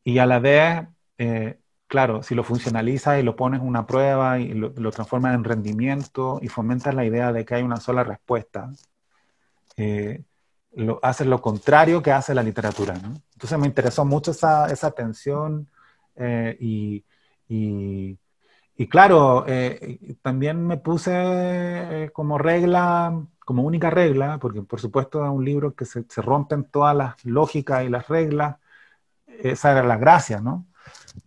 Y 0.03 0.19
a 0.19 0.25
la 0.25 0.39
vez 0.39 0.87
eh, 1.17 1.59
claro, 1.87 2.23
si 2.23 2.35
lo 2.35 2.43
funcionalizas 2.43 3.19
y 3.19 3.23
lo 3.23 3.35
pones 3.35 3.61
una 3.61 3.85
prueba 3.85 4.39
y 4.39 4.53
lo, 4.53 4.91
transformas 4.91 5.35
en 5.35 5.43
rendimiento 5.43 6.39
y 6.41 6.47
fomentas 6.47 6.95
la 6.95 7.05
idea 7.05 7.31
de 7.31 7.45
que 7.45 7.55
hay 7.55 7.63
una 7.63 7.77
sola 7.79 8.03
respuesta, 8.03 8.71
eh, 9.77 10.23
lo, 10.73 10.99
haces 11.03 11.27
lo 11.27 11.41
contrario 11.41 12.01
que 12.01 12.11
hace 12.11 12.33
la 12.35 12.43
literatura. 12.43 12.95
Entonces 13.33 13.59
me 13.59 13.67
interesó 13.67 14.05
mucho 14.05 14.31
esa, 14.31 14.67
esa 14.67 14.91
tensión 14.91 15.69
eh, 16.15 16.57
y, 16.59 17.05
y, 17.47 18.87
claro, 18.89 19.45
eh, 19.47 20.15
también 20.21 20.65
me 20.65 20.77
puse 20.77 22.09
como 22.13 22.37
regla, 22.37 23.25
como 23.39 23.63
única 23.63 23.89
regla, 23.89 24.37
porque 24.39 24.61
por 24.63 24.81
supuesto 24.81 25.23
es 25.23 25.31
un 25.31 25.45
libro 25.45 25.75
que 25.75 25.85
se, 25.85 26.03
se 26.09 26.21
rompen 26.21 26.65
todas 26.65 26.95
las 26.95 27.23
lógicas 27.25 27.85
y 27.85 27.89
las 27.89 28.07
reglas, 28.07 28.57
esa 29.27 29.71
era 29.71 29.83
la 29.83 29.97
gracia, 29.97 30.41
¿no? 30.41 30.65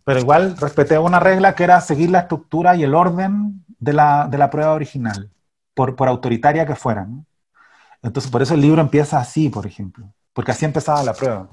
Pero 0.05 0.21
igual 0.21 0.57
respeté 0.57 0.99
una 0.99 1.21
regla 1.21 1.55
que 1.55 1.65
era 1.65 1.81
seguir 1.81 2.11
la 2.11 2.21
estructura 2.21 2.77
y 2.77 2.83
el 2.83 2.95
orden 2.95 3.65
de 3.79 3.93
la, 3.93 4.29
de 4.29 4.39
la 4.39 4.51
prueba 4.51 4.73
original, 4.73 5.31
por, 5.75 5.97
por, 5.97 6.09
autoritaria 6.09 6.67
que 6.67 6.75
fuera. 6.75 7.07
Entonces, 8.03 8.31
por 8.31 8.43
eso 8.43 8.55
el 8.55 8.61
libro 8.61 8.81
empieza 8.81 9.19
así, 9.19 9.49
por 9.49 9.67
ejemplo, 9.67 10.13
porque 10.33 10.53
así 10.53 10.65
empezaba 10.65 11.03
la 11.03 11.15
prueba. 11.15 11.49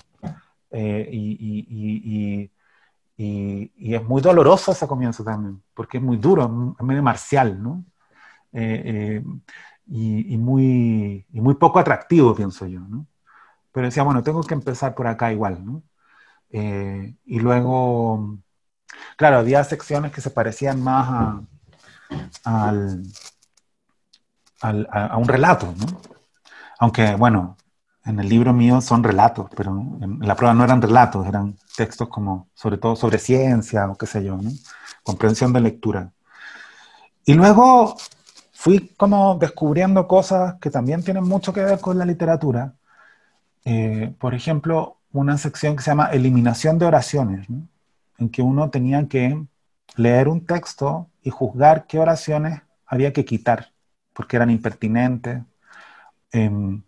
Eh, 0.71 1.09
y, 1.11 1.31
y, 1.39 2.51
y, 3.17 3.71
y, 3.77 3.95
es 3.95 4.03
muy 4.03 4.21
doloroso 4.21 4.71
ese 4.71 4.87
comienzo 4.87 5.23
también, 5.23 5.61
porque 5.73 5.97
es 5.97 6.03
muy 6.03 6.17
duro, 6.17 6.75
es 6.77 6.85
medio 6.85 7.03
marcial, 7.03 7.61
¿no? 7.61 7.85
Eh, 8.51 9.21
eh, 9.21 9.23
y, 9.87 10.37
muy, 10.37 11.25
y 11.31 11.41
muy 11.41 11.55
poco 11.55 11.79
atractivo, 11.79 12.35
pienso 12.35 12.65
yo, 12.67 12.79
¿no? 12.81 13.05
Pero 13.71 13.87
decía, 13.87 14.03
bueno, 14.03 14.23
tengo 14.23 14.43
que 14.43 14.53
empezar 14.53 14.95
por 14.95 15.07
acá 15.07 15.31
igual, 15.31 15.63
¿no? 15.65 15.83
Eh, 16.49 17.15
y 17.25 17.39
luego, 17.39 18.37
claro, 19.17 19.37
había 19.37 19.63
secciones 19.63 20.11
que 20.11 20.21
se 20.21 20.29
parecían 20.29 20.81
más 20.81 21.41
a, 22.45 22.73
a, 24.61 25.17
un 25.17 25.27
relato, 25.27 25.73
¿no? 25.77 26.01
Aunque, 26.79 27.15
bueno, 27.15 27.57
en 28.05 28.19
el 28.19 28.29
libro 28.29 28.53
mío 28.53 28.81
son 28.81 29.03
relatos, 29.03 29.49
pero 29.55 29.71
en 30.01 30.19
la 30.21 30.35
prueba 30.35 30.53
no 30.53 30.63
eran 30.63 30.81
relatos, 30.81 31.25
eran 31.27 31.57
textos 31.75 32.09
como, 32.09 32.49
sobre 32.53 32.77
todo 32.77 32.95
sobre 32.95 33.17
ciencia 33.17 33.89
o 33.89 33.97
qué 33.97 34.05
sé 34.05 34.23
yo, 34.23 34.37
¿no? 34.37 34.51
Comprensión 35.03 35.53
de 35.53 35.61
lectura. 35.61 36.11
Y 37.25 37.33
luego 37.33 37.95
fui 38.53 38.93
como 38.97 39.35
descubriendo 39.35 40.07
cosas 40.07 40.55
que 40.61 40.69
también 40.69 41.03
tienen 41.03 41.23
mucho 41.23 41.53
que 41.53 41.63
ver 41.63 41.79
con 41.79 41.97
la 41.97 42.05
literatura. 42.05 42.73
Eh, 43.63 44.13
por 44.19 44.35
ejemplo, 44.35 44.97
una 45.19 45.37
sección 45.37 45.75
que 45.75 45.83
se 45.83 45.91
llama 45.91 46.07
Eliminación 46.11 46.77
de 46.77 46.85
oraciones, 46.85 47.47
en 48.17 48.29
que 48.29 48.41
uno 48.41 48.69
tenía 48.69 49.07
que 49.07 49.41
leer 49.95 50.27
un 50.27 50.45
texto 50.45 51.09
y 51.23 51.29
juzgar 51.29 51.87
qué 51.87 51.99
oraciones 51.99 52.61
había 52.85 53.13
que 53.13 53.25
quitar, 53.25 53.71
porque 54.13 54.35
eran 54.35 54.49
impertinentes, 54.49 55.41
em, 56.31 56.83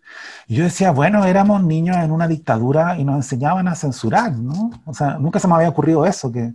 yo 0.47 0.63
decía, 0.65 0.91
bueno, 0.91 1.25
éramos 1.25 1.63
niños 1.63 1.97
en 1.97 2.11
una 2.11 2.27
dictadura 2.27 2.97
y 2.97 3.05
nos 3.05 3.15
enseñaban 3.15 3.67
a 3.67 3.75
censurar, 3.75 4.33
¿no? 4.33 4.71
O 4.85 4.93
sea, 4.93 5.17
nunca 5.17 5.39
se 5.39 5.47
me 5.47 5.55
había 5.55 5.69
ocurrido 5.69 6.05
eso, 6.05 6.31
que 6.31 6.53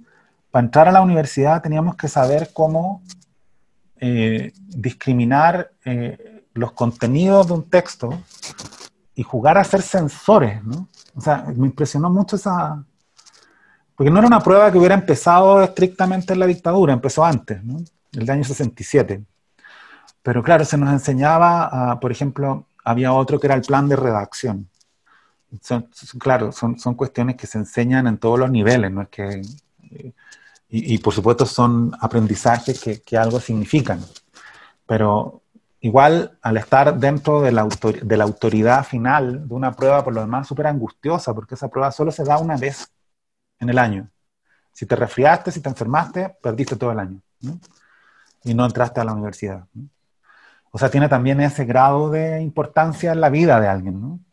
para 0.50 0.66
entrar 0.66 0.88
a 0.88 0.92
la 0.92 1.00
universidad 1.00 1.62
teníamos 1.62 1.96
que 1.96 2.08
saber 2.08 2.50
cómo 2.52 3.02
eh, 3.96 4.52
discriminar 4.56 5.72
eh, 5.84 6.44
los 6.52 6.72
contenidos 6.72 7.46
de 7.46 7.52
un 7.54 7.62
texto 7.70 8.22
y 9.14 9.22
jugar 9.22 9.56
a 9.56 9.64
ser 9.64 9.80
censores, 9.80 10.62
¿no? 10.64 10.88
O 11.14 11.20
sea, 11.20 11.44
me 11.55 11.66
impresionó 11.66 12.10
mucho 12.10 12.36
esa... 12.36 12.84
Porque 13.94 14.10
no 14.10 14.18
era 14.18 14.26
una 14.26 14.40
prueba 14.40 14.72
que 14.72 14.78
hubiera 14.78 14.94
empezado 14.94 15.62
estrictamente 15.62 16.32
en 16.32 16.40
la 16.40 16.47
dictadura, 16.47 16.93
empezó 16.93 17.24
antes, 17.24 17.62
¿no? 17.62 17.82
El 18.12 18.28
año 18.30 18.43
67. 18.43 19.24
Pero 20.22 20.43
claro, 20.43 20.64
se 20.64 20.78
nos 20.78 20.93
enseñaba, 20.93 21.98
por 22.01 22.10
ejemplo, 22.10 22.66
había 22.84 23.12
otro 23.12 23.39
que 23.39 23.47
era 23.47 23.55
el 23.55 23.62
plan 23.62 23.89
de 23.89 23.97
redacción. 23.97 24.68
claro, 26.18 26.52
son, 26.52 26.78
son, 26.78 26.94
cuestiones 26.94 27.36
que 27.36 27.47
se 27.47 27.59
enseñan 27.59 28.06
en 28.06 28.18
todos 28.18 28.39
los 28.39 28.51
niveles, 28.51 28.90
no 28.90 29.02
es 29.02 29.09
que... 29.09 29.43
Eh, 29.90 30.12
y, 30.74 30.97
por 30.98 31.12
supuesto 31.12 31.44
son 31.44 31.93
aprendizajes 32.01 32.80
que, 32.80 33.02
que, 33.02 33.18
algo 33.18 33.39
significan. 33.39 34.01
Pero 34.86 35.41
igual 35.82 36.38
al 36.42 36.56
estar 36.56 36.96
dentro 36.98 37.42
de 37.42 37.52
la, 37.52 37.68
de 38.02 38.16
la 38.16 38.24
autoridad 38.24 38.84
final 38.84 39.48
de 39.48 39.54
una 39.54 39.72
prueba, 39.72 40.02
por 40.04 40.14
lo 40.14 40.20
demás, 40.20 40.46
súper 40.46 40.68
angustiosa, 40.68 41.34
porque 41.34 41.56
esa 41.56 41.68
prueba 41.68 41.90
solo 41.90 42.12
se 42.12 42.24
da 42.24 42.38
una 42.38 42.56
vez 42.56 42.88
en 43.59 43.68
el 43.68 43.78
año. 43.78 44.09
Si 44.72 44.86
te 44.86 44.94
resfriaste, 44.96 45.50
si 45.50 45.60
te 45.60 45.68
enfermaste, 45.68 46.36
perdiste 46.40 46.76
todo 46.76 46.92
el 46.92 47.00
año. 47.00 47.20
Y 48.44 48.54
no 48.54 48.64
entraste 48.64 49.00
a 49.00 49.04
la 49.04 49.12
universidad. 49.12 49.66
O 50.70 50.78
sea, 50.78 50.88
tiene 50.88 51.09
también 51.09 51.40
ese 51.40 51.64
grado 51.64 52.10
de 52.10 52.40
importancia 52.40 53.12
en 53.12 53.20
la 53.20 53.28
vida 53.28 53.60
de 53.60 53.68
alguien. 53.68 54.24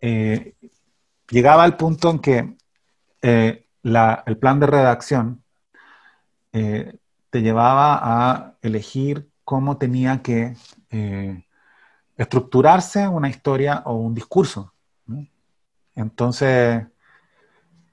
Eh, 0.00 0.54
llegaba 1.30 1.64
al 1.64 1.76
punto 1.78 2.10
en 2.10 2.18
que 2.18 2.56
eh, 3.22 3.66
el 3.82 4.38
plan 4.38 4.60
de 4.60 4.66
redacción 4.66 5.42
eh, 6.52 6.98
te 7.30 7.40
llevaba 7.40 7.98
a 8.02 8.54
elegir 8.60 9.30
cómo 9.46 9.78
tenía 9.78 10.20
que 10.20 10.54
estructurarse 12.16 13.06
una 13.06 13.30
historia 13.30 13.82
o 13.86 13.94
un 13.94 14.14
discurso. 14.14 14.74
Entonces, 15.94 16.84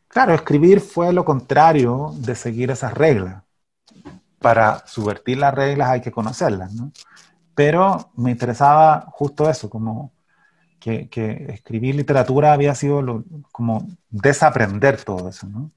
claro, 0.09 0.34
escribir 0.34 0.81
fue 0.81 1.13
lo 1.13 1.23
contrario 1.23 2.11
de 2.17 2.35
seguir 2.35 2.71
esas 2.71 2.93
reglas. 2.93 3.43
Para 4.39 4.85
subvertir 4.88 5.38
las 5.38 5.53
reglas 5.53 5.89
hay 5.89 6.01
que 6.01 6.11
conocerlas, 6.11 6.73
¿no? 6.73 6.91
pero 7.55 8.11
me 8.15 8.31
interesaba 8.31 9.05
justo 9.11 9.49
eso, 9.49 9.69
como 9.69 10.11
que, 10.80 11.07
escribir 11.49 11.95
literatura 11.95 12.53
había 12.53 12.75
sido 12.75 13.23
como 13.51 13.88
desaprender 14.09 15.01
todo 15.03 15.30
eso, 15.30 15.47
¿no? 15.47 15.71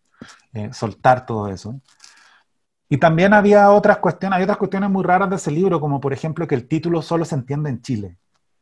Eh, 0.53 0.73
soltar 0.73 1.27
todo 1.27 1.48
eso. 1.48 1.81
Y 2.89 2.99
también 2.99 3.33
había 3.33 3.71
otras 3.71 3.99
cuestiones, 3.99 4.37
hay 4.37 4.43
otras 4.45 4.59
cuestiones 4.59 4.91
muy 4.91 5.03
raras 5.05 5.29
de 5.31 5.37
ese 5.37 5.51
libro, 5.51 5.81
como 5.81 6.01
por 6.01 6.13
ejemplo 6.13 6.47
que 6.47 6.55
el 6.55 6.69
título 6.69 7.03
solo 7.03 7.25
se 7.25 7.35
entiende 7.35 7.71
en 7.71 7.83
Chile. 7.83 8.17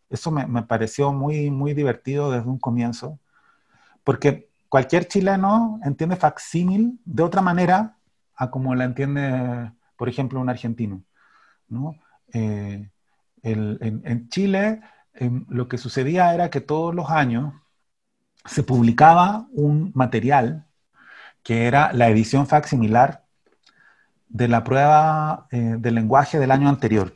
Eso 0.09 0.31
me, 0.31 0.47
me 0.47 0.63
pareció 0.63 1.13
muy, 1.13 1.51
muy 1.51 1.75
divertido 1.75 2.31
desde 2.31 2.49
un 2.49 2.59
comienzo, 2.59 3.19
porque 4.03 4.49
cualquier 4.69 5.07
chileno 5.09 5.79
entiende 5.85 6.17
facsímil 6.17 6.99
de 7.05 7.23
otra 7.23 7.43
manera 7.43 7.97
a 8.37 8.51
como 8.51 8.75
la 8.75 8.85
entiende, 8.85 9.73
por 9.97 10.09
ejemplo, 10.09 10.41
un 10.41 10.49
argentino. 10.49 11.03
¿no? 11.69 11.97
Eh, 12.33 12.91
en, 13.43 14.29
Chile 14.29 14.81
em, 15.15 15.45
lo 15.49 15.69
que 15.69 15.79
sucedía 15.79 16.35
era 16.35 16.51
que 16.51 16.61
todos 16.61 16.95
los 16.95 17.11
años 17.11 17.55
se 18.45 18.63
publicaba 18.63 19.47
un 19.53 19.93
material 19.95 20.67
que 21.43 21.67
era 21.67 21.93
la 21.93 22.09
edición 22.09 22.47
facsimilar 22.47 23.24
de 24.35 24.49
la 24.49 24.65
prueba 24.65 25.47
eh, 25.53 25.77
del 25.79 25.95
lenguaje 25.95 26.41
del 26.41 26.51
año 26.51 26.69
anterior. 26.69 27.15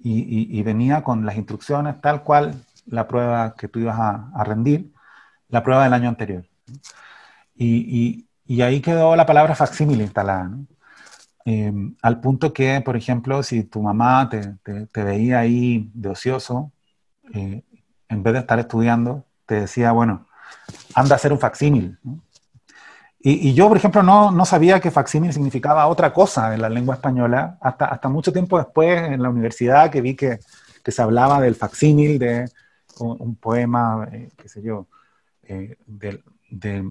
Y, 0.00 0.62
venía 0.62 1.02
con 1.02 1.24
las 1.24 1.36
instrucciones 1.36 2.00
tal 2.02 2.22
cual 2.22 2.62
la 2.86 3.06
prueba 3.08 3.54
que 3.54 3.68
tú 3.68 3.78
ibas 3.78 3.96
a, 3.98 4.44
rendir, 4.44 4.92
la 5.48 5.62
prueba 5.62 5.84
del 5.84 5.94
año 5.94 6.08
anterior. 6.08 6.44
Y, 7.54 8.26
ahí 8.60 8.80
quedó 8.80 9.14
la 9.14 9.26
palabra 9.26 9.54
facsímil 9.54 10.00
instalada. 10.00 10.50
Em, 11.44 11.94
al 12.02 12.20
punto 12.20 12.52
que, 12.52 12.80
por 12.80 12.96
ejemplo, 12.96 13.42
si 13.44 13.62
tu 13.62 13.80
mamá 13.80 14.28
te, 14.28 14.56
te, 14.92 15.04
veía 15.04 15.38
ahí 15.38 15.88
de 15.94 16.08
ocioso, 16.08 16.72
eh, 17.32 17.62
en 18.08 18.22
vez 18.24 18.32
de 18.34 18.40
estar 18.40 18.58
estudiando, 18.58 19.24
te 19.46 19.60
decía, 19.60 19.92
bueno, 19.92 20.26
anda 20.96 21.14
a 21.14 21.16
hacer 21.16 21.32
un 21.32 21.38
facsímil. 21.38 21.98
Y, 23.18 23.48
y, 23.48 23.54
yo, 23.54 23.68
por 23.68 23.76
ejemplo, 23.76 24.02
no, 24.02 24.30
no 24.30 24.44
sabía 24.44 24.78
que 24.80 24.90
facsímil 24.90 25.32
significaba 25.32 25.86
otra 25.88 26.12
cosa 26.12 26.54
en 26.54 26.60
la 26.60 26.68
lengua 26.68 26.94
española, 26.94 27.58
hasta, 27.60 27.86
hasta 27.86 28.08
mucho 28.08 28.32
tiempo 28.32 28.58
después 28.58 29.02
en 29.02 29.22
la 29.22 29.30
universidad 29.30 29.90
que 29.90 30.00
vi 30.00 30.14
que, 30.14 30.38
que 30.84 30.92
se 30.92 31.02
hablaba 31.02 31.40
del 31.40 31.56
facsímil 31.56 32.18
de 32.18 32.48
un, 32.98 33.36
poema, 33.36 34.08
eh, 34.12 34.30
qué 34.36 34.48
sé 34.48 34.62
yo, 34.62 34.86
eh, 35.42 35.76
del, 35.86 36.22
del, 36.50 36.90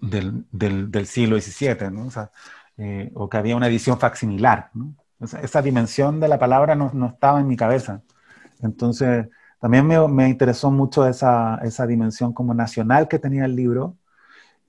del, 0.00 0.90
del, 0.90 1.06
siglo 1.06 1.40
XVII, 1.40 1.90
¿no? 1.90 2.06
O 2.06 2.10
sea, 2.10 2.30
eh, 2.76 3.10
o 3.14 3.28
que 3.28 3.36
había 3.36 3.56
una 3.56 3.68
edición 3.68 3.98
facsimilar. 3.98 4.70
¿no? 4.74 4.94
esa 5.42 5.62
dimensión 5.62 6.20
de 6.20 6.28
la 6.28 6.38
palabra 6.38 6.74
no, 6.74 6.90
no, 6.94 7.06
estaba 7.06 7.40
en 7.40 7.46
mi 7.46 7.56
cabeza. 7.56 8.02
Entonces, 8.60 9.28
también 9.60 9.86
me, 9.86 10.08
me 10.08 10.28
interesó 10.28 10.70
mucho 10.70 11.06
esa, 11.06 11.60
esa, 11.62 11.86
dimensión 11.86 12.32
como 12.32 12.54
nacional 12.54 13.08
que 13.08 13.18
tenía 13.18 13.44
el 13.44 13.54
libro. 13.54 13.96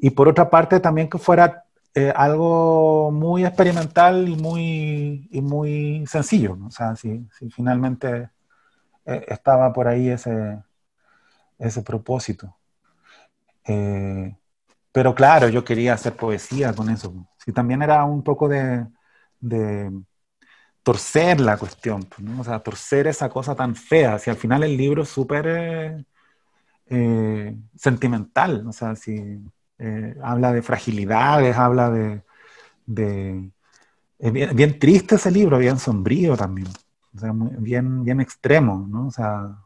Y 0.03 0.09
por 0.09 0.27
otra 0.27 0.49
parte, 0.49 0.81
también 0.81 1.09
que 1.09 1.17
fuera 1.17 1.63
eh, 1.95 2.11
algo 2.13 3.09
muy 3.09 3.45
experimental 3.45 4.27
y 4.27 4.35
muy, 4.35 5.29
y 5.31 5.41
muy 5.41 6.05
sencillo. 6.07 6.57
¿no? 6.57 6.67
O 6.67 6.71
sea, 6.71 6.93
si, 6.97 7.25
si 7.31 7.49
finalmente 7.49 8.29
eh, 9.05 9.25
estaba 9.29 9.71
por 9.71 9.87
ahí 9.87 10.09
ese, 10.09 10.61
ese 11.57 11.81
propósito. 11.83 12.53
pero 14.91 15.15
claro, 15.15 15.47
yo 15.47 15.63
quería 15.63 15.93
hacer 15.93 16.15
poesía 16.17 16.73
con 16.73 16.89
eso. 16.89 17.13
Sí, 17.37 17.53
también 17.53 17.81
era 17.81 18.03
un 18.03 18.23
poco 18.23 18.49
de, 18.49 18.85
torcer 20.83 21.39
la 21.39 21.57
cuestión, 21.57 22.03
pues, 22.03 22.39
o 22.39 22.43
sea, 22.43 22.59
torcer 22.59 23.07
esa 23.07 23.29
cosa 23.29 23.55
tan 23.55 23.73
fea. 23.75 24.19
Si 24.19 24.29
al 24.29 24.35
final 24.37 24.63
el 24.63 24.75
libro 24.75 25.03
es 25.03 25.09
súper 25.09 25.45
eh, 25.47 26.05
eh, 26.87 27.55
sentimental, 27.75 28.67
o 28.67 28.73
sea, 28.73 28.95
si 28.95 29.39
eh, 29.79 30.15
habla 30.23 30.53
de 30.53 30.61
fragilidades, 30.61 31.57
habla 31.57 31.89
de... 31.89 32.23
bien, 34.19 34.79
triste 34.79 35.15
ese 35.15 35.31
libro, 35.31 35.57
bien 35.57 35.77
sombrío 35.79 36.35
también, 36.37 36.67
o 37.15 37.19
sea, 37.19 37.31
bien, 37.33 38.03
bien 38.03 38.21
extremo, 38.21 38.87
¿no? 38.89 39.07
O 39.07 39.11
sea, 39.11 39.57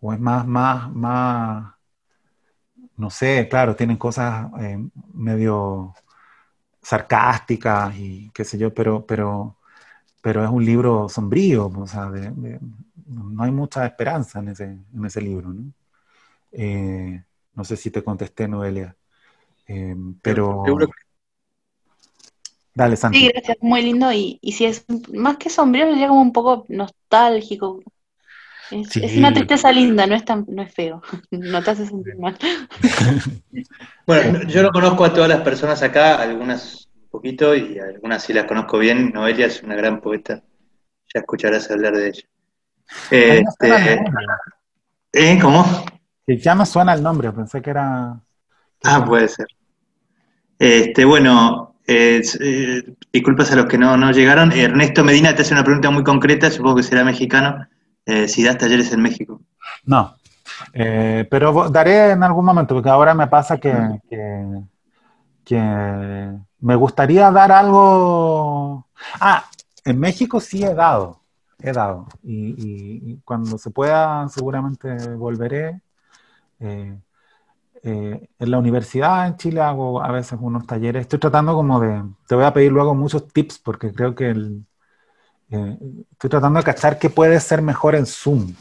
o 0.00 0.12
es 0.12 0.20
más, 0.20 0.46
más, 0.46 0.92
más, 0.92 1.74
no 2.96 3.10
sé, 3.10 3.48
claro, 3.48 3.76
tienen 3.76 3.96
cosas 3.96 4.50
medio 5.14 5.94
sarcásticas 6.82 7.96
y 7.96 8.30
qué 8.34 8.44
sé 8.44 8.58
yo, 8.58 8.72
pero, 8.74 9.04
pero, 9.06 9.56
pero 10.22 10.44
es 10.44 10.50
un 10.50 10.64
libro 10.64 11.08
sombrío, 11.08 11.66
o 11.66 11.86
sea, 11.86 12.10
no 13.06 13.42
hay 13.42 13.52
mucha 13.52 13.86
esperanza 13.86 14.40
en 14.40 14.48
ese, 14.48 14.64
en 14.64 15.04
ese 15.04 15.20
libro, 15.20 15.50
¿no? 15.52 15.72
Eh, 16.52 17.22
no 17.58 17.64
sé 17.64 17.76
si 17.76 17.90
te 17.90 18.04
contesté, 18.04 18.46
Noelia, 18.46 18.94
eh, 19.66 19.96
pero... 20.22 20.62
Dale, 22.72 22.96
Santi. 22.96 23.18
Sí, 23.18 23.28
gracias, 23.34 23.56
muy 23.60 23.82
lindo 23.82 24.12
y, 24.12 24.38
y 24.40 24.52
si 24.52 24.64
es 24.64 24.84
más 25.12 25.36
que 25.36 25.50
sombrío, 25.50 25.90
sería 25.90 26.06
como 26.06 26.22
un 26.22 26.32
poco 26.32 26.64
nostálgico, 26.68 27.82
es, 28.70 29.16
una 29.16 29.32
tristeza 29.32 29.72
linda, 29.72 30.06
no 30.06 30.14
es, 30.14 30.24
tan, 30.24 30.44
no 30.46 30.62
es 30.62 30.72
feo, 30.72 31.02
no 31.32 31.60
te 31.64 31.70
hace 31.72 31.86
sentir 31.86 32.16
mal. 32.16 32.38
bueno, 34.06 34.42
yo 34.44 34.62
no 34.62 34.70
conozco 34.70 35.04
a 35.04 35.12
todas 35.12 35.28
las 35.28 35.40
personas 35.40 35.82
acá, 35.82 36.22
algunas 36.22 36.88
un 36.94 37.08
poquito 37.08 37.56
y 37.56 37.80
algunas 37.80 38.22
sí 38.22 38.32
las 38.32 38.44
conozco 38.44 38.78
bien. 38.78 39.10
Noelia 39.12 39.46
es 39.46 39.64
una 39.64 39.74
gran 39.74 40.00
poeta, 40.00 40.44
ya 41.12 41.20
escucharás 41.20 41.68
hablar 41.72 41.96
de 41.96 42.08
ella. 42.10 42.22
Este, 43.10 44.00
¿eh? 45.14 45.38
¿Cómo? 45.42 45.64
Ya 46.36 46.54
me 46.54 46.66
suena 46.66 46.92
el 46.94 47.02
nombre, 47.02 47.32
pensé 47.32 47.62
que 47.62 47.70
era... 47.70 48.20
Ah, 48.84 49.04
puede 49.04 49.28
ser. 49.28 49.46
Este, 50.58 51.04
bueno, 51.04 51.76
eh, 51.86 52.22
disculpas 53.12 53.50
a 53.52 53.56
los 53.56 53.66
que 53.66 53.78
no, 53.78 53.96
no 53.96 54.10
llegaron. 54.12 54.52
Ernesto 54.52 55.04
Medina 55.04 55.34
te 55.34 55.42
hace 55.42 55.54
una 55.54 55.64
pregunta 55.64 55.90
muy 55.90 56.04
concreta, 56.04 56.50
supongo 56.50 56.76
que 56.76 56.82
será 56.82 57.04
mexicano 57.04 57.66
eh, 58.04 58.28
si 58.28 58.44
das 58.44 58.58
talleres 58.58 58.92
en 58.92 59.00
México. 59.00 59.40
No, 59.84 60.16
eh, 60.72 61.26
pero 61.30 61.70
daré 61.70 62.10
en 62.10 62.22
algún 62.22 62.44
momento, 62.44 62.74
porque 62.74 62.90
ahora 62.90 63.14
me 63.14 63.26
pasa 63.26 63.58
que, 63.58 63.72
que, 65.46 66.30
me 66.60 66.74
gustaría 66.74 67.30
dar 67.30 67.52
algo... 67.52 68.86
Ah, 69.20 69.44
en 69.84 69.98
México 69.98 70.40
sí 70.40 70.62
he 70.62 70.74
dado, 70.74 71.20
he 71.58 71.72
dado. 71.72 72.06
Y, 72.22 72.48
y- 72.48 73.12
y 73.12 73.20
cuando 73.24 73.56
se 73.56 73.70
pueda, 73.70 74.28
seguramente 74.28 75.14
volveré. 75.14 75.80
Eh, 76.60 76.98
eh, 77.84 78.28
en 78.38 78.50
la 78.50 78.58
universidad 78.58 79.26
en 79.28 79.36
Chile 79.36 79.60
hago 79.60 80.02
a 80.02 80.12
veces 80.12 80.38
unos 80.42 80.66
talleres. 80.66 81.02
Estoy 81.02 81.18
tratando 81.20 81.54
como 81.54 81.80
de, 81.80 82.02
te 82.28 82.34
voy 82.34 82.44
a 82.44 82.52
pedir 82.52 82.72
luego 82.72 82.94
muchos 82.94 83.28
tips 83.32 83.58
porque 83.60 83.92
creo 83.92 84.14
que 84.14 84.30
el, 84.30 84.66
eh, 85.50 85.78
estoy 86.12 86.30
tratando 86.30 86.58
de 86.60 86.64
cachar 86.64 86.98
qué 86.98 87.10
puede 87.10 87.40
ser 87.40 87.62
mejor 87.62 87.94
en 87.96 88.06
Zoom. 88.06 88.54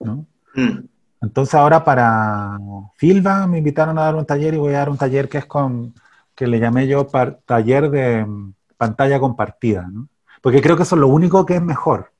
¿no? 0.00 0.26
Mm, 0.56 0.88
Entonces 1.22 1.54
ahora 1.54 1.84
para 1.84 2.58
Filba 2.96 3.46
me 3.46 3.58
invitaron 3.58 3.98
a 3.98 4.04
dar 4.04 4.14
un 4.16 4.26
taller 4.26 4.54
y 4.54 4.58
voy 4.58 4.74
a 4.74 4.78
dar 4.78 4.90
un 4.90 4.98
taller 4.98 5.28
que 5.28 5.38
es 5.38 5.46
con, 5.46 5.94
que 6.34 6.46
le 6.46 6.58
llamé 6.60 6.86
yo 6.86 7.08
par- 7.08 7.40
taller 7.46 7.90
de 7.90 8.24
mm, 8.26 8.54
pantalla 8.76 9.18
compartida, 9.20 9.88
¿no? 9.90 10.08
Porque 10.42 10.60
creo 10.60 10.76
que 10.76 10.82
eso 10.82 10.96
es 10.96 11.00
lo 11.00 11.08
único 11.08 11.46
que 11.46 11.56
es 11.56 11.62
mejor, 11.62 12.12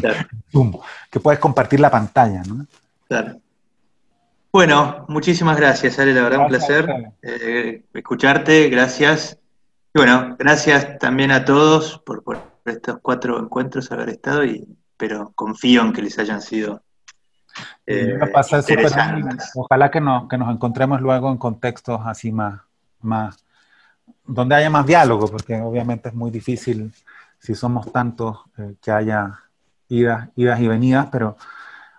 claro, 0.00 0.22
Zoom, 0.52 0.72
que 1.10 1.20
puedes 1.20 1.40
compartir 1.40 1.80
la 1.80 1.90
pantalla, 1.90 2.42
¿no? 2.44 2.66
claro. 3.08 3.41
Bueno, 4.52 5.06
muchísimas 5.08 5.56
gracias, 5.56 5.98
Ale, 5.98 6.12
la 6.12 6.22
verdad, 6.22 6.40
un 6.40 6.48
Gracias 6.48 6.84
placer 6.84 7.14
eh, 7.22 7.84
escucharte, 7.94 8.68
gracias. 8.68 9.38
Y 9.94 9.98
bueno, 9.98 10.36
gracias 10.38 10.98
también 10.98 11.30
a 11.30 11.44
todos 11.44 11.98
por, 12.04 12.22
por 12.22 12.38
estos 12.66 12.98
cuatro 13.00 13.38
encuentros 13.38 13.90
haber 13.90 14.10
estado, 14.10 14.44
y, 14.44 14.68
pero 14.96 15.32
confío 15.34 15.80
en 15.82 15.92
que 15.92 16.02
les 16.02 16.18
hayan 16.18 16.42
sido 16.42 16.82
eh. 17.86 18.18
Ojalá 19.54 19.90
que 19.90 20.00
nos, 20.00 20.28
que 20.28 20.38
nos 20.38 20.54
encontremos 20.54 21.00
luego 21.00 21.30
en 21.30 21.38
contextos 21.38 22.00
así 22.04 22.32
más, 22.32 22.60
más, 23.00 23.44
donde 24.24 24.54
haya 24.54 24.70
más 24.70 24.86
diálogo, 24.86 25.28
porque 25.28 25.56
obviamente 25.60 26.08
es 26.08 26.14
muy 26.14 26.30
difícil 26.30 26.92
si 27.38 27.54
somos 27.54 27.90
tantos 27.92 28.38
eh, 28.58 28.74
que 28.80 28.90
haya 28.90 29.40
idas, 29.88 30.28
idas 30.36 30.60
y 30.60 30.68
venidas, 30.68 31.08
pero 31.10 31.36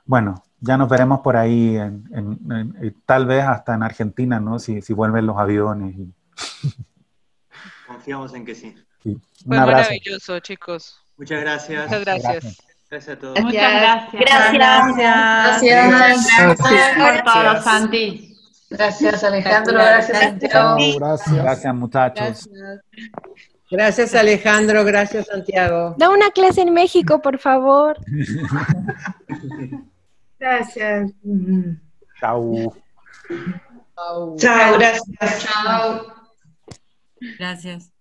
bueno, 0.06 0.44
ya 0.66 0.78
nos 0.78 0.88
veremos 0.90 1.20
por 1.20 1.36
ahí, 1.36 1.76
en, 1.78 2.04
en- 2.14 2.52
en- 2.52 2.76
y 2.86 2.92
tal 3.06 3.26
vez 3.26 3.44
hasta 3.44 3.74
en 3.76 3.84
Argentina, 3.84 4.40
¿no? 4.40 4.60
Si, 4.60 4.82
si 4.82 4.94
vuelven 4.94 5.26
los 5.26 5.38
aviones. 5.38 5.96
y- 5.98 6.14
Confiamos 7.88 8.34
en 8.34 8.46
que 8.46 8.56
sí. 8.56 8.76
un 9.06 9.22
Fue 9.46 9.58
abrazo. 9.58 9.90
maravilloso, 9.90 10.40
chicos. 10.40 11.00
Muchas 11.18 11.42
gracias. 11.42 11.86
Muchas 11.86 12.02
gracias. 12.06 12.32
Gracias. 12.44 12.58
Gracias 12.90 13.18
a 13.18 13.20
todos. 13.20 13.40
Muchas 13.42 13.74
gracias. 13.74 14.54
Gracias. 14.54 15.62
Gracias 15.62 16.98
por 16.98 17.24
todo, 17.34 17.62
Santi. 17.62 18.30
Gracias 18.70 19.24
Alejandro, 19.24 19.74
gracias 19.74 20.20
Santiago. 20.20 20.76
Gracias. 21.00 21.36
Gracias, 21.36 21.76
muchachos. 21.76 22.50
Gracias 23.70 24.16
Alejandro, 24.16 24.84
gracias 24.84 25.28
Santiago. 25.28 25.94
Da 25.98 26.10
una 26.10 26.32
clase 26.32 26.62
en 26.62 26.74
México, 26.74 27.22
por 27.22 27.38
favor. 27.38 27.98
Gracias. 30.44 31.10
Chao. 32.20 32.76
Chao, 33.96 34.78
gracias. 34.78 35.48
Gracias. 37.40 37.93